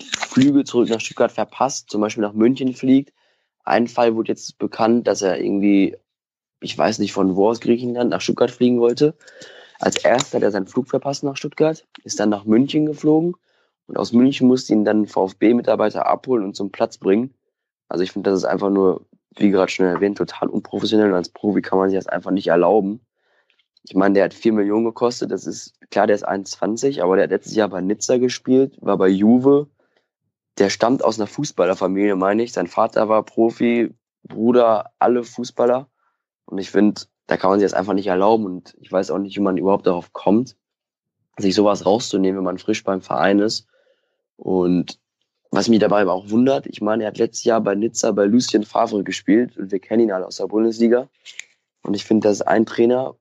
Flüge 0.00 0.64
zurück 0.64 0.88
nach 0.88 1.00
Stuttgart 1.00 1.30
verpasst, 1.30 1.88
zum 1.88 2.00
Beispiel 2.00 2.22
nach 2.22 2.32
München 2.32 2.74
fliegt. 2.74 3.12
Ein 3.62 3.86
Fall 3.86 4.16
wurde 4.16 4.32
jetzt 4.32 4.58
bekannt, 4.58 5.06
dass 5.06 5.22
er 5.22 5.40
irgendwie, 5.40 5.96
ich 6.60 6.76
weiß 6.76 6.98
nicht 6.98 7.12
von 7.12 7.36
wo 7.36 7.48
aus 7.48 7.60
Griechenland, 7.60 8.10
nach 8.10 8.20
Stuttgart 8.20 8.50
fliegen 8.50 8.80
wollte. 8.80 9.14
Als 9.78 9.96
erster 9.96 10.38
hat 10.38 10.42
er 10.42 10.50
seinen 10.50 10.66
Flug 10.66 10.88
verpasst 10.88 11.22
nach 11.22 11.36
Stuttgart, 11.36 11.86
ist 12.02 12.18
dann 12.18 12.30
nach 12.30 12.44
München 12.44 12.86
geflogen 12.86 13.36
Und 13.86 13.96
aus 13.96 14.12
München 14.12 14.48
musste 14.48 14.72
ihn 14.72 14.84
dann 14.84 15.06
VfB-Mitarbeiter 15.06 16.06
abholen 16.06 16.44
und 16.44 16.56
zum 16.56 16.72
Platz 16.72 16.98
bringen. 16.98 17.34
Also 17.88 18.02
ich 18.02 18.10
finde, 18.10 18.30
das 18.30 18.40
ist 18.40 18.46
einfach 18.46 18.70
nur, 18.70 19.06
wie 19.36 19.50
gerade 19.50 19.70
schon 19.70 19.86
erwähnt, 19.86 20.18
total 20.18 20.48
unprofessionell. 20.48 21.08
Und 21.08 21.14
als 21.14 21.28
Profi 21.28 21.62
kann 21.62 21.78
man 21.78 21.90
sich 21.90 21.98
das 21.98 22.06
einfach 22.06 22.30
nicht 22.30 22.48
erlauben. 22.48 23.00
Ich 23.82 23.94
meine, 23.94 24.14
der 24.14 24.24
hat 24.24 24.34
vier 24.34 24.52
Millionen 24.52 24.84
gekostet. 24.84 25.30
Das 25.30 25.46
ist, 25.46 25.78
klar, 25.90 26.06
der 26.06 26.16
ist 26.16 26.22
21, 26.24 27.02
aber 27.02 27.16
der 27.16 27.24
hat 27.24 27.30
letztes 27.30 27.54
Jahr 27.54 27.68
bei 27.68 27.80
Nizza 27.80 28.16
gespielt, 28.16 28.76
war 28.80 28.96
bei 28.96 29.08
Juve. 29.08 29.68
Der 30.58 30.70
stammt 30.70 31.04
aus 31.04 31.18
einer 31.18 31.26
Fußballerfamilie, 31.26 32.16
meine 32.16 32.42
ich. 32.42 32.52
Sein 32.52 32.66
Vater 32.66 33.08
war 33.08 33.24
Profi, 33.24 33.94
Bruder, 34.22 34.92
alle 34.98 35.24
Fußballer. 35.24 35.88
Und 36.46 36.58
ich 36.58 36.70
finde, 36.70 37.02
da 37.26 37.36
kann 37.36 37.50
man 37.50 37.58
sich 37.58 37.66
das 37.66 37.78
einfach 37.78 37.94
nicht 37.94 38.06
erlauben. 38.06 38.46
Und 38.46 38.74
ich 38.80 38.90
weiß 38.90 39.10
auch 39.10 39.18
nicht, 39.18 39.36
wie 39.36 39.42
man 39.42 39.58
überhaupt 39.58 39.86
darauf 39.86 40.12
kommt, 40.12 40.56
sich 41.36 41.54
sowas 41.54 41.84
rauszunehmen, 41.84 42.38
wenn 42.38 42.44
man 42.44 42.58
frisch 42.58 42.84
beim 42.84 43.02
Verein 43.02 43.40
ist. 43.40 43.66
Und 44.36 44.98
was 45.54 45.68
mich 45.68 45.78
dabei 45.78 46.02
aber 46.02 46.12
auch 46.12 46.30
wundert, 46.30 46.66
ich 46.66 46.80
meine, 46.80 47.04
er 47.04 47.08
hat 47.08 47.18
letztes 47.18 47.44
Jahr 47.44 47.60
bei 47.60 47.74
Nizza 47.74 48.10
bei 48.12 48.24
Lucien 48.24 48.64
Favre 48.64 49.04
gespielt 49.04 49.56
und 49.56 49.70
wir 49.70 49.78
kennen 49.78 50.04
ihn 50.04 50.12
alle 50.12 50.26
aus 50.26 50.36
der 50.36 50.46
Bundesliga. 50.46 51.08
Und 51.82 51.94
ich 51.94 52.04
finde, 52.04 52.28
das 52.28 52.38
ist 52.38 52.42
ein 52.42 52.66
Trainer 52.66 53.14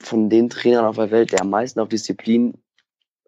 von 0.00 0.30
den 0.30 0.50
Trainern 0.50 0.84
auf 0.84 0.96
der 0.96 1.10
Welt, 1.10 1.32
der 1.32 1.40
am 1.40 1.50
meisten 1.50 1.80
auf 1.80 1.88
Disziplin 1.88 2.54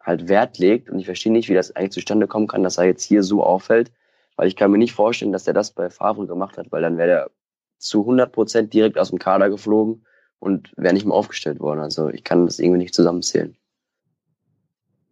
halt 0.01 0.29
Wert 0.29 0.59
legt. 0.59 0.91
Und 0.91 0.99
ich 0.99 1.07
verstehe 1.07 1.33
nicht, 1.33 1.49
wie 1.49 1.55
das 1.55 1.75
eigentlich 1.75 1.93
zustande 1.93 2.29
kommen 2.29 2.47
kann, 2.47 2.63
dass 2.63 2.79
er 2.79 2.85
jetzt 2.85 3.03
hier 3.03 3.23
so 3.23 3.43
auffällt. 3.43 3.91
Weil 4.37 4.49
ich 4.49 4.57
kann 4.57 4.71
mir 4.71 4.79
nicht 4.79 4.93
vorstellen, 4.93 5.33
dass 5.33 5.47
er 5.47 5.55
das 5.55 5.73
bei 5.73 5.91
Favre 5.91 6.27
gemacht 6.27 6.59
hat, 6.59 6.71
weil 6.71 6.83
dann 6.83 6.99
wäre 6.99 7.11
er 7.11 7.31
zu 7.79 8.01
100 8.01 8.31
Prozent 8.31 8.73
direkt 8.75 8.99
aus 8.99 9.11
dem 9.11 9.19
Kader 9.19 9.51
geflogen 9.51 10.05
und 10.39 10.73
wäre 10.77 10.95
nicht 10.95 11.07
mehr 11.07 11.15
aufgestellt 11.15 11.59
worden. 11.59 11.81
Also 11.81 12.11
ich 12.11 12.23
kann 12.23 12.47
das 12.47 12.59
irgendwie 12.59 12.79
nicht 12.79 12.95
zusammenzählen. 12.95 13.57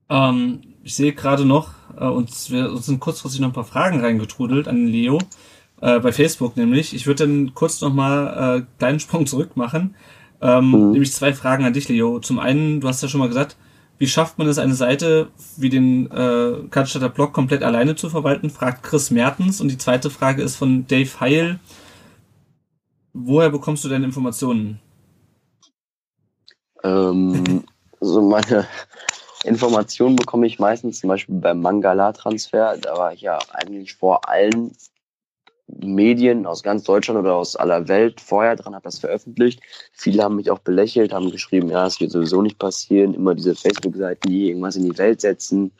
Ähm, 0.08 0.60
ich 0.82 0.94
sehe 0.94 1.12
gerade 1.12 1.44
noch, 1.44 1.70
äh, 1.98 2.04
uns, 2.04 2.50
wir, 2.50 2.70
uns 2.70 2.86
sind 2.86 3.00
kurzfristig 3.00 3.40
noch 3.40 3.48
ein 3.48 3.54
paar 3.54 3.64
Fragen 3.64 4.00
reingetrudelt 4.00 4.68
an 4.68 4.86
Leo, 4.86 5.18
äh, 5.80 5.98
bei 6.00 6.12
Facebook 6.12 6.56
nämlich. 6.56 6.94
Ich 6.94 7.06
würde 7.06 7.26
dann 7.26 7.54
kurz 7.54 7.80
nochmal 7.80 8.26
äh, 8.26 8.38
einen 8.38 8.66
kleinen 8.78 9.00
Sprung 9.00 9.26
zurück 9.26 9.56
machen. 9.56 9.94
Ähm, 10.40 10.70
mhm. 10.70 10.90
Nämlich 10.92 11.12
zwei 11.12 11.32
Fragen 11.32 11.64
an 11.64 11.72
dich, 11.72 11.88
Leo. 11.88 12.20
Zum 12.20 12.38
einen, 12.38 12.80
du 12.80 12.88
hast 12.88 13.02
ja 13.02 13.08
schon 13.08 13.20
mal 13.20 13.28
gesagt, 13.28 13.56
wie 13.98 14.06
schafft 14.06 14.38
man 14.38 14.48
es, 14.48 14.58
eine 14.58 14.74
Seite 14.74 15.28
wie 15.56 15.70
den 15.70 16.10
äh, 16.10 16.66
Cannstatter 16.70 17.08
Blog 17.08 17.32
komplett 17.32 17.62
alleine 17.62 17.94
zu 17.94 18.10
verwalten, 18.10 18.50
fragt 18.50 18.82
Chris 18.82 19.10
Mertens. 19.10 19.60
Und 19.60 19.68
die 19.68 19.78
zweite 19.78 20.10
Frage 20.10 20.42
ist 20.42 20.56
von 20.56 20.86
Dave 20.86 21.20
Heil. 21.20 21.60
Woher 23.12 23.50
bekommst 23.50 23.84
du 23.84 23.88
deine 23.88 24.04
Informationen? 24.04 24.80
Ähm, 26.82 27.64
so 28.00 28.20
meine 28.20 28.66
Informationen 29.44 30.16
bekomme 30.16 30.46
ich 30.46 30.58
meistens 30.58 31.00
zum 31.00 31.08
Beispiel 31.08 31.36
beim 31.36 31.60
Mangala-Transfer. 31.60 32.78
Da 32.78 32.96
war 32.96 33.12
ich 33.12 33.20
ja 33.20 33.38
eigentlich 33.52 33.94
vor 33.94 34.28
allen 34.28 34.72
Medien 35.66 36.46
aus 36.46 36.62
ganz 36.62 36.84
Deutschland 36.84 37.18
oder 37.18 37.34
aus 37.34 37.56
aller 37.56 37.88
Welt 37.88 38.20
vorher 38.20 38.56
dran, 38.56 38.74
habe 38.74 38.84
das 38.84 38.98
veröffentlicht. 38.98 39.60
Viele 39.92 40.22
haben 40.22 40.36
mich 40.36 40.50
auch 40.50 40.58
belächelt, 40.58 41.12
haben 41.12 41.30
geschrieben, 41.30 41.70
ja, 41.70 41.86
es 41.86 42.00
wird 42.00 42.10
sowieso 42.10 42.42
nicht 42.42 42.58
passieren. 42.58 43.14
Immer 43.14 43.34
diese 43.34 43.54
Facebook-Seiten, 43.54 44.28
die 44.28 44.48
irgendwas 44.48 44.76
in 44.76 44.84
die 44.84 44.98
Welt 44.98 45.20
setzen, 45.20 45.72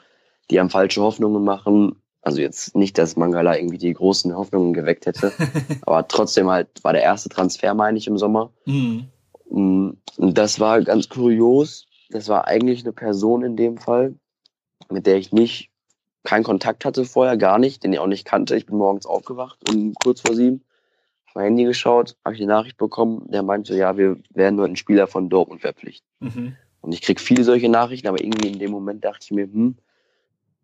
die 0.51 0.59
haben 0.59 0.71
falsche 0.71 1.03
Hoffnungen 1.03 1.45
machen. 1.45 1.97
Also 2.23 2.41
jetzt 2.41 2.75
nicht, 2.75 2.97
dass 2.97 3.17
Mangala 3.17 3.57
irgendwie 3.57 3.79
die 3.79 3.93
großen 3.93 4.35
Hoffnungen 4.35 4.73
geweckt 4.73 5.05
hätte, 5.05 5.33
aber 5.83 6.09
trotzdem 6.09 6.49
halt 6.49 6.69
war 6.83 6.95
der 6.95 7.03
erste 7.03 7.29
Transfer, 7.29 7.75
meine 7.75 7.99
ich, 7.99 8.07
im 8.07 8.17
Sommer. 8.17 8.51
Mhm. 8.65 9.09
Und 9.47 9.99
das 10.17 10.59
war 10.59 10.81
ganz 10.81 11.09
kurios. 11.09 11.87
Das 12.11 12.29
war 12.29 12.47
eigentlich 12.47 12.83
eine 12.85 12.93
Person 12.93 13.43
in 13.43 13.57
dem 13.57 13.79
Fall, 13.79 14.15
mit 14.91 15.07
der 15.07 15.17
ich 15.17 15.33
nicht 15.33 15.71
keinen 16.23 16.45
Kontakt 16.45 16.85
hatte 16.85 17.05
vorher, 17.05 17.37
gar 17.37 17.59
nicht, 17.59 17.85
den 17.85 17.93
ich 17.93 17.99
auch 17.99 18.07
nicht 18.07 18.25
kannte. 18.25 18.57
Ich 18.57 18.67
bin 18.67 18.77
morgens 18.77 19.07
aufgewacht 19.07 19.59
und 19.69 19.95
kurz 20.03 20.21
vor 20.21 20.35
sieben 20.35 20.63
auf 21.35 21.35
mein 21.35 21.45
Handy 21.47 21.65
geschaut, 21.65 22.17
habe 22.25 22.35
ich 22.35 22.41
die 22.41 22.47
Nachricht 22.47 22.77
bekommen, 22.77 23.27
der 23.29 23.43
meinte, 23.43 23.77
ja, 23.77 23.97
wir 23.97 24.17
werden 24.31 24.57
nur 24.57 24.67
einen 24.67 24.77
Spieler 24.77 25.07
von 25.07 25.29
Dortmund 25.29 25.63
verpflichten. 25.63 26.07
Mhm. 26.21 26.57
Und 26.81 26.93
ich 26.93 27.03
krieg 27.03 27.21
viele 27.21 27.45
solche 27.45 27.69
Nachrichten, 27.69 28.09
aber 28.09 28.23
irgendwie 28.23 28.49
in 28.49 28.59
dem 28.59 28.71
Moment 28.71 29.05
dachte 29.05 29.21
ich 29.25 29.31
mir, 29.33 29.45
hm, 29.45 29.77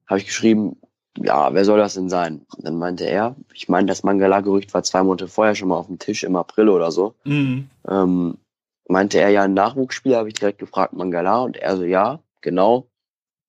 habe 0.07 0.21
ich 0.21 0.27
geschrieben, 0.27 0.77
ja, 1.19 1.53
wer 1.53 1.65
soll 1.65 1.79
das 1.79 1.95
denn 1.95 2.09
sein? 2.09 2.47
Und 2.57 2.67
dann 2.67 2.79
meinte 2.79 3.05
er, 3.05 3.35
ich 3.53 3.69
meine, 3.69 3.87
das 3.87 4.05
Mangala-Gerücht 4.05 4.73
war 4.73 4.83
zwei 4.83 5.03
Monate 5.03 5.29
vorher 5.29 5.55
schon 5.55 5.69
mal 5.69 5.77
auf 5.77 5.87
dem 5.87 5.99
Tisch 5.99 6.23
im 6.23 6.37
April 6.37 6.69
oder 6.69 6.93
so. 6.93 7.15
Mhm. 7.25 7.69
Ähm, 7.89 8.39
meinte 8.91 9.21
er 9.21 9.31
ja, 9.31 9.45
ein 9.45 9.55
Nachwuchsspieler, 9.55 10.19
habe 10.19 10.29
ich 10.29 10.35
direkt 10.35 10.59
gefragt, 10.59 10.93
Mangala, 10.93 11.39
und 11.39 11.57
er 11.57 11.77
so, 11.77 11.85
ja, 11.85 12.21
genau, 12.41 12.89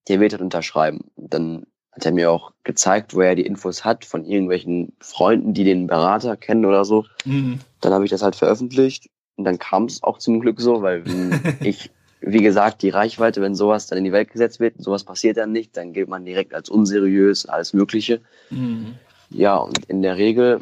der 0.08 0.20
wird 0.20 0.34
das 0.34 0.42
unterschreiben. 0.42 1.12
Dann 1.18 1.66
hat 1.92 2.06
er 2.06 2.12
mir 2.12 2.32
auch 2.32 2.54
gezeigt, 2.64 3.16
wo 3.16 3.22
er 3.22 3.36
die 3.36 3.46
Infos 3.46 3.84
hat 3.84 4.06
von 4.06 4.24
irgendwelchen 4.24 4.94
Freunden, 5.02 5.54
die 5.54 5.64
den 5.64 5.88
Berater 5.88 6.38
kennen 6.38 6.66
oder 6.66 6.86
so. 6.86 7.06
Mhm. 7.26 7.60
Dann 7.82 7.94
habe 7.94 8.06
ich 8.06 8.12
das 8.12 8.22
halt 8.22 8.36
veröffentlicht 8.36 9.10
und 9.36 9.46
dann 9.46 9.60
kam 9.60 9.86
es 9.86 10.04
auch 10.04 10.20
zum 10.20 10.40
Glück 10.40 10.62
so, 10.62 10.82
weil 10.82 11.04
ich, 11.62 11.90
wie 12.22 12.44
gesagt, 12.44 12.84
die 12.84 12.90
Reichweite, 12.90 13.42
wenn 13.42 13.56
sowas 13.56 13.88
dann 13.88 13.98
in 13.98 14.06
die 14.06 14.12
Welt 14.14 14.32
gesetzt 14.32 14.60
wird, 14.60 14.76
sowas 14.78 15.04
passiert 15.04 15.38
dann 15.38 15.52
nicht, 15.52 15.76
dann 15.76 15.92
gilt 15.92 16.08
man 16.08 16.24
direkt 16.24 16.54
als 16.54 16.70
unseriös, 16.70 17.48
alles 17.48 17.74
Mögliche. 17.74 18.22
Mhm. 18.52 18.96
Ja, 19.30 19.58
und 19.58 19.86
in 19.86 20.02
der 20.02 20.18
Regel 20.18 20.62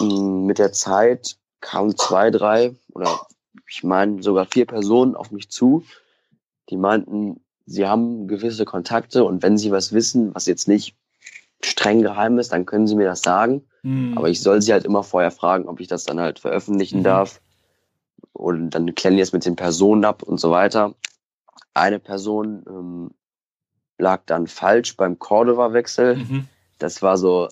mit 0.00 0.58
der 0.58 0.72
Zeit 0.72 1.36
kamen 1.60 1.96
zwei, 1.96 2.30
drei 2.30 2.74
oder 2.92 3.26
ich 3.68 3.84
meine 3.84 4.22
sogar 4.22 4.46
vier 4.46 4.66
Personen 4.66 5.14
auf 5.14 5.30
mich 5.30 5.50
zu, 5.50 5.84
die 6.70 6.76
meinten, 6.76 7.40
sie 7.66 7.86
haben 7.86 8.28
gewisse 8.28 8.64
Kontakte 8.64 9.24
und 9.24 9.42
wenn 9.42 9.58
sie 9.58 9.70
was 9.70 9.92
wissen, 9.92 10.34
was 10.34 10.46
jetzt 10.46 10.68
nicht 10.68 10.96
streng 11.62 12.02
geheim 12.02 12.38
ist, 12.38 12.52
dann 12.52 12.66
können 12.66 12.86
sie 12.86 12.94
mir 12.94 13.06
das 13.06 13.22
sagen. 13.22 13.62
Mhm. 13.82 14.16
Aber 14.16 14.28
ich 14.28 14.40
soll 14.40 14.62
sie 14.62 14.72
halt 14.72 14.84
immer 14.84 15.02
vorher 15.02 15.30
fragen, 15.30 15.68
ob 15.68 15.80
ich 15.80 15.88
das 15.88 16.04
dann 16.04 16.20
halt 16.20 16.38
veröffentlichen 16.38 17.00
mhm. 17.00 17.04
darf. 17.04 17.40
Und 18.32 18.70
dann 18.70 18.94
klären 18.94 19.16
die 19.16 19.22
es 19.22 19.32
mit 19.32 19.44
den 19.44 19.56
Personen 19.56 20.04
ab 20.04 20.22
und 20.22 20.38
so 20.38 20.50
weiter. 20.50 20.94
Eine 21.74 21.98
Person 21.98 22.64
ähm, 22.68 23.10
lag 23.98 24.22
dann 24.26 24.46
falsch 24.46 24.96
beim 24.96 25.18
Cordova-Wechsel. 25.18 26.16
Mhm. 26.16 26.48
Das 26.78 27.02
war 27.02 27.18
so 27.18 27.48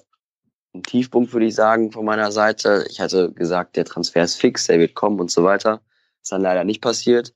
ein 0.77 0.83
Tiefpunkt, 0.83 1.33
würde 1.33 1.47
ich 1.47 1.55
sagen, 1.55 1.93
von 1.93 2.05
meiner 2.05 2.33
Seite. 2.33 2.87
Ich 2.91 3.01
hatte 3.01 3.33
gesagt, 3.33 3.77
der 3.77 3.85
Transfer 3.85 4.23
ist 4.23 4.37
fix, 4.37 4.67
der 4.67 4.79
wird 4.79 4.95
kommen 4.95 5.21
und 5.21 5.31
so 5.31 5.45
weiter. 5.45 5.81
Ist 6.23 6.33
dann 6.33 6.43
leider 6.43 6.65
nicht 6.65 6.81
passiert. 6.81 7.35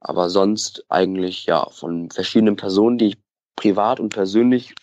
Aber 0.00 0.30
sonst 0.30 0.84
eigentlich 0.88 1.46
ja 1.46 1.68
von 1.70 2.10
verschiedenen 2.10 2.56
Personen, 2.56 2.98
die 2.98 3.08
ich 3.08 3.18
privat 3.56 4.00
und 4.00 4.10
persönlich 4.10 4.74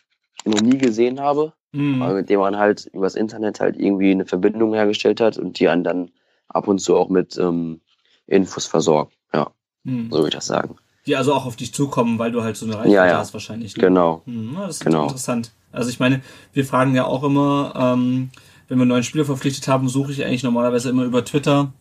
noch 0.45 0.61
nie 0.61 0.77
gesehen 0.77 1.19
habe, 1.19 1.53
mhm. 1.71 2.13
mit 2.13 2.29
denen 2.29 2.41
man 2.41 2.57
halt 2.57 2.85
übers 2.93 3.15
Internet 3.15 3.59
halt 3.59 3.77
irgendwie 3.77 4.11
eine 4.11 4.25
Verbindung 4.25 4.73
hergestellt 4.73 5.19
hat 5.19 5.37
und 5.37 5.59
die 5.59 5.69
einen 5.69 5.83
dann 5.83 6.11
ab 6.47 6.67
und 6.67 6.79
zu 6.79 6.95
auch 6.95 7.09
mit 7.09 7.37
ähm, 7.37 7.81
Infos 8.27 8.65
versorgt. 8.65 9.13
Ja, 9.33 9.51
mhm. 9.83 10.09
so 10.11 10.17
würde 10.17 10.29
ich 10.29 10.35
das 10.35 10.47
sagen. 10.47 10.75
Die 11.07 11.15
also 11.15 11.33
auch 11.33 11.45
auf 11.45 11.55
dich 11.55 11.73
zukommen, 11.73 12.19
weil 12.19 12.31
du 12.31 12.43
halt 12.43 12.57
so 12.57 12.65
eine 12.65 12.75
Reichweite 12.75 12.93
ja, 12.93 13.07
ja. 13.07 13.17
hast 13.17 13.33
wahrscheinlich. 13.33 13.75
Ne? 13.77 13.83
Genau. 13.83 14.21
Mhm, 14.25 14.55
das 14.59 14.77
ist 14.77 14.83
genau. 14.83 15.03
interessant. 15.03 15.51
Also 15.71 15.89
ich 15.89 15.99
meine, 15.99 16.21
wir 16.53 16.65
fragen 16.65 16.95
ja 16.95 17.05
auch 17.05 17.23
immer, 17.23 17.73
ähm, 17.75 18.29
wenn 18.67 18.77
wir 18.77 18.83
einen 18.83 18.89
neuen 18.89 19.03
Spieler 19.03 19.25
verpflichtet 19.25 19.67
haben, 19.67 19.89
suche 19.89 20.11
ich 20.11 20.25
eigentlich 20.25 20.43
normalerweise 20.43 20.89
immer 20.89 21.03
über 21.03 21.23
Twitter 21.23 21.71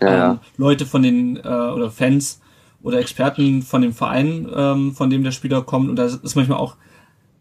ja, 0.00 0.32
ähm, 0.32 0.38
Leute 0.56 0.86
von 0.86 1.02
den 1.02 1.36
äh, 1.36 1.40
oder 1.40 1.90
Fans, 1.90 2.40
oder 2.82 2.98
Experten 2.98 3.62
von 3.62 3.82
dem 3.82 3.92
Verein, 3.92 4.48
ähm, 4.54 4.94
von 4.94 5.10
dem 5.10 5.22
der 5.22 5.32
Spieler 5.32 5.62
kommt. 5.62 5.90
Und 5.90 5.96
da 5.96 6.06
ist 6.06 6.34
manchmal 6.34 6.58
auch, 6.58 6.76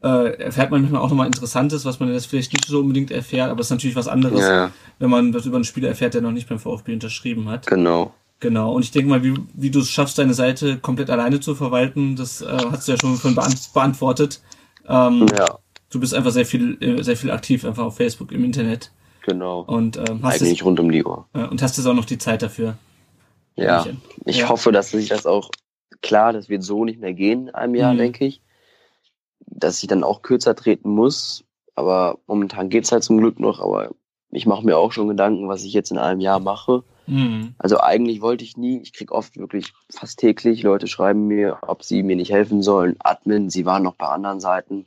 äh, 0.03 0.33
erfährt 0.37 0.71
man 0.71 0.81
manchmal 0.81 1.01
auch 1.01 1.09
nochmal 1.09 1.27
Interessantes, 1.27 1.85
was 1.85 1.99
man 1.99 2.11
jetzt 2.11 2.27
vielleicht 2.27 2.53
nicht 2.53 2.65
so 2.65 2.79
unbedingt 2.79 3.11
erfährt, 3.11 3.49
aber 3.49 3.61
es 3.61 3.67
ist 3.67 3.71
natürlich 3.71 3.95
was 3.95 4.07
anderes, 4.07 4.41
ja. 4.41 4.71
wenn 4.99 5.09
man 5.09 5.31
das 5.31 5.45
über 5.45 5.55
einen 5.55 5.63
Spieler 5.63 5.89
erfährt, 5.89 6.13
der 6.13 6.21
noch 6.21 6.31
nicht 6.31 6.49
beim 6.49 6.59
VfB 6.59 6.93
unterschrieben 6.93 7.49
hat. 7.49 7.67
Genau. 7.67 8.13
Genau, 8.41 8.71
und 8.71 8.83
ich 8.83 8.91
denke 8.91 9.09
mal, 9.09 9.21
wie, 9.21 9.33
wie 9.53 9.69
du 9.69 9.79
es 9.81 9.89
schaffst, 9.89 10.17
deine 10.17 10.33
Seite 10.33 10.77
komplett 10.77 11.09
alleine 11.09 11.41
zu 11.41 11.55
verwalten, 11.55 12.15
das 12.15 12.41
äh, 12.41 12.57
hast 12.71 12.87
du 12.87 12.93
ja 12.93 12.97
schon 12.97 13.17
von 13.17 13.35
beant 13.35 13.73
beantwortet. 13.73 14.41
Ähm, 14.87 15.25
ja. 15.37 15.59
Du 15.89 15.99
bist 15.99 16.13
einfach 16.13 16.31
sehr 16.31 16.45
viel, 16.45 16.77
äh, 16.81 17.01
sehr 17.03 17.17
viel 17.17 17.31
aktiv 17.31 17.65
einfach 17.65 17.85
auf 17.85 17.97
Facebook, 17.97 18.31
im 18.31 18.43
Internet. 18.43 18.91
Genau. 19.25 19.61
Und 19.61 19.97
ähm, 19.97 20.21
hast 20.23 20.41
Eigentlich 20.41 20.59
es, 20.59 20.65
rund 20.65 20.79
um 20.79 20.91
die 20.91 21.03
Uhr. 21.03 21.27
Äh, 21.33 21.45
und 21.45 21.61
hast 21.61 21.77
jetzt 21.77 21.85
auch 21.85 21.93
noch 21.93 22.05
die 22.05 22.17
Zeit 22.17 22.41
dafür. 22.41 22.77
Ja, 23.55 23.85
ich 24.25 24.39
ja. 24.39 24.49
hoffe, 24.49 24.71
dass 24.71 24.91
sich 24.91 25.09
das 25.09 25.25
auch, 25.25 25.49
klar, 26.01 26.31
das 26.31 26.47
wird 26.47 26.63
so 26.63 26.85
nicht 26.85 27.01
mehr 27.01 27.13
gehen 27.13 27.49
in 27.49 27.55
einem 27.55 27.75
Jahr, 27.75 27.93
mhm. 27.93 27.97
denke 27.97 28.25
ich. 28.25 28.41
Dass 29.45 29.81
ich 29.81 29.87
dann 29.87 30.03
auch 30.03 30.21
kürzer 30.21 30.55
treten 30.55 30.89
muss. 30.91 31.43
Aber 31.75 32.19
momentan 32.27 32.69
geht's 32.69 32.91
halt 32.91 33.03
zum 33.03 33.17
Glück 33.17 33.39
noch. 33.39 33.59
Aber 33.59 33.89
ich 34.31 34.45
mache 34.45 34.65
mir 34.65 34.77
auch 34.77 34.91
schon 34.91 35.07
Gedanken, 35.07 35.49
was 35.49 35.63
ich 35.63 35.73
jetzt 35.73 35.91
in 35.91 35.97
einem 35.97 36.21
Jahr 36.21 36.39
mache. 36.39 36.83
Mhm. 37.07 37.55
Also 37.57 37.79
eigentlich 37.79 38.21
wollte 38.21 38.43
ich 38.43 38.55
nie, 38.55 38.79
ich 38.81 38.93
krieg 38.93 39.11
oft 39.11 39.37
wirklich 39.37 39.73
fast 39.89 40.19
täglich, 40.19 40.61
Leute 40.61 40.87
schreiben 40.87 41.27
mir, 41.27 41.57
ob 41.63 41.83
sie 41.83 42.03
mir 42.03 42.15
nicht 42.15 42.31
helfen 42.31 42.61
sollen. 42.61 42.95
Admin, 42.99 43.49
sie 43.49 43.65
waren 43.65 43.83
noch 43.83 43.95
bei 43.95 44.07
anderen 44.07 44.39
Seiten. 44.39 44.85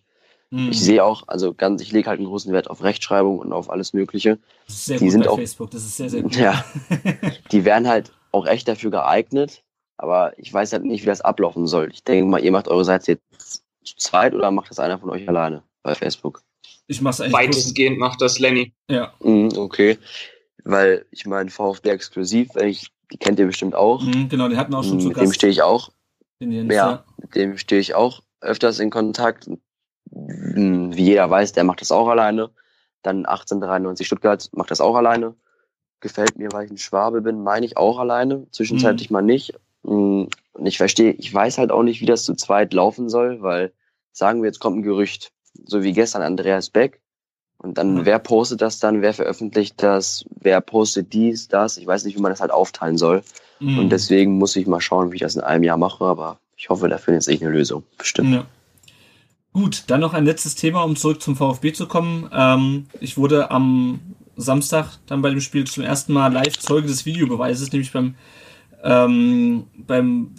Mhm. 0.53 0.69
Ich 0.71 0.81
sehe 0.81 1.03
auch, 1.03 1.25
also 1.29 1.55
ganz, 1.55 1.81
ich 1.81 1.93
lege 1.93 2.09
halt 2.11 2.19
einen 2.19 2.29
großen 2.29 2.53
Wert 2.53 2.69
auf 2.69 2.83
Rechtschreibung 2.83 3.39
und 3.39 3.53
auf 3.55 3.71
alles 3.71 3.95
Mögliche. 3.95 4.39
Das 4.67 4.77
ist 4.77 4.85
sehr 4.85 4.99
die 4.99 5.05
gut 5.05 5.13
sind 5.13 5.25
bei 5.25 5.31
auch, 5.31 5.37
Facebook, 5.37 5.71
das 5.71 5.83
ist 5.83 5.97
sehr, 5.97 6.11
sehr 6.11 6.23
gut. 6.23 6.37
Ja, 6.37 6.63
die 7.53 7.65
werden 7.65 7.89
halt 7.89 8.13
auch 8.33 8.47
echt 8.47 8.69
dafür 8.69 8.91
geeignet, 8.91 9.63
aber 9.97 10.39
ich 10.39 10.53
weiß 10.53 10.75
halt 10.75 10.85
nicht, 10.85 11.03
wie 11.03 11.07
das 11.07 11.23
ablaufen 11.23 11.67
soll. 11.67 11.89
Ich 11.91 12.05
denke 12.05 12.27
mal, 12.27 12.45
ihr 12.45 12.53
macht 12.53 12.69
eure 12.69 12.85
Seite 12.85 13.13
jetzt 13.13 13.65
zu 13.83 13.97
zweit 13.97 14.35
oder 14.35 14.51
macht 14.51 14.71
das 14.71 14.79
einer 14.79 14.99
von 14.99 15.09
euch 15.09 15.27
alleine 15.27 15.63
bei 15.83 15.95
Facebook? 15.95 16.43
Ich 16.87 17.01
mach's 17.01 17.21
eigentlich. 17.23 17.33
Weitestgehend 17.33 17.99
macht 17.99 18.21
das 18.21 18.39
Lenny. 18.39 18.75
Ja. 18.91 19.15
Mhm, 19.21 19.53
okay. 19.57 19.99
Weil 20.65 21.07
ich 21.11 21.25
meine, 21.25 21.49
VfB 21.51 21.89
exklusiv, 21.89 22.55
ich, 22.57 22.89
die 23.11 23.17
kennt 23.17 23.39
ihr 23.39 23.47
bestimmt 23.47 23.75
auch. 23.75 24.03
Mhm, 24.03 24.29
genau, 24.29 24.49
den 24.49 24.59
hatten 24.59 24.73
wir 24.73 24.79
auch 24.81 24.85
schon 24.85 24.97
Mhm, 24.97 25.01
zu 25.01 25.09
mit 25.09 25.17
dem 25.17 25.21
Gast. 25.25 25.35
stehe 25.37 25.51
ich 25.51 25.63
auch. 25.63 25.91
Den 26.43 26.53
Jens, 26.53 26.75
Ja, 26.75 27.05
mit 27.17 27.35
dem 27.35 27.57
stehe 27.57 27.81
ich 27.81 27.95
auch 27.95 28.23
öfters 28.43 28.79
in 28.81 28.91
Kontakt. 28.91 29.49
Wie 30.15 31.05
jeder 31.05 31.29
weiß, 31.31 31.53
der 31.53 31.65
macht 31.65 31.81
das 31.81 31.91
auch 31.93 32.09
alleine. 32.09 32.51
Dann 33.03 33.25
1893 33.27 34.07
Stuttgart 34.07 34.49
macht 34.53 34.71
das 34.71 34.81
auch 34.81 34.95
alleine. 34.95 35.35
Gefällt 36.01 36.37
mir, 36.39 36.53
weil 36.53 36.67
ich 36.67 36.71
ein 36.71 36.79
Schwabe 36.79 37.21
bin, 37.23 37.43
meine 37.43 37.65
ich 37.67 37.77
auch 37.77 37.99
alleine. 37.99 38.47
Zwischenzeitlich 38.51 39.11
mal 39.11 39.23
nicht. 39.23 39.55
Mm, 39.83 40.25
Und 40.55 40.67
ich 40.67 40.77
verstehe, 40.77 41.13
ich 41.13 41.33
weiß 41.33 41.57
halt 41.59 41.73
auch 41.73 41.83
nicht, 41.83 42.01
wie 42.03 42.07
das 42.07 42.25
zu 42.25 42.35
zweit 42.35 42.75
laufen 42.75 43.09
soll, 43.09 43.41
weil 43.41 43.73
sagen 44.13 44.43
wir, 44.43 44.49
jetzt 44.49 44.61
kommt 44.61 44.79
ein 44.79 44.83
Gerücht, 44.83 45.33
so 45.65 45.83
wie 45.83 45.93
gestern 45.93 46.23
Andreas 46.23 46.69
Beck. 46.71 47.01
Und 47.57 47.79
dann, 47.79 47.95
Mhm. 47.95 48.05
wer 48.05 48.19
postet 48.19 48.61
das 48.61 48.79
dann? 48.81 49.01
Wer 49.03 49.15
veröffentlicht 49.15 49.83
das? 49.83 50.25
Wer 50.41 50.61
postet 50.61 51.13
dies, 51.13 51.49
das? 51.49 51.79
Ich 51.79 51.87
weiß 51.87 52.05
nicht, 52.05 52.17
wie 52.19 52.21
man 52.21 52.33
das 52.33 52.41
halt 52.41 52.51
aufteilen 52.51 52.99
soll. 52.99 53.23
Mhm. 53.61 53.79
Und 53.79 53.89
deswegen 53.91 54.33
muss 54.37 54.57
ich 54.57 54.67
mal 54.67 54.81
schauen, 54.81 55.11
wie 55.13 55.17
ich 55.17 55.23
das 55.23 55.37
in 55.37 55.41
einem 55.43 55.63
Jahr 55.65 55.79
mache, 55.79 56.05
aber 56.05 56.39
ich 56.57 56.69
hoffe, 56.69 56.89
da 56.89 56.99
findet 56.99 57.23
sich 57.23 57.41
eine 57.41 57.51
Lösung. 57.53 57.85
Bestimmt. 57.97 58.33
Ja. 58.35 58.45
Gut, 59.53 59.85
dann 59.89 60.01
noch 60.01 60.15
ein 60.15 60.25
letztes 60.25 60.55
Thema, 60.55 60.83
um 60.83 60.97
zurück 60.97 61.21
zum 61.21 61.37
VfB 61.37 61.73
zu 61.73 61.87
kommen. 61.87 62.29
Ähm, 62.33 62.87
ich 63.01 63.19
wurde 63.19 63.51
am 63.51 64.01
Samstag 64.37 64.99
dann 65.07 65.21
bei 65.21 65.29
dem 65.29 65.43
Spiel 65.43 65.65
zum 65.67 65.85
ersten 65.85 66.13
Mal 66.15 66.33
live 66.33 66.59
Zeuge 66.59 66.87
des 66.89 67.05
Videobeweises, 67.05 67.71
nämlich 67.71 67.93
beim, 67.93 68.15
ähm, 68.83 69.65
beim 69.77 70.31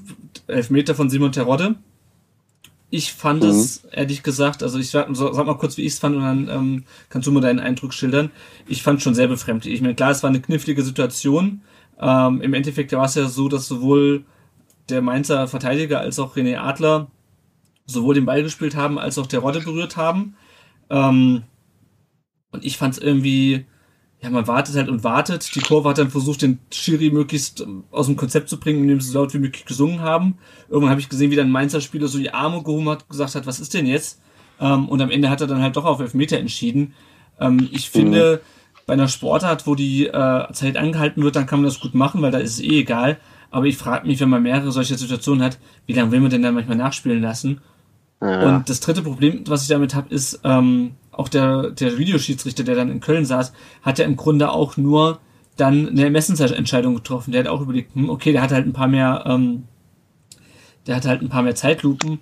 Elfmeter 0.47 0.95
von 0.95 1.11
Simon 1.11 1.32
Terodde. 1.32 1.76
Ich 2.89 3.14
fand 3.14 3.43
Mhm. 3.43 3.49
es, 3.49 3.86
ehrlich 3.91 4.24
gesagt, 4.24 4.64
also 4.64 4.80
ich 4.80 4.89
sag, 4.89 5.07
sag 5.16 5.45
mal 5.45 5.57
kurz, 5.57 5.78
wie 5.78 5.82
ich 5.84 5.93
es 5.93 5.99
fand 5.99 6.16
und 6.16 6.24
dann 6.24 6.47
ähm, 6.49 6.84
kannst 7.09 7.28
du 7.28 7.32
mir 7.32 7.41
deinen 7.41 7.59
Eindruck 7.59 7.93
schildern. 7.93 8.32
Ich 8.68 8.82
fand 8.82 9.01
schon 9.03 9.16
sehr 9.16 9.28
befremdlich. 9.28 9.76
Ich 9.76 9.82
meine, 9.82 9.95
klar, 9.95 10.11
es 10.11 10.24
war 10.24 10.30
eine 10.30 10.41
knifflige 10.41 10.84
Situation. 10.84 11.61
Ähm, 11.99 12.41
Im 12.41 12.53
Endeffekt 12.55 12.91
war 12.93 13.05
es 13.05 13.16
ja 13.16 13.28
so, 13.30 13.47
dass 13.47 13.68
sowohl 13.68 14.26
der 14.89 15.01
Mainzer 15.03 15.47
Verteidiger 15.47 15.99
als 16.01 16.20
auch 16.20 16.36
René 16.36 16.57
Adler 16.57 17.07
sowohl 17.86 18.15
den 18.15 18.25
Ball 18.25 18.43
gespielt 18.43 18.75
haben, 18.75 18.97
als 18.97 19.17
auch 19.17 19.27
der 19.27 19.39
Rodde 19.39 19.61
berührt 19.61 19.97
haben. 19.97 20.36
Ähm, 20.89 21.43
und 22.51 22.63
ich 22.63 22.77
fand 22.77 22.95
es 22.95 23.01
irgendwie, 23.01 23.65
ja, 24.21 24.29
man 24.29 24.47
wartet 24.47 24.75
halt 24.75 24.89
und 24.89 25.03
wartet. 25.03 25.53
Die 25.55 25.59
Kurve 25.59 25.89
hat 25.89 25.97
dann 25.97 26.09
versucht, 26.09 26.41
den 26.41 26.59
Schiri 26.71 27.09
möglichst 27.09 27.61
ähm, 27.61 27.84
aus 27.91 28.05
dem 28.05 28.15
Konzept 28.15 28.49
zu 28.49 28.59
bringen, 28.59 28.81
indem 28.84 29.01
sie 29.01 29.11
so 29.11 29.19
laut 29.19 29.34
wie 29.34 29.39
möglich 29.39 29.65
gesungen 29.65 30.01
haben. 30.01 30.38
Irgendwann 30.69 30.91
habe 30.91 31.01
ich 31.01 31.09
gesehen, 31.09 31.31
wie 31.31 31.36
dann 31.36 31.47
ein 31.47 31.51
Mainzer 31.51 31.81
Spieler 31.81 32.07
so 32.07 32.17
die 32.17 32.34
Arme 32.34 32.63
gehoben 32.63 32.89
hat, 32.89 33.09
gesagt 33.09 33.36
hat, 33.36 33.45
was 33.45 33.59
ist 33.59 33.73
denn 33.73 33.86
jetzt? 33.86 34.21
Ähm, 34.59 34.88
und 34.88 35.01
am 35.01 35.11
Ende 35.11 35.29
hat 35.29 35.41
er 35.41 35.47
dann 35.47 35.61
halt 35.61 35.75
doch 35.75 35.86
auf 35.86 35.99
Elfmeter 35.99 36.38
entschieden. 36.38 36.93
Ähm, 37.39 37.67
ich 37.71 37.89
finde, 37.89 38.41
bei 38.86 38.93
einer 38.93 39.07
Sportart, 39.07 39.65
wo 39.67 39.75
die 39.75 40.07
äh, 40.07 40.51
Zeit 40.53 40.77
angehalten 40.77 41.23
wird, 41.23 41.36
dann 41.36 41.45
kann 41.45 41.59
man 41.59 41.65
das 41.65 41.79
gut 41.79 41.95
machen, 41.95 42.21
weil 42.21 42.31
da 42.31 42.38
ist 42.38 42.53
es 42.53 42.61
eh 42.61 42.79
egal. 42.79 43.17
Aber 43.49 43.65
ich 43.65 43.77
frage 43.77 44.07
mich, 44.07 44.19
wenn 44.19 44.29
man 44.29 44.43
mehrere 44.43 44.71
solche 44.71 44.97
Situationen 44.97 45.43
hat, 45.43 45.59
wie 45.86 45.93
lange 45.93 46.11
will 46.11 46.19
man 46.19 46.31
denn 46.31 46.41
dann 46.41 46.55
manchmal 46.55 46.77
nachspielen 46.77 47.21
lassen? 47.21 47.61
Und 48.57 48.69
das 48.69 48.80
dritte 48.80 49.01
Problem, 49.01 49.43
was 49.47 49.63
ich 49.63 49.67
damit 49.67 49.95
habe, 49.95 50.13
ist, 50.13 50.39
ähm, 50.43 50.91
auch 51.11 51.30
der, 51.30 51.71
der 51.71 51.97
Videoschiedsrichter, 51.97 52.63
der 52.63 52.76
dann 52.76 52.89
in 52.89 52.99
Köln 52.99 53.26
saß, 53.26 53.53
hat 53.82 53.99
ja 53.99 54.05
im 54.05 54.15
Grunde 54.15 54.51
auch 54.51 54.78
nur 54.78 55.19
dann 55.57 55.89
eine 55.89 56.03
Ermessensentscheidung 56.05 56.95
getroffen. 56.95 57.32
Der 57.32 57.43
hat 57.43 57.49
auch 57.49 57.61
überlegt, 57.61 57.95
hm, 57.95 58.09
okay, 58.09 58.32
der 58.32 58.41
hat 58.41 58.51
halt 58.51 58.65
ein 58.65 58.74
paar 58.74 58.88
mehr, 58.88 59.24
ähm, 59.28 59.63
der 60.88 60.95
hat 60.95 61.05
halt 61.05 61.21
ein 61.21 61.30
paar 61.30 61.43
mehr 61.43 61.55
Zeitlupen. 61.55 62.19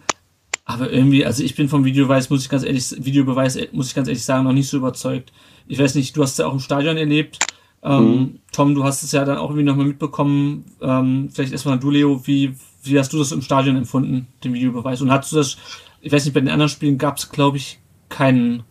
Aber 0.66 0.91
irgendwie, 0.91 1.26
also 1.26 1.43
ich 1.43 1.56
bin 1.56 1.70
vom 1.70 1.86
Videobeweis, 1.86 2.30
muss 2.30 2.43
ich 2.43 2.49
ganz 2.49 2.64
ehrlich, 2.64 2.93
Videobeweis, 2.97 3.58
muss 3.72 3.88
ich 3.88 3.95
ganz 3.95 4.08
ehrlich 4.08 4.24
sagen, 4.24 4.43
noch 4.43 4.54
nicht 4.54 4.70
so 4.70 4.78
überzeugt. 4.78 5.32
Ich 5.68 5.80
weiß 5.80 5.95
nicht, 5.95 6.16
du 6.16 6.24
hast 6.24 6.34
es 6.34 6.38
ja 6.38 6.47
auch 6.47 6.54
im 6.54 6.60
Stadion 6.60 6.97
erlebt. 6.97 7.39
Ähm, 7.84 8.39
Tom, 8.51 8.75
du 8.75 8.84
hast 8.84 9.03
es 9.03 9.11
ja 9.11 9.25
dann 9.25 9.38
auch 9.38 9.49
irgendwie 9.49 9.63
nochmal 9.63 9.88
mitbekommen. 9.88 10.65
Ähm, 10.82 11.29
vielleicht 11.34 11.51
erstmal 11.51 11.79
du, 11.79 11.89
Leo, 11.89 12.21
wie, 12.27 12.55
wie 12.84 12.99
hast 12.99 13.11
du 13.13 13.17
das 13.17 13.32
im 13.32 13.41
Stadion 13.41 13.75
empfunden, 13.75 14.27
den 14.43 14.53
Videobeweis? 14.53 15.01
Und 15.01 15.11
hast 15.11 15.32
du 15.32 15.38
das, 15.38 15.57
ich 16.01 16.11
weiß 16.11 16.25
nicht, 16.25 16.34
bei 16.34 16.39
den 16.41 16.49
anderen 16.49 16.69
Spielen 16.69 16.97
gab 16.97 17.17
es, 17.17 17.29
glaube 17.32 17.57
ich, 17.57 17.79
keinen, 18.09 18.63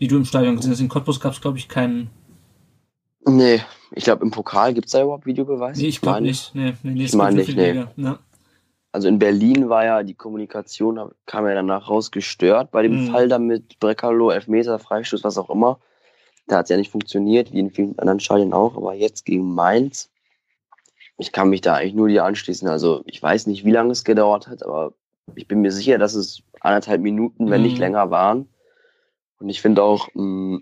die 0.00 0.08
du 0.08 0.16
im 0.16 0.24
Stadion 0.24 0.56
gesehen 0.56 0.72
hast. 0.72 0.80
In 0.80 0.88
Cottbus 0.88 1.20
gab 1.20 1.32
es, 1.32 1.40
glaube 1.40 1.58
ich, 1.58 1.68
keinen. 1.68 2.10
Nee, 3.26 3.62
ich 3.92 4.04
glaube, 4.04 4.24
im 4.24 4.30
Pokal 4.30 4.74
gibt's 4.74 4.92
da 4.92 5.02
überhaupt 5.02 5.26
Videobeweis? 5.26 5.78
Nee, 5.78 5.86
ich 5.88 6.00
glaube 6.00 6.20
nicht. 6.20 6.54
Nee, 6.54 6.74
nee, 6.82 6.90
nee, 6.92 6.98
Ich 7.00 7.04
es 7.06 7.10
gibt 7.12 7.22
meine 7.22 7.36
nicht, 7.36 7.56
nee. 7.56 7.84
Ja. 7.96 8.18
Also 8.92 9.08
in 9.08 9.18
Berlin 9.18 9.68
war 9.68 9.84
ja 9.84 10.02
die 10.02 10.14
Kommunikation, 10.14 11.10
kam 11.26 11.46
ja 11.46 11.54
danach 11.54 11.90
raus, 11.90 12.10
gestört 12.10 12.70
bei 12.70 12.82
dem 12.82 13.04
Mhm. 13.04 13.10
Fall 13.10 13.28
da 13.28 13.38
mit 13.38 13.78
Breckerloh, 13.78 14.30
Elfmeter, 14.30 14.78
Freistoß, 14.78 15.24
was 15.24 15.36
auch 15.38 15.50
immer. 15.50 15.78
Da 16.46 16.58
hat's 16.58 16.70
ja 16.70 16.76
nicht 16.76 16.90
funktioniert, 16.90 17.52
wie 17.52 17.58
in 17.60 17.70
vielen 17.70 17.98
anderen 17.98 18.20
Stadien 18.20 18.52
auch, 18.52 18.76
aber 18.76 18.94
jetzt 18.94 19.24
gegen 19.24 19.54
Mainz, 19.54 20.10
ich 21.18 21.32
kann 21.32 21.48
mich 21.48 21.60
da 21.60 21.74
eigentlich 21.74 21.94
nur 21.94 22.08
dir 22.08 22.24
anschließen. 22.24 22.68
Also 22.68 23.02
ich 23.06 23.22
weiß 23.22 23.46
nicht, 23.46 23.64
wie 23.64 23.72
lange 23.72 23.92
es 23.92 24.04
gedauert 24.04 24.46
hat, 24.48 24.62
aber 24.62 24.92
ich 25.34 25.48
bin 25.48 25.60
mir 25.60 25.72
sicher, 25.72 25.98
dass 25.98 26.14
es 26.14 26.42
anderthalb 26.60 27.00
Minuten, 27.00 27.50
wenn 27.50 27.62
nicht 27.62 27.74
Mhm. 27.78 27.80
länger 27.80 28.10
waren. 28.10 28.48
Und 29.38 29.48
ich 29.48 29.60
finde 29.60 29.82
auch, 29.82 30.08
mh, 30.14 30.60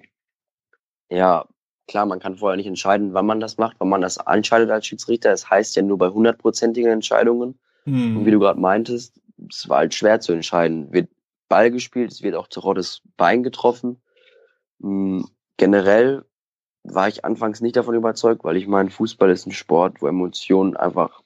ja, 1.10 1.46
klar, 1.86 2.06
man 2.06 2.18
kann 2.18 2.38
vorher 2.38 2.56
nicht 2.56 2.66
entscheiden, 2.66 3.12
wann 3.14 3.26
man 3.26 3.40
das 3.40 3.58
macht, 3.58 3.76
wann 3.78 3.88
man 3.88 4.00
das 4.00 4.16
entscheidet 4.16 4.70
als 4.70 4.86
Schiedsrichter. 4.86 5.32
Es 5.32 5.50
heißt 5.50 5.76
ja 5.76 5.82
nur 5.82 5.98
bei 5.98 6.08
hundertprozentigen 6.08 6.90
Entscheidungen. 6.90 7.58
Hm. 7.84 8.16
Und 8.16 8.26
wie 8.26 8.30
du 8.30 8.38
gerade 8.38 8.58
meintest, 8.58 9.20
es 9.50 9.68
war 9.68 9.78
halt 9.78 9.94
schwer 9.94 10.20
zu 10.20 10.32
entscheiden. 10.32 10.92
Wird 10.92 11.10
Ball 11.48 11.70
gespielt, 11.70 12.10
es 12.10 12.22
wird 12.22 12.34
auch 12.36 12.48
Teroddes 12.48 13.02
Bein 13.16 13.42
getroffen. 13.42 14.00
Generell 15.56 16.24
war 16.82 17.08
ich 17.08 17.24
anfangs 17.24 17.60
nicht 17.60 17.76
davon 17.76 17.94
überzeugt, 17.94 18.44
weil 18.44 18.56
ich 18.56 18.66
meine, 18.66 18.90
Fußball 18.90 19.30
ist 19.30 19.46
ein 19.46 19.52
Sport, 19.52 20.02
wo 20.02 20.06
Emotionen 20.06 20.76
einfach 20.76 21.22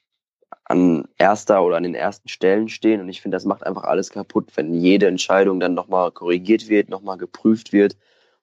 an 0.65 1.09
erster 1.17 1.63
oder 1.63 1.77
an 1.77 1.83
den 1.83 1.95
ersten 1.95 2.29
Stellen 2.29 2.69
stehen. 2.69 3.01
Und 3.01 3.09
ich 3.09 3.23
finde, 3.23 3.37
das 3.37 3.45
macht 3.45 3.65
einfach 3.65 3.85
alles 3.85 4.11
kaputt, 4.11 4.51
wenn 4.55 4.75
jede 4.75 5.07
Entscheidung 5.07 5.61
dann 5.61 5.75
nochmal 5.75 6.13
korrigiert 6.13 6.69
wird, 6.69 6.91
nochmal 6.91 7.17
geprüft 7.17 7.73
wird. 7.73 7.97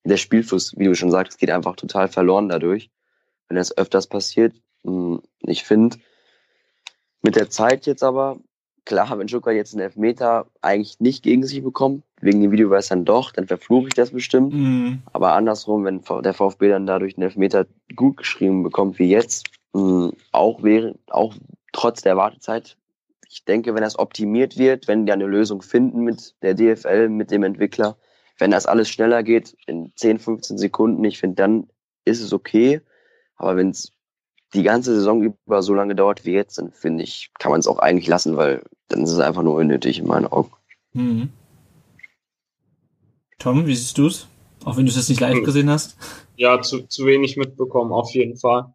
Und 0.04 0.10
der 0.10 0.18
Spielfluss, 0.18 0.78
wie 0.78 0.86
du 0.86 0.96
schon 0.96 1.12
sagst, 1.12 1.38
geht 1.40 1.52
einfach 1.52 1.76
total 1.76 2.08
verloren 2.08 2.50
dadurch, 2.50 2.90
wenn 3.48 3.58
das 3.58 3.78
öfters 3.78 4.08
passiert. 4.08 4.56
Hm, 4.84 5.22
Ich 5.42 5.64
finde, 5.64 5.98
mit 7.22 7.36
der 7.36 7.50
Zeit 7.50 7.86
jetzt 7.86 8.04
aber, 8.04 8.40
klar, 8.86 9.18
wenn 9.18 9.28
Joker 9.28 9.52
jetzt 9.52 9.74
einen 9.74 9.84
Elfmeter 9.84 10.48
eigentlich 10.62 11.00
nicht 11.00 11.24
gegen 11.24 11.46
sich 11.46 11.64
bekommt, 11.64 12.04
wegen 12.22 12.42
dem 12.42 12.52
Videobeweis 12.52 12.88
dann 12.88 13.06
doch, 13.06 13.32
dann 13.32 13.48
verfluche 13.48 13.88
ich 13.88 13.94
das 13.94 14.12
bestimmt. 14.12 14.54
Hm. 14.54 15.02
Aber 15.12 15.34
andersrum, 15.34 15.84
wenn 15.84 16.02
der 16.24 16.34
VfB 16.34 16.70
dann 16.70 16.86
dadurch 16.86 17.18
einen 17.18 17.24
Elfmeter 17.24 17.66
gut 17.96 18.18
geschrieben 18.18 18.64
bekommt 18.64 19.00
wie 19.00 19.10
jetzt, 19.10 19.50
mh, 19.74 20.12
auch 20.32 20.64
wäre, 20.64 20.96
auch 21.10 21.36
trotz 21.74 22.02
der 22.02 22.16
Wartezeit, 22.16 22.78
ich 23.30 23.44
denke, 23.44 23.76
wenn 23.76 23.84
das 23.84 24.00
optimiert 24.00 24.58
wird, 24.58 24.88
wenn 24.88 25.06
die 25.06 25.12
eine 25.12 25.26
Lösung 25.26 25.62
finden 25.62 26.04
mit 26.04 26.36
der 26.42 26.54
DFL, 26.54 27.10
mit 27.10 27.32
dem 27.32 27.44
Entwickler, 27.44 27.98
wenn 28.38 28.52
das 28.52 28.66
alles 28.66 28.90
schneller 28.90 29.24
geht, 29.24 29.58
in 29.66 29.92
10, 29.96 30.20
15 30.20 30.58
Sekunden, 30.58 31.04
ich 31.04 31.20
finde, 31.20 31.36
dann 31.36 31.68
ist 32.06 32.22
es 32.22 32.32
okay. 32.32 32.82
Aber 33.36 33.58
wenn 33.58 33.72
es 33.72 33.92
die 34.56 34.64
ganze 34.64 34.96
Saison 34.96 35.22
über 35.22 35.62
so 35.62 35.74
lange 35.74 35.96
dauert 35.96 36.26
wie 36.26 36.32
jetzt, 36.34 36.58
dann 36.58 36.72
finde 36.72 37.04
ich, 37.04 37.30
kann 37.40 37.52
man 37.52 37.60
es 37.60 37.68
auch 37.68 37.80
eigentlich 37.80 38.08
lassen, 38.08 38.38
weil 38.38 38.64
dann 38.88 39.04
ist 39.04 39.12
es 39.12 39.20
einfach 39.20 39.44
nur 39.44 39.56
unnötig 39.56 40.00
in 40.00 40.08
meinen 40.08 40.28
Augen. 40.28 40.52
Hm. 40.94 41.30
Tom, 43.40 43.66
wie 43.68 43.76
siehst 43.76 43.98
du's? 43.98 44.28
Auch 44.64 44.78
wenn 44.78 44.86
du 44.86 44.90
es 44.90 44.96
jetzt 44.98 45.10
nicht 45.10 45.22
live 45.22 45.36
Hm. 45.38 45.44
gesehen 45.44 45.70
hast. 45.70 45.98
Ja, 46.38 46.62
zu, 46.62 46.88
zu 46.88 47.06
wenig 47.06 47.38
mitbekommen, 47.38 47.92
auf 47.92 48.12
jeden 48.14 48.38
Fall. 48.38 48.74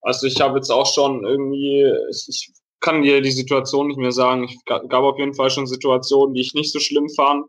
Also 0.00 0.26
ich 0.26 0.40
habe 0.40 0.56
jetzt 0.56 0.70
auch 0.70 0.86
schon 0.86 1.24
irgendwie, 1.24 1.92
ich, 2.10 2.26
ich 2.28 2.52
kann 2.80 3.02
dir 3.02 3.20
die 3.20 3.30
Situation 3.30 3.88
nicht 3.88 3.98
mehr 3.98 4.12
sagen. 4.12 4.44
Ich 4.44 4.64
ga- 4.64 4.82
gab 4.88 5.02
auf 5.02 5.18
jeden 5.18 5.34
Fall 5.34 5.50
schon 5.50 5.66
Situationen, 5.66 6.34
die 6.34 6.40
ich 6.40 6.54
nicht 6.54 6.72
so 6.72 6.78
schlimm 6.80 7.08
fand. 7.10 7.44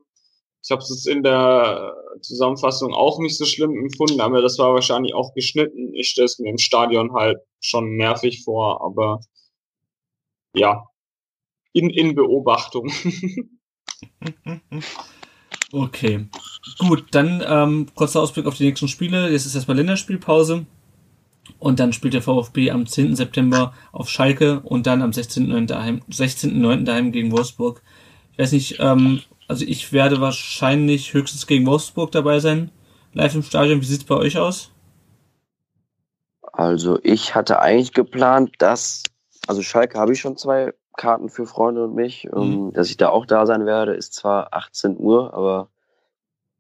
Ich 0.62 0.72
habe 0.72 0.82
es 0.82 1.06
in 1.06 1.24
der 1.24 1.96
Zusammenfassung 2.22 2.94
auch 2.94 3.20
nicht 3.20 3.38
so 3.38 3.46
schlimm 3.46 3.72
empfunden, 3.78 4.20
aber 4.20 4.42
das 4.42 4.60
war 4.60 4.74
wahrscheinlich 4.74 5.14
auch 5.14 5.34
geschnitten. 5.34 5.94
Ich 5.94 6.10
stelle 6.10 6.26
es 6.26 6.40
mir 6.40 6.50
im 6.50 6.58
Stadion 6.58 7.14
halt 7.14 7.38
schon 7.62 7.96
nervig 7.96 8.44
vor, 8.44 8.84
aber 8.84 9.22
ja, 10.56 10.86
in, 11.74 11.90
in 11.90 12.16
Beobachtung. 12.16 12.92
Okay. 15.72 16.28
Gut, 16.80 17.06
dann 17.12 17.44
ähm, 17.46 17.88
kurzer 17.94 18.22
Ausblick 18.22 18.48
auf 18.48 18.58
die 18.58 18.66
nächsten 18.66 18.88
Spiele. 18.88 19.30
Jetzt 19.30 19.46
ist 19.46 19.56
erstmal 19.56 19.78
Länderspielpause. 19.78 20.66
Und 21.58 21.80
dann 21.80 21.94
spielt 21.94 22.14
der 22.14 22.22
VfB 22.22 22.72
am 22.72 22.86
10. 22.86 23.16
September 23.16 23.74
auf 23.92 24.10
Schalke 24.10 24.62
und 24.62 24.88
dann 24.88 25.02
am 25.02 25.12
16.9. 25.12 25.66
daheim, 25.66 26.02
16.9. 26.10 26.86
daheim 26.86 27.12
gegen 27.12 27.32
Wolfsburg. 27.32 27.82
Ich 28.34 28.40
weiß 28.40 28.52
nicht, 28.54 28.78
ähm, 28.80 29.22
also 29.50 29.66
ich 29.66 29.92
werde 29.92 30.22
wahrscheinlich 30.22 31.14
höchstens 31.14 31.48
gegen 31.48 31.66
Wolfsburg 31.66 32.12
dabei 32.12 32.40
sein, 32.40 32.72
live 33.14 33.34
im 33.34 33.42
Stadion. 33.42 33.82
Wie 33.82 33.86
sieht's 33.86 34.04
bei 34.04 34.16
euch 34.16 34.38
aus? 34.38 34.70
Also 36.54 37.00
ich 37.02 37.34
hatte 37.34 37.60
eigentlich 37.60 37.94
geplant, 37.94 38.52
dass, 38.60 39.04
also 39.48 39.64
Schalke 39.64 39.98
habe 39.98 40.14
ich 40.14 40.20
schon 40.20 40.38
zwei 40.38 40.74
Karten 40.96 41.30
für 41.30 41.48
Freunde 41.48 41.86
und 41.86 41.96
mich, 41.96 42.28
ähm, 42.32 42.68
mhm. 42.68 42.74
dass 42.74 42.92
ich 42.92 42.98
da 42.98 43.10
auch 43.10 43.26
da 43.26 43.48
sein 43.48 43.66
werde. 43.66 43.94
Ist 43.96 44.14
zwar 44.14 44.54
18 44.54 44.98
Uhr, 45.00 45.34
aber 45.34 45.70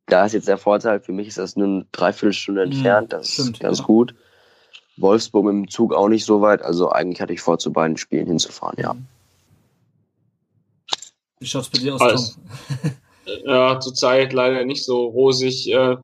da 0.08 0.26
ist 0.26 0.34
jetzt 0.34 0.48
der 0.48 0.58
Vorteil, 0.58 1.00
für 1.00 1.12
mich 1.12 1.28
ist 1.28 1.38
das 1.38 1.56
nur 1.56 1.68
eine 1.68 1.86
Dreiviertelstunde 1.92 2.66
mhm, 2.66 2.72
entfernt, 2.72 3.14
das 3.14 3.30
stimmt, 3.30 3.58
ist 3.58 3.60
ganz 3.60 3.80
ja. 3.80 3.86
gut. 3.86 4.16
Wolfsburg 4.98 5.46
mit 5.46 5.54
dem 5.54 5.70
Zug 5.70 5.94
auch 5.94 6.10
nicht 6.10 6.26
so 6.26 6.42
weit, 6.42 6.64
also 6.64 6.90
eigentlich 6.90 7.22
hatte 7.22 7.34
ich 7.34 7.42
vor, 7.42 7.60
zu 7.60 7.72
beiden 7.72 7.98
Spielen 7.98 8.26
hinzufahren, 8.26 8.78
ja. 8.80 8.96
Wie 11.40 11.48
schaut's 11.48 11.70
bei 11.70 11.80
dir 11.80 11.96
aus, 11.96 12.02
Alles. 12.02 12.36
Tom? 12.36 12.92
ja, 13.46 13.80
zurzeit 13.80 14.34
leider 14.34 14.66
nicht 14.66 14.84
so 14.84 15.06
rosig. 15.08 15.72
Äh, 15.72 15.96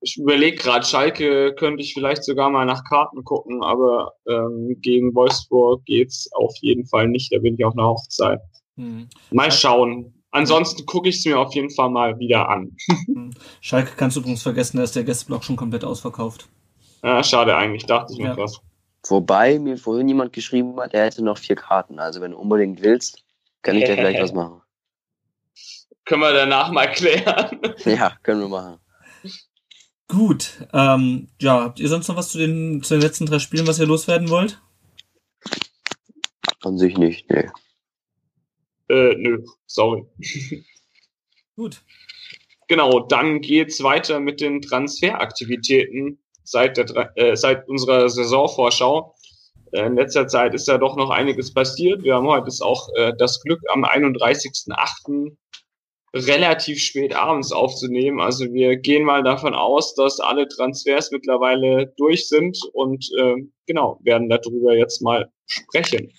ich 0.00 0.18
überlege 0.18 0.56
gerade, 0.56 0.84
Schalke 0.84 1.54
könnte 1.54 1.82
ich 1.82 1.94
vielleicht 1.94 2.24
sogar 2.24 2.50
mal 2.50 2.66
nach 2.66 2.84
Karten 2.84 3.24
gucken, 3.24 3.62
aber 3.62 4.12
ähm, 4.28 4.76
gegen 4.80 5.14
Wolfsburg 5.14 5.84
geht's 5.86 6.28
auf 6.32 6.52
jeden 6.60 6.84
Fall 6.86 7.08
nicht. 7.08 7.32
Da 7.32 7.38
bin 7.38 7.54
ich 7.54 7.64
auf 7.64 7.72
einer 7.74 7.88
Hochzeit. 7.88 8.40
Hm. 8.76 9.08
Mal 9.30 9.50
schauen. 9.50 10.12
Ansonsten 10.30 10.84
gucke 10.84 11.08
ich 11.08 11.18
es 11.18 11.24
mir 11.24 11.38
auf 11.38 11.54
jeden 11.54 11.70
Fall 11.70 11.90
mal 11.90 12.18
wieder 12.18 12.48
an. 12.48 12.76
Hm. 13.06 13.30
Schalke 13.60 13.92
kannst 13.96 14.16
du 14.16 14.20
übrigens 14.20 14.42
vergessen, 14.42 14.78
da 14.78 14.82
ist 14.82 14.96
der 14.96 15.04
Gästeblock 15.04 15.44
schon 15.44 15.56
komplett 15.56 15.84
ausverkauft. 15.84 16.48
Ja, 17.02 17.22
schade 17.22 17.56
eigentlich, 17.56 17.86
dachte 17.86 18.12
ich 18.12 18.18
mir 18.18 18.30
ja. 18.30 18.36
was. 18.36 18.60
Wobei 19.06 19.58
mir 19.58 19.78
vorhin 19.78 20.08
jemand 20.08 20.32
geschrieben 20.32 20.78
hat, 20.80 20.92
er 20.92 21.04
hätte 21.04 21.22
noch 21.22 21.38
vier 21.38 21.56
Karten. 21.56 21.98
Also 21.98 22.20
wenn 22.20 22.32
du 22.32 22.38
unbedingt 22.38 22.82
willst, 22.82 23.23
kann 23.64 23.76
ich 23.76 23.84
dir 23.84 23.96
vielleicht 23.96 24.22
was 24.22 24.32
machen. 24.34 24.62
Können 26.04 26.20
wir 26.20 26.32
danach 26.32 26.70
mal 26.70 26.86
klären. 26.92 27.60
Ja, 27.84 28.16
können 28.22 28.42
wir 28.42 28.48
machen. 28.48 28.78
Gut. 30.06 30.68
Ähm, 30.72 31.28
ja, 31.40 31.62
habt 31.62 31.80
ihr 31.80 31.88
sonst 31.88 32.08
noch 32.08 32.16
was 32.16 32.30
zu 32.30 32.38
den, 32.38 32.82
zu 32.82 32.94
den 32.94 33.00
letzten 33.00 33.26
drei 33.26 33.38
Spielen, 33.38 33.66
was 33.66 33.80
ihr 33.80 33.86
loswerden 33.86 34.28
wollt? 34.28 34.60
An 36.62 36.78
sich 36.78 36.96
nicht, 36.96 37.28
nee. 37.30 37.48
Äh, 38.88 39.14
nö, 39.16 39.44
sorry. 39.66 40.04
Gut. 41.56 41.82
Genau, 42.68 43.00
dann 43.00 43.40
geht's 43.40 43.82
weiter 43.82 44.20
mit 44.20 44.40
den 44.40 44.60
Transferaktivitäten 44.60 46.18
seit, 46.42 46.76
der, 46.76 47.12
äh, 47.16 47.36
seit 47.36 47.66
unserer 47.68 48.08
Saisonvorschau. 48.08 49.14
Äh, 49.74 49.86
in 49.86 49.96
letzter 49.96 50.26
Zeit 50.28 50.54
ist 50.54 50.68
da 50.68 50.78
doch 50.78 50.96
noch 50.96 51.10
einiges 51.10 51.52
passiert. 51.52 52.02
Wir 52.02 52.14
haben 52.14 52.28
heute 52.28 52.50
auch 52.60 52.88
äh, 52.94 53.12
das 53.18 53.42
Glück, 53.42 53.60
am 53.72 53.84
31.08 53.84 55.36
relativ 56.14 56.78
spät 56.78 57.14
abends 57.14 57.50
aufzunehmen. 57.50 58.20
Also 58.20 58.44
wir 58.52 58.76
gehen 58.76 59.04
mal 59.04 59.24
davon 59.24 59.52
aus, 59.52 59.94
dass 59.94 60.20
alle 60.20 60.46
Transfers 60.46 61.10
mittlerweile 61.10 61.92
durch 61.96 62.28
sind 62.28 62.56
und 62.72 63.04
äh, 63.18 63.34
genau, 63.66 63.98
werden 64.04 64.28
darüber 64.28 64.76
jetzt 64.76 65.02
mal 65.02 65.28
sprechen. 65.46 66.12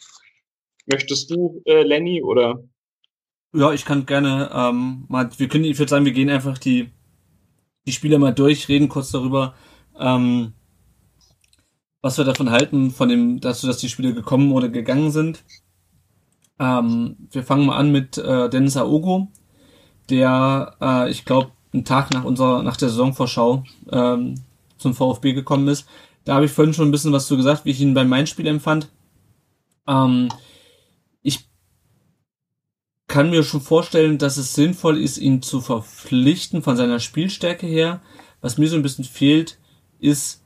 Möchtest 0.85 1.31
du, 1.31 1.61
äh, 1.65 1.83
Lenny, 1.83 2.21
oder? 2.21 2.61
Ja, 3.53 3.71
ich 3.71 3.85
kann 3.85 4.05
gerne 4.05 4.51
ähm, 4.53 5.05
mal, 5.07 5.29
wir 5.37 5.47
können, 5.47 5.63
ich 5.63 5.79
würde 5.79 5.89
sagen, 5.89 6.03
wir 6.03 6.11
gehen 6.11 6.29
einfach 6.29 6.57
die, 6.57 6.89
die 7.87 7.93
Spieler 7.93 8.19
mal 8.19 8.33
durch, 8.33 8.67
reden 8.67 8.89
kurz 8.89 9.11
darüber, 9.11 9.55
ähm, 9.97 10.54
was 12.05 12.19
wir 12.19 12.23
davon 12.23 12.51
halten, 12.51 12.91
von 12.91 13.09
dem, 13.09 13.41
dazu, 13.41 13.65
dass 13.65 13.79
die 13.79 13.89
Spieler 13.89 14.11
gekommen 14.11 14.51
oder 14.51 14.69
gegangen 14.69 15.09
sind. 15.09 15.43
Ähm, 16.59 17.17
wir 17.31 17.41
fangen 17.41 17.65
mal 17.65 17.77
an 17.77 17.91
mit 17.91 18.19
äh, 18.19 18.47
Dennis 18.47 18.77
Aogo, 18.77 19.29
der, 20.11 20.75
äh, 20.79 21.09
ich 21.09 21.25
glaube, 21.25 21.49
einen 21.73 21.83
Tag 21.83 22.13
nach 22.13 22.23
unserer, 22.23 22.61
nach 22.61 22.77
der 22.77 22.89
Saisonvorschau 22.89 23.63
ähm, 23.91 24.35
zum 24.77 24.93
VfB 24.93 25.33
gekommen 25.33 25.67
ist. 25.67 25.87
Da 26.25 26.35
habe 26.35 26.45
ich 26.45 26.51
vorhin 26.51 26.75
schon 26.75 26.89
ein 26.89 26.91
bisschen 26.91 27.11
was 27.11 27.25
zu 27.25 27.37
gesagt, 27.37 27.65
wie 27.65 27.71
ich 27.71 27.81
ihn 27.81 27.95
beim 27.95 28.07
Main-Spiel 28.07 28.45
empfand. 28.45 28.91
Ähm, 29.87 30.29
ich 31.23 31.49
kann 33.07 33.31
mir 33.31 33.41
schon 33.41 33.61
vorstellen, 33.61 34.19
dass 34.19 34.37
es 34.37 34.53
sinnvoll 34.53 34.99
ist, 34.99 35.17
ihn 35.17 35.41
zu 35.41 35.59
verpflichten 35.59 36.61
von 36.61 36.77
seiner 36.77 36.99
Spielstärke 36.99 37.65
her. 37.65 38.03
Was 38.41 38.59
mir 38.59 38.69
so 38.69 38.75
ein 38.75 38.83
bisschen 38.83 39.05
fehlt, 39.05 39.57
ist 39.97 40.43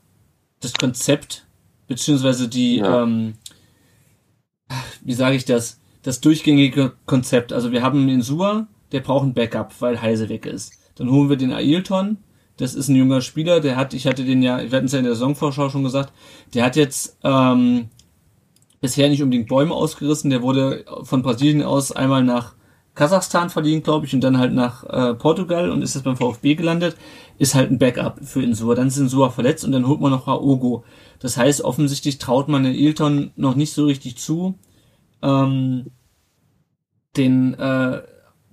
das 0.61 0.73
Konzept, 0.73 1.45
beziehungsweise 1.89 2.47
die, 2.47 2.77
ja. 2.77 3.03
ähm, 3.03 3.33
wie 5.01 5.13
sage 5.13 5.35
ich 5.35 5.43
das, 5.43 5.81
das 6.03 6.21
durchgängige 6.21 6.93
Konzept. 7.05 7.51
Also 7.51 7.73
wir 7.73 7.81
haben 7.81 8.07
den 8.07 8.21
Sua, 8.21 8.67
der 8.93 9.01
braucht 9.01 9.25
ein 9.25 9.33
Backup, 9.33 9.73
weil 9.81 10.01
Heise 10.01 10.29
weg 10.29 10.45
ist. 10.45 10.73
Dann 10.95 11.11
holen 11.11 11.29
wir 11.29 11.35
den 11.35 11.51
Ailton, 11.51 12.17
das 12.57 12.75
ist 12.75 12.87
ein 12.87 12.95
junger 12.95 13.21
Spieler, 13.21 13.59
der 13.59 13.75
hat, 13.75 13.93
ich 13.93 14.05
hatte 14.05 14.23
den 14.23 14.41
ja, 14.41 14.59
wir 14.59 14.77
hatten 14.77 14.85
es 14.85 14.91
ja 14.91 14.99
in 14.99 15.05
der 15.05 15.15
Saisonvorschau 15.15 15.69
schon 15.69 15.83
gesagt, 15.83 16.13
der 16.53 16.63
hat 16.63 16.75
jetzt 16.75 17.17
ähm, 17.23 17.89
bisher 18.79 19.09
nicht 19.09 19.23
unbedingt 19.23 19.49
Bäume 19.49 19.73
ausgerissen, 19.73 20.29
der 20.29 20.41
wurde 20.41 20.85
von 21.03 21.23
Brasilien 21.23 21.63
aus 21.63 21.91
einmal 21.91 22.23
nach 22.23 22.53
Kasachstan 22.99 23.49
verliehen, 23.49 23.81
glaube 23.81 24.05
ich, 24.05 24.13
und 24.13 24.19
dann 24.19 24.37
halt 24.37 24.51
nach 24.51 24.83
äh, 24.83 25.13
Portugal 25.13 25.71
und 25.71 25.81
ist 25.81 25.95
jetzt 25.95 26.03
beim 26.03 26.17
VfB 26.17 26.55
gelandet, 26.55 26.97
ist 27.37 27.55
halt 27.55 27.71
ein 27.71 27.79
Backup 27.79 28.19
für 28.21 28.43
Insua. 28.43 28.75
Dann 28.75 28.87
ist 28.87 28.97
Insua 28.97 29.29
verletzt 29.29 29.63
und 29.63 29.71
dann 29.71 29.87
holt 29.87 30.01
man 30.01 30.11
noch 30.11 30.27
Raogo. 30.27 30.83
Das 31.19 31.37
heißt, 31.37 31.61
offensichtlich 31.61 32.17
traut 32.17 32.49
man 32.49 32.65
den 32.65 32.75
Ilton 32.75 33.31
noch 33.37 33.55
nicht 33.55 33.71
so 33.71 33.85
richtig 33.85 34.17
zu, 34.17 34.59
ähm, 35.21 35.91
den 37.15 37.53
äh, 37.53 38.01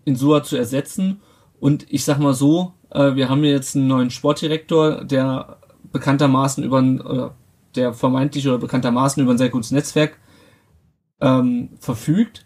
Insua 0.05 0.44
zu 0.44 0.57
ersetzen. 0.57 1.20
Und 1.59 1.84
ich 1.92 2.05
sag 2.05 2.20
mal 2.20 2.32
so, 2.32 2.72
äh, 2.90 3.16
wir 3.16 3.28
haben 3.28 3.42
jetzt 3.42 3.74
einen 3.74 3.88
neuen 3.88 4.11
Sportdirektor, 4.11 5.05
der 5.05 5.59
bekanntermaßen 5.90 6.62
über 6.62 6.78
ein, 6.78 7.01
oder 7.01 7.34
der 7.74 7.94
vermeintlich 7.94 8.47
oder 8.47 8.59
bekanntermaßen 8.59 9.20
über 9.20 9.32
ein 9.32 9.38
sehr 9.38 9.51
gutes 9.51 9.72
Netzwerk 9.72 10.20
ähm, 11.20 11.70
verfügt. 11.80 12.45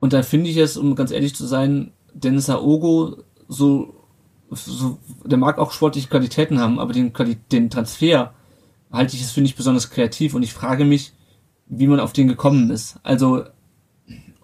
Und 0.00 0.12
da 0.12 0.22
finde 0.22 0.50
ich 0.50 0.56
es, 0.56 0.76
um 0.76 0.94
ganz 0.94 1.10
ehrlich 1.10 1.34
zu 1.34 1.46
sein, 1.46 1.92
Dennis 2.14 2.50
Aogo 2.50 3.16
so, 3.48 3.94
so, 4.50 4.98
der 5.24 5.38
mag 5.38 5.58
auch 5.58 5.72
sportliche 5.72 6.08
Qualitäten 6.08 6.60
haben, 6.60 6.78
aber 6.78 6.92
den, 6.92 7.12
den 7.52 7.70
Transfer 7.70 8.32
halte 8.92 9.16
ich 9.16 9.22
es 9.22 9.32
für 9.32 9.40
nicht 9.40 9.56
besonders 9.56 9.90
kreativ 9.90 10.34
und 10.34 10.42
ich 10.42 10.52
frage 10.52 10.84
mich, 10.84 11.12
wie 11.66 11.86
man 11.86 12.00
auf 12.00 12.12
den 12.12 12.28
gekommen 12.28 12.70
ist. 12.70 12.98
Also 13.02 13.44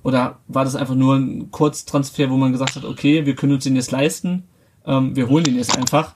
oder 0.04 0.40
war 0.48 0.64
das 0.64 0.76
einfach 0.76 0.94
nur 0.94 1.16
ein 1.16 1.50
Kurztransfer, 1.50 2.30
wo 2.30 2.36
man 2.36 2.52
gesagt 2.52 2.76
hat, 2.76 2.84
okay, 2.84 3.24
wir 3.24 3.34
können 3.34 3.54
uns 3.54 3.64
den 3.64 3.74
jetzt 3.74 3.90
leisten, 3.90 4.44
ähm, 4.84 5.16
wir 5.16 5.28
holen 5.28 5.46
ihn 5.46 5.56
jetzt 5.56 5.76
einfach. 5.76 6.14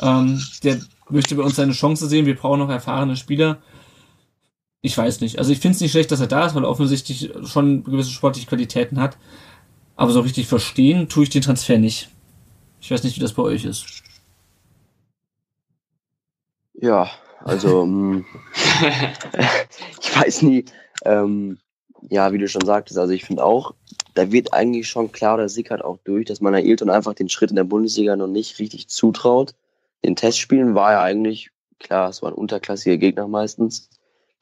Ähm, 0.00 0.40
der 0.64 0.80
möchte 1.10 1.34
bei 1.34 1.42
uns 1.42 1.56
seine 1.56 1.72
Chance 1.72 2.08
sehen, 2.08 2.26
wir 2.26 2.36
brauchen 2.36 2.58
noch 2.58 2.70
erfahrene 2.70 3.16
Spieler. 3.16 3.58
Ich 4.80 4.96
weiß 4.96 5.20
nicht. 5.20 5.38
Also 5.38 5.52
ich 5.52 5.58
finde 5.58 5.74
es 5.74 5.80
nicht 5.80 5.90
schlecht, 5.90 6.12
dass 6.12 6.20
er 6.20 6.28
da 6.28 6.46
ist, 6.46 6.54
weil 6.54 6.64
er 6.64 6.70
offensichtlich 6.70 7.32
schon 7.44 7.84
gewisse 7.84 8.10
sportliche 8.10 8.46
Qualitäten 8.46 9.00
hat. 9.00 9.16
Aber 9.96 10.12
so 10.12 10.20
richtig 10.20 10.46
verstehen 10.46 11.08
tue 11.08 11.24
ich 11.24 11.30
den 11.30 11.42
Transfer 11.42 11.78
nicht. 11.78 12.08
Ich 12.80 12.90
weiß 12.90 13.02
nicht, 13.02 13.16
wie 13.16 13.20
das 13.20 13.32
bei 13.32 13.42
euch 13.42 13.64
ist. 13.64 14.02
Ja, 16.74 17.10
also 17.42 17.82
ähm, 17.82 18.24
ich 20.00 20.16
weiß 20.16 20.42
nie. 20.42 20.64
Ähm, 21.04 21.58
ja, 22.10 22.32
wie 22.32 22.38
du 22.38 22.48
schon 22.48 22.64
sagtest, 22.64 22.98
also 22.98 23.12
ich 23.12 23.24
finde 23.24 23.44
auch, 23.44 23.74
da 24.14 24.30
wird 24.30 24.52
eigentlich 24.52 24.88
schon 24.88 25.12
klar 25.12 25.34
oder 25.34 25.48
sickert 25.48 25.84
auch 25.84 25.98
durch, 26.04 26.26
dass 26.26 26.40
man 26.40 26.54
Ailton 26.54 26.90
einfach 26.90 27.14
den 27.14 27.28
Schritt 27.28 27.50
in 27.50 27.56
der 27.56 27.64
Bundesliga 27.64 28.16
noch 28.16 28.28
nicht 28.28 28.58
richtig 28.58 28.88
zutraut. 28.88 29.54
In 30.00 30.16
Testspielen 30.16 30.74
war 30.74 30.92
er 30.92 31.02
eigentlich, 31.02 31.50
klar, 31.80 32.08
es 32.08 32.22
waren 32.22 32.34
unterklassige 32.34 32.98
Gegner 32.98 33.26
meistens, 33.26 33.90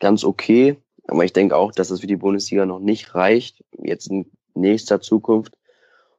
ganz 0.00 0.24
okay. 0.24 0.76
Aber 1.08 1.24
ich 1.24 1.32
denke 1.32 1.56
auch, 1.56 1.72
dass 1.72 1.88
das 1.88 2.00
für 2.00 2.06
die 2.06 2.16
Bundesliga 2.16 2.66
noch 2.66 2.80
nicht 2.80 3.14
reicht, 3.14 3.64
jetzt 3.78 4.08
in 4.10 4.30
nächster 4.54 5.00
Zukunft. 5.00 5.54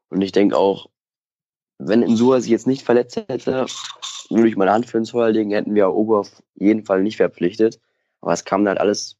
Und 0.09 0.21
ich 0.21 0.31
denke 0.31 0.57
auch, 0.57 0.89
wenn 1.77 2.01
Insua 2.01 2.39
sich 2.39 2.51
jetzt 2.51 2.67
nicht 2.67 2.83
verletzt 2.83 3.17
hätte, 3.17 3.65
würde 4.29 4.49
ich 4.49 4.55
meine 4.55 4.71
Hand 4.71 4.85
für 4.85 4.97
ins 4.97 5.11
Feuer 5.11 5.29
legen, 5.29 5.51
hätten 5.51 5.75
wir 5.75 5.93
Ober 5.93 6.19
auf 6.19 6.31
jeden 6.55 6.85
Fall 6.85 7.03
nicht 7.03 7.17
verpflichtet. 7.17 7.79
Aber 8.21 8.33
es 8.33 8.45
kam 8.45 8.67
halt 8.67 8.79
alles 8.79 9.17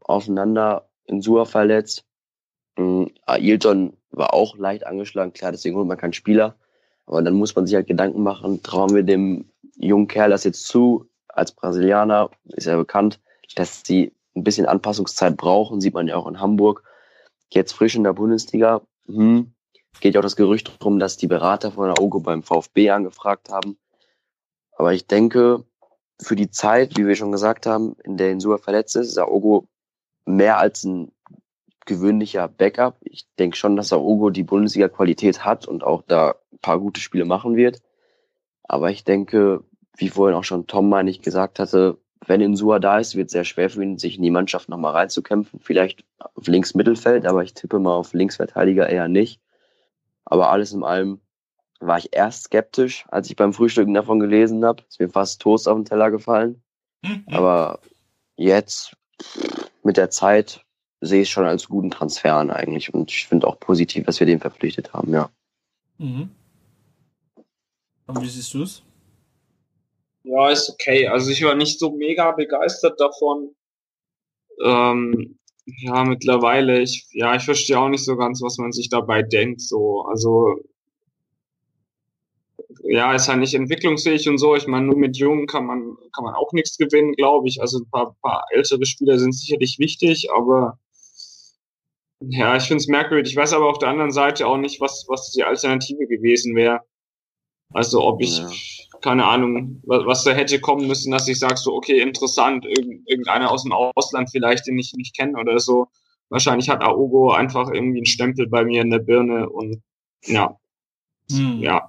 aufeinander 0.00 0.88
Insua 1.04 1.44
verletzt. 1.44 2.04
Ähm, 2.76 3.10
Ailton 3.24 3.96
war 4.10 4.34
auch 4.34 4.56
leicht 4.56 4.86
angeschlagen, 4.86 5.32
klar, 5.32 5.52
deswegen 5.52 5.76
holt 5.76 5.86
man 5.86 5.98
keinen 5.98 6.12
Spieler. 6.12 6.56
Aber 7.06 7.22
dann 7.22 7.34
muss 7.34 7.54
man 7.54 7.66
sich 7.66 7.76
halt 7.76 7.86
Gedanken 7.86 8.22
machen, 8.22 8.62
trauen 8.62 8.94
wir 8.94 9.02
dem 9.02 9.50
jungen 9.76 10.08
Kerl 10.08 10.30
das 10.30 10.44
jetzt 10.44 10.66
zu, 10.66 11.08
als 11.28 11.52
Brasilianer, 11.52 12.30
ist 12.48 12.66
ja 12.66 12.76
bekannt, 12.76 13.20
dass 13.54 13.82
sie 13.84 14.12
ein 14.34 14.44
bisschen 14.44 14.66
Anpassungszeit 14.66 15.36
brauchen, 15.36 15.80
sieht 15.80 15.94
man 15.94 16.08
ja 16.08 16.16
auch 16.16 16.26
in 16.26 16.40
Hamburg. 16.40 16.82
Jetzt 17.50 17.72
frisch 17.72 17.94
in 17.94 18.04
der 18.04 18.12
Bundesliga, 18.12 18.82
hm, 19.06 19.54
geht 20.00 20.14
ja 20.14 20.20
auch 20.20 20.24
das 20.24 20.36
Gerücht 20.36 20.82
drum, 20.82 20.98
dass 20.98 21.16
die 21.16 21.26
Berater 21.26 21.72
von 21.72 21.92
der 21.92 22.02
Ogo 22.02 22.20
beim 22.20 22.42
VfB 22.42 22.90
angefragt 22.90 23.48
haben. 23.50 23.78
Aber 24.72 24.92
ich 24.92 25.06
denke, 25.06 25.64
für 26.20 26.36
die 26.36 26.50
Zeit, 26.50 26.96
wie 26.96 27.06
wir 27.06 27.16
schon 27.16 27.32
gesagt 27.32 27.66
haben, 27.66 27.96
in 28.04 28.16
der 28.16 28.30
Insua 28.30 28.58
verletzt 28.58 28.96
ist, 28.96 29.08
ist 29.08 29.18
Aogo 29.18 29.68
mehr 30.24 30.58
als 30.58 30.84
ein 30.84 31.12
gewöhnlicher 31.86 32.48
Backup. 32.48 32.96
Ich 33.02 33.26
denke 33.38 33.56
schon, 33.56 33.76
dass 33.76 33.92
Aogo 33.92 34.30
die 34.30 34.42
Bundesliga-Qualität 34.42 35.44
hat 35.44 35.66
und 35.66 35.84
auch 35.84 36.02
da 36.02 36.34
ein 36.52 36.58
paar 36.58 36.80
gute 36.80 37.00
Spiele 37.00 37.24
machen 37.24 37.56
wird. 37.56 37.80
Aber 38.64 38.90
ich 38.90 39.04
denke, 39.04 39.62
wie 39.96 40.08
vorhin 40.08 40.36
auch 40.36 40.44
schon 40.44 40.66
Tom, 40.66 40.88
meine 40.88 41.10
ich, 41.10 41.22
gesagt 41.22 41.58
hatte, 41.58 41.98
wenn 42.24 42.40
Insua 42.40 42.78
da 42.78 42.98
ist, 42.98 43.14
wird 43.14 43.26
es 43.26 43.32
sehr 43.32 43.44
schwer 43.44 43.70
für 43.70 43.82
ihn, 43.82 43.98
sich 43.98 44.16
in 44.16 44.22
die 44.22 44.30
Mannschaft 44.30 44.68
nochmal 44.68 44.92
reinzukämpfen. 44.92 45.60
Vielleicht 45.60 46.04
auf 46.18 46.46
links 46.46 46.74
Mittelfeld, 46.74 47.26
aber 47.26 47.42
ich 47.42 47.54
tippe 47.54 47.78
mal 47.78 47.94
auf 47.94 48.14
Linksverteidiger 48.14 48.88
eher 48.88 49.08
nicht. 49.08 49.40
Aber 50.24 50.50
alles 50.50 50.72
in 50.72 50.82
allem 50.82 51.20
war 51.78 51.98
ich 51.98 52.14
erst 52.14 52.44
skeptisch, 52.44 53.04
als 53.08 53.28
ich 53.28 53.36
beim 53.36 53.52
Frühstücken 53.52 53.94
davon 53.94 54.18
gelesen 54.18 54.64
habe. 54.64 54.82
Ist 54.88 54.98
mir 54.98 55.08
fast 55.08 55.40
Toast 55.42 55.68
auf 55.68 55.76
den 55.76 55.84
Teller 55.84 56.10
gefallen. 56.10 56.62
Mhm. 57.02 57.24
Aber 57.30 57.80
jetzt 58.36 58.96
mit 59.82 59.96
der 59.96 60.10
Zeit 60.10 60.64
sehe 61.00 61.22
ich 61.22 61.28
es 61.28 61.32
schon 61.32 61.44
als 61.44 61.68
guten 61.68 61.90
Transfer 61.90 62.34
an 62.34 62.50
eigentlich. 62.50 62.92
Und 62.92 63.10
ich 63.10 63.28
finde 63.28 63.46
auch 63.46 63.60
positiv, 63.60 64.06
dass 64.06 64.18
wir 64.18 64.26
den 64.26 64.40
verpflichtet 64.40 64.94
haben, 64.94 65.12
ja. 65.12 65.30
Mhm. 65.98 66.30
Und 68.06 68.22
wie 68.22 68.28
siehst 68.28 68.54
du 68.54 68.62
es? 68.62 68.82
Ja, 70.26 70.50
ist 70.50 70.68
okay. 70.68 71.06
Also 71.06 71.30
ich 71.30 71.42
war 71.44 71.54
nicht 71.54 71.78
so 71.78 71.92
mega 71.92 72.32
begeistert 72.32 72.98
davon. 73.00 73.54
Ähm, 74.64 75.38
ja, 75.66 76.04
mittlerweile, 76.04 76.80
ich, 76.80 77.06
ja, 77.12 77.36
ich 77.36 77.44
verstehe 77.44 77.78
auch 77.78 77.88
nicht 77.88 78.04
so 78.04 78.16
ganz, 78.16 78.42
was 78.42 78.58
man 78.58 78.72
sich 78.72 78.88
dabei 78.88 79.22
denkt, 79.22 79.60
so. 79.60 80.02
Also, 80.02 80.60
ja, 82.84 83.14
ist 83.14 83.28
halt 83.28 83.38
nicht 83.38 83.54
entwicklungsfähig 83.54 84.28
und 84.28 84.38
so. 84.38 84.56
Ich 84.56 84.66
meine, 84.66 84.86
nur 84.86 84.96
mit 84.96 85.16
Jungen 85.16 85.46
kann 85.46 85.64
man, 85.66 85.96
kann 86.12 86.24
man 86.24 86.34
auch 86.34 86.52
nichts 86.52 86.76
gewinnen, 86.76 87.14
glaube 87.14 87.48
ich. 87.48 87.60
Also 87.60 87.78
ein 87.78 87.90
paar, 87.90 88.16
paar 88.20 88.44
ältere 88.50 88.84
Spieler 88.84 89.18
sind 89.18 89.32
sicherlich 89.32 89.78
wichtig, 89.78 90.28
aber 90.32 90.78
ja, 92.20 92.56
ich 92.56 92.64
finde 92.64 92.80
es 92.80 92.88
merkwürdig. 92.88 93.32
Ich 93.32 93.36
weiß 93.36 93.52
aber 93.52 93.68
auf 93.68 93.78
der 93.78 93.90
anderen 93.90 94.12
Seite 94.12 94.46
auch 94.46 94.56
nicht, 94.56 94.80
was, 94.80 95.04
was 95.08 95.30
die 95.30 95.44
Alternative 95.44 96.06
gewesen 96.06 96.56
wäre. 96.56 96.80
Also 97.72 98.02
ob 98.04 98.20
ich, 98.22 98.38
ja. 98.38 98.50
Keine 99.00 99.24
Ahnung, 99.24 99.82
was, 99.84 100.06
was, 100.06 100.24
da 100.24 100.32
hätte 100.32 100.60
kommen 100.60 100.86
müssen, 100.86 101.10
dass 101.10 101.28
ich 101.28 101.38
sage 101.38 101.56
so, 101.56 101.74
okay, 101.74 102.00
interessant, 102.00 102.64
irgend, 102.64 103.08
irgendeiner 103.08 103.50
aus 103.50 103.62
dem 103.62 103.72
Ausland 103.72 104.30
vielleicht, 104.30 104.66
den 104.66 104.78
ich 104.78 104.92
nicht 104.94 105.16
kenne 105.16 105.38
oder 105.38 105.58
so. 105.58 105.86
Wahrscheinlich 106.28 106.68
hat 106.68 106.82
Aogo 106.82 107.32
einfach 107.32 107.70
irgendwie 107.70 107.98
einen 107.98 108.06
Stempel 108.06 108.48
bei 108.48 108.64
mir 108.64 108.82
in 108.82 108.90
der 108.90 108.98
Birne 108.98 109.48
und 109.48 109.82
ja, 110.24 110.56
hm. 111.30 111.60
ja. 111.60 111.88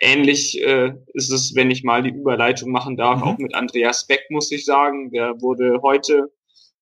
Ähnlich 0.00 0.62
äh, 0.62 0.94
ist 1.14 1.32
es, 1.32 1.56
wenn 1.56 1.72
ich 1.72 1.82
mal 1.82 2.04
die 2.04 2.10
Überleitung 2.10 2.70
machen 2.70 2.96
darf, 2.96 3.18
mhm. 3.18 3.24
auch 3.24 3.38
mit 3.38 3.54
Andreas 3.54 4.06
Beck, 4.06 4.26
muss 4.30 4.52
ich 4.52 4.64
sagen. 4.64 5.10
Der 5.10 5.40
wurde 5.40 5.80
heute 5.82 6.30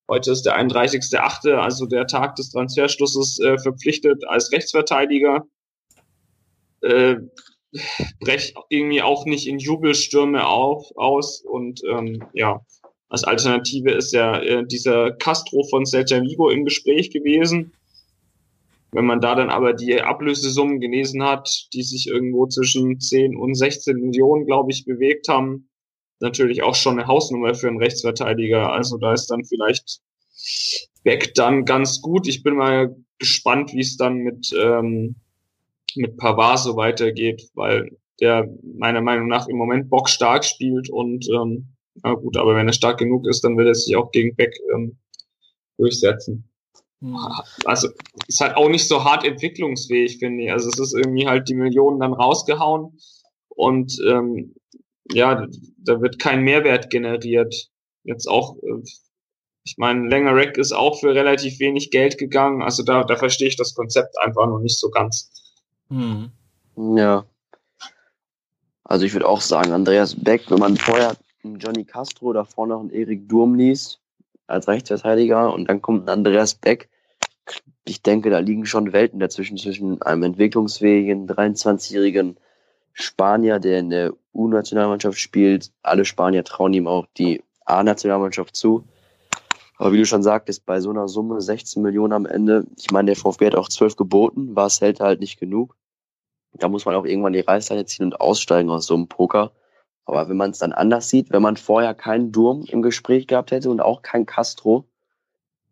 Heute 0.09 0.31
ist 0.31 0.43
der 0.43 0.57
31.8., 0.57 1.55
also 1.55 1.87
der 1.87 2.07
Tag 2.07 2.37
des 2.37 2.51
Transferschlusses, 2.51 3.41
äh, 3.41 3.59
verpflichtet 3.59 4.23
als 4.29 4.53
Rechtsverteidiger. 4.53 5.45
Äh, 6.83 7.17
brecht 8.21 8.55
irgendwie 8.69 9.03
auch 9.03 9.27
nicht 9.27 9.47
in 9.47 9.59
Jubelstürme 9.59 10.47
auf, 10.47 10.91
aus 10.97 11.43
und 11.43 11.83
ähm, 11.89 12.25
ja, 12.33 12.61
als 13.09 13.25
Alternative 13.25 13.93
ist 13.93 14.13
ja 14.13 14.41
äh, 14.41 14.67
dieser 14.67 15.13
Castro 15.13 15.63
von 15.65 15.87
Celta 15.87 16.21
Vigo 16.21 16.51
im 16.51 16.65
Gespräch 16.65 17.11
gewesen. 17.11 17.73
Wenn 18.93 19.07
man 19.07 19.21
da 19.21 19.35
dann 19.35 19.51
aber 19.51 19.75
die 19.75 20.01
Ablösesummen 20.01 20.81
gelesen 20.81 21.23
hat, 21.23 21.69
die 21.73 21.83
sich 21.83 22.09
irgendwo 22.09 22.47
zwischen 22.47 22.99
10 22.99 23.37
und 23.37 23.55
16 23.55 23.97
Millionen, 23.97 24.47
glaube 24.47 24.73
ich, 24.73 24.85
bewegt 24.85 25.29
haben, 25.29 25.69
natürlich 26.21 26.63
auch 26.63 26.75
schon 26.75 26.99
eine 26.99 27.07
Hausnummer 27.07 27.55
für 27.55 27.69
einen 27.69 27.79
Rechtsverteidiger. 27.79 28.73
Also 28.73 28.97
da 28.97 29.13
ist 29.13 29.27
dann 29.27 29.45
vielleicht 29.45 30.01
Beck 31.05 31.35
dann 31.35 31.65
ganz 31.65 32.01
gut. 32.01 32.27
Ich 32.27 32.43
bin 32.43 32.57
mal 32.57 32.97
gespannt, 33.19 33.73
wie 33.73 33.81
es 33.81 33.97
dann 33.97 34.19
mit, 34.19 34.53
ähm, 34.59 35.17
mit 35.97 36.17
Pavard 36.17 36.59
so 36.59 36.77
weitergeht, 36.77 37.51
weil 37.55 37.91
der 38.21 38.49
meiner 38.63 39.03
Meinung 39.03 39.29
nach 39.29 39.47
im 39.49 39.57
Moment 39.57 39.91
Bock 39.91 40.09
stark 40.09 40.45
spielt 40.45 40.91
und 40.91 41.29
ähm, 41.29 41.77
na 42.03 42.15
gut, 42.15 42.37
aber 42.37 42.55
wenn 42.55 42.67
er 42.67 42.73
stark 42.73 42.99
genug 42.99 43.27
ist, 43.27 43.43
dann 43.43 43.57
will 43.57 43.67
er 43.67 43.75
sich 43.75 43.97
auch 43.97 44.11
gegen 44.11 44.35
Beck 44.37 44.55
ähm, 44.75 44.99
durchsetzen. 45.79 46.49
Mhm. 47.01 47.19
Also 47.65 47.89
ist 48.27 48.41
halt 48.41 48.57
auch 48.57 48.69
nicht 48.69 48.89
so 48.89 49.05
hart 49.05 49.25
entwicklungsfähig, 49.25 50.19
finde 50.19 50.45
ich. 50.45 50.53
Also 50.53 50.69
es 50.69 50.79
ist 50.79 50.95
irgendwie 50.95 51.27
halt 51.27 51.49
die 51.49 51.55
Millionen 51.55 52.01
dann 52.01 52.13
rausgehauen 52.13 52.99
und 53.49 53.99
ähm, 54.07 54.55
ja, 55.13 55.47
da 55.79 56.01
wird 56.01 56.19
kein 56.19 56.43
Mehrwert 56.43 56.91
generiert. 56.91 57.71
Jetzt 58.05 58.27
auch, 58.29 58.57
äh, 58.63 58.83
ich 59.65 59.77
meine, 59.79 60.09
Rack 60.13 60.59
ist 60.59 60.73
auch 60.73 61.01
für 61.01 61.15
relativ 61.15 61.59
wenig 61.59 61.91
Geld 61.91 62.19
gegangen. 62.19 62.63
Also 62.63 62.83
da, 62.83 63.05
da 63.05 63.17
verstehe 63.17 63.49
ich 63.49 63.57
das 63.57 63.75
Konzept 63.75 64.15
einfach 64.21 64.47
noch 64.47 64.61
nicht 64.61 64.79
so 64.79 64.91
ganz. 64.91 65.31
Hm. 65.89 66.31
Ja. 66.77 67.25
Also 68.85 69.05
ich 69.05 69.13
würde 69.13 69.29
auch 69.29 69.41
sagen, 69.41 69.73
Andreas 69.73 70.15
Beck, 70.15 70.51
wenn 70.51 70.59
man 70.59 70.77
vorher 70.77 71.17
einen 71.43 71.59
Johnny 71.59 71.85
Castro, 71.85 72.33
davor 72.33 72.67
noch 72.67 72.81
einen 72.81 72.91
Erik 72.91 73.29
Durm 73.29 73.55
liest, 73.55 74.01
als 74.47 74.69
Rechtsverteidiger, 74.69 75.53
und 75.53 75.69
dann 75.69 75.83
kommt 75.83 76.05
ein 76.05 76.09
Andreas 76.09 76.55
Beck, 76.55 76.89
ich 77.85 78.03
denke, 78.03 78.31
da 78.31 78.39
liegen 78.41 78.67
schon 78.67 78.93
Welten 78.93 79.21
dazwischen, 79.21 79.57
zwischen 79.57 80.03
einem 80.03 80.25
entwicklungsfähigen 80.25 81.29
23-jährigen 81.29 82.37
Spanier, 82.93 83.59
der 83.59 83.79
in 83.79 83.91
der 83.91 84.13
U-Nationalmannschaft 84.33 85.19
spielt. 85.19 85.71
Alle 85.83 86.05
Spanier 86.05 86.45
trauen 86.45 86.73
ihm 86.73 86.87
auch 86.87 87.07
die 87.17 87.43
A-Nationalmannschaft 87.65 88.57
zu. 88.57 88.89
Aber 89.77 89.93
wie 89.93 89.99
du 89.99 90.07
schon 90.07 90.23
sagtest, 90.23 90.65
bei 90.65 90.81
so 90.81 90.91
einer 90.91 91.09
Summe 91.09 91.41
16 91.41 91.83
Millionen 91.83 92.13
am 92.13 92.27
Ende, 92.27 92.67
ich 92.79 92.91
meine, 92.91 93.07
der 93.07 93.17
VfB 93.17 93.47
hat 93.47 93.55
auch 93.55 93.69
12 93.69 93.97
geboten, 93.97 94.57
war 94.57 94.67
es 94.67 94.81
hält 94.81 95.01
halt 95.01 95.21
nicht 95.21 95.39
genug. 95.39 95.77
Da 96.55 96.69
muss 96.69 96.87
man 96.87 96.95
auch 96.95 97.05
irgendwann 97.05 97.35
die 97.35 97.41
Reißleine 97.41 97.85
ziehen 97.85 98.07
und 98.07 98.21
aussteigen 98.21 98.71
aus 98.71 98.87
so 98.87 98.95
einem 98.95 99.09
Poker. 99.09 99.53
Aber 100.07 100.29
wenn 100.29 100.37
man 100.37 100.53
es 100.53 100.59
dann 100.59 100.73
anders 100.73 101.11
sieht, 101.11 101.31
wenn 101.31 101.43
man 101.43 101.57
vorher 101.57 101.95
keinen 101.95 102.33
Durm 102.33 102.65
im 102.67 102.81
Gespräch 102.81 103.27
gehabt 103.27 103.51
hätte 103.51 103.69
und 103.69 103.81
auch 103.81 104.03
kein 104.03 104.25
Castro, 104.25 104.89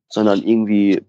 sondern 0.08 0.42
irgendwie, 0.42 1.02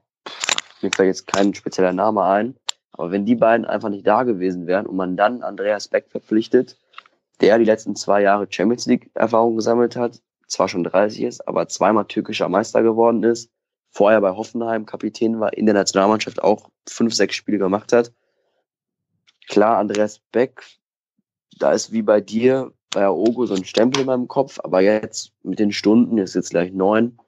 mir 0.82 0.92
fällt 0.96 1.08
jetzt 1.08 1.28
kein 1.28 1.54
spezieller 1.54 1.92
Name 1.92 2.24
ein, 2.24 2.56
aber 2.92 3.12
wenn 3.12 3.26
die 3.26 3.36
beiden 3.36 3.66
einfach 3.66 3.90
nicht 3.90 4.08
da 4.08 4.24
gewesen 4.24 4.68
wären 4.68 4.86
und 4.86 4.96
man 4.96 5.18
dann 5.18 5.44
Andreas 5.44 5.90
Beck 5.90 6.10
verpflichtet, 6.10 6.78
der 7.42 7.58
die 7.58 7.66
letzten 7.66 7.96
zwei 7.98 8.22
Jahre 8.22 8.48
Champions 8.50 8.86
League 8.86 9.12
Erfahrung 9.16 9.58
gesammelt 9.58 9.98
hat, 9.98 10.22
zwar 10.48 10.68
schon 10.68 10.84
30 10.84 11.24
ist, 11.24 11.48
aber 11.48 11.68
zweimal 11.68 12.06
türkischer 12.06 12.50
Meister 12.50 12.84
geworden 12.84 13.24
ist, 13.24 13.52
vorher 13.90 14.22
bei 14.22 14.32
Hoffenheim 14.32 14.86
Kapitän 14.86 15.40
war, 15.40 15.54
in 15.54 15.66
der 15.66 15.76
Nationalmannschaft 15.76 16.42
auch 16.44 16.70
fünf, 16.88 17.14
sechs 17.14 17.36
Spiele 17.36 17.58
gemacht 17.58 17.94
hat. 17.94 18.14
Klar, 19.48 19.78
Andreas 19.78 20.20
Beck, 20.32 20.64
da 21.60 21.72
ist 21.72 21.92
wie 21.92 22.02
bei 22.02 22.22
dir, 22.22 22.74
bei 22.92 23.06
Aogo 23.06 23.46
so 23.46 23.56
ein 23.56 23.66
Stempel 23.66 24.02
in 24.02 24.08
meinem 24.08 24.28
Kopf, 24.28 24.60
aber 24.64 24.82
jetzt 24.82 25.34
mit 25.44 25.60
den 25.60 25.72
Stunden, 25.72 26.18
ist 26.18 26.36
jetzt 26.36 26.50
gleich 26.50 26.72
neun, 26.72 27.20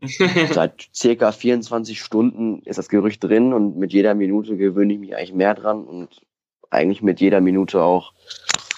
seit 0.52 0.88
circa 0.94 1.32
24 1.32 2.00
Stunden 2.00 2.60
ist 2.62 2.78
das 2.78 2.88
Gerücht 2.88 3.24
drin 3.24 3.52
und 3.52 3.76
mit 3.76 3.92
jeder 3.92 4.14
Minute 4.14 4.56
gewöhne 4.56 4.92
ich 4.92 4.98
mich 4.98 5.16
eigentlich 5.16 5.32
mehr 5.32 5.54
dran 5.54 5.84
und 5.84 6.22
eigentlich 6.70 7.02
mit 7.02 7.20
jeder 7.20 7.40
Minute 7.40 7.82
auch 7.82 8.12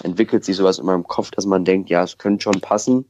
entwickelt 0.03 0.45
sich 0.45 0.57
sowas 0.57 0.79
in 0.79 0.87
meinem 0.87 1.05
Kopf, 1.05 1.31
dass 1.31 1.47
man 1.47 1.65
denkt, 1.65 1.91
ja, 1.91 2.05
es 2.05 2.19
könnte 2.19 2.45
schon 2.45 2.61
passen. 2.61 3.07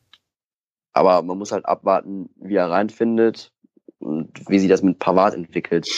Aber 0.99 1.23
man 1.23 1.39
muss 1.39 1.53
halt 1.53 1.65
abwarten, 1.65 2.29
wie 2.35 2.57
er 2.57 2.71
reinfindet 2.71 3.53
und 4.01 4.33
wie 4.49 4.59
sich 4.59 4.69
das 4.69 4.83
mit 4.83 4.99
Pavard 4.99 5.33
entwickelt. 5.33 5.89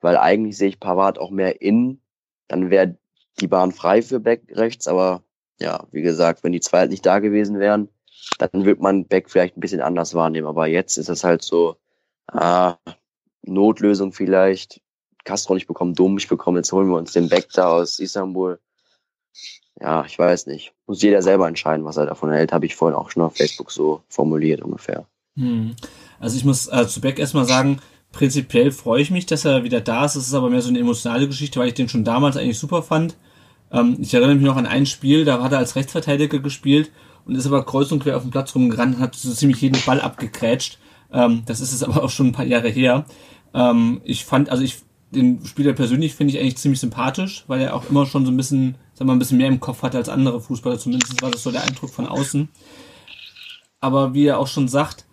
Weil 0.00 0.16
eigentlich 0.16 0.56
sehe 0.56 0.68
ich 0.68 0.78
Pavard 0.78 1.18
auch 1.18 1.32
mehr 1.32 1.60
in, 1.60 2.00
dann 2.46 2.70
wäre 2.70 2.96
die 3.40 3.48
Bahn 3.48 3.72
frei 3.72 4.00
für 4.00 4.20
Beck 4.20 4.44
rechts, 4.52 4.86
aber 4.86 5.24
ja, 5.58 5.88
wie 5.90 6.02
gesagt, 6.02 6.44
wenn 6.44 6.52
die 6.52 6.60
zwei 6.60 6.78
halt 6.78 6.90
nicht 6.92 7.04
da 7.04 7.18
gewesen 7.18 7.58
wären, 7.58 7.88
dann 8.38 8.64
wird 8.64 8.80
man 8.80 9.06
Beck 9.06 9.28
vielleicht 9.28 9.56
ein 9.56 9.60
bisschen 9.60 9.80
anders 9.80 10.14
wahrnehmen. 10.14 10.46
Aber 10.46 10.68
jetzt 10.68 10.98
ist 10.98 11.08
es 11.08 11.24
halt 11.24 11.42
so, 11.42 11.74
ah, 12.28 12.76
Notlösung 13.42 14.12
vielleicht. 14.12 14.80
Castro 15.24 15.54
nicht 15.54 15.66
bekommen, 15.66 15.94
dumm 15.94 16.16
ich 16.16 16.28
bekomme, 16.28 16.60
jetzt 16.60 16.70
holen 16.70 16.88
wir 16.88 16.96
uns 16.96 17.12
den 17.12 17.28
Beck 17.28 17.48
da 17.52 17.70
aus 17.70 17.98
Istanbul 17.98 18.60
ja, 19.80 20.04
ich 20.04 20.18
weiß 20.18 20.46
nicht. 20.46 20.72
Muss 20.86 21.02
jeder 21.02 21.22
selber 21.22 21.46
entscheiden, 21.46 21.84
was 21.84 21.96
er 21.96 22.06
davon 22.06 22.30
hält, 22.32 22.52
habe 22.52 22.66
ich 22.66 22.74
vorhin 22.74 22.98
auch 22.98 23.10
schon 23.10 23.22
auf 23.22 23.36
Facebook 23.36 23.70
so 23.70 24.02
formuliert 24.08 24.62
ungefähr. 24.62 25.06
Hm. 25.36 25.76
Also 26.18 26.36
ich 26.36 26.44
muss 26.44 26.68
also 26.68 26.88
zu 26.88 27.00
Beck 27.00 27.18
erstmal 27.18 27.44
sagen, 27.44 27.80
prinzipiell 28.12 28.72
freue 28.72 29.02
ich 29.02 29.10
mich, 29.10 29.26
dass 29.26 29.44
er 29.44 29.64
wieder 29.64 29.80
da 29.80 30.04
ist. 30.04 30.16
Es 30.16 30.26
ist 30.26 30.34
aber 30.34 30.50
mehr 30.50 30.62
so 30.62 30.68
eine 30.68 30.80
emotionale 30.80 31.28
Geschichte, 31.28 31.60
weil 31.60 31.68
ich 31.68 31.74
den 31.74 31.88
schon 31.88 32.04
damals 32.04 32.36
eigentlich 32.36 32.58
super 32.58 32.82
fand. 32.82 33.16
Ähm, 33.70 33.98
ich 34.00 34.12
erinnere 34.14 34.34
mich 34.34 34.44
noch 34.44 34.56
an 34.56 34.66
ein 34.66 34.86
Spiel, 34.86 35.24
da 35.24 35.42
hat 35.42 35.52
er 35.52 35.58
als 35.58 35.76
Rechtsverteidiger 35.76 36.40
gespielt 36.40 36.90
und 37.24 37.36
ist 37.36 37.46
aber 37.46 37.64
kreuz 37.64 37.92
und 37.92 38.02
quer 38.02 38.16
auf 38.16 38.22
dem 38.22 38.30
Platz 38.30 38.54
rumgerannt 38.54 38.96
und 38.96 39.02
hat 39.02 39.14
so 39.14 39.32
ziemlich 39.32 39.60
jeden 39.60 39.80
Ball 39.84 40.00
abgekrätscht. 40.00 40.78
Ähm, 41.12 41.42
das 41.46 41.60
ist 41.60 41.72
es 41.72 41.82
aber 41.82 42.02
auch 42.02 42.10
schon 42.10 42.28
ein 42.28 42.32
paar 42.32 42.46
Jahre 42.46 42.68
her. 42.68 43.04
Ähm, 43.54 44.00
ich 44.04 44.24
fand, 44.24 44.50
also 44.50 44.64
ich 44.64 44.82
den 45.10 45.44
Spieler 45.44 45.72
persönlich 45.72 46.14
finde 46.14 46.34
ich 46.34 46.40
eigentlich 46.40 46.58
ziemlich 46.58 46.80
sympathisch, 46.80 47.44
weil 47.46 47.60
er 47.60 47.74
auch 47.74 47.88
immer 47.88 48.06
schon 48.06 48.26
so 48.26 48.30
ein 48.30 48.36
bisschen, 48.36 48.76
sag 48.98 49.06
mal, 49.06 49.12
ein 49.12 49.18
bisschen 49.18 49.38
mehr 49.38 49.48
im 49.48 49.60
Kopf 49.60 49.82
hatte 49.82 49.96
als 49.96 50.08
andere 50.08 50.40
Fußballer. 50.40 50.78
Zumindest 50.78 51.22
war 51.22 51.30
das 51.30 51.44
so 51.44 51.52
der 51.52 51.62
Eindruck 51.62 51.90
von 51.90 52.06
außen. 52.06 52.48
Aber 53.80 54.12
wie 54.12 54.26
er 54.26 54.40
auch 54.40 54.48
schon 54.48 54.66
sagt, 54.66 55.06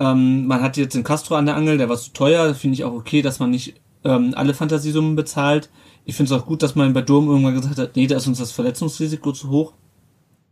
ähm, 0.00 0.46
man 0.46 0.62
hat 0.62 0.78
jetzt 0.78 0.94
den 0.94 1.04
Castro 1.04 1.34
an 1.34 1.44
der 1.44 1.56
Angel, 1.56 1.76
der 1.76 1.90
war 1.90 1.98
zu 1.98 2.12
teuer. 2.12 2.54
Finde 2.54 2.74
ich 2.74 2.84
auch 2.84 2.94
okay, 2.94 3.20
dass 3.20 3.38
man 3.38 3.50
nicht 3.50 3.74
ähm, 4.04 4.32
alle 4.34 4.54
Fantasiesummen 4.54 5.14
bezahlt. 5.14 5.68
Ich 6.06 6.16
finde 6.16 6.34
es 6.34 6.40
auch 6.40 6.46
gut, 6.46 6.62
dass 6.62 6.74
man 6.74 6.94
bei 6.94 7.02
Durm 7.02 7.28
irgendwann 7.28 7.54
gesagt 7.54 7.78
hat, 7.78 7.96
nee, 7.96 8.06
da 8.06 8.16
ist 8.16 8.26
uns 8.26 8.38
das 8.38 8.50
Verletzungsrisiko 8.50 9.32
zu 9.32 9.50
hoch. 9.50 9.74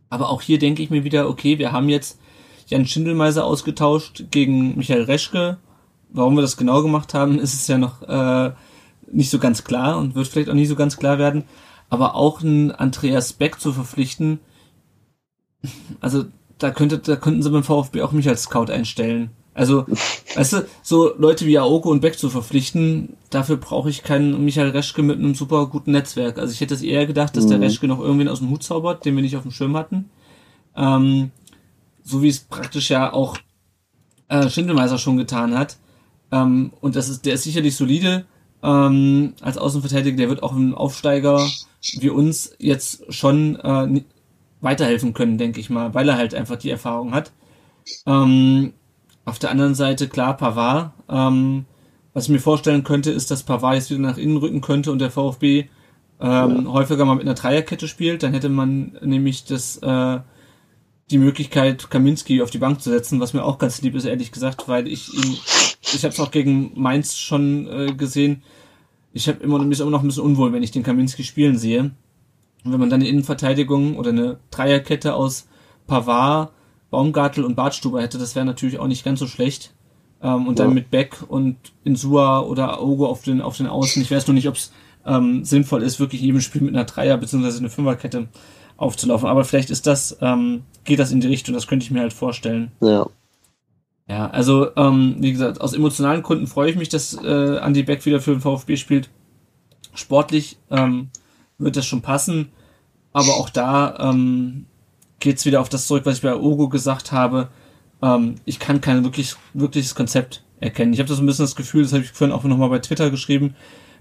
Aber 0.09 0.29
auch 0.29 0.43
hier 0.43 0.59
denke 0.59 0.83
ich 0.83 0.91
mir 0.91 1.03
wieder, 1.03 1.27
okay, 1.27 1.57
wir 1.57 1.71
haben 1.71 1.89
jetzt 1.89 2.19
Jan 2.67 2.85
Schindelmeiser 2.85 3.43
ausgetauscht 3.43 4.25
gegen 4.29 4.77
Michael 4.77 5.03
Reschke. 5.03 5.57
Warum 6.09 6.35
wir 6.35 6.41
das 6.41 6.57
genau 6.57 6.83
gemacht 6.83 7.15
haben, 7.15 7.39
ist 7.39 7.55
es 7.55 7.67
ja 7.67 7.79
noch 7.79 8.03
äh, 8.03 8.51
nicht 9.11 9.31
so 9.31 9.39
ganz 9.39 9.63
klar 9.63 9.97
und 9.97 10.13
wird 10.13 10.27
vielleicht 10.27 10.49
auch 10.49 10.53
nicht 10.53 10.69
so 10.69 10.75
ganz 10.75 10.97
klar 10.97 11.17
werden. 11.17 11.45
Aber 11.91 12.15
auch 12.15 12.41
ein 12.41 12.71
Andreas 12.71 13.33
Beck 13.33 13.59
zu 13.59 13.73
verpflichten, 13.73 14.39
also 15.99 16.25
da 16.57 16.71
könnte, 16.71 16.99
da 16.99 17.15
könnten 17.15 17.43
sie 17.43 17.51
beim 17.51 17.63
VfB 17.63 18.01
auch 18.01 18.13
mich 18.13 18.27
als 18.27 18.43
Scout 18.43 18.71
einstellen. 18.71 19.29
Also, 19.53 19.85
weißt 20.35 20.53
du, 20.53 20.65
so 20.81 21.13
Leute 21.17 21.45
wie 21.45 21.59
Aoko 21.59 21.91
und 21.91 21.99
Beck 21.99 22.17
zu 22.17 22.29
verpflichten, 22.29 23.17
dafür 23.29 23.57
brauche 23.57 23.89
ich 23.89 24.03
keinen 24.03 24.43
Michael 24.43 24.69
Reschke 24.69 25.03
mit 25.03 25.19
einem 25.19 25.35
super 25.35 25.67
guten 25.67 25.91
Netzwerk. 25.91 26.39
Also 26.39 26.53
ich 26.53 26.61
hätte 26.61 26.73
es 26.73 26.81
eher 26.81 27.05
gedacht, 27.05 27.35
dass 27.35 27.45
mhm. 27.45 27.49
der 27.49 27.61
Reschke 27.61 27.87
noch 27.87 27.99
irgendwen 27.99 28.29
aus 28.29 28.39
dem 28.39 28.49
Hut 28.49 28.63
zaubert, 28.63 29.05
den 29.05 29.15
wir 29.15 29.21
nicht 29.21 29.35
auf 29.35 29.43
dem 29.43 29.51
Schirm 29.51 29.75
hatten. 29.75 30.09
Ähm, 30.75 31.31
so 32.03 32.21
wie 32.21 32.29
es 32.29 32.39
praktisch 32.39 32.89
ja 32.89 33.11
auch 33.11 33.37
äh, 34.29 34.49
Schindelmeiser 34.49 34.97
schon 34.97 35.17
getan 35.17 35.57
hat. 35.57 35.77
Ähm, 36.31 36.71
und 36.79 36.95
das 36.95 37.09
ist, 37.09 37.25
der 37.25 37.33
ist 37.33 37.43
sicherlich 37.43 37.75
solide 37.75 38.25
ähm, 38.63 39.33
als 39.41 39.57
Außenverteidiger, 39.57 40.17
der 40.17 40.29
wird 40.29 40.43
auch 40.43 40.53
ein 40.53 40.73
Aufsteiger 40.73 41.45
wie 41.99 42.09
uns 42.09 42.55
jetzt 42.59 43.11
schon 43.13 43.59
äh, 43.59 44.01
weiterhelfen 44.61 45.13
können, 45.13 45.37
denke 45.37 45.59
ich 45.59 45.69
mal, 45.69 45.93
weil 45.93 46.07
er 46.07 46.17
halt 46.17 46.33
einfach 46.35 46.57
die 46.57 46.69
Erfahrung 46.69 47.13
hat. 47.13 47.31
Ähm, 48.05 48.73
auf 49.25 49.39
der 49.39 49.51
anderen 49.51 49.75
Seite, 49.75 50.07
klar, 50.07 50.37
Pavard. 50.37 50.93
Ähm, 51.09 51.65
was 52.13 52.25
ich 52.25 52.29
mir 52.29 52.39
vorstellen 52.39 52.83
könnte, 52.83 53.11
ist, 53.11 53.31
dass 53.31 53.43
Pavard 53.43 53.75
jetzt 53.75 53.89
wieder 53.89 53.99
nach 53.99 54.17
innen 54.17 54.37
rücken 54.37 54.61
könnte 54.61 54.91
und 54.91 54.99
der 54.99 55.11
VfB 55.11 55.69
ähm, 56.19 56.65
ja. 56.65 56.71
häufiger 56.71 57.05
mal 57.05 57.15
mit 57.15 57.25
einer 57.25 57.33
Dreierkette 57.33 57.87
spielt. 57.87 58.23
Dann 58.23 58.33
hätte 58.33 58.49
man 58.49 58.97
nämlich 59.01 59.45
das, 59.45 59.77
äh, 59.77 60.19
die 61.09 61.17
Möglichkeit, 61.17 61.89
Kaminski 61.89 62.41
auf 62.41 62.51
die 62.51 62.57
Bank 62.57 62.81
zu 62.81 62.89
setzen, 62.89 63.19
was 63.19 63.33
mir 63.33 63.43
auch 63.43 63.57
ganz 63.57 63.81
lieb 63.81 63.95
ist, 63.95 64.05
ehrlich 64.05 64.31
gesagt, 64.31 64.67
weil 64.67 64.87
ich 64.87 65.13
ihn, 65.13 65.37
ich 65.93 66.03
habe 66.03 66.13
es 66.13 66.19
auch 66.19 66.31
gegen 66.31 66.71
Mainz 66.75 67.17
schon 67.17 67.67
äh, 67.67 67.93
gesehen. 67.93 68.43
Ich 69.13 69.27
habe 69.27 69.43
immer, 69.43 69.59
mich 69.59 69.79
immer 69.79 69.91
noch 69.91 70.01
ein 70.01 70.07
bisschen 70.07 70.23
unwohl, 70.23 70.53
wenn 70.53 70.63
ich 70.63 70.71
den 70.71 70.83
Kaminski 70.83 71.23
spielen 71.23 71.57
sehe. 71.57 71.91
Und 72.63 72.71
wenn 72.71 72.79
man 72.79 72.89
dann 72.89 73.01
eine 73.01 73.09
Innenverteidigung 73.09 73.97
oder 73.97 74.09
eine 74.09 74.39
Dreierkette 74.51 75.15
aus 75.15 75.47
Pavard, 75.87 76.51
Baumgartel 76.89 77.43
und 77.43 77.55
Bartstuber 77.55 78.01
hätte, 78.01 78.17
das 78.17 78.35
wäre 78.35 78.45
natürlich 78.45 78.79
auch 78.79 78.87
nicht 78.87 79.03
ganz 79.03 79.19
so 79.19 79.27
schlecht. 79.27 79.73
Ähm, 80.21 80.47
und 80.47 80.59
ja. 80.59 80.65
dann 80.65 80.73
mit 80.73 80.91
Beck 80.91 81.23
und 81.27 81.57
Insua 81.83 82.41
oder 82.41 82.79
Auge 82.79 83.07
auf 83.07 83.23
den, 83.23 83.41
auf 83.41 83.57
den 83.57 83.67
Außen. 83.67 84.01
Ich 84.01 84.11
weiß 84.11 84.27
nur 84.27 84.35
nicht, 84.35 84.47
ob 84.47 84.55
es 84.55 84.71
ähm, 85.05 85.43
sinnvoll 85.43 85.81
ist, 85.81 85.99
wirklich 85.99 86.21
in 86.21 86.27
jedem 86.27 86.41
Spiel 86.41 86.61
mit 86.61 86.75
einer 86.75 86.85
Dreier- 86.85 87.17
bzw. 87.17 87.57
eine 87.57 87.69
Fünferkette 87.69 88.27
aufzulaufen. 88.77 89.27
Aber 89.27 89.43
vielleicht 89.43 89.71
ist 89.71 89.87
das, 89.87 90.17
ähm, 90.21 90.61
geht 90.83 90.99
das 90.99 91.11
in 91.11 91.21
die 91.21 91.27
Richtung, 91.27 91.55
das 91.55 91.67
könnte 91.67 91.85
ich 91.85 91.91
mir 91.91 92.01
halt 92.01 92.13
vorstellen. 92.13 92.71
Ja. 92.81 93.07
Ja, 94.07 94.29
also, 94.29 94.75
ähm, 94.75 95.15
wie 95.19 95.31
gesagt, 95.31 95.61
aus 95.61 95.73
emotionalen 95.73 96.21
Gründen 96.23 96.47
freue 96.47 96.69
ich 96.69 96.75
mich, 96.75 96.89
dass 96.89 97.13
äh, 97.13 97.57
Andy 97.57 97.83
Beck 97.83 98.05
wieder 98.05 98.19
für 98.19 98.31
den 98.31 98.41
VfB 98.41 98.75
spielt. 98.77 99.09
Sportlich 99.93 100.57
ähm, 100.69 101.09
wird 101.57 101.77
das 101.77 101.85
schon 101.85 102.01
passen. 102.01 102.51
Aber 103.13 103.33
auch 103.33 103.49
da 103.49 103.97
ähm, 103.99 104.65
geht 105.19 105.43
wieder 105.45 105.61
auf 105.61 105.69
das 105.69 105.87
zurück, 105.87 106.05
was 106.05 106.17
ich 106.17 106.23
bei 106.23 106.35
Ogo 106.35 106.69
gesagt 106.69 107.11
habe. 107.11 107.49
Ähm, 108.01 108.35
ich 108.45 108.59
kann 108.59 108.81
kein 108.81 109.03
wirklich, 109.03 109.35
wirkliches 109.53 109.95
Konzept 109.95 110.43
erkennen. 110.59 110.93
Ich 110.93 110.99
habe 110.99 111.09
das 111.09 111.19
ein 111.19 111.25
bisschen 111.25 111.43
das 111.43 111.55
Gefühl, 111.55 111.83
das 111.83 111.93
habe 111.93 112.03
ich 112.03 112.11
vorhin 112.11 112.35
auch 112.35 112.43
nochmal 112.43 112.69
bei 112.69 112.79
Twitter 112.79 113.09
geschrieben. 113.11 113.55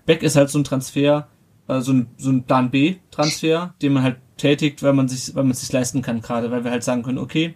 Beck 0.07 0.23
ist 0.23 0.37
halt 0.37 0.51
so 0.51 0.59
ein 0.59 0.65
Transfer, 0.65 1.29
äh, 1.69 1.81
so 1.81 1.93
ein, 1.93 2.09
so 2.17 2.31
ein 2.31 2.45
Plan 2.45 2.71
B-Transfer, 2.71 3.75
den 3.83 3.93
man 3.93 4.03
halt 4.03 4.17
tätigt, 4.37 4.83
weil 4.83 4.93
man 4.93 5.09
sich, 5.09 5.35
weil 5.35 5.45
man 5.45 5.53
es 5.53 5.61
sich 5.61 5.73
leisten 5.73 6.03
kann 6.03 6.21
gerade, 6.21 6.51
weil 6.51 6.65
wir 6.65 6.71
halt 6.71 6.85
sagen 6.85 7.03
können, 7.03 7.19
okay, 7.19 7.55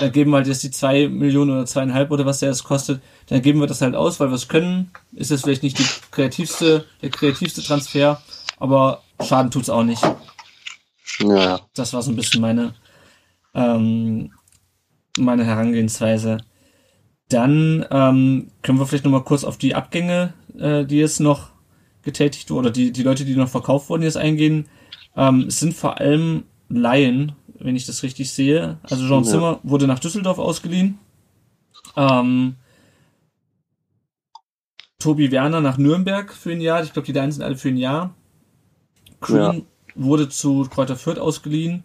dann 0.00 0.12
geben 0.12 0.30
wir 0.30 0.38
halt 0.38 0.46
jetzt 0.46 0.62
die 0.62 0.70
zwei 0.70 1.08
Millionen 1.08 1.50
oder 1.50 1.66
zweieinhalb 1.66 2.10
oder 2.10 2.24
was 2.24 2.40
der 2.40 2.50
es 2.50 2.64
kostet, 2.64 3.02
dann 3.26 3.42
geben 3.42 3.60
wir 3.60 3.66
das 3.66 3.82
halt 3.82 3.94
aus, 3.94 4.20
weil 4.20 4.28
wir 4.28 4.34
es 4.34 4.48
können. 4.48 4.90
Ist 5.12 5.30
jetzt 5.30 5.42
vielleicht 5.44 5.62
nicht 5.62 5.78
die 5.78 5.86
kreativste, 6.10 6.86
der 7.02 7.10
kreativste 7.10 7.62
Transfer, 7.62 8.22
aber 8.58 9.02
Schaden 9.22 9.50
tut's 9.50 9.68
auch 9.68 9.84
nicht. 9.84 10.02
Ja. 11.20 11.60
Das 11.74 11.92
war 11.92 12.02
so 12.02 12.10
ein 12.10 12.16
bisschen 12.16 12.40
meine, 12.40 12.74
ähm, 13.54 14.32
meine 15.18 15.44
Herangehensweise. 15.44 16.38
Dann 17.28 17.84
ähm, 17.90 18.50
können 18.62 18.78
wir 18.78 18.86
vielleicht 18.86 19.04
nochmal 19.04 19.24
kurz 19.24 19.44
auf 19.44 19.58
die 19.58 19.74
Abgänge, 19.74 20.32
äh, 20.58 20.84
die 20.84 20.98
jetzt 20.98 21.20
noch 21.20 21.50
getätigt 22.02 22.50
wurden, 22.50 22.66
oder 22.66 22.70
die, 22.70 22.92
die 22.92 23.02
Leute, 23.02 23.24
die 23.24 23.36
noch 23.36 23.48
verkauft 23.48 23.90
wurden, 23.90 24.02
jetzt 24.02 24.16
eingehen. 24.16 24.66
Ähm, 25.16 25.46
es 25.48 25.60
sind 25.60 25.74
vor 25.74 25.98
allem 25.98 26.44
Laien, 26.68 27.32
wenn 27.60 27.76
ich 27.76 27.86
das 27.86 28.02
richtig 28.02 28.32
sehe. 28.32 28.78
Also 28.82 29.06
Jean 29.06 29.24
ja. 29.24 29.30
Zimmer 29.30 29.60
wurde 29.62 29.86
nach 29.86 29.98
Düsseldorf 29.98 30.38
ausgeliehen. 30.38 30.98
Ähm, 31.96 32.56
Tobi 34.98 35.30
Werner 35.30 35.60
nach 35.60 35.78
Nürnberg 35.78 36.32
für 36.32 36.52
ein 36.52 36.60
Jahr. 36.60 36.82
Ich 36.82 36.92
glaube, 36.92 37.06
die 37.06 37.12
Deinen 37.12 37.32
sind 37.32 37.42
alle 37.42 37.56
für 37.56 37.68
ein 37.68 37.76
Jahr. 37.76 38.14
Green 39.20 39.38
ja. 39.38 39.62
wurde 39.94 40.28
zu 40.28 40.66
Kräuter 40.70 40.96
Fürth 40.96 41.18
ausgeliehen 41.18 41.84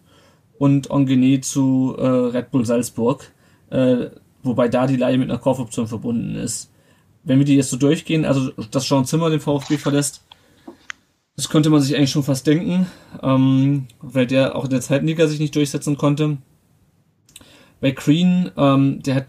und 0.58 0.90
Ongene 0.90 1.40
zu 1.40 1.96
äh, 1.98 2.06
Red 2.06 2.50
Bull 2.50 2.64
Salzburg, 2.64 3.30
äh, 3.70 4.06
wobei 4.42 4.68
da 4.68 4.86
die 4.86 4.96
Leihe 4.96 5.18
mit 5.18 5.30
einer 5.30 5.38
Kaufoption 5.38 5.86
verbunden 5.86 6.36
ist. 6.36 6.70
Wenn 7.24 7.38
wir 7.38 7.46
die 7.46 7.56
jetzt 7.56 7.70
so 7.70 7.76
durchgehen, 7.76 8.24
also 8.24 8.50
dass 8.70 8.86
Sean 8.86 9.06
Zimmer 9.06 9.30
den 9.30 9.40
VfB 9.40 9.78
verlässt, 9.78 10.23
das 11.36 11.48
könnte 11.48 11.70
man 11.70 11.80
sich 11.80 11.96
eigentlich 11.96 12.10
schon 12.10 12.22
fast 12.22 12.46
denken, 12.46 12.86
ähm, 13.22 13.86
weil 14.00 14.26
der 14.26 14.54
auch 14.54 14.64
in 14.64 14.70
der 14.70 14.80
zweiten 14.80 15.06
Liga 15.06 15.26
sich 15.26 15.40
nicht 15.40 15.54
durchsetzen 15.56 15.96
konnte. 15.96 16.38
Bei 17.80 17.90
Green, 17.90 18.50
ähm, 18.56 19.02
der 19.02 19.16
hat 19.16 19.26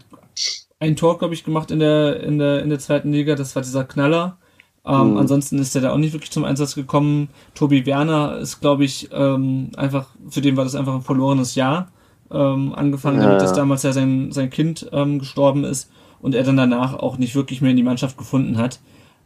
ein 0.78 0.96
Tor, 0.96 1.18
glaube 1.18 1.34
ich, 1.34 1.44
gemacht 1.44 1.70
in 1.70 1.80
der, 1.80 2.20
in 2.22 2.38
der, 2.38 2.62
in 2.62 2.70
der 2.70 2.78
zweiten 2.78 3.12
Liga, 3.12 3.34
das 3.34 3.54
war 3.56 3.62
dieser 3.62 3.84
Knaller. 3.84 4.38
Ähm, 4.84 5.12
mhm. 5.12 5.16
Ansonsten 5.16 5.58
ist 5.58 5.74
er 5.74 5.82
da 5.82 5.92
auch 5.92 5.98
nicht 5.98 6.12
wirklich 6.12 6.30
zum 6.30 6.44
Einsatz 6.44 6.74
gekommen. 6.74 7.28
Tobi 7.54 7.86
Werner 7.86 8.38
ist, 8.38 8.60
glaube 8.60 8.84
ich, 8.84 9.08
ähm, 9.12 9.70
einfach, 9.76 10.10
für 10.28 10.40
den 10.40 10.56
war 10.56 10.64
das 10.64 10.76
einfach 10.76 10.94
ein 10.94 11.02
verlorenes 11.02 11.56
Jahr. 11.56 11.88
Ähm, 12.30 12.72
angefangen 12.74 13.18
ja. 13.18 13.26
damit, 13.26 13.40
dass 13.40 13.52
damals 13.52 13.82
ja 13.82 13.92
sein, 13.92 14.32
sein 14.32 14.50
Kind 14.50 14.88
ähm, 14.92 15.18
gestorben 15.18 15.64
ist 15.64 15.90
und 16.20 16.34
er 16.34 16.44
dann 16.44 16.56
danach 16.56 16.94
auch 16.94 17.18
nicht 17.18 17.34
wirklich 17.34 17.60
mehr 17.60 17.70
in 17.70 17.76
die 17.76 17.82
Mannschaft 17.82 18.16
gefunden 18.16 18.58
hat. 18.58 18.80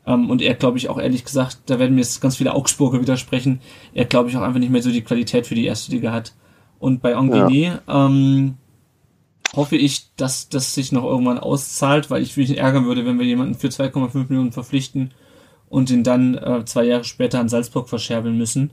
Ähm, 0.06 0.30
und 0.30 0.42
er, 0.42 0.54
glaube 0.54 0.78
ich, 0.78 0.88
auch 0.88 0.98
ehrlich 0.98 1.24
gesagt, 1.24 1.58
da 1.66 1.78
werden 1.78 1.94
mir 1.94 2.00
jetzt 2.00 2.20
ganz 2.20 2.36
viele 2.36 2.54
Augsburger 2.54 3.00
widersprechen, 3.00 3.60
er, 3.94 4.04
glaube 4.04 4.30
ich, 4.30 4.36
auch 4.36 4.42
einfach 4.42 4.60
nicht 4.60 4.72
mehr 4.72 4.82
so 4.82 4.90
die 4.90 5.02
Qualität 5.02 5.46
für 5.46 5.54
die 5.54 5.66
erste 5.66 5.92
Liga 5.92 6.12
hat. 6.12 6.34
Und 6.78 7.02
bei 7.02 7.16
Anguiné 7.16 7.80
ja. 7.86 8.06
ähm, 8.06 8.56
hoffe 9.54 9.76
ich, 9.76 10.14
dass 10.16 10.48
das 10.48 10.74
sich 10.74 10.92
noch 10.92 11.04
irgendwann 11.04 11.38
auszahlt, 11.38 12.10
weil 12.10 12.22
ich 12.22 12.36
mich 12.36 12.56
ärgern 12.56 12.86
würde, 12.86 13.04
wenn 13.04 13.18
wir 13.18 13.26
jemanden 13.26 13.54
für 13.54 13.68
2,5 13.68 14.28
Millionen 14.28 14.52
verpflichten 14.52 15.12
und 15.68 15.90
ihn 15.90 16.04
dann 16.04 16.34
äh, 16.36 16.64
zwei 16.64 16.84
Jahre 16.84 17.04
später 17.04 17.40
an 17.40 17.48
Salzburg 17.48 17.88
verscherbeln 17.88 18.38
müssen. 18.38 18.70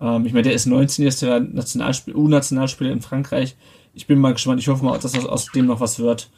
Ähm, 0.00 0.26
ich 0.26 0.32
meine, 0.32 0.44
der 0.44 0.52
ist 0.52 0.66
19, 0.66 1.04
jetzt 1.04 1.22
der 1.22 1.40
Nationalspiel 1.40 2.14
U-Nationalspieler 2.14 2.90
in 2.90 3.00
Frankreich. 3.00 3.56
Ich 3.94 4.06
bin 4.06 4.18
mal 4.18 4.32
gespannt. 4.32 4.60
Ich 4.60 4.68
hoffe 4.68 4.84
mal, 4.84 4.98
dass 4.98 5.16
aus, 5.16 5.26
aus 5.26 5.46
dem 5.52 5.66
noch 5.66 5.80
was 5.80 5.98
wird. 5.98 6.30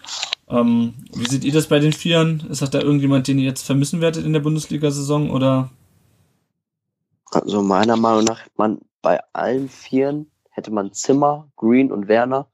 Ähm, 0.50 0.94
wie 1.14 1.28
seht 1.28 1.44
ihr 1.44 1.52
das 1.52 1.66
bei 1.66 1.78
den 1.78 1.92
Vieren? 1.92 2.46
Ist 2.50 2.62
das 2.62 2.70
da 2.70 2.80
irgendjemand, 2.80 3.28
den 3.28 3.38
ihr 3.38 3.44
jetzt 3.44 3.66
vermissen 3.66 4.00
werdet 4.00 4.24
in 4.24 4.32
der 4.32 4.40
Bundesliga-Saison 4.40 5.30
oder? 5.30 5.70
Also 7.30 7.62
meiner 7.62 7.96
Meinung 7.96 8.24
nach, 8.24 8.40
man 8.56 8.78
bei 9.02 9.20
allen 9.32 9.68
Vieren 9.68 10.30
hätte 10.50 10.70
man 10.70 10.92
Zimmer, 10.92 11.48
Green 11.56 11.92
und 11.92 12.08
Werner 12.08 12.48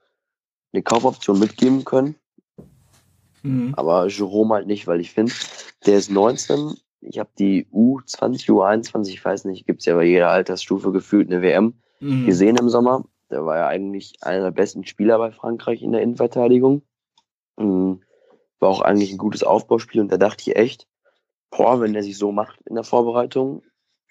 eine 0.72 0.82
Kaufoption 0.82 1.38
mitgeben 1.38 1.84
können. 1.84 2.16
Mhm. 3.42 3.74
Aber 3.76 4.08
Jerome 4.08 4.54
halt 4.54 4.66
nicht, 4.66 4.86
weil 4.86 5.00
ich 5.00 5.12
finde, 5.12 5.32
der 5.86 5.98
ist 5.98 6.10
19, 6.10 6.74
ich 7.00 7.18
habe 7.18 7.30
die 7.38 7.66
U20, 7.72 8.48
U21, 8.48 9.08
ich 9.10 9.24
weiß 9.24 9.44
nicht, 9.44 9.66
gibt's 9.66 9.84
ja 9.84 9.94
bei 9.94 10.04
jeder 10.04 10.30
Altersstufe 10.30 10.90
gefühlt 10.90 11.30
eine 11.30 11.42
WM 11.42 11.74
mhm. 12.00 12.26
gesehen 12.26 12.56
im 12.56 12.68
Sommer. 12.68 13.04
Der 13.30 13.46
war 13.46 13.56
ja 13.56 13.66
eigentlich 13.68 14.14
einer 14.22 14.44
der 14.44 14.50
besten 14.50 14.84
Spieler 14.84 15.18
bei 15.18 15.30
Frankreich 15.30 15.82
in 15.82 15.92
der 15.92 16.02
Innenverteidigung. 16.02 16.82
Mhm. 17.56 18.02
War 18.58 18.68
auch 18.68 18.80
eigentlich 18.80 19.12
ein 19.12 19.18
gutes 19.18 19.42
Aufbauspiel 19.42 20.00
und 20.00 20.10
da 20.10 20.16
dachte 20.16 20.42
ich 20.42 20.56
echt, 20.56 20.86
boah, 21.50 21.80
wenn 21.80 21.92
der 21.92 22.02
sich 22.02 22.18
so 22.18 22.32
macht 22.32 22.60
in 22.66 22.74
der 22.74 22.84
Vorbereitung, 22.84 23.62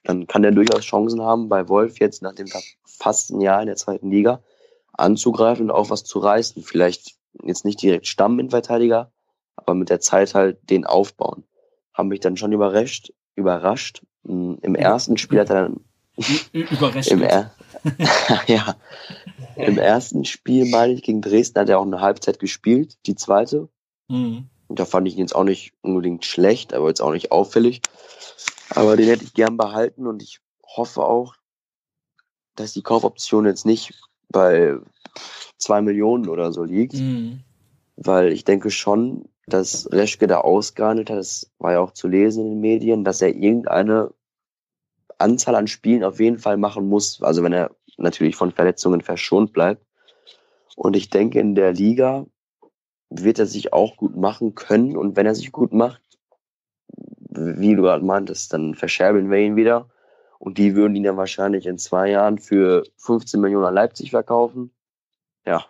dann 0.04 0.28
kann 0.28 0.42
der 0.42 0.52
durchaus 0.52 0.84
Chancen 0.84 1.22
haben, 1.22 1.50
bei 1.50 1.68
Wolf 1.70 2.00
jetzt 2.00 2.22
nach 2.22 2.34
dem 2.36 2.48
ein 2.48 3.42
Jahr 3.42 3.62
in 3.62 3.68
der 3.68 3.76
zweiten 3.76 4.12
Liga 4.12 4.44
anzugreifen 4.94 5.66
und 5.66 5.76
auch 5.76 5.90
was 5.90 6.04
zu 6.04 6.20
reißen. 6.20 6.62
Vielleicht 6.64 7.16
jetzt 7.44 7.66
nicht 7.66 7.82
direkt 7.82 8.08
Stamminverteidiger, 8.08 9.12
aber 9.56 9.74
mit 9.74 9.90
der 9.90 10.00
Zeit 10.00 10.36
halt 10.36 10.70
den 10.70 10.86
aufbauen 10.86 11.46
haben 11.94 12.10
mich 12.10 12.20
dann 12.20 12.38
schon 12.38 12.52
überrascht. 12.52 13.14
Überrascht. 13.36 14.04
Hm, 14.26 14.58
Im 14.62 14.76
ersten 14.76 15.18
Spiel 15.18 15.40
hat 15.40 15.50
er 15.50 15.64
dann. 15.64 15.80
Überrascht. 16.52 17.12
Im 17.12 17.22
er 17.22 17.52
ja. 18.48 18.76
Im 19.56 19.78
ersten 19.78 20.26
Spiel, 20.26 20.70
meine 20.70 20.94
ich, 20.94 21.04
gegen 21.04 21.22
Dresden 21.22 21.60
hat 21.60 21.70
er 21.70 21.80
auch 21.80 21.86
eine 21.86 22.02
Halbzeit 22.02 22.40
gespielt, 22.40 22.98
die 23.06 23.16
zweite. 23.16 23.70
Mhm. 24.08 24.50
Und 24.68 24.80
da 24.80 24.86
fand 24.86 25.08
ich 25.08 25.16
ihn 25.16 25.22
jetzt 25.22 25.36
auch 25.36 25.44
nicht 25.44 25.74
unbedingt 25.82 26.26
schlecht, 26.26 26.74
aber 26.74 26.88
jetzt 26.88 27.02
auch 27.02 27.12
nicht 27.12 27.32
auffällig. 27.32 27.82
Aber 28.70 28.98
den 28.98 29.08
hätte 29.08 29.24
ich 29.24 29.34
gern 29.34 29.58
behalten 29.58 30.08
und 30.08 30.24
ich 30.24 30.40
hoffe 30.66 31.04
auch, 31.04 31.36
dass 32.56 32.74
die 32.74 32.82
Kaufoption 32.82 33.46
jetzt 33.46 33.66
nicht 33.66 33.94
bei 34.30 34.78
zwei 35.58 35.82
Millionen 35.82 36.28
oder 36.28 36.52
so 36.52 36.64
liegt. 36.64 36.96
Mhm. 36.96 37.42
Weil 37.96 38.32
ich 38.32 38.44
denke 38.44 38.72
schon, 38.72 39.30
dass 39.46 39.92
Reschke 39.92 40.28
da 40.28 40.40
ausgehandelt 40.40 41.10
hat, 41.10 41.18
das 41.18 41.52
war 41.60 41.74
ja 41.74 41.80
auch 41.80 41.92
zu 41.92 42.08
lesen 42.08 42.46
in 42.46 42.52
den 42.52 42.62
Medien, 42.62 43.04
dass 43.04 43.22
er 43.22 43.36
irgendeine 43.36 44.12
Anzahl 45.24 45.56
an 45.56 45.68
Spielen 45.68 46.04
auf 46.04 46.20
jeden 46.20 46.38
Fall 46.38 46.58
machen 46.58 46.88
muss. 46.88 47.22
Also 47.22 47.44
wenn 47.44 47.54
er 47.54 47.72
natürlich 47.98 48.36
von 48.36 48.52
Verletzungen 48.52 49.02
verschont 49.02 49.54
bleibt. 49.54 49.86
Und 50.76 50.96
ich 50.96 51.10
denke, 51.10 51.40
in 51.40 51.56
der 51.56 51.74
Liga 51.74 52.26
wird 53.10 53.40
er 53.40 53.46
sich 53.46 53.74
auch 53.74 53.98
gut 53.98 54.16
machen 54.16 54.56
können. 54.56 54.98
Und 54.98 55.16
wenn 55.16 55.26
er 55.26 55.36
sich 55.36 55.52
gut 55.52 55.74
macht, 55.74 56.02
wie 57.30 57.76
du 57.76 57.82
gerade 57.82 58.04
meintest, 58.06 58.54
dann 58.54 58.76
verscherbeln 58.76 59.30
wir 59.32 59.40
ihn 59.40 59.56
wieder. 59.56 59.90
Und 60.40 60.58
die 60.58 60.76
würden 60.76 60.96
ihn 60.96 61.04
dann 61.04 61.18
wahrscheinlich 61.18 61.66
in 61.66 61.78
zwei 61.78 62.10
Jahren 62.10 62.38
für 62.38 62.84
15 62.98 63.40
Millionen 63.40 63.66
an 63.66 63.74
Leipzig 63.74 64.12
verkaufen. 64.12 64.72
Ja. 65.46 65.66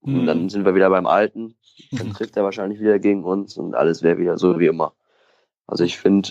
Und 0.00 0.22
Mhm. 0.22 0.26
dann 0.26 0.48
sind 0.48 0.64
wir 0.64 0.74
wieder 0.74 0.90
beim 0.90 1.06
Alten. 1.06 1.56
Dann 1.92 2.10
trifft 2.12 2.36
er 2.36 2.44
wahrscheinlich 2.44 2.80
wieder 2.80 2.98
gegen 2.98 3.24
uns 3.24 3.56
und 3.56 3.74
alles 3.74 4.02
wäre 4.02 4.18
wieder 4.18 4.38
so 4.38 4.58
wie 4.58 4.66
immer. 4.66 4.94
Also 5.66 5.84
ich 5.84 5.98
finde, 5.98 6.30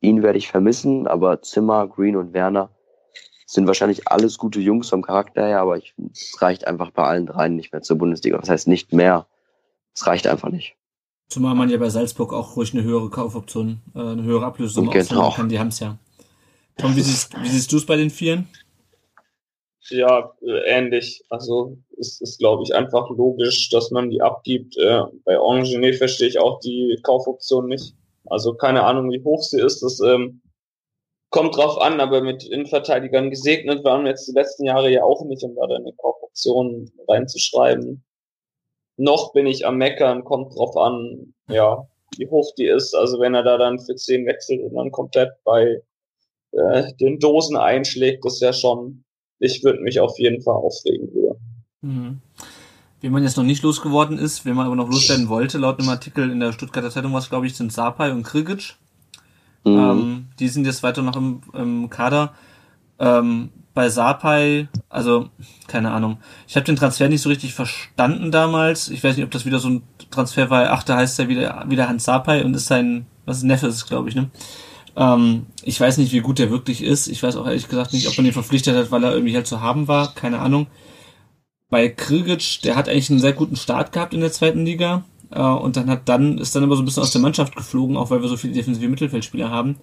ihn 0.00 0.22
werde 0.22 0.38
ich 0.38 0.48
vermissen, 0.48 1.06
aber 1.06 1.42
Zimmer, 1.42 1.86
Green 1.88 2.16
und 2.16 2.32
Werner 2.32 2.70
sind 3.46 3.66
wahrscheinlich 3.66 4.08
alles 4.08 4.38
gute 4.38 4.60
Jungs 4.60 4.88
vom 4.88 5.02
Charakter 5.02 5.46
her, 5.46 5.60
aber 5.60 5.78
ich, 5.78 5.94
es 6.12 6.40
reicht 6.42 6.66
einfach 6.66 6.90
bei 6.90 7.04
allen 7.04 7.26
dreien 7.26 7.54
nicht 7.54 7.72
mehr 7.72 7.82
zur 7.82 7.96
Bundesliga. 7.96 8.38
Das 8.38 8.48
heißt 8.48 8.68
nicht 8.68 8.92
mehr. 8.92 9.26
Es 9.94 10.06
reicht 10.06 10.26
einfach 10.26 10.50
nicht. 10.50 10.76
Zumal 11.28 11.54
man 11.54 11.70
ja 11.70 11.78
bei 11.78 11.88
Salzburg 11.88 12.32
auch 12.32 12.56
ruhig 12.56 12.74
eine 12.74 12.82
höhere 12.82 13.08
Kaufoption, 13.08 13.80
äh, 13.94 14.00
eine 14.00 14.22
höhere 14.22 14.46
Ablösesumme 14.46 14.90
Genau. 14.90 15.30
kann. 15.30 15.48
Die 15.48 15.58
haben's 15.58 15.80
ja. 15.80 15.98
Tom, 16.76 16.94
wie 16.94 17.00
siehst, 17.00 17.40
wie 17.42 17.48
siehst 17.48 17.72
du 17.72 17.78
es 17.78 17.86
bei 17.86 17.96
den 17.96 18.10
Vieren? 18.10 18.46
Ja, 19.88 20.32
äh, 20.42 20.58
ähnlich. 20.66 21.24
Also 21.30 21.78
es 21.98 22.20
ist, 22.20 22.38
glaube 22.38 22.64
ich, 22.64 22.74
einfach 22.74 23.08
logisch, 23.10 23.70
dass 23.70 23.90
man 23.90 24.10
die 24.10 24.20
abgibt. 24.20 24.76
Äh, 24.76 25.02
bei 25.24 25.34
Engineer 25.34 25.94
verstehe 25.94 26.28
ich 26.28 26.38
auch 26.38 26.60
die 26.60 26.98
Kaufoption 27.02 27.68
nicht. 27.68 27.94
Also 28.28 28.54
keine 28.54 28.84
Ahnung, 28.84 29.10
wie 29.10 29.22
hoch 29.22 29.42
sie 29.42 29.60
ist. 29.60 29.82
Das 29.82 30.00
ähm, 30.00 30.40
kommt 31.30 31.56
drauf 31.56 31.80
an, 31.80 32.00
aber 32.00 32.20
mit 32.20 32.44
Innenverteidigern 32.44 33.30
gesegnet 33.30 33.84
waren 33.84 34.04
wir 34.04 34.10
jetzt 34.10 34.28
die 34.28 34.32
letzten 34.32 34.64
Jahre 34.64 34.90
ja 34.90 35.02
auch 35.04 35.24
nicht, 35.24 35.42
um 35.42 35.54
da 35.54 35.62
eine 35.62 35.92
Kaufoption 35.96 36.90
reinzuschreiben. 37.08 38.04
Noch 38.96 39.32
bin 39.32 39.46
ich 39.46 39.66
am 39.66 39.76
Meckern, 39.76 40.24
kommt 40.24 40.56
drauf 40.56 40.76
an, 40.76 41.34
ja, 41.48 41.86
wie 42.16 42.28
hoch 42.28 42.52
die 42.56 42.66
ist. 42.66 42.94
Also 42.94 43.20
wenn 43.20 43.34
er 43.34 43.42
da 43.42 43.58
dann 43.58 43.78
für 43.78 43.94
10 43.94 44.26
wechselt 44.26 44.62
und 44.62 44.74
dann 44.74 44.90
komplett 44.90 45.32
bei 45.44 45.82
äh, 46.52 46.92
den 46.94 47.18
Dosen 47.18 47.56
einschlägt, 47.56 48.24
das 48.24 48.40
wäre 48.40 48.54
schon 48.54 49.04
ich 49.38 49.62
würde 49.62 49.80
mich 49.80 50.00
auf 50.00 50.18
jeden 50.18 50.42
Fall 50.42 50.54
aufregen 50.54 51.10
drüber. 51.10 51.36
Mhm. 51.82 52.20
Wie 53.06 53.10
man 53.10 53.22
jetzt 53.22 53.36
noch 53.36 53.44
nicht 53.44 53.62
losgeworden 53.62 54.18
ist, 54.18 54.44
wen 54.44 54.56
man 54.56 54.66
aber 54.66 54.74
noch 54.74 54.90
loswerden 54.90 55.28
wollte, 55.28 55.58
laut 55.58 55.78
einem 55.78 55.90
Artikel 55.90 56.28
in 56.28 56.40
der 56.40 56.50
Stuttgarter 56.50 56.90
Zeitung 56.90 57.14
was, 57.14 57.28
glaube 57.28 57.46
ich, 57.46 57.54
sind 57.54 57.72
Sapai 57.72 58.10
und 58.10 58.24
Krigic. 58.24 58.74
Mhm. 59.62 59.78
Ähm, 59.78 60.26
die 60.40 60.48
sind 60.48 60.66
jetzt 60.66 60.82
weiter 60.82 61.02
noch 61.02 61.14
im, 61.14 61.40
im 61.52 61.88
Kader. 61.88 62.32
Ähm, 62.98 63.50
bei 63.74 63.90
Sapai, 63.90 64.66
also 64.88 65.28
keine 65.68 65.92
Ahnung. 65.92 66.18
Ich 66.48 66.56
habe 66.56 66.64
den 66.66 66.74
Transfer 66.74 67.08
nicht 67.08 67.22
so 67.22 67.28
richtig 67.28 67.54
verstanden 67.54 68.32
damals. 68.32 68.88
Ich 68.88 69.04
weiß 69.04 69.14
nicht, 69.14 69.24
ob 69.24 69.30
das 69.30 69.46
wieder 69.46 69.60
so 69.60 69.68
ein 69.68 69.82
Transfer 70.10 70.50
war. 70.50 70.72
Ach, 70.72 70.82
da 70.82 70.96
heißt 70.96 71.20
er 71.20 71.28
wieder, 71.28 71.64
wieder 71.68 71.88
Hans 71.88 72.06
Sapai 72.06 72.44
und 72.44 72.54
ist 72.54 72.66
sein, 72.66 73.06
was 73.24 73.36
ist 73.36 73.44
Neffe 73.44 73.68
ist, 73.68 73.86
glaube 73.86 74.08
ich, 74.08 74.16
ne? 74.16 74.30
Ähm, 74.96 75.46
ich 75.62 75.80
weiß 75.80 75.98
nicht, 75.98 76.12
wie 76.12 76.22
gut 76.22 76.40
der 76.40 76.50
wirklich 76.50 76.82
ist. 76.82 77.06
Ich 77.06 77.22
weiß 77.22 77.36
auch 77.36 77.46
ehrlich 77.46 77.68
gesagt 77.68 77.92
nicht, 77.92 78.08
ob 78.08 78.16
man 78.16 78.26
ihn 78.26 78.32
verpflichtet 78.32 78.74
hat, 78.74 78.90
weil 78.90 79.04
er 79.04 79.12
irgendwie 79.12 79.36
halt 79.36 79.46
zu 79.46 79.60
haben 79.60 79.86
war. 79.86 80.12
Keine 80.12 80.40
Ahnung. 80.40 80.66
Bei 81.68 81.88
Krigic, 81.88 82.60
der 82.62 82.76
hat 82.76 82.88
eigentlich 82.88 83.10
einen 83.10 83.18
sehr 83.18 83.32
guten 83.32 83.56
Start 83.56 83.92
gehabt 83.92 84.14
in 84.14 84.20
der 84.20 84.32
zweiten 84.32 84.64
Liga. 84.64 85.04
Äh, 85.30 85.40
und 85.40 85.76
dann 85.76 85.90
hat 85.90 86.08
dann, 86.08 86.38
ist 86.38 86.54
dann 86.54 86.62
aber 86.62 86.76
so 86.76 86.82
ein 86.82 86.84
bisschen 86.84 87.02
aus 87.02 87.10
der 87.10 87.20
Mannschaft 87.20 87.56
geflogen, 87.56 87.96
auch 87.96 88.10
weil 88.10 88.22
wir 88.22 88.28
so 88.28 88.36
viele 88.36 88.54
defensive 88.54 88.88
Mittelfeldspieler 88.88 89.50
haben. 89.50 89.76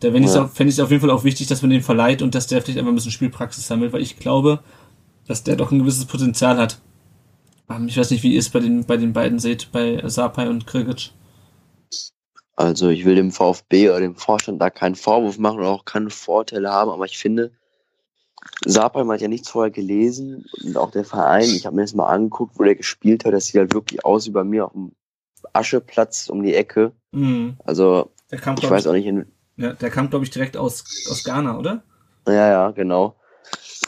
Da 0.00 0.10
fände 0.10 0.26
ich 0.26 0.74
es 0.74 0.80
auf 0.80 0.90
jeden 0.90 1.00
Fall 1.00 1.10
auch 1.10 1.24
wichtig, 1.24 1.46
dass 1.46 1.62
man 1.62 1.70
den 1.70 1.82
verleiht 1.82 2.22
und 2.22 2.34
dass 2.34 2.48
der 2.48 2.60
vielleicht 2.60 2.78
einfach 2.78 2.90
ein 2.90 2.96
bisschen 2.96 3.12
Spielpraxis 3.12 3.66
sammelt, 3.66 3.92
weil 3.92 4.02
ich 4.02 4.18
glaube, 4.18 4.60
dass 5.28 5.44
der 5.44 5.54
doch 5.56 5.70
ein 5.70 5.78
gewisses 5.78 6.06
Potenzial 6.06 6.56
hat. 6.58 6.80
Ähm, 7.70 7.86
ich 7.88 7.96
weiß 7.96 8.10
nicht, 8.10 8.22
wie 8.22 8.32
ihr 8.32 8.40
es 8.40 8.50
bei 8.50 8.60
den, 8.60 8.84
bei 8.84 8.96
den 8.96 9.12
beiden 9.12 9.38
seht, 9.38 9.70
bei 9.70 10.02
Sapai 10.08 10.48
und 10.48 10.66
Krigic. 10.66 11.12
Also 12.56 12.88
ich 12.88 13.04
will 13.04 13.14
dem 13.14 13.30
VfB 13.30 13.90
oder 13.90 14.00
dem 14.00 14.16
Vorstand 14.16 14.60
da 14.60 14.70
keinen 14.70 14.94
Vorwurf 14.94 15.38
machen 15.38 15.60
oder 15.60 15.70
auch 15.70 15.84
keine 15.84 16.10
Vorteile 16.10 16.70
haben, 16.70 16.90
aber 16.90 17.06
ich 17.06 17.16
finde, 17.16 17.52
Sapai 18.64 19.04
hat 19.04 19.20
ja 19.20 19.28
nichts 19.28 19.48
vorher 19.48 19.70
gelesen 19.70 20.46
und 20.64 20.76
auch 20.76 20.90
der 20.90 21.04
Verein, 21.04 21.44
ich 21.44 21.66
habe 21.66 21.76
mir 21.76 21.82
das 21.82 21.94
mal 21.94 22.06
angeguckt, 22.06 22.58
wo 22.58 22.64
der 22.64 22.74
gespielt 22.74 23.24
hat, 23.24 23.32
das 23.32 23.46
sieht 23.46 23.56
halt 23.56 23.74
wirklich 23.74 24.04
aus 24.04 24.26
wie 24.26 24.30
bei 24.30 24.44
mir 24.44 24.66
auf 24.66 24.72
dem 24.72 24.92
Ascheplatz 25.52 26.28
um 26.28 26.42
die 26.42 26.54
Ecke. 26.54 26.92
Mhm. 27.12 27.56
Also 27.64 28.10
Der 28.30 28.38
kam, 28.38 28.56
ich 28.58 28.68
weiß 28.68 28.86
auch 28.86 28.92
nicht, 28.92 29.06
in, 29.06 29.26
Ja, 29.56 29.72
der 29.72 29.90
kam, 29.90 30.10
glaube 30.10 30.24
ich, 30.24 30.30
direkt 30.30 30.56
aus, 30.56 30.84
aus 31.10 31.24
Ghana, 31.24 31.58
oder? 31.58 31.82
ja, 32.26 32.48
ja, 32.48 32.70
genau. 32.70 33.16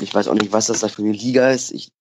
Ich 0.01 0.13
weiß 0.13 0.29
auch 0.29 0.35
nicht, 0.35 0.53
was 0.53 0.67
das 0.67 0.81
da 0.81 0.89
für 0.89 1.03
eine 1.03 1.13
Liga 1.13 1.51
ist. 1.51 1.71
Ich, 1.73 1.93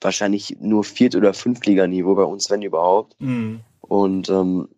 wahrscheinlich 0.00 0.56
nur 0.60 0.84
Viert- 0.84 1.14
oder 1.14 1.32
Fünftliganiveau 1.34 2.14
bei 2.14 2.24
uns, 2.24 2.50
wenn 2.50 2.62
überhaupt. 2.62 3.14
Mhm. 3.20 3.60
Und 3.80 4.28
ähm, 4.30 4.68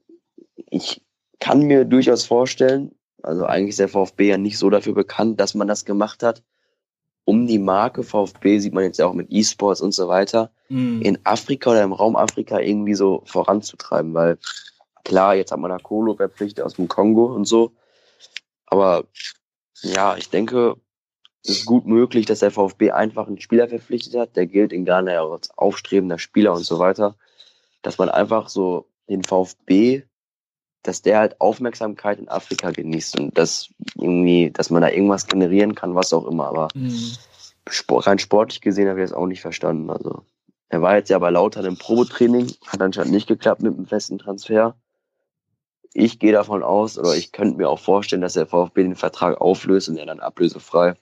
ich 0.57 1.03
kann 1.41 1.63
mir 1.63 1.85
durchaus 1.85 2.27
vorstellen, 2.27 2.93
also 3.23 3.47
eigentlich 3.47 3.71
ist 3.71 3.79
der 3.79 3.89
VfB 3.89 4.29
ja 4.29 4.39
nicht 4.39 4.59
so 4.59 4.71
dafür 4.71 4.93
bekannt, 4.93 5.41
dass 5.41 5.55
man 5.55 5.69
das 5.69 5.85
gemacht 5.85 6.23
hat. 6.23 6.43
Um 7.25 7.47
die 7.47 7.59
Marke 7.59 8.03
VfB 8.03 8.59
sieht 8.59 8.75
man 8.75 8.85
jetzt 8.85 8.99
ja 8.99 9.07
auch 9.07 9.15
mit 9.15 9.29
E-Sports 9.31 9.81
und 9.81 9.93
so 9.93 10.09
weiter 10.09 10.51
Mhm. 10.69 11.03
in 11.03 11.19
Afrika 11.25 11.71
oder 11.71 11.83
im 11.83 11.93
Raum 11.93 12.17
Afrika 12.17 12.59
irgendwie 12.59 12.95
so 12.95 13.23
voranzutreiben, 13.27 14.15
weil 14.15 14.39
klar, 15.05 15.35
jetzt 15.35 15.53
hat 15.53 15.59
man 15.59 15.71
da 15.71 15.79
Kolo 15.79 16.15
verpflichtet 16.15 16.65
aus 16.65 16.75
dem 16.75 16.89
Kongo 16.89 17.27
und 17.27 17.45
so. 17.45 17.73
Aber 18.67 19.05
ja, 19.83 20.17
ich 20.17 20.31
denke, 20.31 20.77
es 21.43 21.59
ist 21.59 21.67
gut 21.67 21.87
möglich, 21.87 22.25
dass 22.25 22.39
der 22.39 22.51
VfB 22.51 22.91
einfach 22.91 23.27
einen 23.27 23.41
Spieler 23.41 23.69
verpflichtet 23.69 24.15
hat, 24.15 24.37
der 24.37 24.47
gilt 24.47 24.73
in 24.73 24.87
Ghana 24.87 25.13
ja 25.13 25.21
auch 25.23 25.33
als 25.33 25.51
aufstrebender 25.57 26.19
Spieler 26.19 26.55
und 26.55 26.65
so 26.65 26.79
weiter, 26.79 27.17
dass 27.83 27.99
man 27.99 28.09
einfach 28.09 28.49
so 28.49 28.89
den 29.09 29.23
VfB, 29.23 30.05
dass 30.85 31.03
der 31.03 31.19
halt 31.19 31.41
Aufmerksamkeit 31.41 32.19
in 32.19 32.29
Afrika 32.29 32.71
genießt 32.71 33.19
und 33.19 33.37
dass 33.37 33.69
irgendwie, 33.97 34.51
dass 34.51 34.71
man 34.71 34.83
da 34.83 34.91
irgendwas 34.91 35.27
generieren 35.27 35.75
kann, 35.75 35.95
was 35.95 36.13
auch 36.13 36.27
immer. 36.27 36.47
Aber 36.47 36.69
Mhm. 36.75 37.17
Sport, 37.69 38.07
rein 38.07 38.19
sportlich 38.19 38.61
gesehen 38.61 38.89
habe 38.89 39.01
ich 39.01 39.09
das 39.09 39.17
auch 39.17 39.27
nicht 39.27 39.41
verstanden. 39.41 39.91
Also 39.91 40.23
er 40.69 40.83
war 40.83 40.97
jetzt 40.97 41.09
ja 41.09 41.19
bei 41.19 41.31
Lautern 41.31 41.65
im 41.65 41.77
Probetraining, 41.79 42.53
hat 42.67 42.83
anscheinend 42.83 43.13
nicht 43.13 43.27
geklappt 43.27 43.63
mit 43.63 43.75
einem 43.75 43.87
festen 43.87 44.19
Transfer. 44.19 44.77
Ich 45.95 46.19
gehe 46.19 46.33
davon 46.33 46.63
aus, 46.63 46.99
oder 46.99 47.15
ich 47.17 47.33
könnte 47.33 47.57
mir 47.57 47.71
auch 47.71 47.79
vorstellen, 47.79 48.23
dass 48.23 48.35
der 48.35 48.47
VfB 48.47 48.83
den 48.83 48.97
Vertrag 48.97 49.41
auflöst 49.41 49.89
und 49.89 49.97
er 49.97 50.07
dann 50.07 50.21
ablösefrei 50.21 50.95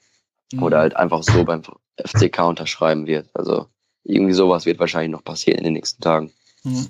Mhm. 0.52 0.62
oder 0.62 0.78
halt 0.78 0.96
einfach 0.96 1.22
so 1.22 1.44
beim 1.44 1.62
FCK 1.96 2.46
unterschreiben 2.46 3.06
wird. 3.06 3.28
Also 3.34 3.66
irgendwie 4.04 4.34
sowas 4.34 4.66
wird 4.66 4.78
wahrscheinlich 4.78 5.10
noch 5.10 5.24
passieren 5.24 5.58
in 5.58 5.64
den 5.64 5.72
nächsten 5.72 6.02
Tagen. 6.02 6.32
Mhm. 6.62 6.88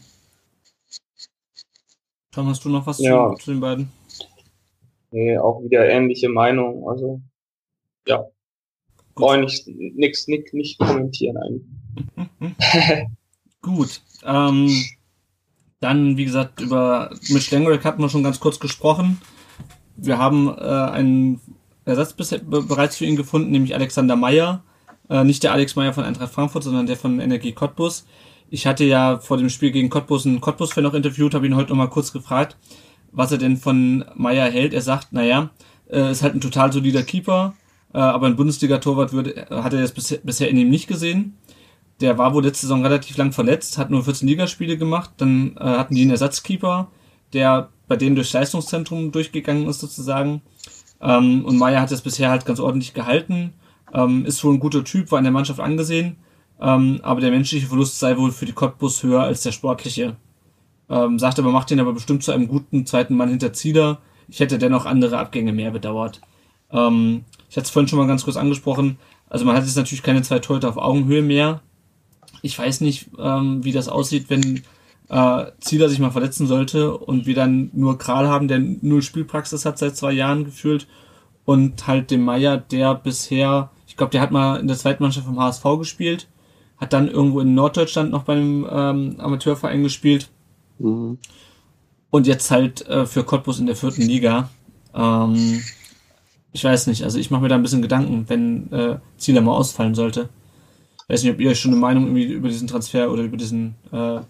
Tom, 2.32 2.48
hast 2.48 2.64
du 2.64 2.70
noch 2.70 2.86
was 2.86 2.98
Ja. 2.98 3.30
zu, 3.36 3.44
zu 3.44 3.50
den 3.52 3.60
beiden? 3.60 3.92
Nee, 5.10 5.36
auch 5.36 5.62
wieder 5.62 5.86
ähnliche 5.88 6.30
Meinung. 6.30 6.88
Also, 6.88 7.20
ja, 8.08 8.24
brauche 9.14 9.44
ich 9.44 9.66
nicht, 9.66 9.96
nix, 9.96 10.26
nix, 10.26 10.52
nicht 10.52 10.78
kommentieren 10.78 11.36
eigentlich. 11.36 12.26
Gut. 13.60 14.00
Ähm, 14.24 14.70
dann, 15.80 16.16
wie 16.16 16.24
gesagt, 16.24 16.60
über 16.60 17.10
mit 17.28 17.42
Stengerick 17.42 17.84
hatten 17.84 18.00
wir 18.00 18.08
schon 18.08 18.24
ganz 18.24 18.40
kurz 18.40 18.58
gesprochen. 18.58 19.20
Wir 19.96 20.16
haben 20.16 20.48
äh, 20.48 20.62
einen 20.62 21.40
Ersatz 21.84 22.14
bisher, 22.14 22.38
be 22.38 22.62
bereits 22.62 22.96
für 22.96 23.04
ihn 23.04 23.16
gefunden, 23.16 23.50
nämlich 23.50 23.74
Alexander 23.74 24.16
Meyer. 24.16 24.62
Äh, 25.10 25.24
nicht 25.24 25.42
der 25.42 25.52
Alex 25.52 25.76
Meyer 25.76 25.92
von 25.92 26.04
Eintracht 26.04 26.32
Frankfurt, 26.32 26.62
sondern 26.64 26.86
der 26.86 26.96
von 26.96 27.20
Energie 27.20 27.52
Cottbus. 27.52 28.06
Ich 28.52 28.66
hatte 28.66 28.84
ja 28.84 29.18
vor 29.18 29.38
dem 29.38 29.48
Spiel 29.48 29.70
gegen 29.70 29.88
Cottbus 29.88 30.26
einen 30.26 30.42
Cottbus-Fan 30.42 30.84
noch 30.84 30.92
interviewt, 30.92 31.32
habe 31.32 31.46
ihn 31.46 31.56
heute 31.56 31.70
noch 31.70 31.78
mal 31.78 31.88
kurz 31.88 32.12
gefragt, 32.12 32.58
was 33.10 33.32
er 33.32 33.38
denn 33.38 33.56
von 33.56 34.04
Meyer 34.14 34.50
hält. 34.50 34.74
Er 34.74 34.82
sagt, 34.82 35.14
naja, 35.14 35.48
äh, 35.90 36.10
ist 36.10 36.22
halt 36.22 36.34
ein 36.34 36.42
total 36.42 36.70
solider 36.70 37.02
Keeper, 37.02 37.54
äh, 37.94 37.98
aber 37.98 38.26
ein 38.26 38.36
Bundesliga-Torwart 38.36 39.10
hat 39.50 39.72
er 39.72 39.80
jetzt 39.80 39.94
bisher, 39.94 40.18
bisher 40.18 40.50
in 40.50 40.58
ihm 40.58 40.68
nicht 40.68 40.86
gesehen. 40.86 41.38
Der 42.02 42.18
war 42.18 42.34
wohl 42.34 42.44
letzte 42.44 42.66
Saison 42.66 42.82
relativ 42.82 43.16
lang 43.16 43.32
verletzt, 43.32 43.78
hat 43.78 43.90
nur 43.90 44.04
14 44.04 44.28
Ligaspiele 44.28 44.76
gemacht. 44.76 45.12
Dann 45.16 45.56
äh, 45.56 45.64
hatten 45.64 45.94
die 45.94 46.02
einen 46.02 46.10
Ersatzkeeper, 46.10 46.88
der 47.32 47.70
bei 47.88 47.96
denen 47.96 48.16
durchs 48.16 48.34
Leistungszentrum 48.34 49.12
durchgegangen 49.12 49.66
ist 49.66 49.80
sozusagen. 49.80 50.42
Ähm, 51.00 51.46
und 51.46 51.56
Meier 51.56 51.80
hat 51.80 51.90
das 51.90 52.02
bisher 52.02 52.28
halt 52.28 52.44
ganz 52.44 52.60
ordentlich 52.60 52.92
gehalten. 52.92 53.54
Ähm, 53.94 54.26
ist 54.26 54.44
wohl 54.44 54.52
ein 54.52 54.60
guter 54.60 54.84
Typ, 54.84 55.10
war 55.10 55.20
in 55.20 55.24
der 55.24 55.32
Mannschaft 55.32 55.58
angesehen. 55.58 56.16
Ähm, 56.62 57.00
aber 57.02 57.20
der 57.20 57.32
menschliche 57.32 57.66
Verlust 57.66 57.98
sei 57.98 58.16
wohl 58.16 58.30
für 58.30 58.46
die 58.46 58.52
Cottbus 58.52 59.02
höher 59.02 59.22
als 59.24 59.42
der 59.42 59.50
sportliche. 59.50 60.16
Ähm, 60.88 61.18
sagt 61.18 61.40
aber, 61.40 61.50
macht 61.50 61.70
ihn 61.72 61.80
aber 61.80 61.92
bestimmt 61.92 62.22
zu 62.22 62.30
einem 62.30 62.46
guten 62.46 62.86
zweiten 62.86 63.16
Mann 63.16 63.28
hinter 63.28 63.52
Zieler. 63.52 63.98
Ich 64.28 64.38
hätte 64.38 64.58
dennoch 64.58 64.86
andere 64.86 65.18
Abgänge 65.18 65.52
mehr 65.52 65.72
bedauert. 65.72 66.20
Ähm, 66.70 67.24
ich 67.50 67.56
hatte 67.56 67.64
es 67.64 67.70
vorhin 67.70 67.88
schon 67.88 67.98
mal 67.98 68.06
ganz 68.06 68.24
kurz 68.24 68.36
angesprochen. 68.36 68.98
Also 69.28 69.44
man 69.44 69.56
hat 69.56 69.64
jetzt 69.64 69.76
natürlich 69.76 70.04
keine 70.04 70.22
zwei 70.22 70.38
Torhüter 70.38 70.68
auf 70.68 70.76
Augenhöhe 70.76 71.22
mehr. 71.22 71.62
Ich 72.42 72.56
weiß 72.56 72.80
nicht, 72.80 73.10
ähm, 73.18 73.64
wie 73.64 73.72
das 73.72 73.88
aussieht, 73.88 74.30
wenn 74.30 74.62
äh, 75.08 75.46
Zieler 75.58 75.88
sich 75.88 75.98
mal 75.98 76.10
verletzen 76.12 76.46
sollte 76.46 76.96
und 76.96 77.26
wir 77.26 77.34
dann 77.34 77.70
nur 77.72 77.98
Kral 77.98 78.28
haben, 78.28 78.46
der 78.46 78.60
null 78.60 79.02
Spielpraxis 79.02 79.64
hat 79.64 79.78
seit 79.78 79.96
zwei 79.96 80.12
Jahren 80.12 80.44
gefühlt 80.44 80.86
und 81.44 81.86
halt 81.88 82.10
dem 82.12 82.22
Meier, 82.24 82.56
der 82.56 82.94
bisher, 82.94 83.70
ich 83.88 83.96
glaube, 83.96 84.10
der 84.10 84.20
hat 84.20 84.30
mal 84.30 84.60
in 84.60 84.68
der 84.68 84.76
zweiten 84.76 85.02
Mannschaft 85.02 85.26
vom 85.26 85.40
HSV 85.40 85.64
gespielt, 85.78 86.28
hat 86.82 86.92
dann 86.92 87.08
irgendwo 87.08 87.38
in 87.40 87.54
Norddeutschland 87.54 88.10
noch 88.10 88.24
beim 88.24 88.66
ähm, 88.68 89.14
Amateurverein 89.18 89.84
gespielt 89.84 90.28
Mhm. 90.78 91.18
und 92.10 92.26
jetzt 92.26 92.50
halt 92.50 92.84
äh, 92.88 93.06
für 93.06 93.22
Cottbus 93.22 93.60
in 93.60 93.66
der 93.66 93.76
vierten 93.76 94.02
Liga. 94.02 94.48
Ähm, 94.92 95.62
ich 96.52 96.64
weiß 96.64 96.88
nicht, 96.88 97.04
also 97.04 97.20
ich 97.20 97.30
mache 97.30 97.42
mir 97.42 97.48
da 97.48 97.54
ein 97.54 97.62
bisschen 97.62 97.82
Gedanken, 97.82 98.24
wenn 98.28 98.72
äh, 98.72 98.98
Zieler 99.16 99.42
mal 99.42 99.52
ausfallen 99.54 99.94
sollte. 99.94 100.28
Ich 101.04 101.08
weiß 101.08 101.22
nicht, 101.22 101.32
ob 101.34 101.40
ihr 101.40 101.50
euch 101.50 101.60
schon 101.60 101.70
eine 101.70 101.80
Meinung 101.80 102.16
über 102.16 102.48
diesen 102.48 102.66
Transfer 102.66 103.12
oder 103.12 103.22
über 103.22 103.36
diesen, 103.36 103.76
äh, 103.92 104.16
über 104.16 104.24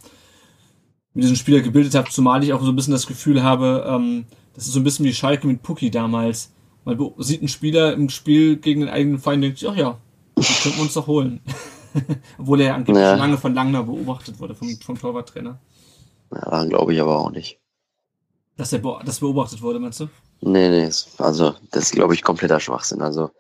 diesen 1.15 1.37
Spieler 1.37 1.61
gebildet 1.61 1.95
habt, 1.95 2.13
zumal 2.13 2.45
ich 2.45 2.53
auch 2.53 2.63
so 2.63 2.71
ein 2.71 2.77
bisschen 2.77 2.93
das 2.93 3.07
Gefühl 3.07 3.43
habe, 3.43 3.87
ähm, 3.89 4.27
das 4.53 4.67
ist 4.67 4.75
so 4.75 4.81
ein 4.81 4.85
bisschen 4.85 5.07
wie 5.07 5.15
Schalke 5.15 5.47
mit 5.47 5.63
Pucki 5.63 5.91
damals. 5.91 6.53
Man 6.85 6.99
sieht 7.19 7.41
einen 7.41 7.49
Spieler 7.49 7.95
im 7.95 8.11
Spiel 8.11 8.57
gegen 8.57 8.81
den 8.81 8.91
eigenen 8.91 9.19
Feind 9.19 9.37
und 9.37 9.43
denkt 9.43 9.59
sich, 9.61 9.69
ach 9.71 9.77
ja, 9.77 9.97
den 10.37 10.45
könnten 10.63 10.79
wir 10.79 10.83
uns 10.83 10.95
doch 10.95 11.07
holen. 11.07 11.41
Obwohl 12.39 12.61
er 12.61 12.67
ja 12.69 12.75
angeblich 12.75 13.03
Ja. 13.03 13.11
schon 13.11 13.19
lange 13.19 13.39
von 13.39 13.55
Langner 13.55 13.83
beobachtet 13.83 14.39
wurde 14.41 14.55
vom, 14.55 14.77
vom 14.77 14.99
Torwarttrainer. 14.99 15.59
Ja, 16.35 16.65
glaube 16.65 16.95
ich 16.95 17.01
aber 17.01 17.19
auch 17.19 17.31
nicht. 17.31 17.61
Dass 18.57 18.73
er 18.73 18.79
be 18.81 18.99
das 19.05 19.21
beobachtet 19.21 19.63
wurde, 19.63 19.79
meinst 19.79 20.01
du? 20.01 20.09
Nee, 20.41 20.69
nee, 20.71 20.91
also 21.19 21.55
das 21.71 21.85
ist, 21.85 21.93
glaube 21.93 22.15
ich, 22.15 22.23
kompletter 22.23 22.61
Schwachsinn. 22.61 23.03
Also 23.03 23.31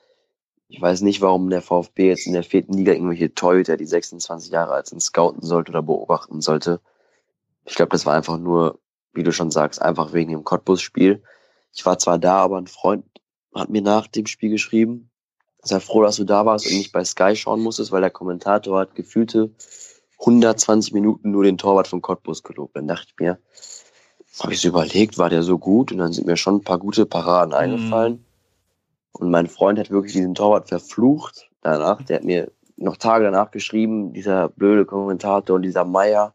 ich 0.68 0.80
weiß 0.80 1.02
nicht, 1.02 1.20
warum 1.20 1.50
der 1.50 1.62
VfB 1.62 2.08
jetzt 2.08 2.26
in 2.26 2.32
der 2.32 2.44
vierten 2.44 2.74
Liga 2.74 2.92
irgendwelche 2.92 3.34
Torhüter, 3.34 3.76
die 3.76 3.86
26 3.86 4.50
Jahre 4.52 4.72
alt 4.72 4.86
sind, 4.86 5.00
scouten 5.02 5.42
sollte 5.42 5.70
oder 5.70 5.82
beobachten 5.82 6.40
sollte. 6.40 6.80
Ich 7.64 7.74
glaube, 7.74 7.90
das 7.90 8.06
war 8.06 8.14
einfach 8.14 8.38
nur, 8.38 8.78
wie 9.12 9.22
du 9.22 9.32
schon 9.32 9.50
sagst, 9.50 9.82
einfach 9.82 10.12
wegen 10.12 10.30
dem 10.30 10.44
Cottbus-Spiel. 10.44 11.22
Ich 11.74 11.84
war 11.84 11.98
zwar 11.98 12.18
da, 12.18 12.38
aber 12.38 12.58
ein 12.58 12.66
Freund 12.66 13.04
hat 13.54 13.68
mir 13.68 13.82
nach 13.82 14.06
dem 14.06 14.26
Spiel 14.26 14.50
geschrieben, 14.50 15.10
sei 15.62 15.80
froh, 15.80 16.02
dass 16.02 16.16
du 16.16 16.24
da 16.24 16.44
warst 16.44 16.66
und 16.66 16.76
nicht 16.76 16.92
bei 16.92 17.04
Sky 17.04 17.36
schauen 17.36 17.62
musstest, 17.62 17.92
weil 17.92 18.00
der 18.00 18.10
Kommentator 18.10 18.80
hat 18.80 18.94
gefühlte 18.94 19.50
120 20.20 20.92
Minuten 20.92 21.30
nur 21.30 21.44
den 21.44 21.58
Torwart 21.58 21.88
von 21.88 22.02
Cottbus 22.02 22.42
gelobt. 22.42 22.76
Dann 22.76 22.88
dachte 22.88 23.06
ich 23.08 23.20
mir, 23.20 23.38
habe 24.40 24.52
ich 24.52 24.60
so 24.60 24.68
überlegt, 24.68 25.18
war 25.18 25.30
der 25.30 25.42
so 25.42 25.58
gut? 25.58 25.92
Und 25.92 25.98
dann 25.98 26.12
sind 26.12 26.26
mir 26.26 26.36
schon 26.36 26.56
ein 26.56 26.64
paar 26.64 26.78
gute 26.78 27.06
Paraden 27.06 27.52
eingefallen. 27.52 28.24
Und 29.12 29.30
mein 29.30 29.46
Freund 29.46 29.78
hat 29.78 29.90
wirklich 29.90 30.14
diesen 30.14 30.34
Torwart 30.34 30.68
verflucht 30.68 31.50
danach. 31.60 32.02
Der 32.02 32.16
hat 32.16 32.24
mir 32.24 32.50
noch 32.76 32.96
Tage 32.96 33.24
danach 33.24 33.50
geschrieben, 33.50 34.12
dieser 34.12 34.48
blöde 34.48 34.84
Kommentator 34.84 35.56
und 35.56 35.62
dieser 35.62 35.84
Meier. 35.84 36.34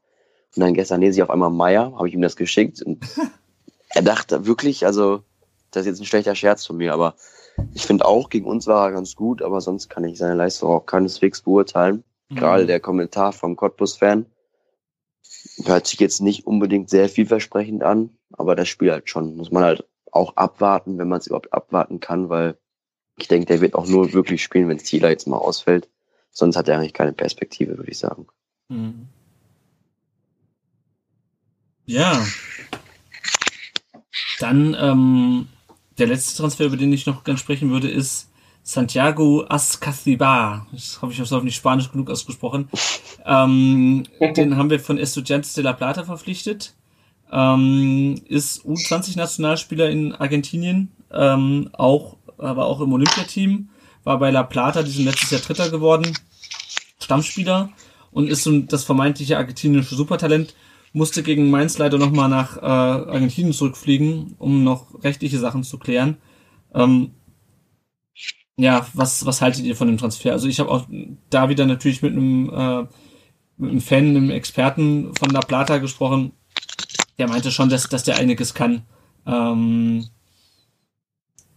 Und 0.55 0.61
dann 0.61 0.73
gestern 0.73 1.01
lese 1.01 1.19
ich 1.19 1.23
auf 1.23 1.29
einmal 1.29 1.49
Meier, 1.49 1.93
habe 1.95 2.07
ich 2.07 2.13
ihm 2.13 2.21
das 2.21 2.35
geschickt. 2.35 2.81
Und 2.81 3.05
er 3.89 4.01
dachte 4.01 4.45
wirklich, 4.45 4.85
also, 4.85 5.23
das 5.71 5.81
ist 5.81 5.87
jetzt 5.87 6.01
ein 6.01 6.05
schlechter 6.05 6.35
Scherz 6.35 6.65
von 6.65 6.77
mir, 6.77 6.93
aber 6.93 7.15
ich 7.73 7.85
finde 7.85 8.05
auch, 8.05 8.29
gegen 8.29 8.45
uns 8.45 8.67
war 8.67 8.87
er 8.87 8.93
ganz 8.93 9.15
gut, 9.15 9.41
aber 9.41 9.61
sonst 9.61 9.89
kann 9.89 10.03
ich 10.03 10.17
seine 10.17 10.35
Leistung 10.35 10.69
auch 10.69 10.85
keineswegs 10.85 11.41
beurteilen. 11.41 12.03
Gerade 12.29 12.65
der 12.65 12.79
Kommentar 12.79 13.31
vom 13.31 13.55
Cottbus-Fan 13.55 14.25
hört 15.63 15.87
sich 15.87 15.99
jetzt 15.99 16.21
nicht 16.21 16.45
unbedingt 16.45 16.89
sehr 16.89 17.07
vielversprechend 17.07 17.83
an, 17.83 18.09
aber 18.33 18.55
das 18.55 18.67
Spiel 18.67 18.91
halt 18.91 19.09
schon. 19.09 19.37
Muss 19.37 19.51
man 19.51 19.63
halt 19.63 19.85
auch 20.11 20.35
abwarten, 20.35 20.97
wenn 20.97 21.07
man 21.07 21.19
es 21.19 21.27
überhaupt 21.27 21.53
abwarten 21.53 21.99
kann, 21.99 22.29
weil 22.29 22.57
ich 23.17 23.27
denke, 23.27 23.45
der 23.45 23.61
wird 23.61 23.75
auch 23.75 23.87
nur 23.87 24.13
wirklich 24.13 24.43
spielen, 24.43 24.69
wenn 24.69 24.79
Zieler 24.79 25.09
jetzt 25.09 25.27
mal 25.27 25.37
ausfällt. 25.37 25.89
Sonst 26.31 26.55
hat 26.55 26.67
er 26.67 26.77
eigentlich 26.77 26.93
keine 26.93 27.13
Perspektive, 27.13 27.77
würde 27.77 27.91
ich 27.91 27.97
sagen. 27.97 28.27
Mhm. 28.67 29.07
Ja. 31.85 32.23
Dann 34.39 34.75
ähm, 34.79 35.47
der 35.97 36.07
letzte 36.07 36.37
Transfer, 36.37 36.65
über 36.65 36.77
den 36.77 36.93
ich 36.93 37.05
noch 37.05 37.23
ganz 37.23 37.39
sprechen 37.39 37.71
würde, 37.71 37.89
ist 37.89 38.29
Santiago 38.63 39.45
Ascacibar. 39.47 40.67
Das 40.71 41.01
habe 41.01 41.13
ich 41.13 41.21
auf 41.21 41.43
nicht 41.43 41.55
Spanisch 41.55 41.91
genug 41.91 42.09
ausgesprochen. 42.09 42.69
Ähm, 43.29 44.05
den 44.37 44.55
haben 44.55 44.69
wir 44.69 44.79
von 44.79 44.97
Estudiantes 44.97 45.53
de 45.53 45.61
la 45.61 45.73
Plata 45.73 46.05
verpflichtet. 46.05 46.75
Ähm, 47.29 48.21
ist 48.29 48.63
U20-Nationalspieler 48.63 49.89
in 49.89 50.15
Argentinien, 50.15 50.93
ähm, 51.11 51.69
auch, 51.73 52.15
aber 52.37 52.67
auch 52.67 52.79
im 52.79 52.93
Olympiateam. 52.93 53.67
War 54.05 54.19
bei 54.19 54.31
La 54.31 54.43
Plata, 54.43 54.81
die 54.81 54.91
sind 54.91 55.03
letztes 55.03 55.31
Jahr 55.31 55.41
Dritter 55.41 55.69
geworden. 55.69 56.17
Stammspieler 57.01 57.69
und 58.11 58.29
ist 58.29 58.43
so 58.43 58.59
das 58.59 58.85
vermeintliche 58.85 59.37
argentinische 59.37 59.95
Supertalent, 59.95 60.55
musste 60.93 61.23
gegen 61.23 61.49
Mainz 61.49 61.77
leider 61.77 61.97
nochmal 61.97 62.29
nach 62.29 62.57
äh, 62.57 62.65
Argentinien 62.65 63.53
zurückfliegen, 63.53 64.35
um 64.37 64.63
noch 64.63 65.03
rechtliche 65.03 65.39
Sachen 65.39 65.63
zu 65.63 65.77
klären. 65.77 66.17
Ähm, 66.73 67.11
ja, 68.57 68.87
was, 68.93 69.25
was 69.25 69.41
haltet 69.41 69.65
ihr 69.65 69.75
von 69.75 69.87
dem 69.87 69.97
Transfer? 69.97 70.31
Also 70.31 70.47
ich 70.47 70.59
habe 70.59 70.71
auch 70.71 70.87
da 71.29 71.49
wieder 71.49 71.65
natürlich 71.65 72.01
mit 72.01 72.13
einem, 72.13 72.49
äh, 72.49 72.81
mit 73.57 73.71
einem 73.71 73.81
Fan, 73.81 74.07
einem 74.07 74.29
Experten 74.31 75.13
von 75.15 75.29
La 75.29 75.41
Plata 75.41 75.77
gesprochen. 75.77 76.31
Der 77.19 77.27
meinte 77.27 77.51
schon, 77.51 77.69
dass, 77.69 77.87
dass 77.89 78.03
der 78.03 78.17
einiges 78.17 78.53
kann. 78.53 78.83
Ähm, 79.25 80.07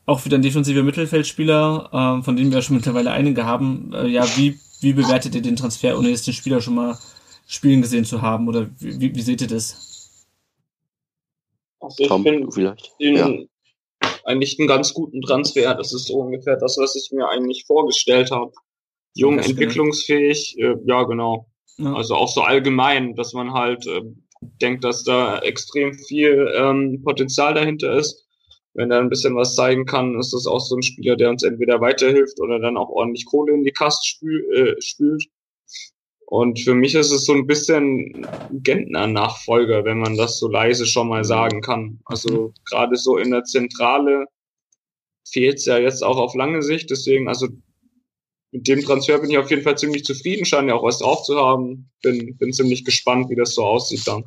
auch 0.07 0.24
wieder 0.24 0.36
ein 0.36 0.43
defensiver 0.43 0.82
Mittelfeldspieler, 0.82 1.90
ähm, 1.93 2.24
von 2.24 2.36
dem 2.36 2.52
wir 2.52 2.62
schon 2.62 2.77
mittlerweile 2.77 3.12
einige 3.12 3.47
haben. 3.47 3.93
Äh, 3.94 4.09
ja, 4.09 4.27
wie, 4.36 4.59
wie 4.81 4.93
bewertet 4.93 5.35
ihr 5.35 5.43
den 5.43 5.57
Transfer, 5.57 5.98
ohne 5.98 6.11
jetzt 6.11 6.27
den 6.27 6.35
Spieler 6.35 6.61
schon 6.61 6.74
mal 6.74 6.98
spielen 7.51 7.82
gesehen 7.82 8.05
zu 8.05 8.22
haben? 8.22 8.48
Oder 8.48 8.70
wie, 8.78 9.01
wie, 9.01 9.14
wie 9.14 9.22
seht 9.22 9.43
ihr 9.43 9.48
das? 9.48 10.24
Also 11.81 11.97
ich 12.02 12.09
Tom, 12.09 12.22
finde 12.22 12.44
du 12.44 12.51
vielleicht? 12.51 12.93
den 13.01 13.16
Ja. 13.16 14.09
eigentlich 14.24 14.59
einen 14.59 14.68
ganz 14.68 14.94
guten 14.94 15.20
Transfer. 15.20 15.74
Das 15.74 15.93
ist 15.93 16.06
so 16.06 16.14
ungefähr 16.20 16.56
das, 16.56 16.78
was 16.78 16.94
ich 16.94 17.10
mir 17.12 17.28
eigentlich 17.28 17.64
vorgestellt 17.66 18.31
habe. 18.31 18.52
Jung, 19.14 19.36
Ganz 19.36 19.48
genau. 19.48 19.60
entwicklungsfähig, 19.60 20.59
äh, 20.59 20.77
ja 20.85 21.02
genau. 21.02 21.47
Ja. 21.78 21.94
Also 21.94 22.14
auch 22.14 22.28
so 22.28 22.43
allgemein, 22.43 23.16
dass 23.16 23.32
man 23.32 23.52
halt 23.52 23.85
äh, 23.86 24.02
denkt, 24.62 24.85
dass 24.85 25.02
da 25.02 25.40
extrem 25.40 25.94
viel 25.94 26.52
ähm, 26.55 27.02
Potenzial 27.02 27.55
dahinter 27.55 27.93
ist. 27.94 28.27
Wenn 28.74 28.93
er 28.93 29.01
ein 29.01 29.09
bisschen 29.09 29.35
was 29.35 29.56
zeigen 29.56 29.85
kann, 29.85 30.16
ist 30.20 30.32
das 30.32 30.47
auch 30.47 30.60
so 30.60 30.77
ein 30.77 30.82
Spieler, 30.82 31.16
der 31.16 31.31
uns 31.31 31.43
entweder 31.43 31.81
weiterhilft 31.81 32.39
oder 32.40 32.60
dann 32.60 32.77
auch 32.77 32.89
ordentlich 32.89 33.27
Kohle 33.27 33.52
in 33.55 33.64
die 33.64 33.72
Kasse 33.72 33.98
spül, 34.05 34.44
äh, 34.55 34.81
spült. 34.81 35.24
Und 36.31 36.61
für 36.61 36.77
mich 36.77 36.94
ist 36.94 37.11
es 37.11 37.24
so 37.24 37.32
ein 37.32 37.48
bisschen 37.48 38.24
Gentner-Nachfolger, 38.52 39.85
wenn 39.85 39.98
man 39.98 40.16
das 40.16 40.39
so 40.39 40.47
leise 40.47 40.86
schon 40.86 41.09
mal 41.09 41.24
sagen 41.24 41.61
kann. 41.61 41.98
Also 42.05 42.55
gerade 42.69 42.94
so 42.94 43.19
in 43.19 43.32
der 43.32 43.43
Zentrale 43.43 44.27
fehlt 45.28 45.59
es 45.59 45.66
ja 45.66 45.78
jetzt 45.78 46.05
auch 46.05 46.19
auf 46.19 46.36
lange 46.36 46.62
Sicht. 46.62 46.89
Deswegen, 46.89 47.27
also 47.27 47.48
mit 48.52 48.69
dem 48.69 48.81
Transfer 48.81 49.19
bin 49.19 49.31
ich 49.31 49.39
auf 49.39 49.51
jeden 49.51 49.62
Fall 49.62 49.77
ziemlich 49.77 50.05
zufrieden, 50.05 50.44
scheint 50.44 50.69
ja 50.69 50.77
auch 50.77 50.85
was 50.85 51.01
drauf 51.01 51.24
zu 51.24 51.36
haben. 51.36 51.90
Bin, 52.01 52.36
bin 52.36 52.52
ziemlich 52.52 52.85
gespannt, 52.85 53.28
wie 53.28 53.35
das 53.35 53.57
so 53.57 53.65
aussieht 53.65 54.07
dann. 54.07 54.27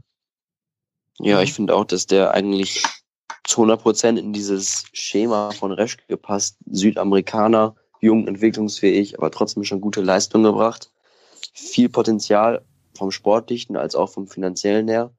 Ja, 1.19 1.41
ich 1.41 1.53
finde 1.53 1.73
auch, 1.73 1.85
dass 1.85 2.05
der 2.05 2.33
eigentlich 2.33 2.83
zu 3.45 3.61
100 3.61 3.81
Prozent 3.81 4.19
in 4.19 4.33
dieses 4.33 4.87
Schema 4.91 5.51
von 5.51 5.71
Reschke 5.71 6.03
gepasst. 6.09 6.57
Südamerikaner, 6.69 7.77
jung, 8.01 8.27
entwicklungsfähig, 8.27 9.17
aber 9.17 9.31
trotzdem 9.31 9.63
schon 9.63 9.79
gute 9.79 10.01
Leistung 10.01 10.43
gebracht. 10.43 10.92
Viel 11.53 11.89
Potenzial 11.89 12.63
vom 12.95 13.11
Sportlichen 13.11 13.77
als 13.77 13.95
auch 13.95 14.09
vom 14.09 14.27
Finanziellen 14.27 14.87
her. 14.87 15.11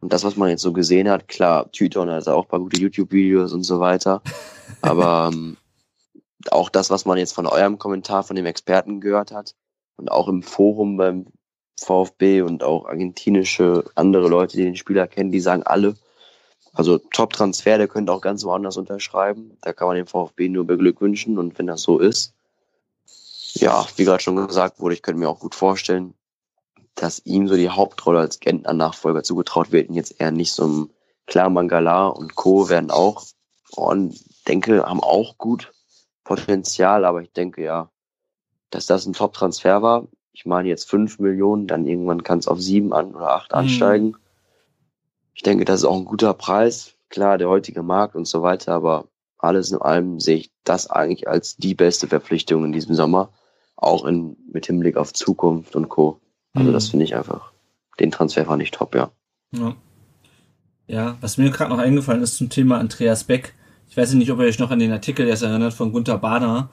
Und 0.00 0.12
das, 0.12 0.24
was 0.24 0.36
man 0.36 0.48
jetzt 0.48 0.62
so 0.62 0.72
gesehen 0.72 1.08
hat, 1.08 1.28
klar, 1.28 1.70
Tüton 1.72 2.10
hat 2.10 2.28
auch 2.28 2.44
ein 2.44 2.48
paar 2.48 2.60
gute 2.60 2.80
YouTube-Videos 2.80 3.52
und 3.52 3.64
so 3.64 3.80
weiter. 3.80 4.22
Aber 4.82 5.30
ähm, 5.32 5.56
auch 6.50 6.68
das, 6.68 6.90
was 6.90 7.04
man 7.04 7.18
jetzt 7.18 7.32
von 7.32 7.46
eurem 7.46 7.78
Kommentar 7.78 8.22
von 8.22 8.36
dem 8.36 8.46
Experten 8.46 9.00
gehört 9.00 9.32
hat 9.32 9.54
und 9.96 10.10
auch 10.10 10.28
im 10.28 10.42
Forum 10.42 10.96
beim 10.96 11.26
VfB 11.80 12.42
und 12.42 12.62
auch 12.62 12.86
argentinische 12.86 13.84
andere 13.94 14.28
Leute, 14.28 14.56
die 14.56 14.64
den 14.64 14.76
Spieler 14.76 15.06
kennen, 15.06 15.30
die 15.32 15.40
sagen 15.40 15.62
alle, 15.64 15.94
also 16.72 16.98
Top-Transfer, 16.98 17.78
der 17.78 17.88
könnte 17.88 18.12
auch 18.12 18.20
ganz 18.20 18.44
woanders 18.44 18.76
unterschreiben. 18.76 19.56
Da 19.62 19.72
kann 19.72 19.88
man 19.88 19.96
den 19.96 20.06
VfB 20.06 20.48
nur 20.48 20.66
beglückwünschen 20.66 21.38
und 21.38 21.58
wenn 21.58 21.66
das 21.66 21.82
so 21.82 21.98
ist, 21.98 22.34
ja, 23.60 23.86
wie 23.96 24.04
gerade 24.04 24.22
schon 24.22 24.46
gesagt 24.46 24.80
wurde, 24.80 24.94
ich 24.94 25.02
könnte 25.02 25.20
mir 25.20 25.28
auch 25.28 25.40
gut 25.40 25.54
vorstellen, 25.54 26.14
dass 26.94 27.24
ihm 27.24 27.48
so 27.48 27.54
die 27.56 27.70
Hauptrolle 27.70 28.20
als 28.20 28.40
Gentner-Nachfolger 28.40 29.22
zugetraut 29.22 29.70
wird 29.72 29.88
und 29.88 29.94
jetzt 29.94 30.20
eher 30.20 30.32
nicht 30.32 30.52
so 30.52 30.66
ein 30.66 30.90
klar 31.26 31.50
Mangala 31.50 32.06
und 32.08 32.34
Co. 32.34 32.68
werden 32.68 32.90
auch 32.90 33.24
und 33.70 34.18
denke, 34.48 34.84
haben 34.84 35.02
auch 35.02 35.38
gut 35.38 35.72
Potenzial, 36.24 37.04
aber 37.04 37.22
ich 37.22 37.32
denke 37.32 37.62
ja, 37.62 37.90
dass 38.70 38.86
das 38.86 39.06
ein 39.06 39.12
Top-Transfer 39.12 39.82
war. 39.82 40.08
Ich 40.32 40.44
meine 40.46 40.68
jetzt 40.68 40.88
fünf 40.88 41.18
Millionen, 41.18 41.66
dann 41.66 41.86
irgendwann 41.86 42.22
kann 42.22 42.38
es 42.38 42.48
auf 42.48 42.60
sieben 42.60 42.92
an 42.92 43.14
oder 43.14 43.30
acht 43.30 43.52
Mhm. 43.52 43.58
ansteigen. 43.58 44.16
Ich 45.34 45.42
denke, 45.42 45.64
das 45.64 45.80
ist 45.80 45.86
auch 45.86 45.96
ein 45.96 46.04
guter 46.04 46.34
Preis. 46.34 46.94
Klar, 47.08 47.38
der 47.38 47.48
heutige 47.48 47.82
Markt 47.82 48.14
und 48.14 48.26
so 48.26 48.42
weiter, 48.42 48.72
aber 48.72 49.06
alles 49.38 49.70
in 49.70 49.78
allem 49.78 50.20
sehe 50.20 50.36
ich 50.36 50.52
das 50.64 50.90
eigentlich 50.90 51.28
als 51.28 51.56
die 51.56 51.74
beste 51.74 52.08
Verpflichtung 52.08 52.64
in 52.64 52.72
diesem 52.72 52.94
Sommer, 52.94 53.32
auch 53.80 54.04
in, 54.04 54.36
mit 54.52 54.66
Hinblick 54.66 54.96
auf 54.96 55.12
Zukunft 55.12 55.76
und 55.76 55.88
Co. 55.88 56.20
Also 56.54 56.70
Mhm. 56.70 56.74
das 56.74 56.88
finde 56.88 57.04
ich 57.04 57.14
einfach, 57.14 57.52
den 58.00 58.10
Transfer 58.10 58.44
fand 58.44 58.62
ich 58.62 58.70
top, 58.72 58.94
ja. 58.94 59.10
Ja. 59.52 59.74
ja, 60.86 61.16
was 61.20 61.38
mir 61.38 61.50
gerade 61.50 61.70
noch 61.70 61.78
eingefallen 61.78 62.22
ist 62.22 62.36
zum 62.36 62.50
Thema 62.50 62.78
Andreas 62.78 63.24
Beck. 63.24 63.54
Ich 63.88 63.96
weiß 63.96 64.12
nicht, 64.14 64.30
ob 64.30 64.38
ihr 64.40 64.46
euch 64.46 64.58
noch 64.58 64.70
an 64.70 64.78
den 64.78 64.92
Artikel 64.92 65.26
jetzt 65.26 65.42
erinnert 65.42 65.72
von 65.72 65.92
Gunther 65.92 66.18
Bader. 66.18 66.68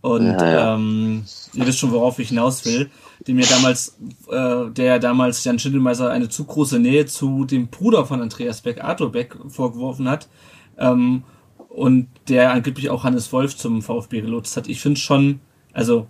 Und 0.00 0.26
Ja, 0.26 0.50
ja. 0.50 0.74
Ähm, 0.74 1.24
ihr 1.54 1.66
wisst 1.66 1.78
schon, 1.78 1.92
worauf 1.92 2.18
ich 2.18 2.28
hinaus 2.28 2.64
will. 2.66 2.90
Dem 3.26 3.36
mir 3.36 3.46
damals, 3.46 3.96
äh, 4.30 4.70
der 4.70 4.98
damals 4.98 5.42
Jan 5.44 5.58
Schindelmeiser 5.58 6.10
eine 6.10 6.28
zu 6.28 6.44
große 6.44 6.78
Nähe 6.78 7.06
zu 7.06 7.44
dem 7.44 7.68
Bruder 7.68 8.04
von 8.06 8.20
Andreas 8.20 8.60
Beck, 8.60 8.82
Arthur 8.84 9.10
Beck, 9.10 9.36
vorgeworfen 9.48 10.08
hat. 10.08 10.28
Ähm, 10.76 11.24
und 11.68 12.08
der 12.28 12.52
angeblich 12.52 12.90
auch 12.90 13.04
Hannes 13.04 13.32
Wolf 13.32 13.56
zum 13.56 13.82
VfB 13.82 14.20
gelotst 14.20 14.56
hat. 14.56 14.68
Ich 14.68 14.80
finde 14.80 15.00
schon, 15.00 15.40
also 15.72 16.06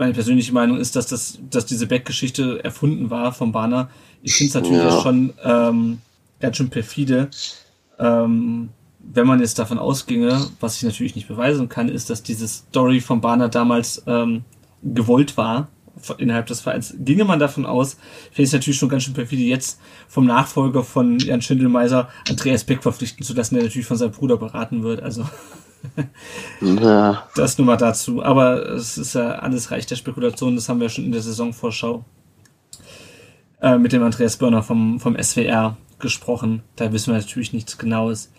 meine 0.00 0.12
persönliche 0.14 0.52
Meinung 0.52 0.78
ist, 0.78 0.96
dass 0.96 1.06
das, 1.06 1.38
dass 1.50 1.66
diese 1.66 1.86
Beck-Geschichte 1.86 2.64
erfunden 2.64 3.10
war 3.10 3.32
vom 3.32 3.52
Bahner. 3.52 3.90
Ich 4.22 4.34
finde 4.34 4.48
es 4.48 4.54
natürlich 4.54 4.82
Ja. 4.82 5.00
schon 5.02 5.32
ähm, 5.44 5.98
ganz 6.40 6.56
schön 6.56 6.70
perfide. 6.70 7.28
Ähm, 7.98 8.70
wenn 8.98 9.26
man 9.26 9.40
jetzt 9.40 9.58
davon 9.58 9.78
ausginge, 9.78 10.46
was 10.60 10.76
ich 10.76 10.82
natürlich 10.82 11.14
nicht 11.14 11.28
beweisen 11.28 11.68
kann, 11.68 11.88
ist, 11.88 12.10
dass 12.10 12.22
diese 12.22 12.48
Story 12.48 13.00
von 13.00 13.20
Bahner 13.20 13.48
damals 13.48 14.02
ähm, 14.06 14.44
gewollt 14.82 15.36
war 15.36 15.68
innerhalb 16.18 16.46
des 16.46 16.60
Vereins. 16.60 16.94
Ginge 16.98 17.24
man 17.24 17.38
davon 17.38 17.66
aus, 17.66 17.94
finde 18.30 18.42
ich 18.42 18.48
es 18.48 18.52
natürlich 18.52 18.78
schon 18.78 18.88
ganz 18.88 19.02
schön 19.02 19.12
perfide, 19.14 19.42
jetzt 19.42 19.80
vom 20.08 20.24
Nachfolger 20.24 20.82
von 20.82 21.18
Jan 21.18 21.42
Schindelmeiser 21.42 22.08
Andreas 22.28 22.64
Beck 22.64 22.82
verpflichten 22.82 23.24
zu 23.24 23.34
lassen, 23.34 23.54
der 23.56 23.64
natürlich 23.64 23.86
von 23.86 23.98
seinem 23.98 24.12
Bruder 24.12 24.36
beraten 24.38 24.82
wird. 24.82 25.02
Also 25.02 25.26
Ja, 26.60 27.28
das 27.34 27.58
nur 27.58 27.66
mal 27.66 27.76
dazu. 27.76 28.22
Aber 28.22 28.68
es 28.70 28.98
ist 28.98 29.14
ja 29.14 29.32
alles 29.32 29.70
Reich 29.70 29.86
der 29.86 29.96
Spekulation. 29.96 30.56
Das 30.56 30.68
haben 30.68 30.80
wir 30.80 30.88
schon 30.88 31.04
in 31.04 31.12
der 31.12 31.22
Saisonvorschau 31.22 32.04
äh, 33.60 33.78
mit 33.78 33.92
dem 33.92 34.02
Andreas 34.02 34.36
Börner 34.36 34.62
vom, 34.62 35.00
vom 35.00 35.16
SWR 35.20 35.76
gesprochen. 35.98 36.62
Da 36.76 36.92
wissen 36.92 37.12
wir 37.12 37.18
natürlich 37.18 37.52
nichts 37.52 37.78
Genaues. 37.78 38.32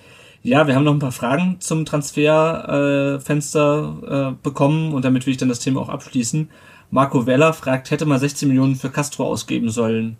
Ja, 0.43 0.65
wir 0.65 0.75
haben 0.75 0.83
noch 0.83 0.93
ein 0.93 0.99
paar 0.99 1.11
Fragen 1.11 1.57
zum 1.59 1.85
Transferfenster 1.85 3.97
äh, 4.03 4.29
äh, 4.29 4.33
bekommen 4.41 4.93
und 4.93 5.05
damit 5.05 5.25
will 5.25 5.31
ich 5.31 5.37
dann 5.37 5.49
das 5.49 5.59
Thema 5.59 5.81
auch 5.81 5.89
abschließen. 5.89 6.49
Marco 6.89 7.27
Weller 7.27 7.53
fragt, 7.53 7.91
hätte 7.91 8.07
mal 8.07 8.19
16 8.19 8.47
Millionen 8.47 8.75
für 8.75 8.89
Castro 8.89 9.27
ausgeben 9.27 9.69
sollen. 9.69 10.17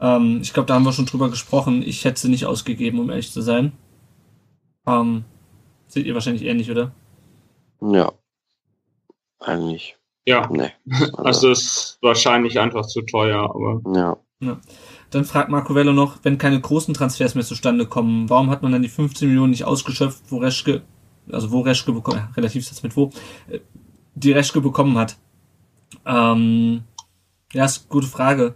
Ähm, 0.00 0.38
ich 0.42 0.52
glaube, 0.52 0.66
da 0.66 0.74
haben 0.74 0.84
wir 0.84 0.92
schon 0.92 1.06
drüber 1.06 1.28
gesprochen. 1.28 1.82
Ich 1.82 2.04
hätte 2.04 2.20
sie 2.20 2.28
nicht 2.28 2.46
ausgegeben, 2.46 3.00
um 3.00 3.10
ehrlich 3.10 3.32
zu 3.32 3.42
sein. 3.42 3.72
Ähm, 4.86 5.24
seht 5.88 6.06
ihr 6.06 6.14
wahrscheinlich 6.14 6.44
ähnlich, 6.44 6.70
oder? 6.70 6.92
ja. 7.80 8.12
Eigentlich, 9.40 9.96
Ja, 10.26 10.48
ne. 10.50 10.72
also 11.16 11.50
ist 11.50 11.98
wahrscheinlich 12.02 12.58
einfach 12.58 12.86
zu 12.86 13.02
teuer, 13.02 13.42
aber 13.42 13.80
ja. 13.94 14.16
Dann 15.10 15.24
fragt 15.24 15.48
Marco 15.48 15.74
Vello 15.74 15.92
noch, 15.92 16.18
wenn 16.22 16.38
keine 16.38 16.60
großen 16.60 16.94
Transfers 16.94 17.34
mehr 17.34 17.44
zustande 17.44 17.86
kommen, 17.86 18.28
warum 18.28 18.50
hat 18.50 18.62
man 18.62 18.72
dann 18.72 18.82
die 18.82 18.88
15 18.88 19.28
Millionen 19.28 19.50
nicht 19.50 19.64
ausgeschöpft, 19.64 20.24
wo 20.28 20.38
Reschke, 20.38 20.82
also 21.30 21.50
wo 21.50 21.60
Reschke 21.60 21.92
bekommen, 21.92 22.18
ja, 22.18 22.30
Relativsatz 22.36 22.82
mit 22.82 22.96
wo, 22.96 23.10
äh, 23.48 23.60
die 24.14 24.32
Reschke 24.32 24.60
bekommen 24.60 24.98
hat? 24.98 25.16
Ähm, 26.04 26.82
ja, 27.52 27.64
ist 27.64 27.82
eine 27.82 27.88
gute 27.88 28.06
Frage. 28.06 28.54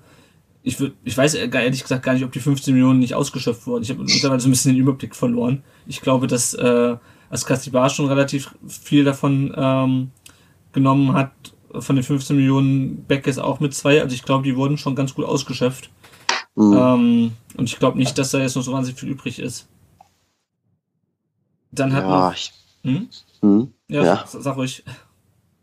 Ich 0.62 0.78
würd, 0.78 0.94
ich 1.02 1.16
weiß 1.16 1.34
ehrlich 1.34 1.82
gesagt 1.82 2.04
gar 2.04 2.14
nicht, 2.14 2.24
ob 2.24 2.32
die 2.32 2.40
15 2.40 2.74
Millionen 2.74 3.00
nicht 3.00 3.14
ausgeschöpft 3.14 3.66
wurden. 3.66 3.82
Ich 3.82 3.90
habe 3.90 4.02
mittlerweile 4.02 4.40
so 4.40 4.48
ein 4.48 4.52
bisschen 4.52 4.72
den 4.72 4.80
Überblick 4.80 5.16
verloren. 5.16 5.64
Ich 5.86 6.00
glaube, 6.02 6.26
dass 6.26 6.54
äh, 6.54 6.96
Askasibar 7.32 7.88
schon 7.88 8.06
relativ 8.08 8.54
viel 8.68 9.04
davon 9.04 9.54
ähm, 9.56 10.10
genommen 10.72 11.14
hat, 11.14 11.32
von 11.78 11.96
den 11.96 12.04
15 12.04 12.36
Millionen 12.36 13.04
Beck 13.04 13.26
ist 13.26 13.38
auch 13.38 13.58
mit 13.58 13.74
zwei. 13.74 14.02
Also 14.02 14.14
ich 14.14 14.22
glaube, 14.22 14.44
die 14.44 14.54
wurden 14.54 14.76
schon 14.76 14.94
ganz 14.94 15.14
gut 15.14 15.24
ausgeschöpft. 15.24 15.90
Hm. 16.56 16.72
Ähm, 16.72 17.32
und 17.56 17.64
ich 17.64 17.78
glaube 17.78 17.96
nicht, 17.96 18.18
dass 18.18 18.32
da 18.32 18.38
jetzt 18.38 18.56
noch 18.56 18.62
so 18.62 18.72
wahnsinnig 18.72 19.00
viel 19.00 19.08
übrig 19.08 19.38
ist. 19.38 19.66
Dann 21.70 21.94
hat 21.94 22.04
ja, 22.04 22.26
noch. 22.28 22.34
ich, 22.34 22.52
Hm? 22.82 23.08
hm? 23.40 23.72
Ja, 23.88 24.04
Ja. 24.04 24.24
Sag, 24.26 24.42
sag 24.42 24.56
ruhig. 24.56 24.84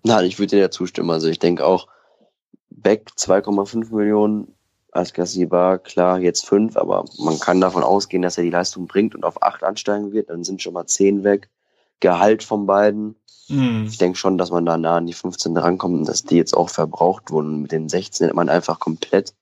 Nein, 0.03 0.25
ich 0.25 0.39
würde 0.39 0.55
dir 0.55 0.61
ja 0.61 0.71
zustimmen. 0.71 1.11
Also 1.11 1.27
ich 1.27 1.37
denke 1.37 1.63
auch, 1.63 1.87
Beck 2.71 3.11
2,5 3.15 3.93
Millionen, 3.93 4.55
Askasibar, 4.91 5.77
klar, 5.77 6.19
jetzt 6.19 6.47
5, 6.47 6.75
aber 6.75 7.05
man 7.19 7.39
kann 7.39 7.61
davon 7.61 7.83
ausgehen, 7.83 8.23
dass 8.23 8.39
er 8.39 8.43
die 8.43 8.49
Leistung 8.49 8.87
bringt 8.87 9.13
und 9.13 9.23
auf 9.23 9.43
8 9.43 9.63
ansteigen 9.63 10.11
wird. 10.13 10.31
Dann 10.31 10.43
sind 10.43 10.63
schon 10.63 10.73
mal 10.73 10.87
10 10.87 11.23
weg. 11.23 11.49
Gehalt 11.99 12.43
von 12.43 12.65
beiden. 12.65 13.15
Hm. 13.47 13.85
Ich 13.87 13.97
denke 13.97 14.17
schon, 14.17 14.37
dass 14.37 14.51
man 14.51 14.65
da 14.65 14.77
nah 14.77 14.97
an 14.97 15.07
die 15.07 15.13
15 15.13 15.57
rankommt 15.57 15.97
und 15.97 16.07
dass 16.07 16.23
die 16.23 16.35
jetzt 16.35 16.55
auch 16.55 16.69
verbraucht 16.69 17.31
wurden. 17.31 17.61
Mit 17.61 17.71
den 17.71 17.89
16 17.89 18.25
hätte 18.25 18.35
man 18.35 18.49
einfach 18.49 18.79
komplett. 18.79 19.33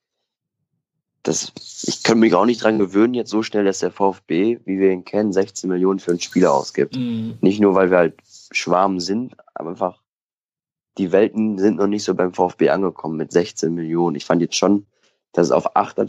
Das, 1.23 1.51
ich 1.83 2.03
könnte 2.03 2.21
mich 2.21 2.33
auch 2.33 2.45
nicht 2.45 2.63
dran 2.63 2.79
gewöhnen, 2.79 3.13
jetzt 3.13 3.31
so 3.31 3.43
schnell, 3.43 3.65
dass 3.65 3.79
der 3.79 3.91
VfB, 3.91 4.59
wie 4.63 4.79
wir 4.79 4.91
ihn 4.91 5.03
kennen, 5.03 5.33
16 5.33 5.69
Millionen 5.69 5.99
für 5.99 6.11
einen 6.11 6.21
Spieler 6.21 6.53
ausgibt. 6.53 6.95
Hm. 6.95 7.37
Nicht 7.41 7.59
nur, 7.59 7.75
weil 7.75 7.91
wir 7.91 7.97
halt 7.97 8.15
Schwarm 8.51 9.01
sind, 9.01 9.35
aber 9.53 9.71
einfach 9.71 10.01
die 10.97 11.11
Welten 11.11 11.57
sind 11.57 11.77
noch 11.77 11.87
nicht 11.87 12.03
so 12.03 12.15
beim 12.15 12.33
VfB 12.33 12.69
angekommen 12.69 13.17
mit 13.17 13.31
16 13.31 13.73
Millionen. 13.73 14.15
Ich 14.15 14.25
fand 14.25 14.41
jetzt 14.41 14.55
schon, 14.55 14.87
dass 15.33 15.47
es 15.47 15.51
auf 15.51 15.75
8 15.75 15.99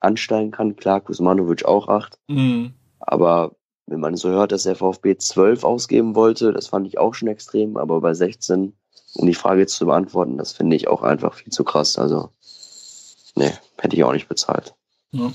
ansteigen, 0.00 0.50
kann. 0.50 0.76
Klar, 0.76 1.00
Kuzmanovic 1.00 1.64
auch 1.64 1.88
8. 1.88 2.18
Hm. 2.28 2.74
Aber 3.00 3.56
wenn 3.90 4.00
man 4.00 4.16
so 4.16 4.30
hört, 4.30 4.52
dass 4.52 4.62
der 4.62 4.76
VfB 4.76 5.16
12 5.16 5.64
ausgeben 5.64 6.14
wollte, 6.14 6.52
das 6.52 6.68
fand 6.68 6.86
ich 6.86 6.98
auch 6.98 7.12
schon 7.12 7.28
extrem. 7.28 7.76
Aber 7.76 8.00
bei 8.00 8.14
16, 8.14 8.72
um 9.14 9.26
die 9.26 9.34
Frage 9.34 9.62
jetzt 9.62 9.74
zu 9.74 9.86
beantworten, 9.86 10.38
das 10.38 10.52
finde 10.52 10.76
ich 10.76 10.88
auch 10.88 11.02
einfach 11.02 11.34
viel 11.34 11.52
zu 11.52 11.64
krass. 11.64 11.98
Also, 11.98 12.30
nee, 13.34 13.52
hätte 13.78 13.96
ich 13.96 14.04
auch 14.04 14.12
nicht 14.12 14.28
bezahlt. 14.28 14.74
Ja. 15.10 15.32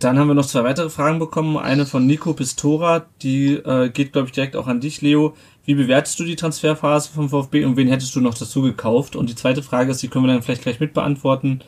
Dann 0.00 0.18
haben 0.18 0.28
wir 0.28 0.34
noch 0.34 0.46
zwei 0.46 0.64
weitere 0.64 0.88
Fragen 0.88 1.18
bekommen. 1.18 1.56
Eine 1.56 1.86
von 1.86 2.06
Nico 2.06 2.32
Pistora, 2.32 3.06
die 3.22 3.52
äh, 3.52 3.90
geht, 3.90 4.12
glaube 4.12 4.26
ich, 4.26 4.32
direkt 4.32 4.56
auch 4.56 4.66
an 4.66 4.80
dich, 4.80 5.02
Leo. 5.02 5.34
Wie 5.64 5.74
bewertest 5.74 6.18
du 6.18 6.24
die 6.24 6.36
Transferphase 6.36 7.10
vom 7.12 7.28
VfB 7.28 7.64
und 7.64 7.76
wen 7.76 7.86
hättest 7.86 8.16
du 8.16 8.20
noch 8.20 8.34
dazu 8.34 8.62
gekauft? 8.62 9.14
Und 9.14 9.28
die 9.28 9.34
zweite 9.34 9.62
Frage 9.62 9.90
ist, 9.90 10.02
die 10.02 10.08
können 10.08 10.24
wir 10.24 10.32
dann 10.32 10.42
vielleicht 10.42 10.62
gleich 10.62 10.80
mit 10.80 10.94
beantworten. 10.94 11.60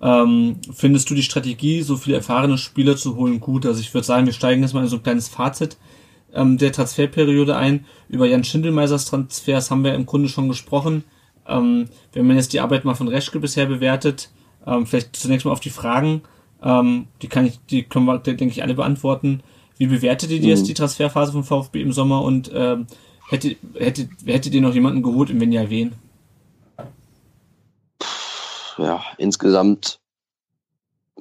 Ähm, 0.00 0.56
findest 0.72 1.10
du 1.10 1.14
die 1.14 1.22
Strategie, 1.22 1.82
so 1.82 1.96
viele 1.96 2.16
erfahrene 2.16 2.56
Spieler 2.58 2.96
zu 2.96 3.16
holen, 3.16 3.40
gut? 3.40 3.66
Also 3.66 3.80
ich 3.80 3.92
würde 3.92 4.06
sagen, 4.06 4.26
wir 4.26 4.32
steigen 4.32 4.62
jetzt 4.62 4.72
mal 4.74 4.82
in 4.82 4.88
so 4.88 4.96
ein 4.96 5.02
kleines 5.02 5.28
Fazit 5.28 5.76
ähm, 6.32 6.58
der 6.58 6.72
Transferperiode 6.72 7.56
ein. 7.56 7.84
Über 8.08 8.26
Jan 8.26 8.44
Schindelmeisers 8.44 9.06
Transfers 9.06 9.70
haben 9.70 9.84
wir 9.84 9.94
im 9.94 10.06
Grunde 10.06 10.28
schon 10.28 10.48
gesprochen. 10.48 11.04
Ähm, 11.48 11.86
wenn 12.12 12.26
man 12.26 12.36
jetzt 12.36 12.52
die 12.52 12.60
Arbeit 12.60 12.84
mal 12.84 12.94
von 12.94 13.08
Reschke 13.08 13.40
bisher 13.40 13.66
bewertet, 13.66 14.30
ähm, 14.66 14.86
vielleicht 14.86 15.16
zunächst 15.16 15.46
mal 15.46 15.52
auf 15.52 15.60
die 15.60 15.70
Fragen, 15.70 16.22
ähm, 16.62 17.06
die 17.22 17.28
kann 17.28 17.46
ich, 17.46 17.58
die 17.70 17.82
können 17.82 18.04
wir, 18.06 18.18
denke 18.18 18.46
ich, 18.46 18.62
alle 18.62 18.74
beantworten. 18.74 19.40
Wie 19.78 19.86
bewertet 19.86 20.30
ihr 20.30 20.38
jetzt 20.38 20.62
Mhm. 20.62 20.66
die 20.66 20.74
Transferphase 20.74 21.32
vom 21.32 21.44
VfB 21.44 21.80
im 21.80 21.92
Sommer 21.92 22.22
und 22.22 22.50
ähm, 22.54 22.86
hättet, 23.30 23.56
hättet, 23.74 24.10
hättet 24.26 24.54
ihr 24.54 24.60
noch 24.60 24.74
jemanden 24.74 25.02
geholt 25.02 25.30
und 25.30 25.40
wenn 25.40 25.52
ja, 25.52 25.70
wen? 25.70 25.92
Ja, 28.78 29.02
insgesamt 29.18 30.00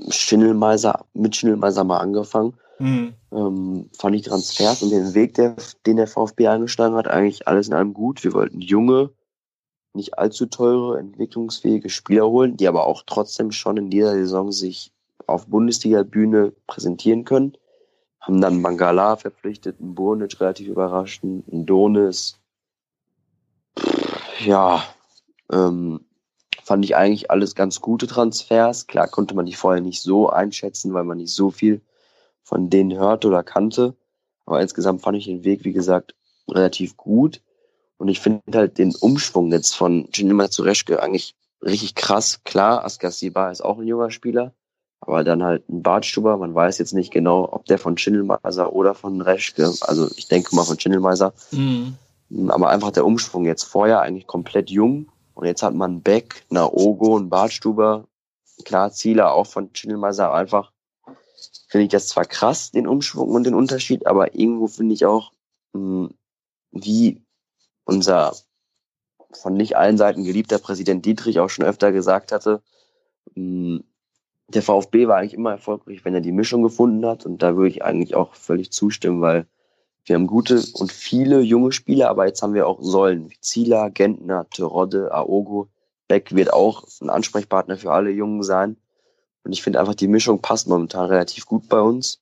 Schindelmeiser, 0.09 1.05
mit 1.13 1.35
Schindelmeiser 1.35 1.83
mal 1.83 1.97
angefangen. 1.97 2.53
Hm. 2.77 3.13
ähm, 3.31 3.89
fand 3.97 4.15
ich 4.15 4.21
Transfers 4.21 4.83
und 4.83 4.91
den 4.91 5.15
Weg, 5.15 5.33
der, 5.33 5.55
den 5.87 5.97
der 5.97 6.05
VfB 6.05 6.47
eingeschlagen 6.47 6.95
hat, 6.95 7.07
eigentlich 7.07 7.47
alles 7.47 7.67
in 7.67 7.73
allem 7.73 7.95
gut. 7.95 8.23
Wir 8.23 8.33
wollten 8.33 8.61
junge, 8.61 9.09
nicht 9.93 10.19
allzu 10.19 10.45
teure, 10.45 10.99
entwicklungsfähige 10.99 11.89
Spieler 11.89 12.27
holen, 12.27 12.55
die 12.55 12.67
aber 12.67 12.85
auch 12.85 13.01
trotzdem 13.07 13.51
schon 13.51 13.77
in 13.77 13.89
dieser 13.89 14.13
Saison 14.13 14.51
sich 14.51 14.91
auf 15.25 15.47
Bundesliga-Bühne 15.47 16.53
präsentieren 16.67 17.25
können. 17.25 17.57
Haben 18.21 18.41
dann 18.41 18.61
Mangala 18.61 19.15
verpflichtet, 19.15 19.79
einen 19.79 19.95
Burnic 19.95 20.39
relativ 20.39 20.67
überraschend, 20.67 21.51
einen 21.51 21.65
Donis. 21.65 22.39
Ja, 24.45 24.83
ähm, 25.51 26.01
fand 26.67 26.83
ich 26.83 26.97
eigentlich 26.97 27.31
alles 27.31 27.55
ganz 27.55 27.79
gute 27.79 28.07
Transfers. 28.07 28.87
Klar 28.87 29.07
konnte 29.07 29.33
man 29.35 29.45
die 29.45 29.53
vorher 29.53 29.81
nicht 29.81 30.01
so 30.01 30.29
einschätzen, 30.29 30.93
weil 30.93 31.05
man 31.05 31.15
nicht 31.15 31.33
so 31.33 31.49
viel 31.49 31.79
von 32.43 32.69
denen 32.69 32.99
hörte 32.99 33.29
oder 33.29 33.41
kannte. 33.41 33.95
Aber 34.45 34.61
insgesamt 34.61 35.01
fand 35.01 35.17
ich 35.17 35.25
den 35.25 35.45
Weg, 35.45 35.63
wie 35.63 35.71
gesagt, 35.71 36.13
relativ 36.49 36.97
gut. 36.97 37.41
Und 37.97 38.09
ich 38.09 38.19
finde 38.19 38.41
halt 38.53 38.79
den 38.79 38.93
Umschwung 38.93 39.49
jetzt 39.49 39.77
von 39.77 40.09
Genima 40.11 40.49
zu 40.51 40.63
Reschke 40.63 41.01
eigentlich 41.01 41.35
richtig 41.63 41.95
krass. 41.95 42.41
Klar, 42.43 42.83
Askasiba 42.83 43.49
ist 43.49 43.63
auch 43.63 43.79
ein 43.79 43.87
junger 43.87 44.11
Spieler, 44.11 44.53
aber 44.99 45.23
dann 45.23 45.43
halt 45.43 45.69
ein 45.69 45.83
Bartstuber. 45.83 46.35
Man 46.35 46.53
weiß 46.53 46.79
jetzt 46.79 46.93
nicht 46.93 47.13
genau, 47.13 47.47
ob 47.49 47.63
der 47.67 47.79
von 47.79 47.97
Schindelmeiser 47.97 48.73
oder 48.73 48.93
von 48.93 49.21
Reschke. 49.21 49.71
Also 49.81 50.09
ich 50.17 50.27
denke 50.27 50.53
mal 50.53 50.65
von 50.65 50.77
Schindelmeiser. 50.77 51.33
Hm. 51.51 51.95
Aber 52.49 52.67
einfach 52.67 52.91
der 52.91 53.05
Umschwung 53.05 53.45
jetzt 53.45 53.63
vorher 53.63 54.01
eigentlich 54.01 54.27
komplett 54.27 54.69
jung. 54.69 55.07
Und 55.37 55.45
jetzt 55.45 55.61
hat 55.61 55.75
man 55.75 56.01
Beck, 56.01 56.45
Naogo, 56.49 57.15
ein 57.15 57.29
Bartstuber. 57.29 58.07
Klar, 58.65 58.91
Zieler 58.91 59.33
auch 59.33 59.45
von 59.45 59.69
Schindelmeiser 59.71 60.33
einfach 60.33 60.71
finde 61.69 61.83
ich 61.83 61.91
das 61.91 62.07
zwar 62.07 62.25
krass, 62.25 62.71
den 62.71 62.87
Umschwung 62.87 63.29
und 63.29 63.43
den 63.43 63.53
Unterschied, 63.53 64.07
aber 64.07 64.33
irgendwo 64.33 64.65
finde 64.65 64.95
ich 64.95 65.05
auch, 65.05 65.31
mh, 65.73 66.09
wie 66.71 67.21
unser 67.85 68.35
von 69.31 69.53
nicht 69.53 69.77
allen 69.77 69.97
Seiten 69.97 70.23
geliebter 70.23 70.57
Präsident 70.57 71.05
Dietrich 71.05 71.39
auch 71.39 71.49
schon 71.49 71.65
öfter 71.65 71.91
gesagt 71.91 72.31
hatte, 72.31 72.63
mh, 73.35 73.81
der 74.47 74.63
VfB 74.63 75.07
war 75.07 75.17
eigentlich 75.17 75.35
immer 75.35 75.51
erfolgreich, 75.51 76.03
wenn 76.03 76.15
er 76.15 76.21
die 76.21 76.31
Mischung 76.31 76.63
gefunden 76.63 77.05
hat. 77.05 77.27
Und 77.27 77.43
da 77.43 77.55
würde 77.55 77.69
ich 77.69 77.83
eigentlich 77.83 78.15
auch 78.15 78.33
völlig 78.33 78.71
zustimmen, 78.71 79.21
weil 79.21 79.45
wir 80.07 80.15
haben 80.15 80.27
gute 80.27 80.63
und 80.73 80.91
viele 80.91 81.41
junge 81.41 81.73
Spieler, 81.73 82.09
aber 82.09 82.27
jetzt 82.27 82.41
haben 82.41 82.53
wir 82.53 82.65
auch 82.65 82.81
Säulen 82.81 83.29
wie 83.29 83.39
Zieler, 83.41 83.89
Gentner, 83.89 84.49
Terodde, 84.49 85.13
Aogo. 85.13 85.67
Beck 86.07 86.33
wird 86.33 86.53
auch 86.53 86.85
ein 87.01 87.09
Ansprechpartner 87.09 87.75
für 87.75 87.91
alle 87.91 88.09
Jungen 88.11 88.41
sein. 88.41 88.77
Und 89.43 89.51
ich 89.51 89.61
finde 89.61 89.81
einfach, 89.81 89.95
die 89.95 90.07
Mischung 90.07 90.41
passt 90.41 90.69
momentan 90.69 91.07
relativ 91.07 91.45
gut 91.45 91.67
bei 91.67 91.81
uns. 91.81 92.21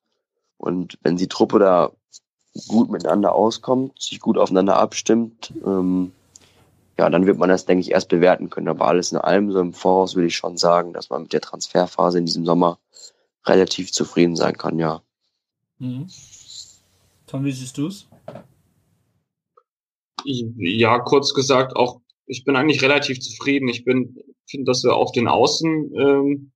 Und 0.57 0.97
wenn 1.03 1.15
die 1.15 1.27
Truppe 1.27 1.59
da 1.59 1.91
gut 2.67 2.89
miteinander 2.89 3.35
auskommt, 3.35 4.01
sich 4.01 4.19
gut 4.19 4.39
aufeinander 4.39 4.77
abstimmt, 4.77 5.53
ähm, 5.63 6.11
ja, 6.97 7.09
dann 7.09 7.27
wird 7.27 7.37
man 7.37 7.49
das, 7.49 7.65
denke 7.65 7.81
ich, 7.81 7.91
erst 7.91 8.09
bewerten 8.09 8.49
können. 8.49 8.67
Aber 8.67 8.87
alles 8.87 9.11
in 9.11 9.19
allem, 9.19 9.51
so 9.51 9.59
im 9.59 9.73
Voraus 9.73 10.15
würde 10.15 10.27
ich 10.27 10.35
schon 10.35 10.57
sagen, 10.57 10.93
dass 10.93 11.11
man 11.11 11.23
mit 11.23 11.33
der 11.33 11.41
Transferphase 11.41 12.17
in 12.17 12.25
diesem 12.25 12.45
Sommer 12.45 12.79
relativ 13.45 13.91
zufrieden 13.91 14.35
sein 14.35 14.57
kann, 14.57 14.79
ja. 14.79 15.03
Mhm. 15.77 16.07
Tom, 17.27 17.43
wie 17.43 17.51
siehst 17.51 17.77
du 17.77 17.87
es? 17.87 18.07
Ja, 20.23 20.99
kurz 20.99 21.33
gesagt, 21.33 21.75
auch 21.75 22.01
ich 22.27 22.43
bin 22.43 22.55
eigentlich 22.55 22.81
relativ 22.81 23.19
zufrieden. 23.19 23.67
Ich 23.67 23.83
bin 23.83 24.17
finde, 24.49 24.69
dass 24.69 24.83
wir 24.83 24.95
auf 24.95 25.11
den 25.11 25.27
Außen 25.27 25.93
ähm, 25.95 26.51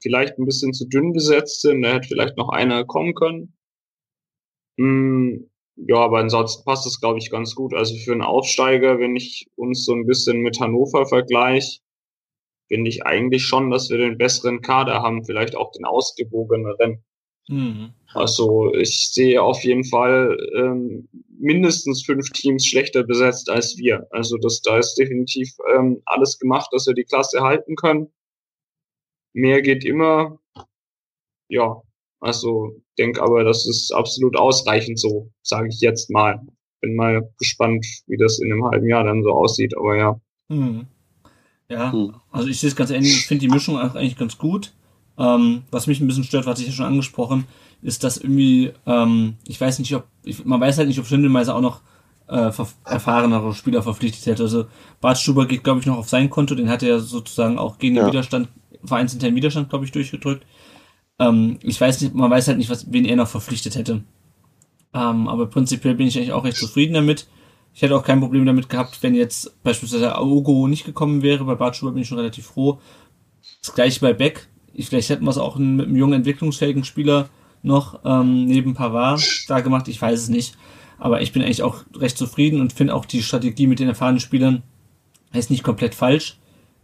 vielleicht 0.00 0.38
ein 0.38 0.46
bisschen 0.46 0.72
zu 0.72 0.86
dünn 0.86 1.12
besetzt 1.12 1.62
sind. 1.62 1.82
Da 1.82 1.94
hätte 1.94 2.08
vielleicht 2.08 2.36
noch 2.36 2.50
einer 2.50 2.84
kommen 2.84 3.14
können. 3.14 3.54
Hm, 4.78 5.50
ja, 5.76 5.96
aber 5.96 6.18
ansonsten 6.18 6.64
passt 6.64 6.86
das, 6.86 7.00
glaube 7.00 7.18
ich, 7.18 7.30
ganz 7.30 7.54
gut. 7.54 7.74
Also 7.74 7.96
für 7.96 8.12
einen 8.12 8.22
Aufsteiger, 8.22 8.98
wenn 8.98 9.16
ich 9.16 9.48
uns 9.56 9.84
so 9.84 9.92
ein 9.92 10.06
bisschen 10.06 10.40
mit 10.40 10.60
Hannover 10.60 11.06
vergleiche, 11.06 11.80
finde 12.68 12.88
ich 12.88 13.04
eigentlich 13.04 13.44
schon, 13.44 13.70
dass 13.70 13.90
wir 13.90 13.98
den 13.98 14.18
besseren 14.18 14.60
Kader 14.60 15.02
haben, 15.02 15.24
vielleicht 15.24 15.56
auch 15.56 15.72
den 15.72 15.84
ausgewogeneren. 15.84 17.04
Mhm. 17.48 17.92
Also 18.14 18.72
ich 18.74 19.10
sehe 19.12 19.42
auf 19.42 19.62
jeden 19.64 19.84
Fall 19.84 20.36
ähm, 20.56 21.08
mindestens 21.38 22.04
fünf 22.04 22.30
Teams 22.30 22.66
schlechter 22.66 23.02
besetzt 23.02 23.50
als 23.50 23.76
wir. 23.76 24.06
Also 24.10 24.36
das, 24.38 24.60
da 24.62 24.78
ist 24.78 24.94
definitiv 24.94 25.50
ähm, 25.74 26.00
alles 26.06 26.38
gemacht, 26.38 26.68
dass 26.72 26.86
wir 26.86 26.94
die 26.94 27.04
Klasse 27.04 27.40
halten 27.40 27.76
können. 27.76 28.12
Mehr 29.32 29.62
geht 29.62 29.84
immer. 29.84 30.38
Ja, 31.48 31.82
also 32.20 32.80
denke 32.98 33.20
aber, 33.22 33.44
das 33.44 33.66
ist 33.66 33.92
absolut 33.92 34.36
ausreichend 34.36 34.98
so, 34.98 35.30
sage 35.42 35.68
ich 35.68 35.80
jetzt 35.80 36.10
mal. 36.10 36.40
Bin 36.80 36.96
mal 36.96 37.28
gespannt, 37.38 37.84
wie 38.06 38.16
das 38.16 38.38
in 38.38 38.52
einem 38.52 38.64
halben 38.64 38.88
Jahr 38.88 39.04
dann 39.04 39.22
so 39.22 39.32
aussieht, 39.32 39.76
aber 39.76 39.96
ja. 39.96 40.20
Hm. 40.48 40.86
Ja, 41.68 41.92
hm. 41.92 42.14
also 42.30 42.48
ich 42.48 42.60
sehe 42.60 42.68
es 42.68 42.76
ganz 42.76 42.90
ähnlich, 42.90 43.12
ich 43.12 43.26
finde 43.26 43.46
die 43.46 43.52
Mischung 43.52 43.78
eigentlich 43.78 44.16
ganz 44.16 44.38
gut. 44.38 44.72
Ähm, 45.16 45.62
was 45.70 45.86
mich 45.86 46.00
ein 46.00 46.06
bisschen 46.06 46.24
stört, 46.24 46.46
was 46.46 46.60
ich 46.60 46.66
ja 46.66 46.72
schon 46.72 46.86
angesprochen, 46.86 47.46
ist, 47.84 48.02
dass 48.02 48.16
irgendwie, 48.16 48.72
ähm, 48.86 49.36
ich 49.46 49.60
weiß 49.60 49.78
nicht, 49.78 49.94
ob, 49.94 50.06
ich, 50.24 50.44
man 50.44 50.60
weiß 50.60 50.78
halt 50.78 50.88
nicht, 50.88 50.98
ob 50.98 51.06
Schindelmeiser 51.06 51.54
auch 51.54 51.60
noch 51.60 51.82
äh, 52.28 52.50
erfahrenere 52.84 53.54
Spieler 53.54 53.82
verpflichtet 53.82 54.24
hätte. 54.24 54.42
Also 54.44 54.66
Bart 55.02 55.18
Stuber 55.18 55.46
geht, 55.46 55.62
glaube 55.62 55.80
ich, 55.80 55.86
noch 55.86 55.98
auf 55.98 56.08
sein 56.08 56.30
Konto, 56.30 56.54
den 56.54 56.70
hat 56.70 56.82
er 56.82 56.98
sozusagen 56.98 57.58
auch 57.58 57.78
gegen 57.78 57.96
ja. 57.96 58.02
den 58.02 58.08
Widerstand, 58.08 58.48
vereinsinternen 58.82 59.36
Widerstand, 59.36 59.68
glaube 59.68 59.84
ich, 59.84 59.92
durchgedrückt. 59.92 60.46
Ähm, 61.18 61.58
ich 61.62 61.78
weiß 61.78 62.00
nicht, 62.00 62.14
man 62.14 62.30
weiß 62.30 62.48
halt 62.48 62.56
nicht, 62.56 62.70
was, 62.70 62.90
wen 62.90 63.04
er 63.04 63.16
noch 63.16 63.28
verpflichtet 63.28 63.76
hätte. 63.76 64.02
Ähm, 64.94 65.28
aber 65.28 65.46
prinzipiell 65.46 65.94
bin 65.94 66.06
ich 66.06 66.16
eigentlich 66.16 66.32
auch 66.32 66.44
recht 66.44 66.56
zufrieden 66.56 66.94
damit. 66.94 67.26
Ich 67.74 67.82
hätte 67.82 67.96
auch 67.96 68.04
kein 68.04 68.20
Problem 68.20 68.46
damit 68.46 68.70
gehabt, 68.70 69.02
wenn 69.02 69.14
jetzt 69.14 69.62
beispielsweise 69.62 70.14
Aogo 70.14 70.68
nicht 70.68 70.86
gekommen 70.86 71.22
wäre. 71.22 71.44
Bei 71.44 71.54
Bart 71.54 71.76
Schuber 71.76 71.92
bin 71.92 72.00
ich 72.00 72.08
schon 72.08 72.18
relativ 72.18 72.46
froh. 72.46 72.80
Das 73.60 73.74
gleiche 73.74 74.00
bei 74.00 74.14
Beck. 74.14 74.48
Ich, 74.72 74.88
vielleicht 74.88 75.10
hätten 75.10 75.24
wir 75.24 75.30
es 75.30 75.38
auch 75.38 75.56
mit 75.56 75.86
einem 75.86 75.96
jungen, 75.96 76.14
entwicklungsfähigen 76.14 76.84
Spieler 76.84 77.28
noch 77.64 78.00
ähm, 78.04 78.44
neben 78.44 78.74
Pavard 78.74 79.22
da 79.48 79.60
gemacht. 79.60 79.88
Ich 79.88 80.00
weiß 80.00 80.20
es 80.20 80.28
nicht. 80.28 80.56
Aber 80.98 81.22
ich 81.22 81.32
bin 81.32 81.42
eigentlich 81.42 81.62
auch 81.62 81.84
recht 81.96 82.16
zufrieden 82.16 82.60
und 82.60 82.72
finde 82.72 82.94
auch 82.94 83.04
die 83.04 83.22
Strategie 83.22 83.66
mit 83.66 83.80
den 83.80 83.88
erfahrenen 83.88 84.20
Spielern 84.20 84.62
ist 85.32 85.50
nicht 85.50 85.64
komplett 85.64 85.94
falsch. 85.94 86.38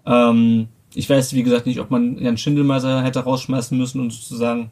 Ähm, 0.04 0.68
ich 0.94 1.08
weiß, 1.08 1.34
wie 1.34 1.44
gesagt, 1.44 1.66
nicht, 1.66 1.78
ob 1.78 1.90
man 1.90 2.18
Jan 2.18 2.36
Schindelmeiser 2.36 3.02
hätte 3.02 3.20
rausschmeißen 3.20 3.78
müssen 3.78 4.00
und 4.00 4.12
sozusagen 4.12 4.70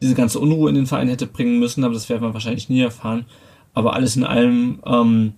diese 0.00 0.14
ganze 0.14 0.40
Unruhe 0.40 0.70
in 0.70 0.74
den 0.74 0.86
Verein 0.86 1.08
hätte 1.08 1.26
bringen 1.26 1.58
müssen, 1.58 1.84
aber 1.84 1.94
das 1.94 2.08
werden 2.08 2.22
wir 2.22 2.32
wahrscheinlich 2.32 2.68
nie 2.68 2.80
erfahren. 2.80 3.26
Aber 3.74 3.94
alles 3.94 4.16
in 4.16 4.24
allem 4.24 4.80
ähm, 4.86 5.34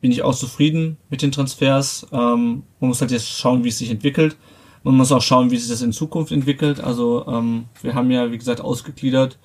bin 0.00 0.10
ich 0.10 0.22
auch 0.22 0.34
zufrieden 0.34 0.96
mit 1.10 1.22
den 1.22 1.32
Transfers. 1.32 2.06
Ähm, 2.12 2.64
man 2.80 2.88
muss 2.88 3.00
halt 3.00 3.10
jetzt 3.10 3.28
schauen, 3.28 3.62
wie 3.62 3.68
es 3.68 3.78
sich 3.78 3.90
entwickelt. 3.90 4.36
Man 4.84 4.96
muss 4.96 5.12
auch 5.12 5.22
schauen, 5.22 5.50
wie 5.50 5.56
sich 5.56 5.70
das 5.70 5.82
in 5.82 5.92
Zukunft 5.92 6.30
entwickelt. 6.30 6.78
Also 6.78 7.26
ähm, 7.26 7.64
wir 7.82 7.94
haben 7.94 8.10
ja, 8.10 8.30
wie 8.30 8.38
gesagt, 8.38 8.60
ausgegliedert, 8.60 9.38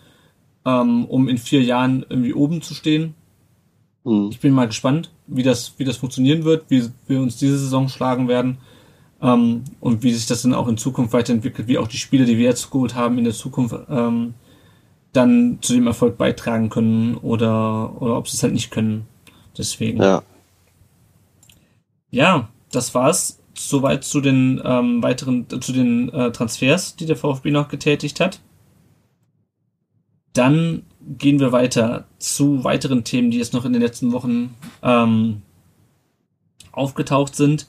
ähm, 0.65 1.05
um 1.05 1.27
in 1.27 1.37
vier 1.37 1.63
Jahren 1.63 2.05
irgendwie 2.07 2.33
oben 2.33 2.61
zu 2.61 2.73
stehen. 2.73 3.15
Mhm. 4.03 4.29
Ich 4.31 4.39
bin 4.39 4.53
mal 4.53 4.67
gespannt, 4.67 5.11
wie 5.27 5.43
das, 5.43 5.73
wie 5.77 5.85
das 5.85 5.97
funktionieren 5.97 6.43
wird, 6.43 6.65
wie 6.69 6.83
wir 7.07 7.21
uns 7.21 7.37
diese 7.37 7.57
Saison 7.57 7.87
schlagen 7.87 8.27
werden 8.27 8.57
ähm, 9.21 9.63
und 9.79 10.03
wie 10.03 10.13
sich 10.13 10.27
das 10.27 10.41
dann 10.41 10.53
auch 10.53 10.67
in 10.67 10.77
Zukunft 10.77 11.13
weiterentwickelt, 11.13 11.67
wie 11.69 11.77
auch 11.77 11.87
die 11.87 11.97
Spiele, 11.97 12.25
die 12.25 12.37
wir 12.37 12.45
jetzt 12.45 12.69
geholt 12.69 12.95
haben, 12.95 13.17
in 13.17 13.23
der 13.23 13.33
Zukunft 13.33 13.75
ähm, 13.89 14.33
dann 15.13 15.59
zu 15.61 15.73
dem 15.73 15.87
Erfolg 15.87 16.17
beitragen 16.17 16.69
können 16.69 17.15
oder, 17.15 18.01
oder 18.01 18.17
ob 18.17 18.27
sie 18.27 18.35
es 18.35 18.43
halt 18.43 18.53
nicht 18.53 18.71
können. 18.71 19.07
Deswegen. 19.57 20.01
Ja. 20.01 20.21
Ja, 22.11 22.49
das 22.71 22.93
war's. 22.93 23.38
Soweit 23.61 24.05
zu 24.05 24.21
den 24.21 24.61
ähm, 24.63 25.03
weiteren, 25.03 25.45
zu 25.49 25.73
den 25.73 26.07
äh, 26.13 26.31
Transfers, 26.31 26.95
die 26.95 27.05
der 27.05 27.17
VfB 27.17 27.51
noch 27.51 27.67
getätigt 27.67 28.21
hat. 28.21 28.39
Dann 30.31 30.83
gehen 31.01 31.41
wir 31.41 31.51
weiter 31.51 32.05
zu 32.19 32.63
weiteren 32.63 33.03
Themen, 33.03 33.31
die 33.31 33.37
jetzt 33.37 33.53
noch 33.53 33.65
in 33.65 33.73
den 33.73 33.81
letzten 33.81 34.13
Wochen 34.13 34.55
ähm, 34.81 35.41
aufgetaucht 36.71 37.35
sind. 37.35 37.67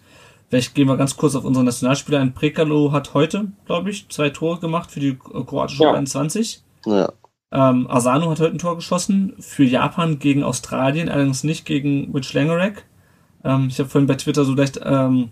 Vielleicht 0.49 0.77
gehen 0.77 0.87
wir 0.87 0.97
ganz 0.97 1.17
kurz 1.17 1.35
auf 1.35 1.45
unsere 1.45 1.65
Nationalspieler 1.65 2.21
ein. 2.21 2.35
Prekalo 2.35 2.93
hat 2.93 3.13
heute, 3.15 3.49
glaube 3.67 3.91
ich, 3.91 4.09
zwei 4.11 4.31
Tore 4.31 4.61
gemacht 4.61 4.93
für 4.93 5.01
die 5.01 5.17
kroatische 5.17 5.83
ja. 5.83 5.93
21. 5.93 6.63
Ja. 6.87 7.13
Ähm, 7.51 7.91
Asano 7.91 8.31
hat 8.31 8.39
heute 8.39 8.55
ein 8.55 8.59
Tor 8.59 8.77
geschossen 8.77 9.35
für 9.41 9.65
Japan 9.65 10.21
gegen 10.21 10.45
Australien, 10.45 11.09
allerdings 11.09 11.43
nicht 11.43 11.67
gegen 11.67 12.13
Rich 12.15 12.33
Langerack. 12.33 12.85
Ähm, 13.43 13.67
ich 13.69 13.81
habe 13.81 13.89
vorhin 13.89 14.07
bei 14.07 14.15
Twitter 14.15 14.45
so 14.45 14.55
leicht 14.55 14.79
ähm, 14.85 15.31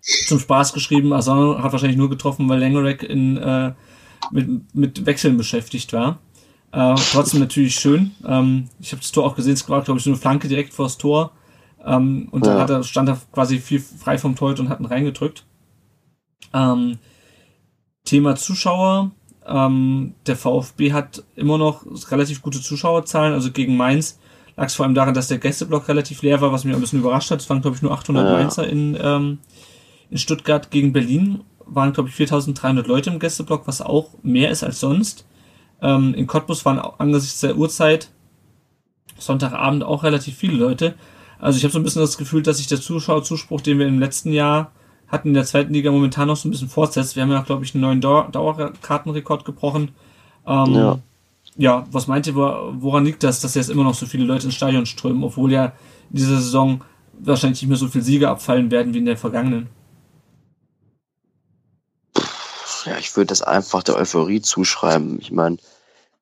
zum 0.00 0.38
Spaß 0.38 0.72
geschrieben, 0.72 1.12
Asano 1.12 1.62
hat 1.62 1.72
wahrscheinlich 1.72 1.98
nur 1.98 2.10
getroffen, 2.10 2.48
weil 2.48 2.60
Langerack 2.60 3.02
in, 3.02 3.36
äh, 3.36 3.72
mit, 4.30 4.74
mit 4.74 5.06
Wechseln 5.06 5.36
beschäftigt 5.36 5.92
war. 5.92 6.18
Äh, 6.72 6.94
trotzdem 7.12 7.40
natürlich 7.40 7.74
schön. 7.74 8.12
Ähm, 8.26 8.68
ich 8.80 8.92
habe 8.92 9.02
das 9.02 9.12
Tor 9.12 9.24
auch 9.24 9.34
gesehen, 9.34 9.54
es 9.54 9.68
war, 9.68 9.82
glaube 9.82 9.98
ich, 9.98 10.04
so 10.04 10.10
eine 10.10 10.18
Flanke 10.18 10.48
direkt 10.48 10.72
vors 10.72 10.98
Tor. 10.98 11.32
Ähm, 11.84 12.28
und 12.30 12.44
ja. 12.46 12.52
dann 12.52 12.60
hat 12.62 12.70
er, 12.70 12.82
stand 12.82 13.08
er 13.08 13.18
quasi 13.32 13.58
viel 13.58 13.80
frei 13.80 14.18
vom 14.18 14.36
Torhüter 14.36 14.62
und 14.62 14.68
hat 14.68 14.80
ihn 14.80 14.86
reingedrückt. 14.86 15.44
Ähm, 16.52 16.98
Thema 18.04 18.36
Zuschauer. 18.36 19.10
Ähm, 19.46 20.14
der 20.26 20.36
VfB 20.36 20.92
hat 20.92 21.24
immer 21.34 21.58
noch 21.58 21.84
relativ 22.10 22.42
gute 22.42 22.60
Zuschauerzahlen. 22.60 23.32
Also 23.32 23.50
gegen 23.50 23.76
Mainz 23.76 24.18
lag 24.56 24.66
es 24.66 24.74
vor 24.74 24.84
allem 24.84 24.94
daran, 24.94 25.14
dass 25.14 25.28
der 25.28 25.38
Gästeblock 25.38 25.88
relativ 25.88 26.22
leer 26.22 26.40
war, 26.40 26.52
was 26.52 26.64
mich 26.64 26.74
ein 26.74 26.80
bisschen 26.80 27.00
überrascht 27.00 27.30
hat. 27.30 27.40
Es 27.40 27.50
waren, 27.50 27.62
glaube 27.62 27.76
ich, 27.76 27.82
nur 27.82 27.92
800 27.92 28.26
ja. 28.26 28.32
Mainzer 28.32 28.68
in, 28.68 28.96
ähm, 29.00 29.38
in 30.10 30.18
Stuttgart 30.18 30.70
gegen 30.70 30.92
Berlin. 30.92 31.40
Waren, 31.66 31.92
glaube 31.92 32.08
ich, 32.08 32.14
4300 32.16 32.86
Leute 32.86 33.10
im 33.10 33.18
Gästeblock, 33.18 33.66
was 33.66 33.80
auch 33.80 34.10
mehr 34.22 34.50
ist 34.50 34.64
als 34.64 34.80
sonst. 34.80 35.24
Ähm, 35.80 36.14
in 36.14 36.26
Cottbus 36.26 36.64
waren 36.64 36.78
angesichts 36.78 37.40
der 37.40 37.56
Uhrzeit 37.56 38.10
Sonntagabend 39.18 39.84
auch 39.84 40.02
relativ 40.02 40.36
viele 40.36 40.56
Leute. 40.56 40.94
Also 41.38 41.56
ich 41.56 41.64
habe 41.64 41.72
so 41.72 41.78
ein 41.78 41.82
bisschen 41.82 42.02
das 42.02 42.18
Gefühl, 42.18 42.42
dass 42.42 42.58
sich 42.58 42.66
der 42.66 42.80
Zuschauerzuspruch, 42.80 43.60
den 43.60 43.78
wir 43.78 43.86
im 43.86 43.98
letzten 43.98 44.32
Jahr 44.32 44.72
hatten, 45.08 45.28
in 45.28 45.34
der 45.34 45.44
zweiten 45.44 45.72
Liga 45.72 45.90
momentan 45.90 46.28
noch 46.28 46.36
so 46.36 46.48
ein 46.48 46.50
bisschen 46.50 46.68
fortsetzt. 46.68 47.16
Wir 47.16 47.22
haben 47.22 47.30
ja, 47.30 47.42
glaube 47.42 47.64
ich, 47.64 47.74
einen 47.74 47.82
neuen 47.82 48.00
Dauer 48.00 48.28
Dauerkartenrekord 48.30 49.44
gebrochen. 49.44 49.90
Ähm, 50.46 50.74
ja. 50.74 50.98
ja, 51.56 51.86
was 51.90 52.06
meint 52.06 52.26
ihr, 52.26 52.34
woran 52.34 53.04
liegt 53.04 53.22
das, 53.22 53.40
dass 53.40 53.54
jetzt 53.54 53.70
immer 53.70 53.84
noch 53.84 53.94
so 53.94 54.06
viele 54.06 54.24
Leute 54.24 54.46
ins 54.46 54.54
Stadion 54.54 54.86
strömen, 54.86 55.24
obwohl 55.24 55.52
ja 55.52 55.72
in 56.10 56.16
dieser 56.16 56.36
Saison 56.36 56.82
wahrscheinlich 57.18 57.62
nicht 57.62 57.68
mehr 57.68 57.78
so 57.78 57.88
viele 57.88 58.04
Siege 58.04 58.28
abfallen 58.28 58.70
werden 58.70 58.94
wie 58.94 58.98
in 58.98 59.06
der 59.06 59.16
vergangenen? 59.16 59.68
Ja, 62.84 62.96
ich 62.98 63.14
würde 63.16 63.26
das 63.28 63.42
einfach 63.42 63.82
der 63.82 63.96
Euphorie 63.96 64.40
zuschreiben. 64.40 65.18
Ich 65.20 65.32
meine, 65.32 65.58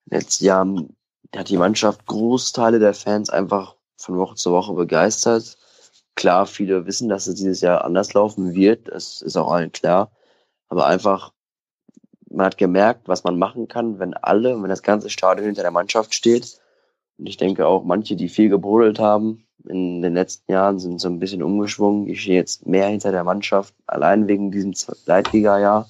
letzten 0.06 0.44
Jahren 0.44 0.96
hat 1.36 1.48
die 1.48 1.56
Mannschaft 1.56 2.06
Großteile 2.06 2.78
der 2.78 2.94
Fans 2.94 3.30
einfach 3.30 3.76
von 3.96 4.16
Woche 4.16 4.34
zu 4.34 4.52
Woche 4.52 4.72
begeistert. 4.72 5.56
Klar, 6.16 6.46
viele 6.46 6.86
wissen, 6.86 7.08
dass 7.08 7.26
es 7.26 7.36
dieses 7.36 7.60
Jahr 7.60 7.84
anders 7.84 8.12
laufen 8.14 8.54
wird. 8.54 8.88
Das 8.88 9.22
ist 9.22 9.36
auch 9.36 9.52
allen 9.52 9.72
klar. 9.72 10.10
Aber 10.68 10.86
einfach, 10.86 11.32
man 12.28 12.46
hat 12.46 12.58
gemerkt, 12.58 13.06
was 13.06 13.24
man 13.24 13.38
machen 13.38 13.68
kann, 13.68 13.98
wenn 13.98 14.14
alle, 14.14 14.60
wenn 14.60 14.68
das 14.68 14.82
ganze 14.82 15.10
Stadion 15.10 15.46
hinter 15.46 15.62
der 15.62 15.70
Mannschaft 15.70 16.14
steht. 16.14 16.60
Und 17.18 17.26
ich 17.26 17.36
denke 17.36 17.66
auch, 17.66 17.84
manche, 17.84 18.16
die 18.16 18.28
viel 18.28 18.48
gebrodelt 18.48 18.98
haben, 18.98 19.46
in 19.68 20.02
den 20.02 20.14
letzten 20.14 20.50
Jahren 20.52 20.78
sind 20.78 21.00
so 21.00 21.08
ein 21.08 21.18
bisschen 21.18 21.42
umgeschwungen. 21.42 22.08
Ich 22.08 22.22
stehe 22.22 22.38
jetzt 22.38 22.66
mehr 22.66 22.88
hinter 22.88 23.12
der 23.12 23.24
Mannschaft, 23.24 23.74
allein 23.86 24.28
wegen 24.28 24.50
diesem 24.50 24.74
Leitliga-Jahr, 25.06 25.88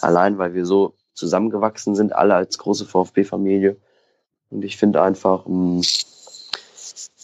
allein 0.00 0.38
weil 0.38 0.54
wir 0.54 0.66
so 0.66 0.94
zusammengewachsen 1.14 1.94
sind, 1.94 2.14
alle 2.14 2.34
als 2.34 2.58
große 2.58 2.86
VfB-Familie. 2.86 3.76
Und 4.50 4.64
ich 4.64 4.76
finde 4.76 5.02
einfach, 5.02 5.46
mh, 5.46 5.82
hm, 5.82 5.82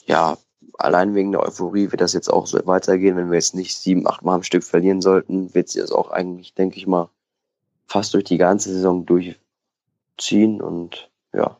ja, 0.06 0.36
allein 0.78 1.14
wegen 1.14 1.32
der 1.32 1.42
Euphorie 1.42 1.90
wird 1.90 2.00
das 2.00 2.12
jetzt 2.12 2.32
auch 2.32 2.46
so 2.46 2.58
weitergehen. 2.66 3.16
Wenn 3.16 3.30
wir 3.30 3.36
jetzt 3.36 3.54
nicht 3.54 3.76
sieben, 3.76 4.06
acht 4.06 4.22
Mal 4.22 4.34
am 4.34 4.42
Stück 4.42 4.64
verlieren 4.64 5.00
sollten, 5.00 5.54
wird 5.54 5.68
sie 5.68 5.80
das 5.80 5.92
auch 5.92 6.10
eigentlich, 6.10 6.54
denke 6.54 6.78
ich 6.78 6.86
mal, 6.86 7.08
fast 7.86 8.14
durch 8.14 8.24
die 8.24 8.38
ganze 8.38 8.72
Saison 8.72 9.06
durchziehen. 9.06 10.60
Und 10.60 11.10
ja, 11.32 11.56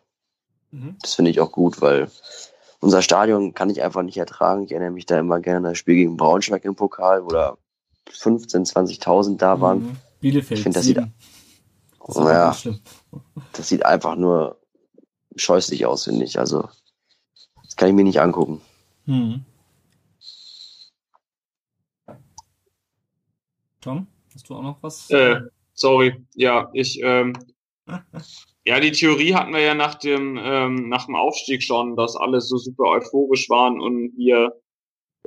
mhm. 0.71 0.97
das 1.03 1.15
finde 1.15 1.31
ich 1.31 1.41
auch 1.41 1.53
gut, 1.53 1.81
weil 1.81 2.11
unser 2.81 3.03
Stadion 3.03 3.55
kann 3.55 3.71
ich 3.71 3.83
einfach 3.83 4.03
nicht 4.03 4.17
ertragen. 4.17 4.65
Ich 4.65 4.73
erinnere 4.73 4.91
mich 4.91 5.07
da 5.07 5.19
immer 5.19 5.41
gerne 5.41 5.59
an 5.59 5.65
das 5.65 5.79
Spiel 5.79 5.95
gegen 5.95 6.17
Braunschweig 6.17 6.65
im 6.65 6.75
Pokal, 6.75 7.25
wo 7.25 7.29
da 7.29 7.57
15, 8.11 8.65
20.000 8.65 9.37
da 9.37 9.61
waren. 9.61 9.83
Mhm. 9.83 9.97
Bielefeld. 10.23 10.59
Ich 10.59 10.63
finde, 10.63 10.79
das 10.79 10.87
sieht, 10.87 10.97
das, 10.97 12.17
ja, 12.17 12.57
das 13.53 13.69
sieht 13.69 13.85
einfach 13.85 14.17
nur 14.17 14.59
scheußlich 15.37 15.85
aus, 15.85 16.05
finde 16.05 16.25
ich. 16.25 16.39
Also, 16.39 16.69
das 17.65 17.77
kann 17.77 17.89
ich 17.89 17.95
mir 17.95 18.05
nicht 18.05 18.21
angucken. 18.21 18.61
Hm. 19.05 19.45
Tom, 23.81 24.07
hast 24.33 24.49
du 24.49 24.55
auch 24.55 24.63
noch 24.63 24.83
was? 24.83 25.11
Äh, 25.11 25.41
sorry, 25.75 26.25
ja, 26.35 26.71
ich, 26.73 27.01
ähm, 27.03 27.33
ja, 28.65 28.79
die 28.79 28.93
Theorie 28.93 29.35
hatten 29.35 29.53
wir 29.53 29.61
ja 29.61 29.75
nach 29.75 29.97
dem, 29.97 30.39
ähm, 30.41 30.89
nach 30.89 31.07
dem 31.07 31.17
Aufstieg 31.17 31.65
schon, 31.65 31.97
dass 31.97 32.15
alle 32.15 32.41
so 32.41 32.59
super 32.59 32.85
euphorisch 32.85 33.51
waren 33.51 33.81
und 33.81 34.17
wir, 34.17 34.62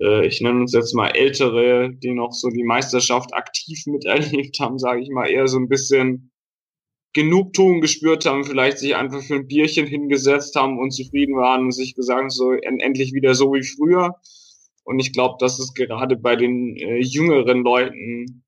äh, 0.02 0.26
ich 0.26 0.42
nenne 0.42 0.62
uns 0.62 0.74
jetzt 0.74 0.94
mal 0.94 1.10
Ältere, 1.10 1.92
die 1.94 2.14
noch 2.14 2.32
so 2.32 2.50
die 2.50 2.64
Meisterschaft 2.64 3.34
aktiv 3.34 3.86
miterlebt 3.88 4.60
haben, 4.60 4.80
sage 4.80 5.02
ich 5.02 5.10
mal, 5.10 5.28
eher 5.28 5.48
so 5.48 5.58
ein 5.58 5.70
bisschen 5.70 6.32
Genugtuung 7.14 7.80
gespürt 7.80 8.26
haben, 8.26 8.44
vielleicht 8.44 8.78
sich 8.78 8.96
einfach 8.96 9.22
für 9.22 9.36
ein 9.36 9.48
Bierchen 9.48 9.88
hingesetzt 9.88 10.56
haben 10.56 10.78
und 10.78 10.92
zufrieden 10.92 11.38
waren 11.38 11.66
und 11.66 11.72
sich 11.72 11.96
gesagt 11.96 12.32
so 12.34 12.52
endlich 12.52 13.14
wieder 13.14 13.36
so 13.36 13.54
wie 13.54 13.64
früher. 13.64 14.16
Und 14.84 15.00
ich 15.00 15.14
glaube, 15.14 15.36
dass 15.40 15.58
es 15.58 15.74
gerade 15.74 16.18
bei 16.18 16.36
den 16.36 16.76
äh, 16.76 17.00
jüngeren 17.00 17.64
Leuten 17.64 18.44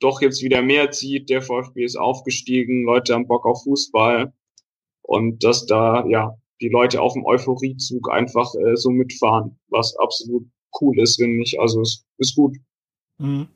doch 0.00 0.22
jetzt 0.22 0.42
wieder 0.42 0.62
mehr 0.62 0.90
zieht. 0.90 1.28
Der 1.28 1.42
VfB 1.42 1.84
ist 1.84 1.96
aufgestiegen, 1.96 2.84
Leute 2.84 3.14
haben 3.14 3.26
Bock 3.26 3.44
auf 3.46 3.62
Fußball 3.64 4.32
und 5.02 5.44
dass 5.44 5.66
da 5.66 6.06
ja 6.08 6.34
die 6.60 6.68
Leute 6.68 7.02
auf 7.02 7.12
dem 7.12 7.26
Euphoriezug 7.26 8.10
einfach 8.10 8.54
äh, 8.54 8.76
so 8.76 8.90
mitfahren, 8.90 9.58
was 9.68 9.94
absolut 9.96 10.48
cool 10.80 10.98
ist, 11.00 11.16
finde 11.16 11.42
ich. 11.42 11.60
Also 11.60 11.82
es 11.82 12.04
ist 12.18 12.34
gut. 12.34 12.56
Mhm. 13.18 13.48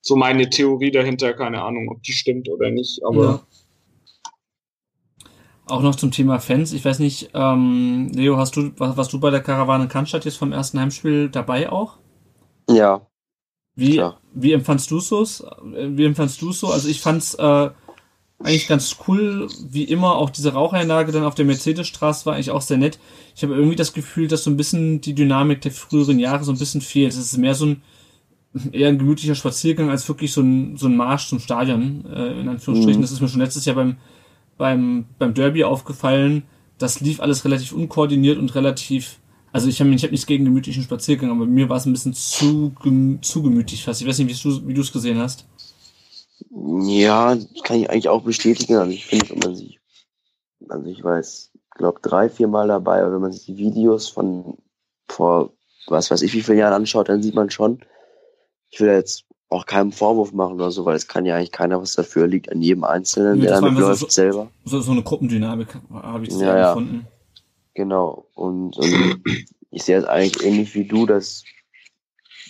So 0.00 0.16
meine 0.16 0.48
Theorie 0.48 0.90
dahinter, 0.90 1.34
keine 1.34 1.62
Ahnung, 1.62 1.88
ob 1.90 2.02
die 2.02 2.12
stimmt 2.12 2.48
oder 2.48 2.70
nicht, 2.70 3.00
aber 3.04 3.24
ja. 3.24 3.46
Auch 5.68 5.82
noch 5.82 5.96
zum 5.96 6.12
Thema 6.12 6.38
Fans. 6.38 6.72
Ich 6.72 6.84
weiß 6.84 7.00
nicht, 7.00 7.30
ähm, 7.34 8.08
Leo, 8.14 8.36
hast 8.36 8.54
du, 8.54 8.70
was, 8.76 8.96
warst 8.96 9.12
du 9.12 9.18
bei 9.18 9.30
der 9.30 9.42
Karawane 9.42 9.88
Cannstatt 9.88 10.24
jetzt 10.24 10.36
vom 10.36 10.52
ersten 10.52 10.78
Heimspiel 10.78 11.28
dabei 11.28 11.72
auch? 11.72 11.98
Ja. 12.70 13.04
Wie, 13.74 14.00
wie 14.32 14.52
empfandst 14.52 14.90
du 14.90 14.98
es 14.98 15.10
Wie 15.10 16.04
empfandst 16.04 16.40
du 16.40 16.50
es 16.50 16.60
so? 16.60 16.68
Also 16.68 16.88
ich 16.88 17.00
fand's 17.00 17.34
äh, 17.34 17.70
eigentlich 18.38 18.68
ganz 18.68 18.96
cool, 19.06 19.48
wie 19.68 19.84
immer, 19.84 20.16
auch 20.16 20.30
diese 20.30 20.52
Raucheinlage 20.52 21.10
dann 21.10 21.24
auf 21.24 21.34
der 21.34 21.46
Mercedesstraße 21.46 22.26
war 22.26 22.34
eigentlich 22.34 22.50
auch 22.50 22.60
sehr 22.60 22.76
nett. 22.76 22.98
Ich 23.34 23.42
habe 23.42 23.54
irgendwie 23.54 23.76
das 23.76 23.92
Gefühl, 23.92 24.28
dass 24.28 24.44
so 24.44 24.50
ein 24.50 24.56
bisschen 24.56 25.00
die 25.00 25.14
Dynamik 25.14 25.62
der 25.62 25.72
früheren 25.72 26.18
Jahre 26.18 26.44
so 26.44 26.52
ein 26.52 26.58
bisschen 26.58 26.82
fehlt. 26.82 27.12
Es 27.12 27.18
ist 27.18 27.36
mehr 27.38 27.54
so 27.54 27.66
ein 27.66 27.82
eher 28.72 28.88
ein 28.88 28.98
gemütlicher 28.98 29.34
Spaziergang 29.34 29.90
als 29.90 30.08
wirklich 30.08 30.32
so 30.32 30.40
ein, 30.40 30.76
so 30.76 30.86
ein 30.86 30.96
Marsch 30.96 31.28
zum 31.28 31.40
Stadion, 31.40 32.06
äh, 32.06 32.40
in 32.40 32.48
Anführungsstrichen. 32.48 33.00
Mhm. 33.00 33.02
Das 33.02 33.12
ist 33.12 33.20
mir 33.20 33.28
schon 33.28 33.40
letztes 33.40 33.64
Jahr 33.64 33.76
beim 33.76 33.96
beim, 34.56 35.06
beim 35.18 35.34
Derby 35.34 35.64
aufgefallen. 35.64 36.44
Das 36.78 37.00
lief 37.00 37.20
alles 37.20 37.44
relativ 37.44 37.72
unkoordiniert 37.72 38.38
und 38.38 38.54
relativ, 38.54 39.18
also 39.52 39.68
ich 39.68 39.80
habe 39.80 39.90
ich 39.90 40.04
hab 40.04 40.10
nichts 40.10 40.26
gegen 40.26 40.44
gemütlichen 40.44 40.82
Spaziergang, 40.82 41.30
aber 41.30 41.46
mir 41.46 41.68
war 41.68 41.78
es 41.78 41.86
ein 41.86 41.92
bisschen 41.92 42.14
zu, 42.14 42.74
zu 43.22 43.42
gemütlich 43.42 43.84
fast. 43.84 44.02
Ich 44.02 44.06
weiß 44.06 44.18
nicht, 44.18 44.44
wie 44.44 44.74
du 44.74 44.80
es 44.80 44.92
gesehen 44.92 45.18
hast. 45.18 45.46
Ja, 46.58 47.36
kann 47.64 47.76
ich 47.78 47.90
eigentlich 47.90 48.08
auch 48.08 48.22
bestätigen. 48.22 48.76
Also 48.76 48.90
ich 48.92 49.06
finde, 49.06 49.30
wenn 49.30 49.38
man 49.38 49.56
sich, 49.56 49.78
also 50.68 50.86
ich 50.86 51.02
weiß, 51.02 51.52
glaube 51.70 52.00
drei, 52.00 52.28
vier 52.28 52.48
Mal 52.48 52.68
dabei, 52.68 53.02
aber 53.02 53.14
wenn 53.14 53.20
man 53.20 53.32
sich 53.32 53.44
die 53.44 53.58
Videos 53.58 54.08
von 54.08 54.56
vor 55.08 55.52
was 55.88 56.10
weiß 56.10 56.22
ich 56.22 56.32
wie 56.32 56.42
viele 56.42 56.58
Jahren 56.58 56.72
anschaut, 56.72 57.08
dann 57.08 57.22
sieht 57.22 57.34
man 57.34 57.50
schon, 57.50 57.80
ich 58.70 58.80
will 58.80 58.88
jetzt 58.88 59.24
auch 59.48 59.66
keinen 59.66 59.92
Vorwurf 59.92 60.32
machen 60.32 60.54
oder 60.54 60.70
so, 60.72 60.84
weil 60.84 60.96
es 60.96 61.06
kann 61.06 61.24
ja 61.24 61.36
eigentlich 61.36 61.52
keiner 61.52 61.80
was 61.80 61.94
dafür, 61.94 62.26
liegt 62.26 62.50
an 62.50 62.60
jedem 62.60 62.84
Einzelnen, 62.84 63.40
der 63.40 63.60
damit 63.60 63.78
läuft 63.78 64.00
so, 64.00 64.08
selber. 64.08 64.50
So, 64.64 64.80
so 64.80 64.92
eine 64.92 65.02
Gruppendynamik 65.02 65.78
habe 65.92 66.24
ich 66.24 66.34
sehr 66.34 66.56
ja, 66.56 66.68
gefunden. 66.70 67.06
Genau. 67.74 68.26
Und, 68.34 68.76
und 68.76 69.22
ich 69.70 69.84
sehe 69.84 69.98
es 69.98 70.04
eigentlich 70.04 70.44
ähnlich 70.44 70.74
wie 70.74 70.84
du, 70.84 71.06
dass 71.06 71.44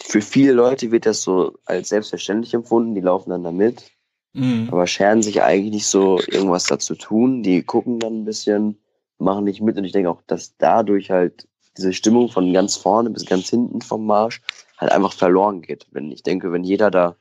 für 0.02 0.22
viele 0.22 0.52
Leute 0.52 0.90
wird 0.90 1.04
das 1.04 1.22
so 1.22 1.58
als 1.66 1.90
selbstverständlich 1.90 2.54
empfunden, 2.54 2.94
die 2.94 3.00
laufen 3.02 3.30
dann 3.30 3.44
da 3.44 3.52
mit, 3.52 3.90
mhm. 4.36 4.68
aber 4.70 4.86
scheren 4.86 5.22
sich 5.22 5.42
eigentlich 5.42 5.72
nicht 5.72 5.86
so 5.86 6.20
irgendwas 6.28 6.64
dazu 6.64 6.94
tun, 6.94 7.42
die 7.42 7.62
gucken 7.62 7.98
dann 7.98 8.20
ein 8.20 8.24
bisschen, 8.24 8.78
machen 9.18 9.44
nicht 9.44 9.60
mit 9.60 9.76
und 9.76 9.84
ich 9.84 9.92
denke 9.92 10.10
auch, 10.10 10.22
dass 10.26 10.56
dadurch 10.58 11.10
halt 11.10 11.48
diese 11.76 11.92
Stimmung 11.92 12.28
von 12.28 12.52
ganz 12.52 12.76
vorne 12.76 13.10
bis 13.10 13.26
ganz 13.26 13.48
hinten 13.48 13.82
vom 13.82 14.06
Marsch 14.06 14.40
halt 14.78 14.92
einfach 14.92 15.12
verloren 15.12 15.62
geht. 15.62 15.86
Wenn 15.90 16.10
ich 16.10 16.22
denke, 16.22 16.52
wenn 16.52 16.64
jeder 16.64 16.90
da 16.90 17.16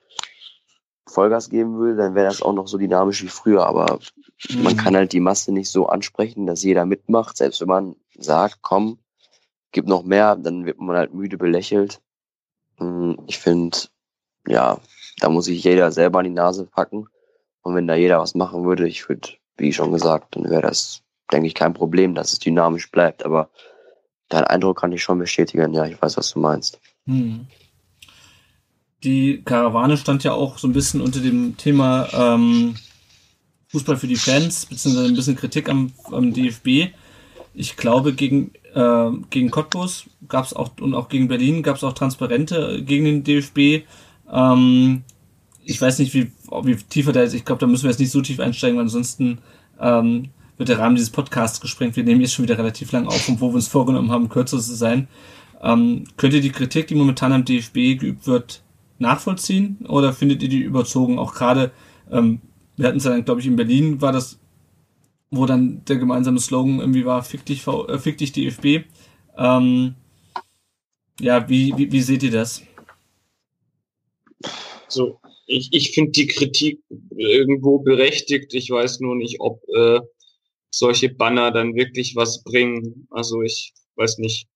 Vollgas 1.07 1.49
geben 1.49 1.79
will, 1.79 1.95
dann 1.95 2.15
wäre 2.15 2.27
das 2.27 2.41
auch 2.41 2.53
noch 2.53 2.67
so 2.67 2.77
dynamisch 2.77 3.23
wie 3.23 3.27
früher. 3.27 3.65
Aber 3.65 3.99
mhm. 4.49 4.63
man 4.63 4.77
kann 4.77 4.95
halt 4.95 5.13
die 5.13 5.19
Masse 5.19 5.51
nicht 5.51 5.69
so 5.69 5.87
ansprechen, 5.87 6.45
dass 6.45 6.63
jeder 6.63 6.85
mitmacht. 6.85 7.37
Selbst 7.37 7.61
wenn 7.61 7.67
man 7.67 7.95
sagt, 8.17 8.59
komm, 8.61 8.99
gib 9.71 9.87
noch 9.87 10.03
mehr, 10.03 10.35
dann 10.35 10.65
wird 10.65 10.79
man 10.79 10.95
halt 10.95 11.13
müde 11.13 11.37
belächelt. 11.37 12.01
Hm, 12.77 13.17
ich 13.27 13.39
finde, 13.39 13.77
ja, 14.47 14.79
da 15.19 15.29
muss 15.29 15.45
sich 15.45 15.63
jeder 15.63 15.91
selber 15.91 16.19
an 16.19 16.25
die 16.25 16.31
Nase 16.31 16.65
packen. 16.65 17.07
Und 17.61 17.75
wenn 17.75 17.87
da 17.87 17.95
jeder 17.95 18.19
was 18.19 18.35
machen 18.35 18.65
würde, 18.65 18.87
ich 18.87 19.07
würde, 19.09 19.29
wie 19.57 19.73
schon 19.73 19.91
gesagt, 19.91 20.35
dann 20.35 20.49
wäre 20.49 20.61
das, 20.61 21.01
denke 21.31 21.47
ich, 21.47 21.55
kein 21.55 21.73
Problem, 21.73 22.13
dass 22.15 22.33
es 22.33 22.39
dynamisch 22.39 22.91
bleibt. 22.91 23.25
Aber 23.25 23.49
deinen 24.29 24.45
Eindruck 24.45 24.79
kann 24.79 24.91
ich 24.91 25.01
schon 25.01 25.19
bestätigen. 25.19 25.73
Ja, 25.73 25.85
ich 25.85 26.01
weiß, 26.01 26.17
was 26.17 26.31
du 26.31 26.39
meinst. 26.39 26.79
Hm. 27.05 27.47
Die 29.03 29.43
Karawane 29.43 29.97
stand 29.97 30.23
ja 30.23 30.33
auch 30.33 30.57
so 30.57 30.67
ein 30.67 30.73
bisschen 30.73 31.01
unter 31.01 31.19
dem 31.19 31.57
Thema 31.57 32.07
ähm, 32.13 32.75
Fußball 33.67 33.97
für 33.97 34.07
die 34.07 34.15
Fans, 34.15 34.65
beziehungsweise 34.65 35.07
ein 35.07 35.15
bisschen 35.15 35.35
Kritik 35.35 35.69
am, 35.69 35.91
am 36.11 36.33
DFB. 36.33 36.93
Ich 37.53 37.77
glaube, 37.77 38.13
gegen, 38.13 38.51
äh, 38.73 39.09
gegen 39.29 39.51
Cottbus 39.51 40.05
gab 40.27 40.45
es 40.45 40.53
auch 40.53 40.71
und 40.79 40.93
auch 40.93 41.09
gegen 41.09 41.27
Berlin 41.27 41.63
gab 41.63 41.77
es 41.77 41.83
auch 41.83 41.93
Transparente 41.93 42.83
gegen 42.83 43.05
den 43.05 43.23
DFB. 43.23 43.85
Ähm, 44.35 45.03
ich 45.63 45.81
weiß 45.81 45.99
nicht, 45.99 46.13
wie, 46.13 46.31
wie 46.63 46.75
tiefer 46.75 47.13
da 47.13 47.23
ist. 47.23 47.33
Ich 47.33 47.45
glaube, 47.45 47.59
da 47.59 47.67
müssen 47.67 47.83
wir 47.83 47.89
jetzt 47.89 47.99
nicht 47.99 48.11
so 48.11 48.21
tief 48.21 48.39
einsteigen, 48.39 48.77
weil 48.77 48.83
ansonsten 48.83 49.39
ähm, 49.79 50.29
wird 50.57 50.69
der 50.69 50.79
Rahmen 50.79 50.95
dieses 50.95 51.09
Podcasts 51.09 51.61
gesprengt. 51.61 51.95
Wir 51.95 52.03
nehmen 52.03 52.21
jetzt 52.21 52.33
schon 52.33 52.43
wieder 52.43 52.57
relativ 52.57 52.91
lang 52.91 53.07
auf, 53.07 53.27
und 53.27 53.41
wo 53.41 53.49
wir 53.49 53.55
uns 53.55 53.67
vorgenommen 53.67 54.11
haben, 54.11 54.29
kürzer 54.29 54.59
zu 54.59 54.75
sein. 54.75 55.07
Ähm, 55.63 56.03
könnt 56.17 56.33
ihr 56.33 56.41
die 56.41 56.51
Kritik, 56.51 56.87
die 56.87 56.95
momentan 56.95 57.31
am 57.31 57.45
DFB 57.45 57.99
geübt 57.99 58.27
wird, 58.27 58.61
nachvollziehen? 58.99 59.77
Oder 59.87 60.13
findet 60.13 60.43
ihr 60.43 60.49
die 60.49 60.61
überzogen? 60.61 61.17
Auch 61.17 61.33
gerade, 61.33 61.71
ähm, 62.11 62.41
wir 62.77 62.87
hatten 62.87 62.97
es 62.97 63.03
dann, 63.03 63.25
glaube 63.25 63.41
ich, 63.41 63.47
in 63.47 63.55
Berlin 63.55 64.01
war 64.01 64.11
das, 64.11 64.39
wo 65.31 65.45
dann 65.45 65.83
der 65.85 65.97
gemeinsame 65.97 66.39
Slogan 66.39 66.79
irgendwie 66.79 67.05
war, 67.05 67.23
fick 67.23 67.45
dich, 67.45 67.65
äh, 67.65 67.97
fick 67.97 68.17
dich 68.17 68.31
DFB. 68.31 68.85
Ähm, 69.37 69.95
ja, 71.19 71.49
wie, 71.49 71.73
wie, 71.77 71.91
wie 71.91 72.01
seht 72.01 72.23
ihr 72.23 72.31
das? 72.31 72.61
So, 74.87 75.19
ich, 75.47 75.69
ich 75.71 75.91
finde 75.91 76.11
die 76.11 76.27
Kritik 76.27 76.81
irgendwo 77.15 77.79
berechtigt. 77.79 78.53
Ich 78.53 78.69
weiß 78.69 78.99
nur 78.99 79.15
nicht, 79.15 79.39
ob 79.39 79.61
äh, 79.69 79.99
solche 80.71 81.09
Banner 81.09 81.51
dann 81.51 81.75
wirklich 81.75 82.15
was 82.15 82.43
bringen. 82.43 83.07
Also 83.11 83.41
ich 83.41 83.73
weiß 83.95 84.17
nicht 84.19 84.47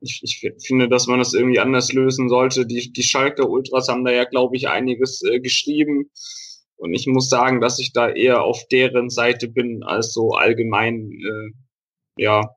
ich, 0.00 0.22
ich 0.22 0.66
finde, 0.66 0.88
dass 0.88 1.06
man 1.06 1.18
das 1.18 1.34
irgendwie 1.34 1.60
anders 1.60 1.92
lösen 1.92 2.28
sollte. 2.28 2.66
Die, 2.66 2.92
die 2.92 3.02
Schalke 3.02 3.46
Ultras 3.46 3.88
haben 3.88 4.04
da 4.04 4.12
ja, 4.12 4.24
glaube 4.24 4.56
ich, 4.56 4.68
einiges 4.68 5.22
äh, 5.22 5.40
geschrieben. 5.40 6.10
Und 6.76 6.94
ich 6.94 7.06
muss 7.06 7.28
sagen, 7.28 7.60
dass 7.60 7.78
ich 7.78 7.92
da 7.92 8.08
eher 8.08 8.42
auf 8.42 8.66
deren 8.68 9.10
Seite 9.10 9.48
bin, 9.48 9.82
als 9.82 10.12
so 10.12 10.32
allgemein, 10.32 11.10
äh, 11.10 12.22
ja, 12.22 12.48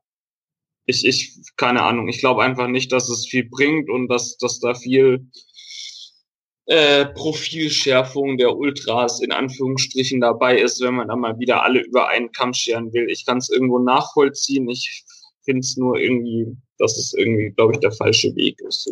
ich, 0.86 1.04
ich, 1.04 1.36
keine 1.56 1.82
Ahnung, 1.82 2.08
ich 2.08 2.18
glaube 2.18 2.42
einfach 2.42 2.68
nicht, 2.68 2.92
dass 2.92 3.08
es 3.08 3.26
viel 3.26 3.48
bringt 3.48 3.88
und 3.90 4.08
dass, 4.08 4.36
dass 4.36 4.60
da 4.60 4.74
viel 4.74 5.26
äh, 6.66 7.06
Profilschärfung 7.06 8.36
der 8.36 8.56
Ultras 8.56 9.20
in 9.20 9.32
Anführungsstrichen 9.32 10.20
dabei 10.20 10.58
ist, 10.58 10.80
wenn 10.80 10.94
man 10.94 11.08
da 11.08 11.16
mal 11.16 11.38
wieder 11.38 11.62
alle 11.62 11.80
über 11.80 12.08
einen 12.08 12.30
Kamm 12.32 12.54
scheren 12.54 12.92
will. 12.92 13.10
Ich 13.10 13.26
kann 13.26 13.38
es 13.38 13.50
irgendwo 13.50 13.78
nachvollziehen. 13.78 14.68
Ich 14.68 15.04
finde 15.44 15.60
es 15.60 15.76
nur 15.76 15.98
irgendwie, 15.98 16.56
dass 16.78 16.96
es 16.96 17.12
irgendwie, 17.14 17.50
glaube 17.50 17.74
ich, 17.74 17.80
der 17.80 17.92
falsche 17.92 18.34
Weg 18.36 18.60
ist. 18.60 18.90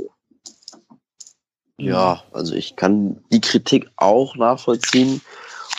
Ja, 1.79 2.25
also 2.33 2.55
ich 2.55 2.77
kann 2.77 3.25
die 3.33 3.41
Kritik 3.41 3.89
auch 3.97 4.37
nachvollziehen. 4.37 5.21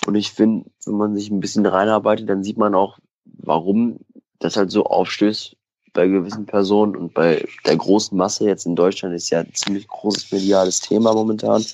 Und 0.07 0.15
ich 0.15 0.31
finde, 0.31 0.69
wenn 0.85 0.95
man 0.95 1.15
sich 1.15 1.29
ein 1.29 1.41
bisschen 1.41 1.65
reinarbeitet, 1.65 2.27
dann 2.27 2.43
sieht 2.43 2.57
man 2.57 2.73
auch, 2.73 2.97
warum 3.25 3.99
das 4.39 4.55
halt 4.55 4.71
so 4.71 4.85
aufstößt 4.85 5.55
bei 5.93 6.07
gewissen 6.07 6.45
Personen 6.45 6.95
und 6.95 7.13
bei 7.13 7.45
der 7.65 7.75
großen 7.75 8.17
Masse 8.17 8.45
jetzt 8.45 8.65
in 8.65 8.75
Deutschland 8.75 9.13
ist 9.15 9.29
ja 9.29 9.39
ein 9.39 9.53
ziemlich 9.53 9.87
großes 9.87 10.31
mediales 10.31 10.79
Thema 10.79 11.13
momentan. 11.13 11.65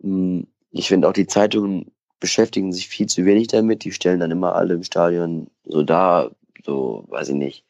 Hm, 0.00 0.46
ich 0.70 0.88
finde 0.88 1.08
auch 1.08 1.12
die 1.12 1.26
Zeitungen 1.26 1.90
beschäftigen 2.20 2.72
sich 2.72 2.88
viel 2.88 3.06
zu 3.06 3.24
wenig 3.24 3.48
damit. 3.48 3.84
Die 3.84 3.92
stellen 3.92 4.20
dann 4.20 4.30
immer 4.30 4.54
alle 4.54 4.74
im 4.74 4.82
Stadion 4.82 5.48
so 5.64 5.82
da, 5.82 6.30
so, 6.64 7.04
weiß 7.08 7.30
ich 7.30 7.34
nicht. 7.34 7.64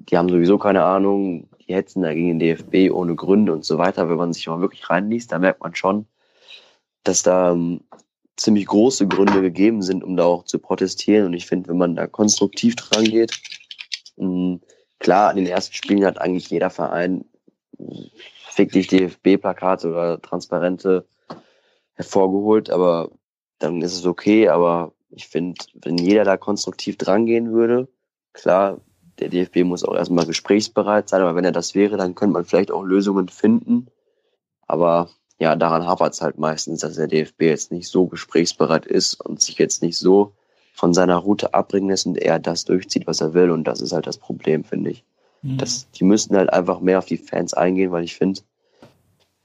Die 0.00 0.16
haben 0.16 0.28
sowieso 0.28 0.58
keine 0.58 0.84
Ahnung, 0.84 1.48
die 1.66 1.74
hetzen 1.74 2.02
dagegen 2.02 2.38
den 2.38 2.38
DFB 2.38 2.92
ohne 2.92 3.14
Gründe 3.14 3.52
und 3.52 3.64
so 3.64 3.78
weiter. 3.78 4.08
Wenn 4.08 4.16
man 4.16 4.32
sich 4.32 4.46
mal 4.46 4.60
wirklich 4.60 4.88
reinliest, 4.88 5.32
da 5.32 5.38
merkt 5.38 5.60
man 5.60 5.74
schon, 5.74 6.06
dass 7.04 7.22
da 7.22 7.52
ähm, 7.52 7.80
ziemlich 8.36 8.66
große 8.66 9.06
Gründe 9.08 9.42
gegeben 9.42 9.82
sind, 9.82 10.04
um 10.04 10.16
da 10.16 10.24
auch 10.24 10.44
zu 10.44 10.58
protestieren. 10.58 11.26
Und 11.26 11.34
ich 11.34 11.46
finde, 11.46 11.68
wenn 11.68 11.78
man 11.78 11.96
da 11.96 12.06
konstruktiv 12.06 12.76
dran 12.76 13.04
geht, 13.04 13.32
hm, 14.16 14.60
klar, 14.98 15.30
in 15.30 15.36
den 15.36 15.46
ersten 15.46 15.74
Spielen 15.74 16.04
hat 16.04 16.20
eigentlich 16.20 16.50
jeder 16.50 16.70
Verein 16.70 17.24
fick 18.50 18.72
dich 18.72 18.88
DFB-Plakate 18.88 19.88
oder 19.88 20.20
Transparente 20.20 21.06
hervorgeholt, 21.94 22.70
aber 22.70 23.10
dann 23.58 23.82
ist 23.82 23.94
es 23.94 24.04
okay. 24.04 24.48
Aber 24.48 24.92
ich 25.10 25.28
finde, 25.28 25.60
wenn 25.74 25.96
jeder 25.96 26.24
da 26.24 26.36
konstruktiv 26.36 26.96
drangehen 26.96 27.52
würde, 27.52 27.88
klar, 28.32 28.80
der 29.18 29.28
DFB 29.28 29.64
muss 29.64 29.84
auch 29.84 29.94
erstmal 29.94 30.26
gesprächsbereit 30.26 31.08
sein, 31.08 31.22
aber 31.22 31.34
wenn 31.34 31.44
er 31.44 31.52
das 31.52 31.74
wäre, 31.74 31.96
dann 31.96 32.14
könnte 32.14 32.34
man 32.34 32.44
vielleicht 32.44 32.70
auch 32.70 32.82
Lösungen 32.82 33.28
finden. 33.28 33.88
Aber 34.66 35.10
ja, 35.38 35.54
daran 35.56 35.86
hapert 35.86 36.14
es 36.14 36.20
halt 36.20 36.38
meistens, 36.38 36.80
dass 36.80 36.96
der 36.96 37.06
DFB 37.06 37.42
jetzt 37.42 37.72
nicht 37.72 37.88
so 37.88 38.06
gesprächsbereit 38.06 38.86
ist 38.86 39.20
und 39.20 39.40
sich 39.40 39.58
jetzt 39.58 39.82
nicht 39.82 39.98
so 39.98 40.34
von 40.78 40.94
seiner 40.94 41.16
Route 41.16 41.54
abbringen 41.54 41.90
lässt 41.90 42.06
und 42.06 42.16
er 42.18 42.38
das 42.38 42.64
durchzieht, 42.64 43.08
was 43.08 43.20
er 43.20 43.34
will. 43.34 43.50
Und 43.50 43.64
das 43.64 43.80
ist 43.80 43.92
halt 43.92 44.06
das 44.06 44.16
Problem, 44.16 44.62
finde 44.62 44.90
ich. 44.90 45.04
Mhm. 45.42 45.58
Das, 45.58 45.90
die 45.90 46.04
müssten 46.04 46.36
halt 46.36 46.52
einfach 46.52 46.78
mehr 46.78 46.98
auf 46.98 47.06
die 47.06 47.16
Fans 47.16 47.52
eingehen, 47.52 47.90
weil 47.90 48.04
ich 48.04 48.14
finde, 48.14 48.42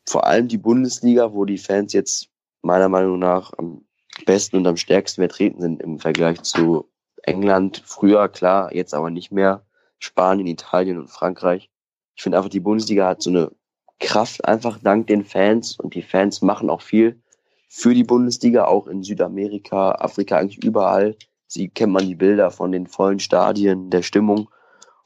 vor 0.07 0.27
allem 0.27 0.47
die 0.47 0.59
Bundesliga, 0.59 1.33
wo 1.33 1.45
die 1.45 1.57
Fans 1.57 1.91
jetzt 1.91 2.29
meiner 2.61 2.87
Meinung 2.87 3.17
nach 3.17 3.51
am 3.57 3.83
besten 4.27 4.57
und 4.57 4.67
am 4.67 4.77
stärksten 4.77 5.21
vertreten 5.21 5.59
sind 5.59 5.81
im 5.81 5.97
Vergleich 5.97 6.39
zu 6.43 6.87
England. 7.23 7.81
Früher, 7.83 8.29
klar, 8.29 8.71
jetzt 8.71 8.93
aber 8.93 9.09
nicht 9.09 9.31
mehr. 9.31 9.65
Spanien, 9.97 10.45
Italien 10.45 10.99
und 10.99 11.09
Frankreich. 11.09 11.71
Ich 12.15 12.21
finde 12.21 12.37
einfach, 12.37 12.51
die 12.51 12.59
Bundesliga 12.59 13.07
hat 13.07 13.23
so 13.23 13.31
eine 13.31 13.51
Kraft 13.99 14.45
einfach 14.45 14.77
dank 14.83 15.07
den 15.07 15.25
Fans 15.25 15.79
und 15.79 15.95
die 15.95 16.03
Fans 16.03 16.43
machen 16.43 16.69
auch 16.69 16.81
viel 16.83 17.22
für 17.75 17.95
die 17.95 18.03
Bundesliga, 18.03 18.65
auch 18.65 18.85
in 18.85 19.01
Südamerika, 19.01 19.93
Afrika, 19.93 20.37
eigentlich 20.37 20.63
überall. 20.63 21.17
Sie 21.47 21.69
kennt 21.69 21.91
man 21.91 22.05
die 22.05 22.13
Bilder 22.13 22.51
von 22.51 22.71
den 22.71 22.85
vollen 22.85 23.17
Stadien, 23.17 23.89
der 23.89 24.03
Stimmung. 24.03 24.47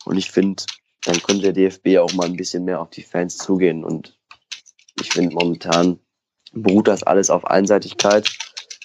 Und 0.04 0.18
ich 0.18 0.32
finde, 0.32 0.64
dann 1.06 1.16
könnte 1.24 1.54
der 1.54 1.54
DFB 1.54 1.98
auch 1.98 2.14
mal 2.14 2.26
ein 2.26 2.36
bisschen 2.36 2.66
mehr 2.66 2.82
auf 2.82 2.90
die 2.90 3.04
Fans 3.04 3.38
zugehen. 3.38 3.86
Und 3.86 4.20
ich 5.02 5.14
finde, 5.14 5.34
momentan 5.34 6.00
beruht 6.52 6.90
das 6.90 7.04
alles 7.04 7.30
auf 7.30 7.46
Einseitigkeit 7.46 8.30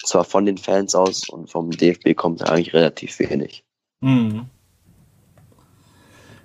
zwar 0.04 0.24
von 0.24 0.46
den 0.46 0.59
Fans 0.59 0.94
aus 0.94 1.28
und 1.28 1.50
vom 1.50 1.72
DFB 1.72 2.14
kommt 2.14 2.48
eigentlich 2.48 2.74
relativ 2.74 3.18
wenig. 3.18 3.64
Mhm. 4.00 4.46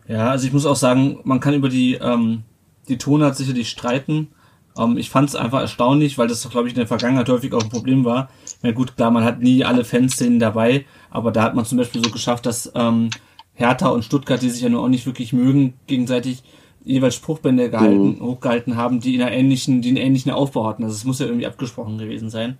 Ja, 0.07 0.31
also 0.31 0.47
ich 0.47 0.53
muss 0.53 0.65
auch 0.65 0.75
sagen, 0.75 1.19
man 1.23 1.39
kann 1.39 1.53
über 1.53 1.69
die, 1.69 1.93
ähm, 2.01 2.45
die 2.87 2.97
Tonart 2.97 3.35
sicherlich 3.35 3.69
streiten. 3.69 4.31
Ähm, 4.77 4.97
ich 4.97 5.09
fand 5.09 5.29
es 5.29 5.35
einfach 5.35 5.61
erstaunlich, 5.61 6.17
weil 6.17 6.27
das, 6.27 6.47
glaube 6.49 6.67
ich, 6.67 6.73
in 6.73 6.79
der 6.79 6.87
Vergangenheit 6.87 7.29
häufig 7.29 7.53
auch 7.53 7.63
ein 7.63 7.69
Problem 7.69 8.05
war. 8.05 8.29
Na 8.61 8.71
gut, 8.71 8.95
klar, 8.95 9.11
man 9.11 9.23
hat 9.23 9.41
nie 9.41 9.63
alle 9.63 9.83
Fanszenen 9.83 10.39
dabei, 10.39 10.85
aber 11.09 11.31
da 11.31 11.43
hat 11.43 11.55
man 11.55 11.65
zum 11.65 11.77
Beispiel 11.77 12.03
so 12.03 12.11
geschafft, 12.11 12.45
dass 12.45 12.71
ähm, 12.75 13.09
Hertha 13.53 13.89
und 13.89 14.03
Stuttgart, 14.03 14.41
die 14.41 14.49
sich 14.49 14.61
ja 14.61 14.69
nur 14.69 14.83
auch 14.83 14.89
nicht 14.89 15.05
wirklich 15.05 15.33
mögen, 15.33 15.73
gegenseitig 15.87 16.43
jeweils 16.83 17.15
Spruchbände 17.15 17.69
gehalten, 17.69 18.15
mhm. 18.15 18.21
hochgehalten 18.21 18.77
haben, 18.77 18.99
die 18.99 19.15
in 19.15 19.21
einer 19.21 19.31
ähnlichen, 19.31 19.81
die 19.81 19.89
einen 19.89 19.97
ähnlichen 19.97 20.31
Aufbau 20.31 20.65
hatten. 20.67 20.83
Also 20.83 20.95
es 20.95 21.03
muss 21.03 21.19
ja 21.19 21.25
irgendwie 21.25 21.47
abgesprochen 21.47 21.97
gewesen 21.97 22.29
sein. 22.29 22.57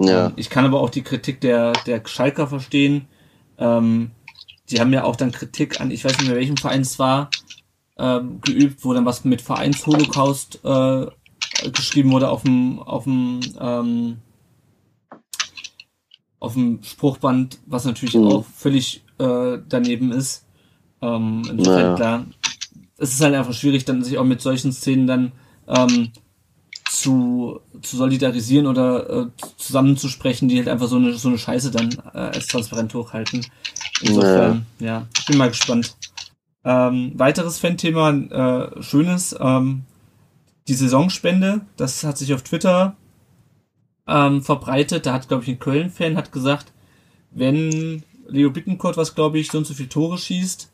Ja. 0.00 0.26
Ähm, 0.26 0.32
ich 0.36 0.50
kann 0.50 0.64
aber 0.64 0.80
auch 0.80 0.90
die 0.90 1.02
Kritik 1.02 1.40
der, 1.40 1.72
der 1.86 2.00
Schalker 2.06 2.46
verstehen. 2.46 3.06
Ähm, 3.58 4.12
die 4.70 4.80
haben 4.80 4.92
ja 4.92 5.04
auch 5.04 5.16
dann 5.16 5.32
Kritik 5.32 5.80
an, 5.80 5.90
ich 5.90 6.04
weiß 6.04 6.18
nicht 6.18 6.28
mehr 6.28 6.36
welchem 6.36 6.56
Verein 6.56 6.80
es 6.80 6.98
war, 6.98 7.30
ähm, 7.98 8.40
geübt, 8.40 8.84
wo 8.84 8.92
dann 8.92 9.06
was 9.06 9.24
mit 9.24 9.42
Vereinsholocaust 9.42 10.60
äh, 10.64 11.06
geschrieben 11.72 12.12
wurde 12.12 12.30
auf 12.30 12.42
dem, 12.42 12.78
auf 12.80 13.04
dem, 13.04 13.40
ähm, 13.60 14.16
auf 16.38 16.54
dem 16.54 16.82
Spruchband, 16.82 17.58
was 17.66 17.84
natürlich 17.84 18.14
mhm. 18.14 18.26
auch 18.26 18.44
völlig 18.44 19.04
äh, 19.18 19.58
daneben 19.68 20.12
ist. 20.12 20.44
Ähm, 21.02 21.42
insofern, 21.50 21.82
naja. 21.82 21.94
klar, 21.94 22.26
es 22.98 23.12
ist 23.12 23.20
halt 23.20 23.34
einfach 23.34 23.54
schwierig, 23.54 23.84
dann 23.84 24.02
sich 24.02 24.18
auch 24.18 24.24
mit 24.24 24.40
solchen 24.40 24.72
Szenen 24.72 25.06
dann 25.06 25.32
ähm, 25.68 26.12
zu, 26.88 27.60
zu 27.82 27.96
solidarisieren 27.96 28.66
oder 28.66 29.10
äh, 29.10 29.26
zusammenzusprechen, 29.56 30.48
die 30.48 30.56
halt 30.56 30.68
einfach 30.68 30.88
so 30.88 30.96
eine, 30.96 31.14
so 31.14 31.28
eine 31.28 31.38
Scheiße 31.38 31.70
dann 31.70 31.90
äh, 32.14 32.18
als 32.18 32.46
transparent 32.46 32.94
hochhalten. 32.94 33.44
Insofern, 34.00 34.66
ja, 34.78 34.86
ja 34.86 35.06
ich 35.18 35.26
bin 35.26 35.38
mal 35.38 35.48
gespannt. 35.48 35.96
Ähm, 36.64 37.12
weiteres 37.14 37.58
Fan-Thema, 37.58 38.10
äh, 38.10 38.82
schönes, 38.82 39.36
ähm, 39.38 39.84
die 40.68 40.74
Saisonspende, 40.74 41.62
das 41.76 42.04
hat 42.04 42.18
sich 42.18 42.34
auf 42.34 42.42
Twitter 42.42 42.96
ähm, 44.06 44.42
verbreitet. 44.42 45.06
Da 45.06 45.12
hat, 45.12 45.28
glaube 45.28 45.44
ich, 45.44 45.48
ein 45.48 45.58
Köln-Fan 45.58 46.16
hat 46.16 46.32
gesagt, 46.32 46.72
wenn 47.30 48.02
Leo 48.28 48.50
Bittencourt, 48.50 48.96
was 48.96 49.14
glaube 49.14 49.38
ich, 49.38 49.50
so 49.50 49.58
und 49.58 49.66
so 49.66 49.74
viele 49.74 49.88
Tore 49.88 50.18
schießt, 50.18 50.70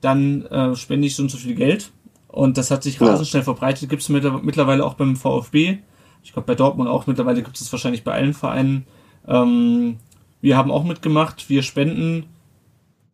dann 0.00 0.46
äh, 0.46 0.74
spende 0.74 1.06
ich 1.06 1.16
so 1.16 1.22
und 1.22 1.30
so 1.30 1.38
viel 1.38 1.54
Geld. 1.54 1.92
Und 2.28 2.58
das 2.58 2.70
hat 2.70 2.82
sich 2.82 3.00
rasend 3.00 3.20
ja. 3.20 3.24
schnell 3.24 3.42
verbreitet. 3.42 3.88
Gibt 3.88 4.02
es 4.02 4.08
mittlerweile 4.08 4.84
auch 4.84 4.94
beim 4.94 5.16
VfB. 5.16 5.78
Ich 6.22 6.32
glaube 6.32 6.46
bei 6.46 6.54
Dortmund 6.54 6.90
auch. 6.90 7.06
Mittlerweile 7.06 7.42
gibt 7.42 7.58
es 7.58 7.72
wahrscheinlich 7.72 8.04
bei 8.04 8.12
allen 8.12 8.34
Vereinen. 8.34 8.86
Ähm, 9.26 9.96
wir 10.40 10.56
haben 10.56 10.70
auch 10.70 10.84
mitgemacht. 10.84 11.48
Wir 11.48 11.62
spenden, 11.62 12.26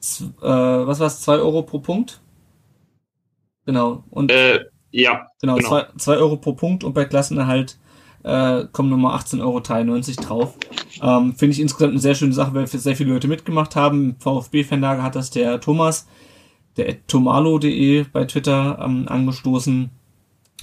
äh, 0.01 0.47
was 0.47 0.99
war 0.99 1.07
es, 1.07 1.21
zwei 1.21 1.37
Euro 1.37 1.63
pro 1.63 1.79
Punkt? 1.79 2.21
Genau. 3.65 4.03
Und 4.11 4.33
äh, 4.33 4.65
ja. 4.93 5.27
Genau, 5.41 5.57
genau. 5.57 5.69
Zwei, 5.69 5.87
zwei 5.97 6.17
Euro 6.17 6.37
pro 6.37 6.53
Punkt 6.53 6.85
und 6.85 6.93
bei 6.95 7.05
Klassenerhalt 7.05 7.79
äh, 8.23 8.65
kommen 8.71 8.89
nochmal 8.89 9.19
18,93 9.19 9.41
Euro 9.41 10.27
drauf. 10.27 10.55
Ähm, 11.03 11.35
Finde 11.35 11.53
ich 11.55 11.61
insgesamt 11.61 11.93
eine 11.93 12.01
sehr 12.01 12.15
schöne 12.15 12.33
Sache, 12.33 12.55
weil 12.55 12.67
sehr 12.67 12.97
viele 12.97 13.13
Leute 13.13 13.27
mitgemacht 13.27 13.75
haben. 13.75 14.17
VfB-Fanlager 14.21 15.03
hat 15.03 15.17
das 15.17 15.31
der 15.31 15.61
Thomas 15.61 16.07
der 16.77 17.07
tomalo.de 17.07 18.05
bei 18.13 18.25
Twitter 18.25 18.79
ähm, 18.83 19.07
angestoßen. 19.09 19.91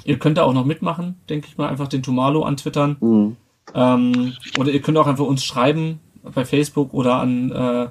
Ihr 0.05 0.19
könnt 0.19 0.37
da 0.37 0.43
auch 0.43 0.53
noch 0.53 0.65
mitmachen, 0.65 1.19
denke 1.29 1.47
ich 1.47 1.57
mal, 1.57 1.67
einfach 1.67 1.87
den 1.87 2.03
Tomalo 2.03 2.43
antwittern. 2.43 2.97
Mhm. 2.99 3.35
Ähm, 3.75 4.33
oder 4.57 4.71
ihr 4.71 4.81
könnt 4.81 4.97
auch 4.97 5.07
einfach 5.07 5.25
uns 5.25 5.43
schreiben 5.43 5.99
bei 6.23 6.45
Facebook 6.45 6.93
oder 6.93 7.15
an 7.15 7.51
äh, 7.51 7.87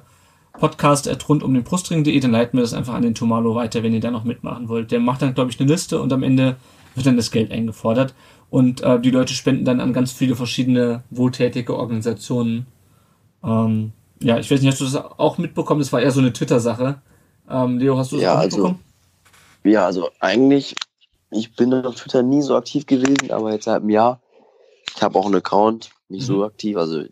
podcast 0.59 1.09
rund 1.27 1.43
um 1.43 1.53
den 1.53 1.63
Brustring.de, 1.63 2.19
dann 2.19 2.31
leiten 2.31 2.57
wir 2.57 2.63
das 2.63 2.73
einfach 2.73 2.93
an 2.93 3.01
den 3.01 3.15
Tomalo 3.15 3.55
weiter, 3.55 3.83
wenn 3.83 3.93
ihr 3.93 3.99
da 3.99 4.11
noch 4.11 4.23
mitmachen 4.23 4.69
wollt. 4.69 4.91
Der 4.91 4.99
macht 4.99 5.21
dann, 5.21 5.33
glaube 5.33 5.51
ich, 5.51 5.59
eine 5.59 5.71
Liste 5.71 6.01
und 6.01 6.13
am 6.13 6.23
Ende 6.23 6.57
wird 6.95 7.05
dann 7.05 7.17
das 7.17 7.31
Geld 7.31 7.51
eingefordert. 7.51 8.13
Und 8.49 8.81
äh, 8.81 8.99
die 8.99 9.11
Leute 9.11 9.33
spenden 9.33 9.65
dann 9.65 9.79
an 9.79 9.93
ganz 9.93 10.11
viele 10.11 10.35
verschiedene 10.35 11.03
wohltätige 11.09 11.75
Organisationen. 11.75 12.65
Ähm, 13.43 13.91
ja, 14.21 14.37
ich 14.37 14.49
weiß 14.49 14.61
nicht, 14.61 14.71
hast 14.71 14.81
du 14.81 14.85
das 14.85 14.95
auch 14.95 15.37
mitbekommen? 15.37 15.79
Das 15.79 15.93
war 15.93 16.01
eher 16.01 16.11
so 16.11 16.19
eine 16.19 16.33
Twitter-Sache. 16.33 17.01
Ähm, 17.49 17.77
Leo, 17.77 17.97
hast 17.97 18.11
du 18.11 18.17
das 18.17 18.23
ja, 18.23 18.33
auch 18.35 18.39
also, 18.39 18.75
Ja, 19.63 19.85
also 19.85 20.09
eigentlich, 20.19 20.75
ich 21.31 21.55
bin 21.55 21.73
auf 21.73 21.95
Twitter 21.95 22.23
nie 22.23 22.41
so 22.41 22.55
aktiv 22.55 22.85
gewesen, 22.85 23.31
aber 23.31 23.51
jetzt 23.51 23.65
seit 23.65 23.81
einem 23.81 23.89
Jahr. 23.89 24.21
Ich 24.95 25.01
habe 25.01 25.17
auch 25.17 25.25
einen 25.25 25.35
Account, 25.35 25.91
nicht 26.09 26.23
mhm. 26.23 26.33
so 26.33 26.43
aktiv, 26.45 26.75
also 26.77 27.03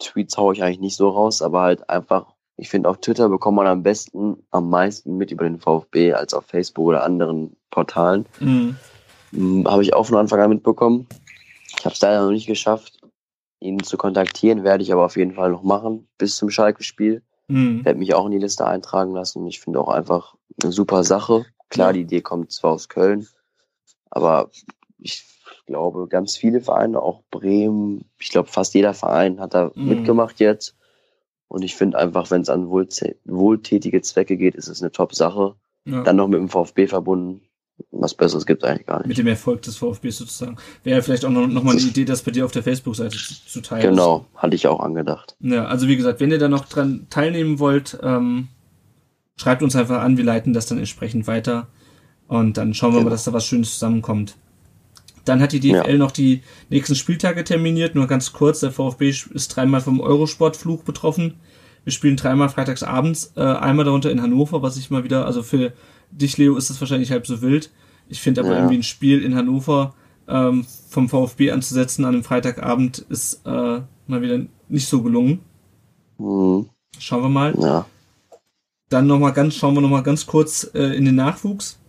Tweets 0.00 0.36
haue 0.36 0.54
ich 0.54 0.62
eigentlich 0.62 0.80
nicht 0.80 0.96
so 0.96 1.08
raus, 1.08 1.42
aber 1.42 1.62
halt 1.62 1.88
einfach, 1.88 2.29
ich 2.60 2.68
finde 2.68 2.90
auf 2.90 2.98
Twitter 2.98 3.30
bekommt 3.30 3.56
man 3.56 3.66
am 3.66 3.82
besten, 3.82 4.36
am 4.50 4.68
meisten 4.68 5.16
mit 5.16 5.30
über 5.30 5.44
den 5.44 5.58
VfB 5.58 6.12
als 6.12 6.34
auf 6.34 6.44
Facebook 6.44 6.88
oder 6.88 7.04
anderen 7.04 7.56
Portalen. 7.70 8.26
Mhm. 8.38 8.76
Hm, 9.32 9.66
habe 9.66 9.82
ich 9.82 9.94
auch 9.94 10.04
von 10.04 10.18
Anfang 10.18 10.40
an 10.40 10.50
mitbekommen. 10.50 11.06
Ich 11.78 11.86
habe 11.86 11.94
es 11.94 12.00
leider 12.02 12.22
noch 12.22 12.30
nicht 12.30 12.46
geschafft, 12.46 13.00
ihn 13.60 13.82
zu 13.82 13.96
kontaktieren, 13.96 14.62
werde 14.62 14.82
ich 14.82 14.92
aber 14.92 15.06
auf 15.06 15.16
jeden 15.16 15.32
Fall 15.32 15.50
noch 15.50 15.62
machen, 15.62 16.06
bis 16.18 16.36
zum 16.36 16.50
Schalke-Spiel. 16.50 17.22
Mhm. 17.48 17.82
Werde 17.86 17.98
mich 17.98 18.12
auch 18.12 18.26
in 18.26 18.32
die 18.32 18.38
Liste 18.38 18.66
eintragen 18.66 19.14
lassen. 19.14 19.46
Ich 19.46 19.60
finde 19.60 19.80
auch 19.80 19.88
einfach 19.88 20.34
eine 20.62 20.70
super 20.70 21.02
Sache. 21.02 21.46
Klar, 21.70 21.94
die 21.94 22.02
Idee 22.02 22.20
kommt 22.20 22.52
zwar 22.52 22.72
aus 22.72 22.90
Köln, 22.90 23.26
aber 24.10 24.50
ich 24.98 25.24
glaube, 25.64 26.08
ganz 26.08 26.36
viele 26.36 26.60
Vereine, 26.60 27.00
auch 27.00 27.22
Bremen, 27.30 28.04
ich 28.18 28.28
glaube, 28.28 28.50
fast 28.50 28.74
jeder 28.74 28.92
Verein 28.92 29.40
hat 29.40 29.54
da 29.54 29.70
mhm. 29.74 29.88
mitgemacht 29.88 30.40
jetzt. 30.40 30.76
Und 31.50 31.64
ich 31.64 31.74
finde 31.74 31.98
einfach, 31.98 32.30
wenn 32.30 32.42
es 32.42 32.48
an 32.48 32.70
wohltätige 32.70 34.00
Zwecke 34.02 34.36
geht, 34.36 34.54
ist 34.54 34.68
es 34.68 34.80
eine 34.80 34.92
Top-Sache. 34.92 35.56
Ja. 35.84 36.04
Dann 36.04 36.14
noch 36.14 36.28
mit 36.28 36.38
dem 36.38 36.48
VfB 36.48 36.86
verbunden. 36.86 37.40
Was 37.90 38.14
Besseres 38.14 38.46
gibt 38.46 38.62
es 38.62 38.68
eigentlich 38.68 38.86
gar 38.86 38.98
nicht. 38.98 39.08
Mit 39.08 39.18
dem 39.18 39.26
Erfolg 39.26 39.62
des 39.62 39.76
VfB 39.76 40.10
sozusagen. 40.10 40.58
Wäre 40.84 41.02
vielleicht 41.02 41.24
auch 41.24 41.30
noch, 41.30 41.48
noch 41.48 41.64
mal 41.64 41.72
eine 41.72 41.80
Idee, 41.80 42.04
das 42.04 42.22
bei 42.22 42.30
dir 42.30 42.44
auf 42.44 42.52
der 42.52 42.62
Facebook-Seite 42.62 43.16
zu, 43.16 43.34
zu, 43.46 43.60
teilen. 43.62 43.90
Genau, 43.90 44.26
hatte 44.36 44.54
ich 44.54 44.68
auch 44.68 44.78
angedacht. 44.78 45.34
Ja, 45.40 45.64
also 45.64 45.88
wie 45.88 45.96
gesagt, 45.96 46.20
wenn 46.20 46.30
ihr 46.30 46.38
da 46.38 46.46
noch 46.46 46.66
dran 46.66 47.08
teilnehmen 47.10 47.58
wollt, 47.58 47.98
ähm, 48.00 48.46
schreibt 49.36 49.64
uns 49.64 49.74
einfach 49.74 50.02
an, 50.02 50.18
wir 50.18 50.24
leiten 50.24 50.52
das 50.52 50.66
dann 50.66 50.78
entsprechend 50.78 51.26
weiter. 51.26 51.66
Und 52.28 52.58
dann 52.58 52.74
schauen 52.74 52.92
wir 52.92 52.98
genau. 52.98 53.08
mal, 53.08 53.10
dass 53.10 53.24
da 53.24 53.32
was 53.32 53.44
Schönes 53.44 53.72
zusammenkommt. 53.72 54.36
Dann 55.24 55.40
hat 55.40 55.52
die 55.52 55.60
DFL 55.60 55.90
ja. 55.90 55.96
noch 55.96 56.10
die 56.10 56.42
nächsten 56.68 56.94
Spieltage 56.94 57.44
terminiert. 57.44 57.94
Nur 57.94 58.06
ganz 58.06 58.32
kurz, 58.32 58.60
der 58.60 58.72
VfB 58.72 59.10
ist 59.10 59.48
dreimal 59.48 59.80
vom 59.80 60.00
Eurosportfluch 60.00 60.82
betroffen. 60.82 61.34
Wir 61.84 61.92
spielen 61.92 62.16
dreimal 62.16 62.48
freitags 62.48 62.82
abends, 62.82 63.32
äh, 63.36 63.42
einmal 63.42 63.84
darunter 63.84 64.10
in 64.10 64.20
Hannover, 64.20 64.62
was 64.62 64.76
ich 64.76 64.90
mal 64.90 65.04
wieder, 65.04 65.24
also 65.24 65.42
für 65.42 65.72
dich, 66.10 66.36
Leo, 66.36 66.56
ist 66.56 66.68
das 66.68 66.80
wahrscheinlich 66.80 67.10
halb 67.10 67.26
so 67.26 67.40
wild. 67.40 67.70
Ich 68.08 68.20
finde 68.20 68.42
aber 68.42 68.50
ja. 68.50 68.56
irgendwie 68.56 68.76
ein 68.76 68.82
Spiel 68.82 69.22
in 69.22 69.34
Hannover 69.34 69.94
ähm, 70.28 70.66
vom 70.88 71.08
VfB 71.08 71.50
anzusetzen 71.50 72.04
an 72.04 72.14
einem 72.14 72.24
Freitagabend 72.24 72.98
ist 73.08 73.46
äh, 73.46 73.80
mal 74.06 74.22
wieder 74.22 74.40
nicht 74.68 74.88
so 74.88 75.02
gelungen. 75.02 75.40
Mhm. 76.18 76.68
Schauen 76.98 77.22
wir 77.22 77.28
mal. 77.28 77.54
Ja. 77.58 77.86
Dann 78.88 79.06
noch 79.06 79.18
mal 79.18 79.30
ganz, 79.30 79.54
schauen 79.54 79.74
wir 79.74 79.80
noch 79.80 79.88
mal 79.88 80.02
ganz 80.02 80.26
kurz 80.26 80.70
äh, 80.74 80.96
in 80.96 81.04
den 81.04 81.14
Nachwuchs. 81.14 81.79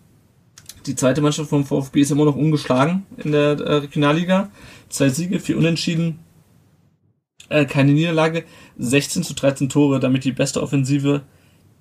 Die 0.85 0.95
zweite 0.95 1.21
Mannschaft 1.21 1.49
vom 1.49 1.65
VfB 1.65 2.01
ist 2.01 2.11
immer 2.11 2.25
noch 2.25 2.35
ungeschlagen 2.35 3.05
in 3.17 3.31
der 3.31 3.59
äh, 3.59 3.75
Regionalliga. 3.75 4.49
Zwei 4.89 5.09
Siege, 5.09 5.39
vier 5.39 5.57
Unentschieden, 5.57 6.19
äh, 7.49 7.65
keine 7.65 7.91
Niederlage, 7.91 8.45
16 8.77 9.23
zu 9.23 9.33
13 9.33 9.69
Tore, 9.69 9.99
damit 9.99 10.23
die 10.23 10.31
beste 10.31 10.61
Offensive 10.61 11.21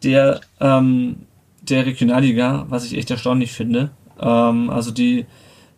der, 0.02 0.40
ähm, 0.60 1.26
der 1.62 1.86
Regionalliga, 1.86 2.66
was 2.68 2.84
ich 2.84 2.96
echt 2.96 3.10
erstaunlich 3.10 3.52
finde. 3.52 3.90
Ähm, 4.20 4.70
also 4.70 4.90
die, 4.90 5.26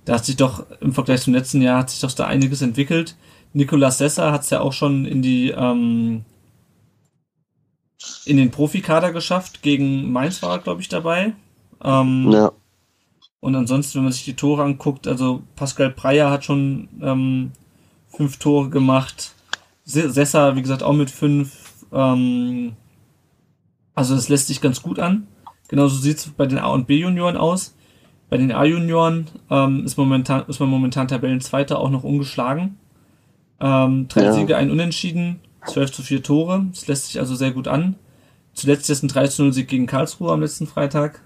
da 0.04 0.14
hat 0.14 0.24
sich 0.24 0.36
doch 0.36 0.66
im 0.80 0.92
Vergleich 0.92 1.22
zum 1.22 1.34
letzten 1.34 1.62
Jahr 1.62 1.78
hat 1.78 1.90
sich 1.90 2.00
doch 2.00 2.12
da 2.12 2.26
einiges 2.26 2.62
entwickelt. 2.62 3.16
Nicolas 3.52 3.98
Sessa 3.98 4.32
hat 4.32 4.42
es 4.42 4.50
ja 4.50 4.60
auch 4.60 4.72
schon 4.72 5.04
in 5.04 5.22
die 5.22 5.50
ähm, 5.50 6.24
in 8.24 8.36
den 8.36 8.50
Profikader 8.50 9.12
geschafft. 9.12 9.62
Gegen 9.62 10.10
Mainz 10.10 10.42
war 10.42 10.52
er, 10.52 10.58
glaube 10.58 10.80
ich, 10.80 10.88
dabei. 10.88 11.34
Ähm, 11.84 12.30
ja. 12.32 12.52
Und 13.42 13.56
ansonsten, 13.56 13.96
wenn 13.96 14.04
man 14.04 14.12
sich 14.12 14.24
die 14.24 14.36
Tore 14.36 14.62
anguckt, 14.62 15.08
also 15.08 15.42
Pascal 15.56 15.90
Breyer 15.90 16.30
hat 16.30 16.44
schon 16.44 16.88
ähm, 17.02 17.50
fünf 18.06 18.36
Tore 18.36 18.70
gemacht. 18.70 19.32
Sessa, 19.84 20.54
wie 20.54 20.62
gesagt, 20.62 20.84
auch 20.84 20.92
mit 20.92 21.10
fünf. 21.10 21.84
Ähm, 21.92 22.74
also 23.96 24.14
das 24.14 24.28
lässt 24.28 24.46
sich 24.46 24.60
ganz 24.60 24.80
gut 24.80 25.00
an. 25.00 25.26
Genauso 25.66 25.96
sieht 25.96 26.18
es 26.18 26.28
bei 26.28 26.46
den 26.46 26.58
A- 26.58 26.68
und 26.68 26.86
B-Junioren 26.86 27.36
aus. 27.36 27.74
Bei 28.30 28.36
den 28.36 28.52
A-Junioren 28.52 29.26
ähm, 29.50 29.84
ist, 29.84 29.98
momentan, 29.98 30.44
ist 30.46 30.60
man 30.60 30.68
momentan 30.68 31.08
Tabellenzweiter 31.08 31.80
auch 31.80 31.90
noch 31.90 32.04
ungeschlagen. 32.04 32.78
Ähm, 33.58 34.06
drei 34.06 34.22
ja. 34.22 34.32
Siege, 34.34 34.56
ein 34.56 34.70
Unentschieden, 34.70 35.40
12 35.66 35.90
zu 35.90 36.02
4 36.04 36.22
Tore. 36.22 36.66
Das 36.70 36.86
lässt 36.86 37.06
sich 37.06 37.18
also 37.18 37.34
sehr 37.34 37.50
gut 37.50 37.66
an. 37.66 37.96
Zuletzt 38.54 38.88
ist 38.88 39.02
ein 39.02 39.08
3 39.08 39.26
zu 39.26 39.42
0 39.42 39.52
Sieg 39.52 39.66
gegen 39.66 39.86
Karlsruhe 39.86 40.30
am 40.30 40.42
letzten 40.42 40.68
Freitag. 40.68 41.22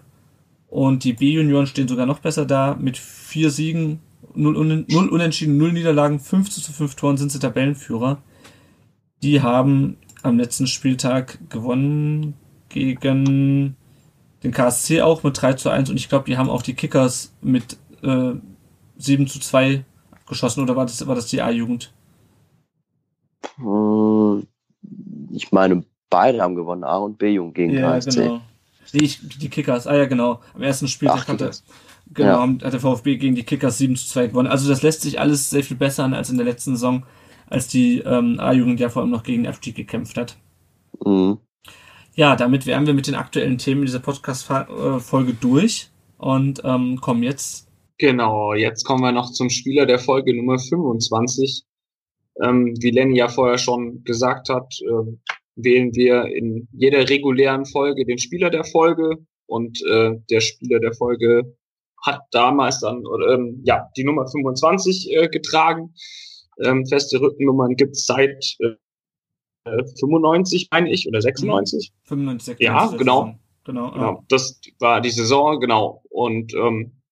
Und 0.76 1.04
die 1.04 1.14
B-Junioren 1.14 1.66
stehen 1.66 1.88
sogar 1.88 2.04
noch 2.04 2.18
besser 2.18 2.44
da. 2.44 2.76
Mit 2.78 2.98
vier 2.98 3.48
Siegen, 3.48 4.00
null, 4.34 4.58
un 4.58 4.84
null 4.86 5.08
Unentschieden, 5.08 5.56
null 5.56 5.72
Niederlagen, 5.72 6.20
15 6.20 6.62
zu 6.62 6.70
5 6.70 6.96
Toren 6.96 7.16
sind 7.16 7.32
sie 7.32 7.38
Tabellenführer. 7.38 8.18
Die 9.22 9.40
haben 9.40 9.96
am 10.22 10.36
letzten 10.36 10.66
Spieltag 10.66 11.38
gewonnen 11.48 12.34
gegen 12.68 13.74
den 14.42 14.52
KSC 14.52 15.00
auch 15.00 15.22
mit 15.22 15.40
3 15.40 15.54
zu 15.54 15.70
1 15.70 15.88
und 15.88 15.96
ich 15.96 16.10
glaube, 16.10 16.26
die 16.26 16.36
haben 16.36 16.50
auch 16.50 16.60
die 16.60 16.74
Kickers 16.74 17.34
mit 17.40 17.78
äh, 18.02 18.32
7 18.98 19.28
zu 19.28 19.40
2 19.40 19.82
geschossen 20.28 20.62
oder 20.62 20.76
war 20.76 20.84
das, 20.84 21.06
war 21.06 21.14
das 21.14 21.28
die 21.28 21.40
A-Jugend? 21.40 21.94
Ich 25.30 25.52
meine, 25.52 25.84
beide 26.10 26.42
haben 26.42 26.54
gewonnen, 26.54 26.84
A 26.84 26.98
und 26.98 27.16
B-Jugend 27.16 27.54
gegen 27.54 27.72
ja, 27.72 27.92
KSC. 27.92 28.24
Genau. 28.24 28.42
Nee, 28.92 29.04
ich, 29.04 29.20
die 29.22 29.48
Kickers, 29.48 29.86
ah 29.86 29.96
ja, 29.96 30.06
genau. 30.06 30.40
Am 30.54 30.62
ersten 30.62 30.88
Spieltag 30.88 31.28
hat, 31.28 31.40
der, 31.40 31.50
genau, 32.12 32.44
ja. 32.44 32.64
hat 32.64 32.72
der 32.72 32.80
VfB 32.80 33.16
gegen 33.16 33.34
die 33.34 33.44
Kickers 33.44 33.78
7 33.78 33.96
zu 33.96 34.06
2 34.08 34.28
gewonnen. 34.28 34.48
Also 34.48 34.68
das 34.68 34.82
lässt 34.82 35.02
sich 35.02 35.20
alles 35.20 35.50
sehr 35.50 35.64
viel 35.64 35.76
besser 35.76 36.04
an 36.04 36.14
als 36.14 36.30
in 36.30 36.36
der 36.36 36.46
letzten 36.46 36.72
Saison, 36.72 37.04
als 37.48 37.68
die 37.68 38.00
ähm, 38.00 38.40
A-Jugend 38.40 38.80
ja 38.80 38.88
vor 38.88 39.02
allem 39.02 39.10
noch 39.10 39.22
gegen 39.22 39.44
den 39.44 39.52
FG 39.52 39.72
gekämpft 39.72 40.16
hat. 40.16 40.36
Mhm. 41.04 41.38
Ja, 42.14 42.34
damit 42.34 42.64
wären 42.64 42.86
wir 42.86 42.94
mit 42.94 43.06
den 43.06 43.14
aktuellen 43.14 43.58
Themen 43.58 43.82
dieser 43.82 43.98
Podcast-Folge 43.98 45.34
durch 45.34 45.90
und 46.16 46.62
ähm, 46.64 46.98
kommen 47.00 47.22
jetzt. 47.22 47.68
Genau, 47.98 48.54
jetzt 48.54 48.84
kommen 48.84 49.02
wir 49.02 49.12
noch 49.12 49.32
zum 49.32 49.50
Spieler 49.50 49.84
der 49.84 49.98
Folge 49.98 50.34
Nummer 50.34 50.58
25. 50.58 51.64
Ähm, 52.42 52.74
wie 52.80 52.90
Lenny 52.90 53.18
ja 53.18 53.28
vorher 53.28 53.58
schon 53.58 54.02
gesagt 54.04 54.48
hat, 54.48 54.74
äh, 54.80 55.12
wählen 55.56 55.94
wir 55.94 56.26
in 56.26 56.68
jeder 56.72 57.08
regulären 57.08 57.66
Folge 57.66 58.04
den 58.04 58.18
Spieler 58.18 58.50
der 58.50 58.64
Folge 58.64 59.16
und 59.46 59.82
äh, 59.86 60.12
der 60.30 60.40
Spieler 60.40 60.80
der 60.80 60.92
Folge 60.92 61.56
hat 62.04 62.20
damals 62.30 62.80
dann 62.80 63.02
ähm, 63.30 63.62
ja 63.64 63.88
die 63.96 64.04
Nummer 64.04 64.26
25 64.28 65.10
äh, 65.12 65.28
getragen. 65.28 65.94
Ähm, 66.62 66.86
feste 66.86 67.20
Rückennummern 67.20 67.74
gibt's 67.74 68.06
seit 68.06 68.56
äh, 68.60 68.76
95, 69.98 70.68
meine 70.70 70.90
ich, 70.90 71.08
oder 71.08 71.20
96. 71.20 71.92
95, 72.04 72.58
96. 72.58 72.64
Ja, 72.64 72.96
genau. 72.96 73.38
Genau, 73.64 73.90
genau. 73.90 74.24
Das 74.28 74.60
war 74.78 75.00
die 75.00 75.10
Saison, 75.10 75.58
genau. 75.58 76.04
Und 76.08 76.54
ähm, 76.54 77.02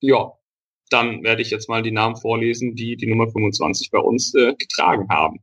ja, 0.00 0.32
dann 0.90 1.22
werde 1.22 1.40
ich 1.42 1.50
jetzt 1.50 1.68
mal 1.68 1.82
die 1.82 1.92
Namen 1.92 2.16
vorlesen, 2.16 2.74
die 2.74 2.96
die 2.96 3.06
Nummer 3.06 3.30
25 3.30 3.90
bei 3.92 4.00
uns 4.00 4.34
äh, 4.34 4.54
getragen 4.54 5.08
haben. 5.08 5.38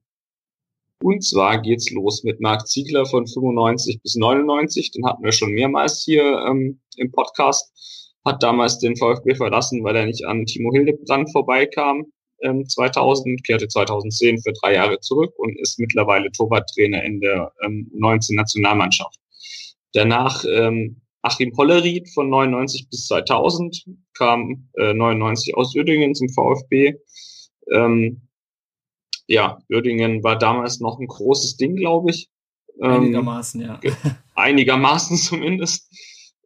Und 1.01 1.23
zwar 1.23 1.61
geht's 1.61 1.91
los 1.91 2.23
mit 2.23 2.39
Marc 2.39 2.67
Ziegler 2.67 3.05
von 3.05 3.27
95 3.27 4.01
bis 4.01 4.15
99. 4.15 4.91
Den 4.91 5.05
hatten 5.05 5.23
wir 5.23 5.31
schon 5.31 5.51
mehrmals 5.51 6.03
hier 6.03 6.23
ähm, 6.47 6.79
im 6.97 7.11
Podcast. 7.11 7.71
Hat 8.23 8.41
damals 8.41 8.79
den 8.79 8.95
VfB 8.95 9.35
verlassen, 9.35 9.83
weil 9.83 9.95
er 9.95 10.05
nicht 10.05 10.25
an 10.25 10.45
Timo 10.45 10.71
Hildebrand 10.73 11.31
vorbeikam. 11.31 12.05
Ähm, 12.41 12.67
2000, 12.67 13.45
kehrte 13.45 13.67
2010 13.67 14.41
für 14.41 14.53
drei 14.53 14.73
Jahre 14.73 14.99
zurück 14.99 15.33
und 15.37 15.57
ist 15.59 15.79
mittlerweile 15.79 16.31
Torwarttrainer 16.31 17.03
in 17.03 17.19
der 17.19 17.51
ähm, 17.63 17.89
19 17.93 18.35
Nationalmannschaft. 18.35 19.19
Danach 19.93 20.43
ähm, 20.45 21.01
Achim 21.21 21.51
Pollerit 21.53 22.09
von 22.13 22.29
99 22.29 22.89
bis 22.89 23.07
2000 23.07 23.85
kam 24.13 24.69
äh, 24.77 24.93
99 24.93 25.55
aus 25.55 25.75
Uerdingen 25.75 26.13
zum 26.13 26.29
VfB. 26.29 26.95
Ähm, 27.71 28.21
ja, 29.27 29.59
Uerdingen 29.69 30.23
war 30.23 30.37
damals 30.37 30.79
noch 30.79 30.99
ein 30.99 31.07
großes 31.07 31.57
Ding, 31.57 31.75
glaube 31.75 32.11
ich. 32.11 32.29
Ähm, 32.81 32.91
einigermaßen, 32.91 33.61
ja. 33.61 33.79
Einigermaßen 34.35 35.17
zumindest. 35.17 35.89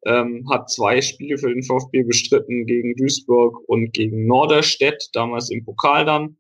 Ähm, 0.06 0.48
hat 0.50 0.70
zwei 0.70 1.02
Spiele 1.02 1.38
für 1.38 1.54
den 1.54 1.64
VfB 1.64 2.04
bestritten 2.04 2.66
gegen 2.66 2.96
Duisburg 2.96 3.58
und 3.68 3.92
gegen 3.94 4.28
Norderstedt, 4.28 5.10
damals 5.12 5.50
im 5.50 5.66
Pokal 5.66 6.06
dann. 6.06 6.38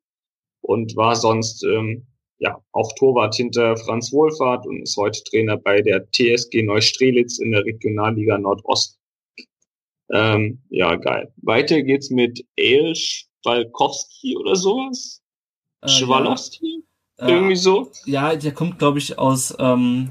Und 0.61 0.95
war 0.95 1.15
sonst 1.15 1.63
ähm, 1.63 2.07
ja 2.37 2.57
auch 2.71 2.91
Torwart 2.95 3.35
hinter 3.35 3.75
Franz 3.77 4.13
Wohlfahrt 4.13 4.65
und 4.65 4.81
ist 4.83 4.95
heute 4.95 5.21
Trainer 5.23 5.57
bei 5.57 5.81
der 5.81 6.09
TSG 6.11 6.63
Neustrelitz 6.63 7.39
in 7.39 7.51
der 7.51 7.65
Regionalliga 7.65 8.37
Nordost. 8.37 8.97
Ähm, 10.11 10.61
ja, 10.69 10.95
geil. 10.95 11.31
Weiter 11.37 11.81
geht's 11.83 12.09
mit 12.09 12.43
El 12.55 12.95
Spalkowski 12.95 14.37
oder 14.37 14.55
sowas. 14.55 15.21
Äh, 15.81 15.87
Schwalowski? 15.87 16.83
Ja. 17.19 17.27
Irgendwie 17.27 17.55
so? 17.55 17.91
Ja, 18.05 18.35
der 18.35 18.53
kommt, 18.53 18.79
glaube 18.79 18.99
ich, 18.99 19.17
aus, 19.17 19.55
ähm, 19.59 20.09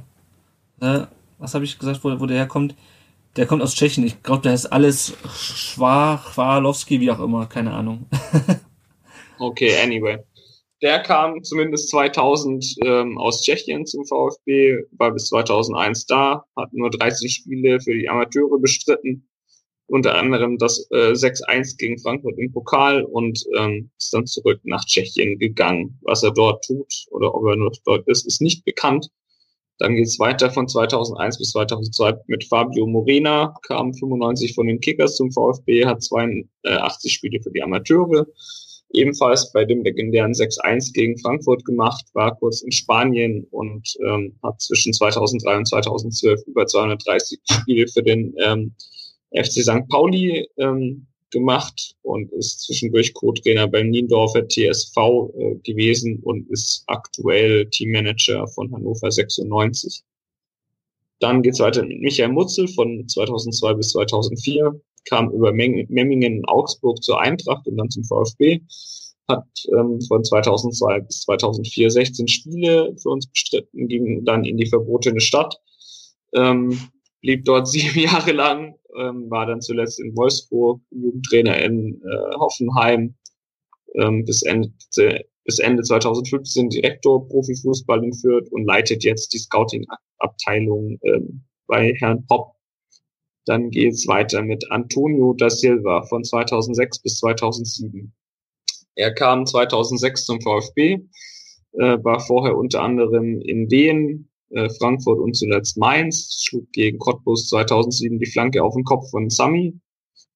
äh, 0.81 1.01
was 1.39 1.55
habe 1.55 1.65
ich 1.65 1.79
gesagt, 1.79 2.03
wo, 2.05 2.21
wo 2.21 2.27
der 2.27 2.37
herkommt? 2.37 2.75
Der 3.37 3.47
kommt 3.47 3.63
aus 3.63 3.75
Tschechien. 3.75 4.07
Ich 4.07 4.23
glaube, 4.23 4.43
der 4.43 4.53
heißt 4.53 4.73
alles 4.73 5.15
Schwalowski, 5.29 7.01
wie 7.01 7.11
auch 7.11 7.21
immer, 7.21 7.47
keine 7.47 7.73
Ahnung. 7.73 8.07
okay, 9.39 9.77
anyway. 9.83 10.19
Der 10.81 11.01
kam 11.01 11.43
zumindest 11.43 11.91
2000 11.91 12.77
ähm, 12.85 13.19
aus 13.19 13.43
Tschechien 13.43 13.85
zum 13.85 14.05
VfB, 14.07 14.79
war 14.93 15.13
bis 15.13 15.27
2001 15.27 16.07
da, 16.07 16.45
hat 16.57 16.73
nur 16.73 16.91
30 16.91 17.33
Spiele 17.33 17.81
für 17.81 17.95
die 17.95 18.09
Amateure 18.09 18.61
bestritten 18.61 19.28
unter 19.89 20.17
anderem 20.17 20.59
das 20.59 20.87
äh, 20.91 21.13
6-1 21.13 21.77
gegen 21.79 21.99
Frankfurt 21.99 22.39
im 22.39 22.53
Pokal 22.53 23.03
und 23.05 23.45
ähm, 23.57 23.91
ist 23.99 24.13
dann 24.13 24.27
zurück 24.27 24.61
nach 24.65 24.85
Tschechien 24.85 25.39
gegangen. 25.39 25.99
Was 26.03 26.23
er 26.23 26.33
dort 26.33 26.65
tut 26.65 26.93
oder 27.11 27.35
ob 27.35 27.47
er 27.47 27.57
noch 27.57 27.75
dort 27.85 28.07
ist, 28.07 28.27
ist 28.27 28.41
nicht 28.41 28.65
bekannt. 28.65 29.09
Dann 29.79 29.95
geht's 29.95 30.19
weiter 30.19 30.51
von 30.51 30.69
2001 30.69 31.39
bis 31.39 31.51
2002 31.53 32.15
mit 32.27 32.45
Fabio 32.45 32.87
Morena, 32.87 33.55
kam 33.63 33.95
95 33.95 34.55
von 34.55 34.67
den 34.67 34.81
Kickers 34.81 35.17
zum 35.17 35.31
VfB, 35.31 35.87
hat 35.87 36.03
82 36.03 37.13
Spiele 37.13 37.41
für 37.41 37.51
die 37.51 37.63
Amateure 37.63 38.27
ebenfalls 38.93 39.53
bei 39.53 39.65
dem 39.65 39.83
legendären 39.83 40.33
6-1 40.33 40.93
gegen 40.93 41.19
Frankfurt 41.19 41.65
gemacht, 41.65 42.07
war 42.15 42.37
kurz 42.37 42.63
in 42.63 42.73
Spanien 42.73 43.47
und 43.51 43.97
ähm, 44.07 44.35
hat 44.43 44.61
zwischen 44.61 44.93
2003 44.93 45.57
und 45.57 45.69
2012 45.69 46.43
über 46.47 46.67
230 46.67 47.41
Spiele 47.51 47.87
für 47.89 48.03
den 48.03 48.35
ähm, 48.43 48.75
FC 49.33 49.63
St. 49.63 49.89
Pauli 49.89 50.49
ähm, 50.59 51.07
gemacht 51.31 51.95
und 52.03 52.33
ist 52.33 52.63
zwischendurch 52.63 53.13
Co-Trainer 53.15 53.67
beim 53.69 53.91
Niendorfer 53.91 54.49
TSV 54.49 54.97
äh, 54.97 55.55
gewesen 55.65 56.21
und 56.23 56.49
ist 56.51 56.85
aktuell 56.87 57.67
Teammanager 57.67 58.47
von 58.49 58.73
Hannover 58.73 59.11
96. 59.11 60.03
Dann 61.21 61.43
geht's 61.43 61.61
weiter 61.61 61.85
mit 61.85 62.01
Michael 62.01 62.31
Mutzel 62.31 62.69
von 62.69 63.07
2002 63.07 63.75
bis 63.75 63.91
2004 63.91 64.81
kam 65.09 65.31
über 65.31 65.53
Memmingen 65.53 66.23
in 66.23 66.45
Augsburg 66.47 67.03
zur 67.03 67.21
Eintracht 67.21 67.67
und 67.67 67.77
dann 67.77 67.91
zum 67.91 68.05
VfB, 68.05 68.61
hat 69.29 69.47
ähm, 69.77 70.01
von 70.03 70.25
2002 70.25 71.01
bis 71.01 71.21
2004 71.21 71.91
16 71.91 72.29
Spiele 72.29 72.95
für 72.97 73.11
uns 73.11 73.27
bestritten, 73.27 73.89
ging 73.89 74.25
dann 74.25 74.45
in 74.45 74.57
die 74.57 74.67
verbotene 74.67 75.21
Stadt, 75.21 75.57
ähm, 76.35 76.79
blieb 77.21 77.45
dort 77.45 77.69
sieben 77.73 78.01
Jahre 78.01 78.33
lang, 78.33 78.75
ähm, 78.99 79.31
war 79.31 79.47
dann 79.47 79.61
zuletzt 79.61 80.01
in 80.01 80.17
Wolfsburg, 80.17 80.81
Jugendtrainer 80.91 81.63
in 81.63 82.01
äh, 82.03 82.35
Hoffenheim, 82.37 83.15
ähm, 83.95 84.25
bis, 84.25 84.43
Ende, 84.43 84.73
bis 85.45 85.59
Ende 85.59 85.83
2015 85.83 86.71
Direktor 86.71 87.27
Profifußball 87.29 88.05
in 88.05 88.13
Fürth 88.13 88.49
und 88.51 88.65
leitet 88.65 89.05
jetzt 89.05 89.33
die 89.33 89.39
Scouting-Abteilung 89.39 90.99
ähm, 91.03 91.45
bei 91.67 91.95
Herrn 91.99 92.27
Popp 92.27 92.59
dann 93.49 93.71
geht's 93.71 94.07
weiter 94.07 94.43
mit 94.43 94.71
Antonio 94.71 95.33
da 95.33 95.49
Silva 95.49 96.03
von 96.03 96.23
2006 96.23 97.01
bis 97.01 97.19
2007. 97.21 98.13
Er 98.95 99.15
kam 99.15 99.47
2006 99.47 100.27
zum 100.27 100.41
VfB, 100.43 100.99
äh, 101.73 101.97
war 102.05 102.21
vorher 102.21 102.59
unter 102.59 102.83
anderem 102.83 103.41
in 103.41 103.71
Wien, 103.71 104.28
äh, 104.51 104.69
Frankfurt 104.79 105.19
und 105.19 105.35
zuletzt 105.35 105.77
Mainz, 105.77 106.43
schlug 106.43 106.71
gegen 106.73 106.99
Cottbus 106.99 107.49
2007 107.49 108.19
die 108.19 108.31
Flanke 108.31 108.63
auf 108.63 108.75
den 108.75 108.85
Kopf 108.85 109.11
von 109.11 109.29
Sami 109.29 109.79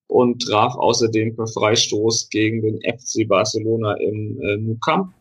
und 0.09 0.43
traf 0.43 0.75
außerdem 0.75 1.35
per 1.35 1.47
Freistoß 1.47 2.29
gegen 2.31 2.63
den 2.63 2.79
FC 2.83 3.27
Barcelona 3.27 3.95
im 3.95 4.41
äh, 4.43 4.57
Nou 4.59 4.77
Camp. 4.85 5.13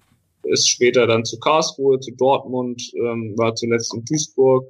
Ist 0.44 0.68
später 0.68 1.08
dann 1.08 1.24
zu 1.24 1.40
Karlsruhe, 1.40 2.00
zu 2.00 2.12
Dortmund, 2.12 2.82
ähm, 2.96 3.36
war 3.38 3.56
zuletzt 3.56 3.94
in 3.94 4.04
Duisburg, 4.06 4.66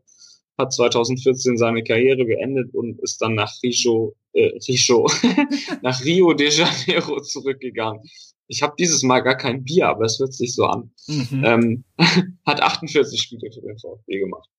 hat 0.57 0.73
2014 0.73 1.57
seine 1.57 1.81
Karriere 1.84 2.26
beendet 2.26 2.73
und 2.76 2.99
ist 3.02 3.22
dann 3.22 3.35
nach 3.35 3.52
Rio, 3.64 4.14
äh, 4.34 4.52
Rio, 4.68 5.07
nach 5.81 6.03
Rio 6.03 6.34
de 6.34 6.49
Janeiro 6.49 7.22
zurückgegangen. 7.22 8.02
Ich 8.51 8.61
habe 8.61 8.73
dieses 8.77 9.01
Mal 9.01 9.21
gar 9.21 9.37
kein 9.37 9.63
Bier, 9.63 9.87
aber 9.87 10.03
es 10.03 10.19
hört 10.19 10.33
sich 10.33 10.53
so 10.53 10.65
an. 10.65 10.91
Mhm. 11.07 11.43
Ähm, 11.45 11.83
hat 12.45 12.61
48 12.61 13.21
Spiele 13.21 13.49
für 13.49 13.61
den 13.61 13.79
VfB 13.79 14.19
gemacht. 14.19 14.49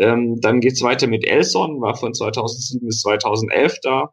Ähm, 0.00 0.40
dann 0.40 0.60
geht's 0.60 0.82
weiter 0.82 1.06
mit 1.06 1.24
Elson, 1.24 1.80
war 1.80 1.94
von 1.94 2.12
2007 2.12 2.86
bis 2.88 3.02
2011 3.02 3.76
da, 3.82 4.12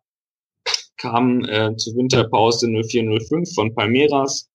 kam 0.98 1.44
äh, 1.46 1.76
zur 1.78 1.96
Winterpause 1.96 2.68
0405 2.68 3.56
von 3.56 3.74
Palmeiras, 3.74 4.50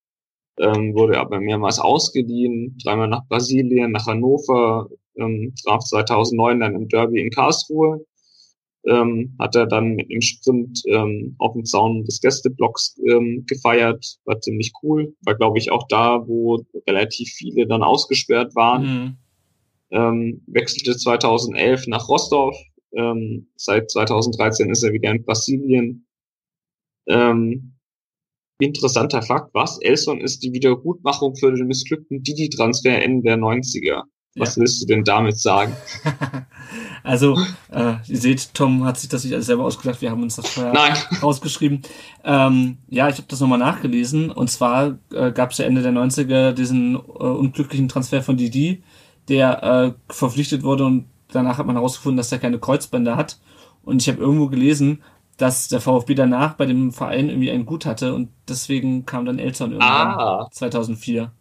ähm, 0.58 0.94
wurde 0.94 1.18
aber 1.18 1.40
mehrmals 1.40 1.80
ausgeliehen, 1.80 2.78
dreimal 2.84 3.08
nach 3.08 3.26
Brasilien, 3.26 3.90
nach 3.90 4.06
Hannover, 4.06 4.88
ähm, 5.16 5.52
traf 5.64 5.82
2009 5.84 6.60
dann 6.60 6.76
im 6.76 6.88
Derby 6.88 7.20
in 7.20 7.30
Karlsruhe, 7.30 8.04
ähm, 8.86 9.34
hat 9.38 9.54
er 9.54 9.66
dann 9.66 9.94
mit 9.94 10.10
dem 10.10 10.20
Sprint 10.20 10.82
ähm, 10.86 11.34
auf 11.38 11.52
dem 11.52 11.64
Zaun 11.64 12.04
des 12.04 12.20
Gästeblocks 12.20 12.96
ähm, 13.08 13.44
gefeiert, 13.46 14.18
war 14.24 14.40
ziemlich 14.40 14.72
cool, 14.82 15.14
war 15.24 15.34
glaube 15.34 15.58
ich 15.58 15.70
auch 15.70 15.86
da, 15.88 16.26
wo 16.26 16.64
relativ 16.88 17.30
viele 17.30 17.66
dann 17.66 17.82
ausgesperrt 17.82 18.54
waren. 18.54 18.82
Mhm. 18.82 19.16
Ähm, 19.90 20.42
wechselte 20.46 20.96
2011 20.96 21.86
nach 21.86 22.08
Rostov, 22.08 22.56
ähm, 22.94 23.48
seit 23.56 23.90
2013 23.90 24.70
ist 24.70 24.82
er 24.82 24.92
wieder 24.92 25.10
in 25.10 25.24
Brasilien. 25.24 26.06
Ähm, 27.06 27.74
interessanter 28.58 29.22
Fakt, 29.22 29.54
was? 29.54 29.78
Elson 29.80 30.20
ist 30.20 30.42
die 30.42 30.52
Wiedergutmachung 30.52 31.36
für 31.36 31.52
den 31.52 31.66
missglückten 31.66 32.22
Didi-Transfer 32.22 33.02
Ende 33.02 33.22
der 33.22 33.38
90er. 33.38 34.02
Was 34.36 34.56
ja. 34.56 34.62
willst 34.62 34.82
du 34.82 34.86
denn 34.86 35.04
damit 35.04 35.38
sagen? 35.38 35.76
also, 37.02 37.38
äh, 37.70 37.94
ihr 38.06 38.18
seht, 38.18 38.54
Tom 38.54 38.84
hat 38.84 38.98
sich 38.98 39.10
das 39.10 39.24
nicht 39.24 39.34
alles 39.34 39.46
selber 39.46 39.64
ausgedacht, 39.64 40.00
wir 40.00 40.10
haben 40.10 40.22
uns 40.22 40.36
das 40.36 40.48
vorher 40.48 40.72
Nein. 40.72 40.96
rausgeschrieben. 41.22 41.82
Ähm, 42.24 42.78
ja, 42.88 43.08
ich 43.08 43.16
habe 43.16 43.26
das 43.28 43.40
nochmal 43.40 43.58
nachgelesen 43.58 44.30
und 44.30 44.50
zwar 44.50 44.98
äh, 45.12 45.32
gab 45.32 45.50
es 45.50 45.58
ja 45.58 45.66
Ende 45.66 45.82
der 45.82 45.92
90er 45.92 46.52
diesen 46.52 46.94
äh, 46.94 46.98
unglücklichen 46.98 47.88
Transfer 47.88 48.22
von 48.22 48.38
Didi, 48.38 48.82
der 49.28 49.62
äh, 49.62 49.92
verpflichtet 50.08 50.62
wurde 50.62 50.86
und 50.86 51.06
danach 51.28 51.58
hat 51.58 51.66
man 51.66 51.76
herausgefunden, 51.76 52.16
dass 52.16 52.32
er 52.32 52.38
keine 52.38 52.58
Kreuzbänder 52.58 53.16
hat. 53.16 53.38
Und 53.82 54.00
ich 54.00 54.08
habe 54.08 54.20
irgendwo 54.20 54.48
gelesen, 54.48 55.02
dass 55.36 55.68
der 55.68 55.80
VfB 55.80 56.14
danach 56.14 56.54
bei 56.54 56.66
dem 56.66 56.92
Verein 56.92 57.28
irgendwie 57.28 57.50
ein 57.50 57.66
Gut 57.66 57.84
hatte 57.84 58.14
und 58.14 58.30
deswegen 58.48 59.04
kam 59.04 59.26
dann 59.26 59.38
Elton 59.38 59.72
irgendwann 59.72 60.08
ah. 60.08 60.48
2004. 60.52 61.32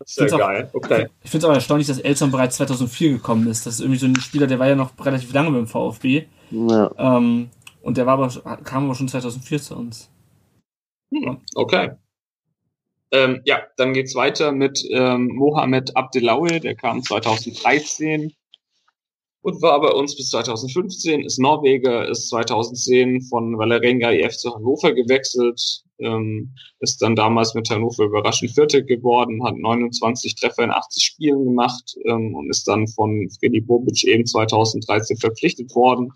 Das 0.00 0.16
ist 0.16 0.32
ja 0.32 0.38
geil, 0.38 0.70
okay. 0.72 1.08
Ich 1.22 1.30
finde 1.30 1.44
es 1.44 1.44
aber 1.44 1.54
erstaunlich, 1.54 1.86
dass 1.86 1.98
Elson 1.98 2.30
bereits 2.30 2.56
2004 2.56 3.12
gekommen 3.12 3.46
ist. 3.48 3.66
Das 3.66 3.74
ist 3.74 3.80
irgendwie 3.80 3.98
so 3.98 4.06
ein 4.06 4.16
Spieler, 4.16 4.46
der 4.46 4.58
war 4.58 4.66
ja 4.66 4.74
noch 4.74 4.92
relativ 5.04 5.32
lange 5.34 5.50
beim 5.50 5.66
VfB. 5.66 6.24
Ja. 6.50 6.90
Ähm, 6.96 7.50
und 7.82 7.96
der 7.98 8.06
war 8.06 8.14
aber, 8.14 8.28
kam 8.64 8.84
aber 8.84 8.94
schon 8.94 9.08
2004 9.08 9.60
zu 9.60 9.76
uns. 9.76 10.10
Hm, 11.12 11.38
okay. 11.54 11.90
Ähm, 13.12 13.42
ja, 13.44 13.62
dann 13.76 13.92
geht's 13.92 14.14
weiter 14.14 14.52
mit 14.52 14.82
ähm, 14.90 15.28
Mohamed 15.34 15.96
Abdelawi, 15.96 16.60
der 16.60 16.76
kam 16.76 17.02
2013 17.02 18.32
und 19.42 19.62
war 19.62 19.80
bei 19.80 19.90
uns 19.90 20.16
bis 20.16 20.30
2015, 20.30 21.24
ist 21.24 21.38
Norweger, 21.38 22.08
ist 22.08 22.28
2010 22.28 23.22
von 23.22 23.56
Valerenga 23.56 24.10
IF 24.10 24.36
zu 24.36 24.54
Hannover 24.54 24.92
gewechselt, 24.92 25.82
ähm, 25.98 26.54
ist 26.80 27.00
dann 27.00 27.16
damals 27.16 27.54
mit 27.54 27.70
Hannover 27.70 28.04
überraschend 28.04 28.52
Vierte 28.52 28.84
geworden, 28.84 29.44
hat 29.44 29.56
29 29.56 30.34
Treffer 30.34 30.64
in 30.64 30.70
80 30.70 31.02
Spielen 31.02 31.44
gemacht 31.44 31.96
ähm, 32.04 32.34
und 32.34 32.50
ist 32.50 32.68
dann 32.68 32.86
von 32.88 33.28
Freddy 33.38 33.60
Bobic 33.60 34.04
eben 34.04 34.26
2013 34.26 35.16
verpflichtet 35.16 35.74
worden 35.74 36.12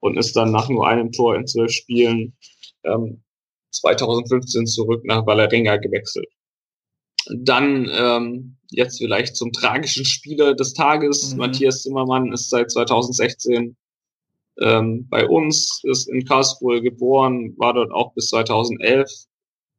und 0.00 0.18
ist 0.18 0.36
dann 0.36 0.52
nach 0.52 0.68
nur 0.68 0.86
einem 0.86 1.10
Tor 1.12 1.36
in 1.36 1.46
zwölf 1.46 1.72
Spielen 1.72 2.36
ähm, 2.84 3.22
2015 3.70 4.66
zurück 4.66 5.04
nach 5.04 5.26
Valerenga 5.26 5.76
gewechselt. 5.76 6.28
Dann 7.26 7.90
ähm, 7.92 8.56
jetzt 8.70 8.98
vielleicht 8.98 9.36
zum 9.36 9.52
tragischen 9.52 10.04
Spieler 10.04 10.54
des 10.54 10.74
Tages. 10.74 11.32
Mhm. 11.32 11.38
Matthias 11.38 11.82
Zimmermann 11.82 12.32
ist 12.32 12.50
seit 12.50 12.70
2016 12.70 13.76
ähm, 14.60 15.06
bei 15.08 15.26
uns, 15.26 15.80
ist 15.84 16.08
in 16.08 16.24
Karlsruhe 16.24 16.82
geboren, 16.82 17.54
war 17.58 17.74
dort 17.74 17.92
auch 17.92 18.12
bis 18.14 18.28
2011, 18.28 19.10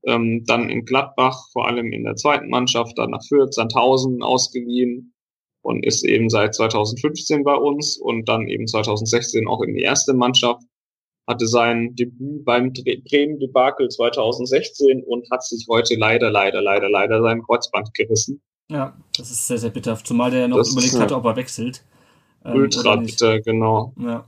ähm, 0.06 0.44
dann 0.45 0.70
in 0.70 0.86
Gladbach, 0.86 1.38
vor 1.52 1.68
allem 1.68 1.91
in 1.91 2.03
der 2.03 2.16
zweiten 2.16 2.49
Mannschaft, 2.49 2.98
dann 2.98 3.11
nach 3.11 3.24
Fürth, 3.28 3.53
Sandhausen 3.53 4.24
ausgeliehen 4.24 5.14
und 5.61 5.86
ist 5.86 6.06
eben 6.06 6.30
seit 6.30 6.56
2015 6.56 7.44
bei 7.44 7.56
uns 7.56 7.98
und 7.98 8.30
dann 8.30 8.48
eben 8.48 8.68
2016 8.68 9.48
auch 9.48 9.61
in 9.61 9.74
die 9.74 9.82
erste 9.82 10.14
Mannschaft 10.14 10.64
hatte 11.30 11.47
sein 11.47 11.95
Debüt 11.95 12.43
beim 12.43 12.73
Bremen-Debakel 12.73 13.88
2016 13.88 15.03
und 15.03 15.30
hat 15.30 15.43
sich 15.43 15.68
heute 15.69 15.95
leider, 15.95 16.31
leider, 16.31 16.60
leider, 16.60 16.89
leider 16.89 17.22
sein 17.22 17.43
Kreuzband 17.43 17.93
gerissen. 17.93 18.41
Ja, 18.68 18.97
das 19.15 19.30
ist 19.30 19.45
sehr, 19.45 19.60
sehr 19.60 19.69
bitter. 19.69 19.95
Zumal 20.03 20.31
der 20.31 20.47
noch 20.47 20.57
das 20.57 20.72
überlegt 20.72 20.99
hatte, 20.99 21.15
ob 21.15 21.26
er 21.26 21.35
wechselt. 21.35 21.84
Ähm, 22.43 22.56
ultra 22.56 22.95
bitter, 22.95 23.39
genau. 23.41 23.93
Ja. 23.99 24.26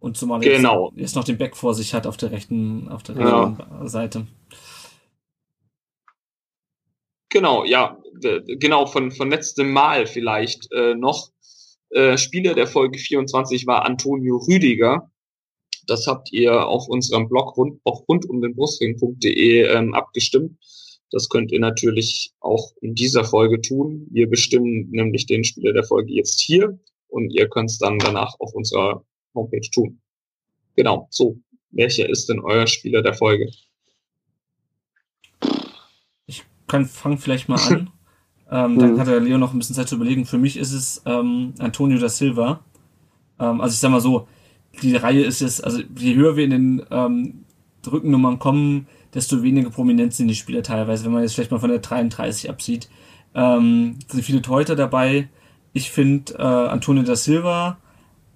Und 0.00 0.16
zumal 0.16 0.42
er 0.42 0.56
genau. 0.56 0.90
jetzt, 0.90 1.00
jetzt, 1.00 1.16
noch 1.16 1.24
den 1.24 1.38
Back 1.38 1.56
vor 1.56 1.72
sich 1.72 1.94
hat 1.94 2.06
auf 2.06 2.16
der 2.16 2.32
rechten, 2.32 2.88
auf 2.88 3.04
der 3.04 3.16
rechten 3.16 3.58
ja. 3.58 3.88
Seite. 3.88 4.26
Genau, 7.28 7.64
ja, 7.64 7.98
genau, 8.46 8.86
von, 8.86 9.12
von 9.12 9.30
letztem 9.30 9.70
Mal 9.70 10.06
vielleicht 10.06 10.72
äh, 10.72 10.94
noch. 10.94 11.30
Äh, 11.90 12.18
Spieler 12.18 12.54
der 12.54 12.66
Folge 12.66 12.98
24 12.98 13.68
war 13.68 13.84
Antonio 13.84 14.36
Rüdiger. 14.36 15.10
Das 15.86 16.06
habt 16.06 16.32
ihr 16.32 16.66
auf 16.66 16.88
unserem 16.88 17.28
Blog 17.28 17.56
rund, 17.56 17.80
auch 17.84 18.06
rund 18.08 18.28
um 18.28 18.40
den 18.40 18.54
Brustring.de 18.54 19.62
ähm, 19.62 19.94
abgestimmt. 19.94 20.58
Das 21.12 21.28
könnt 21.28 21.52
ihr 21.52 21.60
natürlich 21.60 22.32
auch 22.40 22.72
in 22.80 22.94
dieser 22.94 23.24
Folge 23.24 23.60
tun. 23.60 24.06
Wir 24.10 24.28
bestimmen 24.28 24.88
nämlich 24.90 25.26
den 25.26 25.44
Spieler 25.44 25.72
der 25.72 25.84
Folge 25.84 26.12
jetzt 26.12 26.40
hier 26.40 26.78
und 27.08 27.30
ihr 27.30 27.48
könnt 27.48 27.70
es 27.70 27.78
dann 27.78 27.98
danach 27.98 28.34
auf 28.40 28.52
unserer 28.54 29.04
Homepage 29.34 29.70
tun. 29.72 30.00
Genau, 30.74 31.06
so. 31.10 31.38
Welcher 31.70 32.08
ist 32.08 32.28
denn 32.28 32.40
euer 32.40 32.66
Spieler 32.66 33.02
der 33.02 33.14
Folge? 33.14 33.50
Ich 36.26 36.44
kann 36.66 36.86
fangen 36.86 37.18
vielleicht 37.18 37.48
mal 37.48 37.60
an. 37.60 37.90
ähm, 38.50 38.78
dann 38.78 38.94
mhm. 38.94 38.98
hat 38.98 39.06
der 39.06 39.20
Leo 39.20 39.38
noch 39.38 39.52
ein 39.52 39.58
bisschen 39.58 39.76
Zeit 39.76 39.88
zu 39.88 39.96
überlegen. 39.96 40.26
Für 40.26 40.38
mich 40.38 40.56
ist 40.56 40.72
es 40.72 41.02
ähm, 41.06 41.54
Antonio 41.58 41.98
da 41.98 42.08
Silva. 42.08 42.64
Ähm, 43.38 43.60
also 43.60 43.74
ich 43.74 43.78
sag 43.78 43.90
mal 43.90 44.00
so, 44.00 44.26
die 44.82 44.96
Reihe 44.96 45.24
ist 45.24 45.40
jetzt, 45.40 45.64
also 45.64 45.80
je 45.96 46.14
höher 46.14 46.36
wir 46.36 46.44
in 46.44 46.50
den 46.50 46.82
ähm, 46.90 47.44
Rückennummern 47.90 48.38
kommen, 48.38 48.86
desto 49.14 49.42
weniger 49.42 49.70
prominent 49.70 50.14
sind 50.14 50.28
die 50.28 50.34
Spieler 50.34 50.62
teilweise, 50.62 51.04
wenn 51.04 51.12
man 51.12 51.22
jetzt 51.22 51.34
vielleicht 51.34 51.50
mal 51.50 51.60
von 51.60 51.70
der 51.70 51.78
33 51.78 52.50
absieht. 52.50 52.88
Ähm, 53.34 53.98
sind 54.08 54.24
viele 54.24 54.42
Torhüter 54.42 54.76
dabei. 54.76 55.28
Ich 55.72 55.90
finde 55.90 56.34
äh, 56.34 56.42
Antonio 56.42 57.02
da 57.02 57.16
Silva 57.16 57.78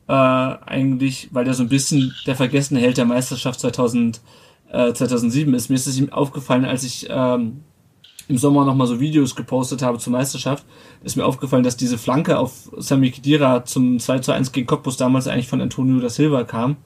äh, 0.08 0.12
eigentlich, 0.12 1.28
weil 1.32 1.44
der 1.44 1.54
so 1.54 1.62
ein 1.62 1.68
bisschen 1.68 2.14
der 2.26 2.36
vergessene 2.36 2.80
Held 2.80 2.96
der 2.96 3.04
Meisterschaft 3.04 3.60
2000, 3.60 4.20
äh, 4.72 4.92
2007 4.92 5.54
ist. 5.54 5.68
Mir 5.68 5.76
ist 5.76 5.86
es 5.86 5.98
ihm 5.98 6.12
aufgefallen, 6.12 6.64
als 6.64 6.84
ich 6.84 7.06
ähm, 7.08 7.62
im 8.30 8.38
Sommer 8.38 8.64
nochmal 8.64 8.86
so 8.86 9.00
Videos 9.00 9.34
gepostet 9.34 9.82
habe 9.82 9.98
zur 9.98 10.12
Meisterschaft, 10.12 10.64
ist 11.02 11.16
mir 11.16 11.26
aufgefallen, 11.26 11.64
dass 11.64 11.76
diese 11.76 11.98
Flanke 11.98 12.38
auf 12.38 12.70
Sami 12.78 13.10
Khedira 13.10 13.64
zum 13.64 13.98
2 13.98 14.20
zu 14.20 14.32
1 14.32 14.52
gegen 14.52 14.66
Cottbus 14.66 14.96
damals 14.96 15.26
eigentlich 15.26 15.48
von 15.48 15.60
Antonio 15.60 16.00
da 16.00 16.08
Silva 16.08 16.44
kam. 16.44 16.76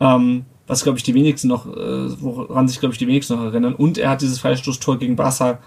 Ähm, 0.00 0.46
was, 0.66 0.84
glaube 0.84 0.98
ich, 0.98 1.04
die 1.04 1.14
wenigsten 1.14 1.48
noch, 1.48 1.66
äh, 1.66 2.22
woran 2.22 2.68
sich, 2.68 2.80
glaube 2.80 2.94
ich, 2.94 2.98
die 2.98 3.06
wenigsten 3.06 3.36
noch 3.36 3.44
erinnern. 3.44 3.74
Und 3.74 3.98
er 3.98 4.10
hat 4.10 4.22
dieses 4.22 4.38
Freistoßtor 4.38 4.98
gegen 4.98 5.16
Barca 5.16 5.58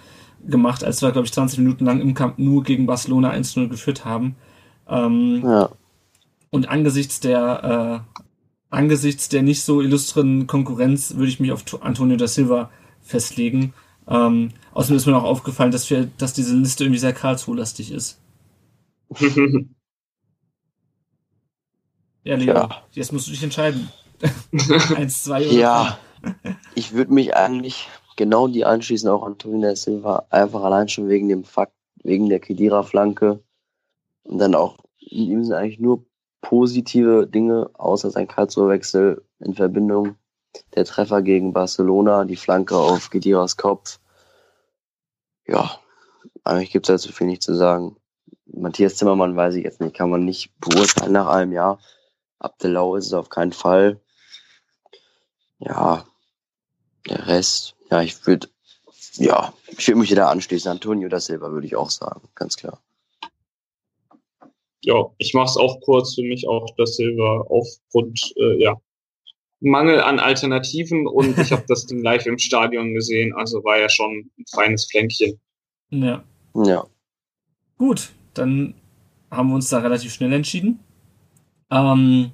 gemacht, 0.48 0.84
als 0.84 1.02
wir, 1.02 1.12
glaube 1.12 1.26
ich, 1.26 1.34
20 1.34 1.60
Minuten 1.60 1.86
lang 1.86 2.02
im 2.02 2.14
Camp 2.14 2.40
nur 2.40 2.64
gegen 2.64 2.86
Barcelona 2.88 3.32
1-0 3.32 3.68
geführt 3.68 4.06
haben. 4.06 4.36
Ähm, 4.90 5.42
ja. 5.44 5.70
Und 6.50 6.70
angesichts 6.70 7.20
der, 7.20 8.04
äh, 8.20 8.26
angesichts 8.70 9.30
der 9.30 9.44
nicht 9.44 9.64
so 9.64 9.82
illustren 9.82 10.48
Konkurrenz 10.48 11.16
würde 11.16 11.30
ich 11.30 11.40
mich 11.40 11.52
auf 11.52 11.64
Antonio 11.82 12.18
da 12.18 12.28
Silva 12.28 12.70
festlegen. 13.02 13.74
Ähm, 14.08 14.52
außerdem 14.74 14.98
ist 14.98 15.06
mir 15.06 15.18
auch 15.18 15.24
aufgefallen, 15.24 15.72
dass 15.72 15.90
wir, 15.90 16.06
dass 16.18 16.34
diese 16.34 16.56
Liste 16.56 16.84
irgendwie 16.84 17.00
sehr 17.00 17.14
Karlsruhe-lastig 17.14 17.92
ist. 17.92 18.20
ja, 22.24 22.36
Leo, 22.36 22.54
ja. 22.54 22.84
jetzt 22.92 23.14
musst 23.14 23.28
du 23.28 23.32
dich 23.32 23.44
entscheiden. 23.44 23.90
Eins, 24.96 25.24
zwei 25.24 25.48
oder 25.48 25.54
Ja, 25.54 26.00
ich 26.76 26.94
würde 26.94 27.14
mich 27.14 27.36
eigentlich 27.36 27.90
genau 28.16 28.48
die 28.48 28.66
anschließen, 28.66 29.10
auch 29.10 29.24
Antonio 29.24 29.74
Silva, 29.76 30.26
einfach 30.30 30.64
allein 30.64 30.88
schon 30.88 31.10
wegen 31.10 31.30
dem 31.30 31.44
Fakt, 31.44 31.74
wegen 32.04 32.30
der 32.30 32.40
Kedira-Flanke. 32.40 33.44
Und 34.24 34.38
dann 34.38 34.56
auch, 34.56 34.78
in 35.00 35.32
ihm 35.32 35.44
sind 35.44 35.56
eigentlich 35.56 35.80
nur 35.80 36.06
positive 36.42 37.28
Dinge, 37.28 37.70
außer 37.74 38.12
sein 38.12 38.28
Karlsruhe-Wechsel 38.28 39.24
in 39.40 39.54
Verbindung. 39.54 40.16
Der 40.76 40.86
Treffer 40.86 41.22
gegen 41.22 41.54
Barcelona, 41.54 42.26
die 42.26 42.36
Flanke 42.36 42.78
auf 42.78 43.10
Gediras 43.10 43.58
Kopf. 43.58 44.00
Ja, 45.48 45.80
eigentlich 46.44 46.72
gibt 46.72 46.90
es 46.90 47.02
dazu 47.02 47.14
viel 47.14 47.28
nicht 47.28 47.44
zu 47.44 47.56
sagen. 47.56 47.98
Matthias 48.46 48.96
Zimmermann 48.96 49.36
weiß 49.36 49.56
ich 49.56 49.64
jetzt 49.64 49.82
nicht, 49.82 49.96
kann 49.96 50.10
man 50.10 50.26
nicht 50.26 50.52
beurteilen 50.60 51.14
nach 51.14 51.28
einem 51.28 51.54
Jahr. 51.54 51.80
Abdelau 52.40 52.96
ist 52.96 53.08
es 53.08 53.14
auf 53.14 53.30
keinen 53.30 53.54
Fall. 53.54 54.00
Ja, 55.60 56.06
der 57.08 57.28
Rest, 57.28 57.76
ja, 57.90 58.02
ich 58.02 58.26
würde, 58.26 58.50
ja, 59.16 59.54
ich 59.68 59.88
mich 59.96 60.14
da 60.14 60.30
anschließen. 60.30 60.72
Antonio 60.72 61.08
da 61.08 61.20
Silva 61.20 61.52
würde 61.52 61.68
ich 61.68 61.76
auch 61.76 61.90
sagen, 61.90 62.28
ganz 62.36 62.58
klar. 62.58 62.82
Ja, 64.84 65.12
ich 65.20 65.34
mache 65.36 65.50
es 65.50 65.58
auch 65.58 65.80
kurz 65.82 66.16
für 66.16 66.24
mich 66.24 66.48
auch 66.48 66.66
das 66.78 66.96
Silva 66.96 67.46
aufgrund, 67.48 68.34
äh, 68.38 68.64
ja, 68.64 68.82
Mangel 69.62 70.02
an 70.02 70.20
Alternativen 70.20 71.08
und 71.08 71.38
ich 71.38 71.52
habe 71.52 71.64
das 71.68 71.86
Ding 71.86 72.02
live 72.02 72.26
im 72.26 72.38
Stadion 72.38 72.94
gesehen, 72.94 73.34
also 73.34 73.64
war 73.64 73.78
ja 73.80 73.90
schon 73.90 74.30
ein 74.38 74.46
feines 74.54 74.86
Flänkchen. 74.90 75.40
Ja. 75.92 76.24
Ja. 76.56 76.86
Gut, 77.78 78.12
dann 78.34 78.74
haben 79.30 79.50
wir 79.50 79.56
uns 79.56 79.70
da 79.70 79.80
relativ 79.80 80.14
schnell 80.14 80.34
entschieden. 80.34 80.80
Ähm, 81.72 82.32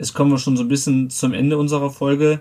Jetzt 0.00 0.14
kommen 0.14 0.30
wir 0.30 0.38
schon 0.38 0.56
so 0.56 0.62
ein 0.62 0.68
bisschen 0.68 1.10
zum 1.10 1.34
Ende 1.34 1.58
unserer 1.58 1.90
Folge. 1.90 2.40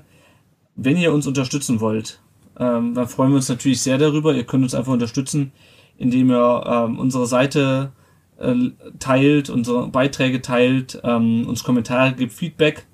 Wenn 0.78 0.96
ihr 0.96 1.12
uns 1.12 1.28
unterstützen 1.28 1.82
wollt, 1.82 2.22
ähm, 2.58 2.94
dann 2.94 3.10
freuen 3.10 3.32
wir 3.32 3.36
uns 3.36 3.50
natürlich 3.50 3.82
sehr 3.82 3.98
darüber. 3.98 4.34
Ihr 4.34 4.46
könnt 4.46 4.64
uns 4.64 4.74
einfach 4.74 4.94
unterstützen, 4.94 5.52
indem 5.98 6.32
ihr 6.32 6.64
ähm, 6.66 6.98
unsere 6.98 7.28
Seite 7.28 7.92
äh, 8.40 8.56
teilt, 9.00 9.50
unsere 9.50 9.90
Beiträge 9.90 10.42
teilt, 10.42 11.02
ähm, 11.04 11.50
uns 11.50 11.66
Kommentare 11.66 12.14
gibt, 12.14 12.32
Feedback, 12.32 12.88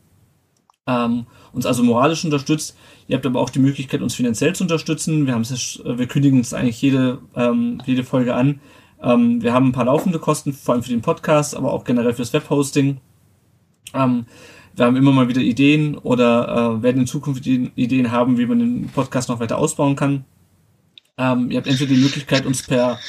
ähm, 0.88 1.26
uns 1.54 1.66
also 1.66 1.84
moralisch 1.84 2.24
unterstützt. 2.24 2.78
Ihr 3.08 3.16
habt 3.16 3.26
aber 3.26 3.40
auch 3.40 3.50
die 3.50 3.60
Möglichkeit, 3.60 4.02
uns 4.02 4.16
finanziell 4.16 4.54
zu 4.56 4.64
unterstützen. 4.64 5.26
Wir, 5.26 5.34
haben 5.34 5.42
es, 5.42 5.82
wir 5.84 6.08
kündigen 6.08 6.40
es 6.40 6.54
eigentlich 6.54 6.82
jede, 6.82 7.20
ähm, 7.36 7.82
jede 7.86 8.04
Folge 8.04 8.36
an. 8.36 8.60
Ähm, 9.02 9.42
wir 9.42 9.54
haben 9.54 9.68
ein 9.68 9.72
paar 9.72 9.86
laufende 9.86 10.20
Kosten, 10.20 10.54
vor 10.54 10.74
allem 10.74 10.84
für 10.84 10.90
den 10.90 11.02
Podcast, 11.02 11.56
aber 11.56 11.74
auch 11.74 11.84
generell 11.84 12.14
fürs 12.14 12.34
Webhosting. 12.34 12.98
Ähm, 13.94 14.26
wir 14.76 14.86
haben 14.86 14.96
immer 14.96 15.12
mal 15.12 15.28
wieder 15.28 15.42
Ideen 15.42 15.98
oder 15.98 16.80
äh, 16.80 16.84
werden 16.84 17.02
in 17.02 17.08
Zukunft 17.08 17.46
Ideen 17.48 18.12
haben, 18.12 18.38
wie 18.38 18.46
man 18.46 18.60
den 18.60 18.90
Podcast 18.90 19.30
noch 19.30 19.40
weiter 19.40 19.58
ausbauen 19.58 19.96
kann. 19.96 20.26
Ähm, 21.18 21.50
ihr 21.50 21.58
habt 21.58 21.68
entweder 21.68 21.94
die 21.94 22.02
Möglichkeit, 22.02 22.46
uns 22.46 22.64
per 22.64 23.00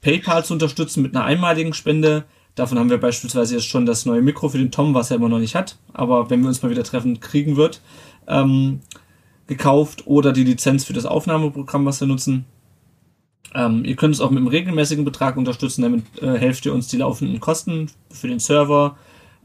PayPal 0.00 0.44
zu 0.44 0.54
unterstützen 0.54 1.02
mit 1.02 1.14
einer 1.14 1.24
einmaligen 1.24 1.74
Spende. 1.74 2.24
Davon 2.54 2.78
haben 2.78 2.90
wir 2.90 2.98
beispielsweise 2.98 3.54
jetzt 3.54 3.66
schon 3.66 3.86
das 3.86 4.04
neue 4.04 4.22
Mikro 4.22 4.48
für 4.48 4.58
den 4.58 4.70
Tom, 4.70 4.94
was 4.94 5.10
er 5.10 5.16
immer 5.16 5.28
noch 5.28 5.38
nicht 5.38 5.54
hat, 5.54 5.78
aber 5.92 6.28
wenn 6.28 6.40
wir 6.42 6.48
uns 6.48 6.62
mal 6.62 6.70
wieder 6.70 6.84
treffen, 6.84 7.20
kriegen 7.20 7.56
wird, 7.56 7.80
ähm, 8.28 8.80
gekauft 9.46 10.06
oder 10.06 10.32
die 10.32 10.44
Lizenz 10.44 10.84
für 10.84 10.92
das 10.92 11.06
Aufnahmeprogramm, 11.06 11.86
was 11.86 12.00
wir 12.00 12.08
nutzen. 12.08 12.44
Ähm, 13.54 13.84
ihr 13.84 13.96
könnt 13.96 14.14
es 14.14 14.20
auch 14.20 14.30
mit 14.30 14.38
einem 14.38 14.48
regelmäßigen 14.48 15.04
Betrag 15.04 15.36
unterstützen, 15.36 15.82
damit 15.82 16.04
äh, 16.20 16.38
helft 16.38 16.64
ihr 16.66 16.74
uns 16.74 16.88
die 16.88 16.98
laufenden 16.98 17.40
Kosten 17.40 17.90
für 18.10 18.28
den 18.28 18.38
Server, 18.38 18.96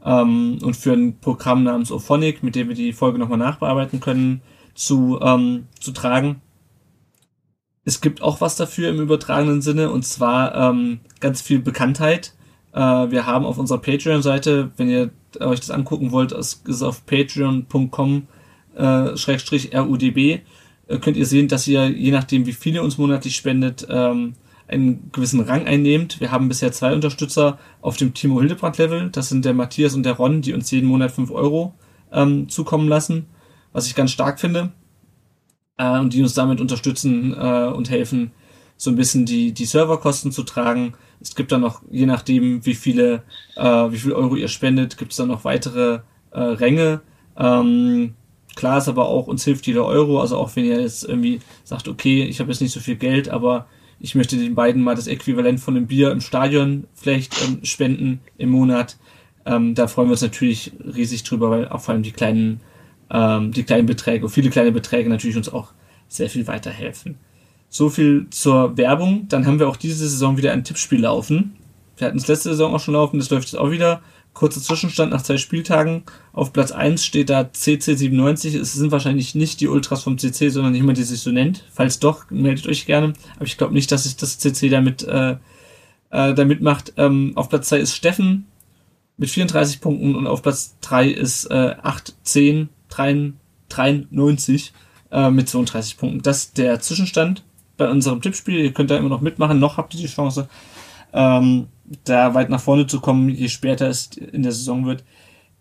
ähm, 0.04 0.58
und 0.62 0.76
für 0.76 0.92
ein 0.92 1.18
Programm 1.18 1.64
namens 1.64 1.90
Ophonic, 1.90 2.42
mit 2.42 2.54
dem 2.54 2.68
wir 2.68 2.74
die 2.74 2.92
Folge 2.92 3.18
nochmal 3.18 3.38
nachbearbeiten 3.38 4.00
können, 4.00 4.42
zu, 4.74 5.18
ähm, 5.20 5.66
zu 5.80 5.92
tragen. 5.92 6.40
Es 7.84 8.00
gibt 8.00 8.22
auch 8.22 8.40
was 8.40 8.56
dafür 8.56 8.90
im 8.90 9.00
übertragenen 9.00 9.62
Sinne 9.62 9.90
und 9.90 10.04
zwar 10.04 10.54
ähm, 10.54 11.00
ganz 11.20 11.40
viel 11.40 11.58
Bekanntheit. 11.58 12.34
Äh, 12.72 12.80
wir 12.80 13.26
haben 13.26 13.44
auf 13.44 13.58
unserer 13.58 13.78
Patreon-Seite, 13.78 14.70
wenn 14.76 14.88
ihr 14.88 15.10
euch 15.40 15.60
das 15.60 15.70
angucken 15.70 16.12
wollt, 16.12 16.32
es 16.32 16.62
ist 16.66 16.82
auf 16.82 17.04
patreon.com 17.06 18.26
äh, 18.76 19.14
äh, 20.88 20.98
könnt 20.98 21.16
ihr 21.16 21.26
sehen, 21.26 21.48
dass 21.48 21.68
ihr, 21.68 21.88
je 21.88 22.10
nachdem 22.10 22.46
wie 22.46 22.52
viele 22.52 22.82
uns 22.82 22.98
monatlich 22.98 23.36
spendet, 23.36 23.86
ähm, 23.90 24.34
einen 24.66 25.10
gewissen 25.12 25.40
Rang 25.40 25.66
einnehmt. 25.66 26.20
Wir 26.20 26.30
haben 26.30 26.48
bisher 26.48 26.72
zwei 26.72 26.92
Unterstützer 26.94 27.58
auf 27.80 27.96
dem 27.96 28.14
Timo 28.14 28.40
Hildebrand-Level. 28.40 29.10
Das 29.10 29.28
sind 29.28 29.44
der 29.44 29.54
Matthias 29.54 29.94
und 29.94 30.02
der 30.04 30.14
Ron, 30.14 30.42
die 30.42 30.52
uns 30.52 30.70
jeden 30.70 30.88
Monat 30.88 31.10
fünf 31.10 31.30
Euro 31.30 31.74
ähm, 32.12 32.48
zukommen 32.48 32.88
lassen, 32.88 33.26
was 33.72 33.86
ich 33.86 33.94
ganz 33.94 34.10
stark 34.10 34.40
finde. 34.40 34.72
Äh, 35.78 35.98
und 35.98 36.12
die 36.12 36.22
uns 36.22 36.34
damit 36.34 36.60
unterstützen 36.60 37.34
äh, 37.34 37.68
und 37.68 37.90
helfen, 37.90 38.32
so 38.76 38.90
ein 38.90 38.96
bisschen 38.96 39.26
die, 39.26 39.52
die 39.52 39.64
Serverkosten 39.64 40.32
zu 40.32 40.42
tragen. 40.42 40.94
Es 41.20 41.34
gibt 41.34 41.52
dann 41.52 41.60
noch, 41.60 41.82
je 41.90 42.06
nachdem, 42.06 42.64
wie 42.64 42.74
viele, 42.74 43.22
äh, 43.56 43.62
wie 43.62 43.98
viel 43.98 44.12
Euro 44.12 44.36
ihr 44.36 44.48
spendet, 44.48 44.98
gibt 44.98 45.12
es 45.12 45.16
dann 45.16 45.28
noch 45.28 45.44
weitere 45.44 46.00
äh, 46.30 46.40
Ränge. 46.40 47.00
Ähm, 47.36 48.14
klar 48.54 48.78
ist 48.78 48.88
aber 48.88 49.08
auch, 49.08 49.26
uns 49.26 49.44
hilft 49.44 49.66
jeder 49.66 49.84
Euro. 49.84 50.20
Also 50.20 50.36
auch 50.36 50.54
wenn 50.54 50.64
ihr 50.64 50.80
jetzt 50.80 51.04
irgendwie 51.04 51.40
sagt, 51.64 51.88
okay, 51.88 52.24
ich 52.24 52.40
habe 52.40 52.50
jetzt 52.50 52.60
nicht 52.60 52.72
so 52.72 52.80
viel 52.80 52.96
Geld, 52.96 53.28
aber 53.28 53.66
ich 54.00 54.14
möchte 54.14 54.36
den 54.36 54.54
beiden 54.54 54.82
mal 54.82 54.94
das 54.94 55.06
Äquivalent 55.06 55.60
von 55.60 55.76
einem 55.76 55.86
Bier 55.86 56.12
im 56.12 56.20
Stadion 56.20 56.84
vielleicht 56.94 57.42
ähm, 57.44 57.64
spenden 57.64 58.20
im 58.36 58.50
Monat. 58.50 58.96
Ähm, 59.44 59.74
da 59.74 59.88
freuen 59.88 60.08
wir 60.08 60.12
uns 60.12 60.22
natürlich 60.22 60.72
riesig 60.84 61.24
drüber, 61.24 61.50
weil 61.50 61.68
auch 61.68 61.80
vor 61.80 61.94
allem 61.94 62.02
die 62.02 62.12
kleinen, 62.12 62.60
ähm, 63.10 63.52
die 63.52 63.64
kleinen 63.64 63.86
Beträge, 63.86 64.28
viele 64.28 64.50
kleine 64.50 64.72
Beträge 64.72 65.08
natürlich 65.08 65.36
uns 65.36 65.48
auch 65.48 65.72
sehr 66.06 66.30
viel 66.30 66.46
weiterhelfen. 66.46 67.16
So 67.68 67.90
viel 67.90 68.26
zur 68.30 68.76
Werbung. 68.76 69.26
Dann 69.28 69.46
haben 69.46 69.58
wir 69.58 69.68
auch 69.68 69.76
diese 69.76 70.08
Saison 70.08 70.36
wieder 70.36 70.52
ein 70.52 70.64
Tippspiel 70.64 71.00
laufen. 71.00 71.54
Wir 71.96 72.06
hatten 72.06 72.18
es 72.18 72.28
letzte 72.28 72.50
Saison 72.50 72.74
auch 72.74 72.80
schon 72.80 72.94
laufen, 72.94 73.18
das 73.18 73.30
läuft 73.30 73.48
jetzt 73.50 73.58
auch 73.58 73.70
wieder. 73.70 74.02
Kurzer 74.32 74.60
Zwischenstand 74.60 75.10
nach 75.10 75.22
zwei 75.22 75.36
Spieltagen. 75.36 76.04
Auf 76.32 76.52
Platz 76.52 76.70
1 76.70 77.04
steht 77.04 77.28
da 77.28 77.40
CC97. 77.40 78.56
Es 78.56 78.72
sind 78.72 78.92
wahrscheinlich 78.92 79.34
nicht 79.34 79.60
die 79.60 79.66
Ultras 79.66 80.04
vom 80.04 80.16
CC, 80.16 80.50
sondern 80.50 80.76
jemand, 80.76 80.98
der 80.98 81.04
sich 81.04 81.20
so 81.20 81.32
nennt. 81.32 81.64
Falls 81.72 81.98
doch, 81.98 82.30
meldet 82.30 82.68
euch 82.68 82.86
gerne. 82.86 83.14
Aber 83.36 83.46
ich 83.46 83.58
glaube 83.58 83.74
nicht, 83.74 83.90
dass 83.90 84.04
sich 84.04 84.16
das 84.16 84.38
CC 84.38 84.68
damit, 84.68 85.02
äh, 85.02 85.36
äh, 86.10 86.34
damit 86.34 86.62
macht. 86.62 86.92
Ähm, 86.96 87.32
auf 87.34 87.48
Platz 87.48 87.68
2 87.68 87.80
ist 87.80 87.96
Steffen 87.96 88.46
mit 89.16 89.28
34 89.28 89.80
Punkten 89.80 90.14
und 90.14 90.28
auf 90.28 90.42
Platz 90.42 90.76
3 90.82 91.08
ist 91.08 91.50
äh, 91.50 91.74
8, 91.82 92.14
10, 92.22 92.68
93 93.68 94.72
äh, 95.10 95.30
mit 95.30 95.48
32 95.48 95.96
Punkten. 95.96 96.22
Das 96.22 96.38
ist 96.44 96.58
der 96.58 96.78
Zwischenstand 96.78 97.42
bei 97.78 97.90
unserem 97.90 98.20
Tippspiel. 98.20 98.60
Ihr 98.60 98.72
könnt 98.72 98.90
da 98.90 98.98
immer 98.98 99.08
noch 99.08 99.22
mitmachen. 99.22 99.58
Noch 99.58 99.78
habt 99.78 99.94
ihr 99.94 100.00
die 100.00 100.06
Chance. 100.06 100.48
Ähm, 101.14 101.68
da 102.04 102.34
weit 102.34 102.50
nach 102.50 102.60
vorne 102.60 102.86
zu 102.86 103.00
kommen, 103.00 103.30
je 103.30 103.48
später 103.48 103.88
es 103.88 104.10
in 104.16 104.42
der 104.42 104.52
Saison 104.52 104.84
wird, 104.84 105.04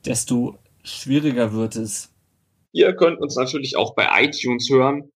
desto 0.05 0.57
schwieriger 0.83 1.53
wird 1.53 1.77
es. 1.77 2.13
Ihr 2.73 2.93
könnt 2.93 3.21
uns 3.21 3.35
natürlich 3.37 3.77
auch 3.77 3.95
bei 3.95 4.07
iTunes 4.23 4.69
hören 4.69 5.09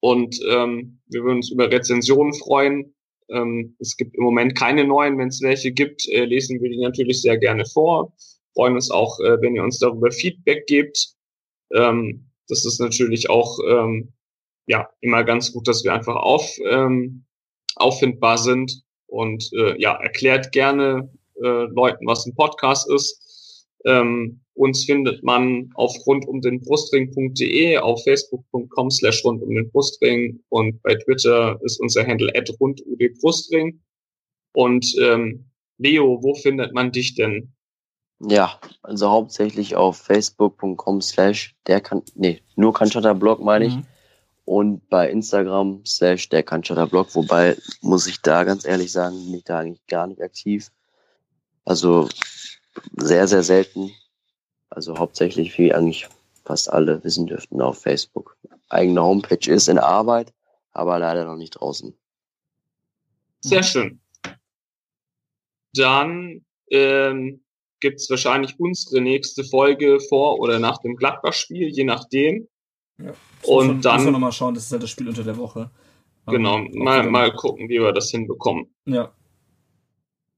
und 0.00 0.40
ähm, 0.48 0.98
wir 1.06 1.22
würden 1.22 1.36
uns 1.36 1.52
über 1.52 1.70
Rezensionen 1.70 2.34
freuen. 2.34 2.92
Ähm, 3.28 3.76
es 3.78 3.96
gibt 3.96 4.16
im 4.16 4.24
Moment 4.24 4.56
keine 4.56 4.84
neuen, 4.84 5.16
wenn 5.18 5.28
es 5.28 5.40
welche 5.42 5.70
gibt, 5.70 6.08
äh, 6.08 6.24
lesen 6.24 6.60
wir 6.60 6.70
die 6.70 6.78
natürlich 6.78 7.22
sehr 7.22 7.38
gerne 7.38 7.64
vor. 7.64 8.12
Freuen 8.54 8.74
uns 8.74 8.90
auch, 8.90 9.20
äh, 9.20 9.40
wenn 9.40 9.54
ihr 9.54 9.62
uns 9.62 9.78
darüber 9.78 10.10
Feedback 10.10 10.66
gebt. 10.66 11.14
Ähm, 11.72 12.26
Das 12.48 12.66
ist 12.66 12.80
natürlich 12.80 13.30
auch 13.30 13.58
ähm, 13.66 14.12
ja 14.72 14.88
immer 15.00 15.22
ganz 15.22 15.52
gut, 15.52 15.68
dass 15.68 15.84
wir 15.84 15.92
einfach 15.92 16.16
auf, 16.16 16.44
ähm, 16.68 17.24
auffindbar 17.76 18.38
sind 18.38 18.82
und 19.06 19.50
äh, 19.52 19.78
ja, 19.80 19.94
erklärt 20.00 20.50
gerne 20.52 21.10
äh, 21.42 21.64
Leuten, 21.80 22.06
was 22.06 22.26
ein 22.26 22.34
Podcast 22.34 22.90
ist. 22.90 23.66
Ähm, 23.84 24.40
uns 24.54 24.84
findet 24.84 25.22
man 25.22 25.70
auf 25.74 25.94
rund 26.06 26.26
um 26.26 26.40
den 26.40 26.60
Brustring.de, 26.60 27.78
auf 27.78 28.02
facebook.com 28.04 28.90
slash 28.90 29.24
rund 29.24 29.42
um 29.42 29.54
den 29.54 29.70
Brustring 29.70 30.40
und 30.48 30.82
bei 30.82 30.94
Twitter 30.94 31.58
ist 31.62 31.80
unser 31.80 32.06
Handle 32.06 32.32
at 32.34 32.50
rund 32.60 32.80
um 32.86 32.96
den 32.96 33.14
Brustring. 33.20 33.80
Und 34.54 34.94
ähm, 35.00 35.44
Leo, 35.78 36.22
wo 36.22 36.34
findet 36.34 36.72
man 36.72 36.92
dich 36.92 37.14
denn? 37.14 37.52
Ja, 38.20 38.60
also 38.82 39.10
hauptsächlich 39.10 39.74
auf 39.74 39.96
facebook.com 39.98 41.00
slash 41.00 41.56
der 41.66 41.80
kann, 41.80 42.02
nee, 42.14 42.40
nur 42.56 42.72
Kanchata 42.72 43.14
Blog 43.14 43.40
meine 43.40 43.66
ich. 43.66 43.74
Mhm. 43.76 43.86
Und 44.44 44.88
bei 44.88 45.08
Instagram 45.08 45.84
slash 45.86 46.28
der 46.28 46.42
Kanchata 46.42 46.86
Blog, 46.86 47.14
wobei 47.14 47.56
muss 47.80 48.06
ich 48.06 48.20
da 48.22 48.44
ganz 48.44 48.64
ehrlich 48.64 48.90
sagen, 48.90 49.16
bin 49.24 49.34
ich 49.34 49.44
da 49.44 49.60
eigentlich 49.60 49.86
gar 49.86 50.06
nicht 50.06 50.20
aktiv. 50.20 50.70
Also 51.64 52.08
sehr, 52.96 53.28
sehr 53.28 53.42
selten. 53.42 53.92
Also 54.68 54.98
hauptsächlich, 54.98 55.56
wie 55.58 55.72
eigentlich 55.72 56.08
fast 56.44 56.72
alle 56.72 57.02
wissen 57.04 57.26
dürften, 57.26 57.60
auf 57.60 57.80
Facebook. 57.80 58.36
Eigene 58.68 59.02
Homepage 59.02 59.50
ist 59.50 59.68
in 59.68 59.78
Arbeit, 59.78 60.32
aber 60.72 60.98
leider 60.98 61.24
noch 61.24 61.36
nicht 61.36 61.52
draußen. 61.52 61.94
Sehr 63.40 63.62
schön. 63.62 64.00
Dann 65.74 66.44
ähm, 66.70 67.42
gibt 67.80 68.00
es 68.00 68.08
wahrscheinlich 68.08 68.58
unsere 68.58 69.02
nächste 69.02 69.44
Folge 69.44 70.00
vor 70.08 70.38
oder 70.40 70.58
nach 70.58 70.78
dem 70.78 70.96
Gladbach-Spiel, 70.96 71.68
je 71.68 71.84
nachdem. 71.84 72.48
Ja, 73.04 73.12
und 73.42 73.66
schon, 73.66 73.80
dann. 73.80 73.94
Müssen 73.96 74.06
wir 74.06 74.12
nochmal 74.12 74.32
schauen, 74.32 74.54
das 74.54 74.64
ist 74.64 74.72
ja 74.72 74.78
das 74.78 74.90
Spiel 74.90 75.08
unter 75.08 75.24
der 75.24 75.36
Woche. 75.36 75.70
Genau, 76.26 76.58
mal, 76.72 77.08
mal 77.10 77.32
gucken, 77.32 77.68
wie 77.68 77.80
wir 77.80 77.92
das 77.92 78.10
hinbekommen. 78.10 78.66
Ja. 78.84 79.10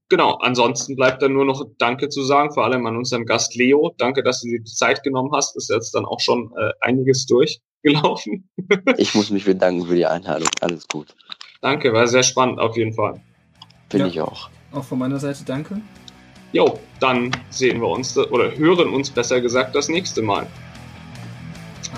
Genau, 0.09 0.33
ansonsten 0.35 0.95
bleibt 0.95 1.21
dann 1.21 1.33
nur 1.33 1.45
noch 1.45 1.65
Danke 1.77 2.09
zu 2.09 2.23
sagen, 2.23 2.53
vor 2.53 2.63
allem 2.63 2.85
an 2.85 2.95
unseren 2.95 3.25
Gast 3.25 3.55
Leo. 3.55 3.93
Danke, 3.97 4.23
dass 4.23 4.41
du 4.41 4.47
dir 4.47 4.59
die 4.59 4.71
Zeit 4.71 5.03
genommen 5.03 5.31
hast. 5.33 5.55
Ist 5.55 5.69
jetzt 5.69 5.93
dann 5.95 6.05
auch 6.05 6.19
schon 6.19 6.51
äh, 6.57 6.71
einiges 6.81 7.25
durchgelaufen. 7.25 8.47
ich 8.97 9.15
muss 9.15 9.31
mich 9.31 9.45
bedanken 9.45 9.87
für 9.87 9.95
die 9.95 10.05
Einladung. 10.05 10.47
Alles 10.61 10.87
gut. 10.87 11.15
Danke, 11.61 11.91
war 11.93 12.07
sehr 12.07 12.23
spannend 12.23 12.59
auf 12.59 12.77
jeden 12.77 12.93
Fall. 12.93 13.19
Finde 13.89 14.07
ja. 14.07 14.11
ich 14.11 14.21
auch. 14.21 14.49
Auch 14.71 14.83
von 14.83 14.99
meiner 14.99 15.19
Seite 15.19 15.43
danke. 15.45 15.81
Jo, 16.51 16.79
dann 16.99 17.31
sehen 17.49 17.81
wir 17.81 17.87
uns 17.87 18.17
oder 18.17 18.55
hören 18.55 18.89
uns 18.89 19.09
besser 19.09 19.41
gesagt 19.41 19.75
das 19.75 19.89
nächste 19.89 20.21
Mal. 20.21 20.47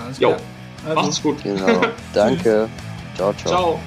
Alles 0.02 0.18
jo, 0.18 0.36
also. 0.86 1.00
macht's 1.00 1.22
gut. 1.22 1.42
Genau. 1.42 1.80
Danke. 2.12 2.68
ciao, 3.16 3.32
ciao. 3.34 3.50
Ciao. 3.50 3.80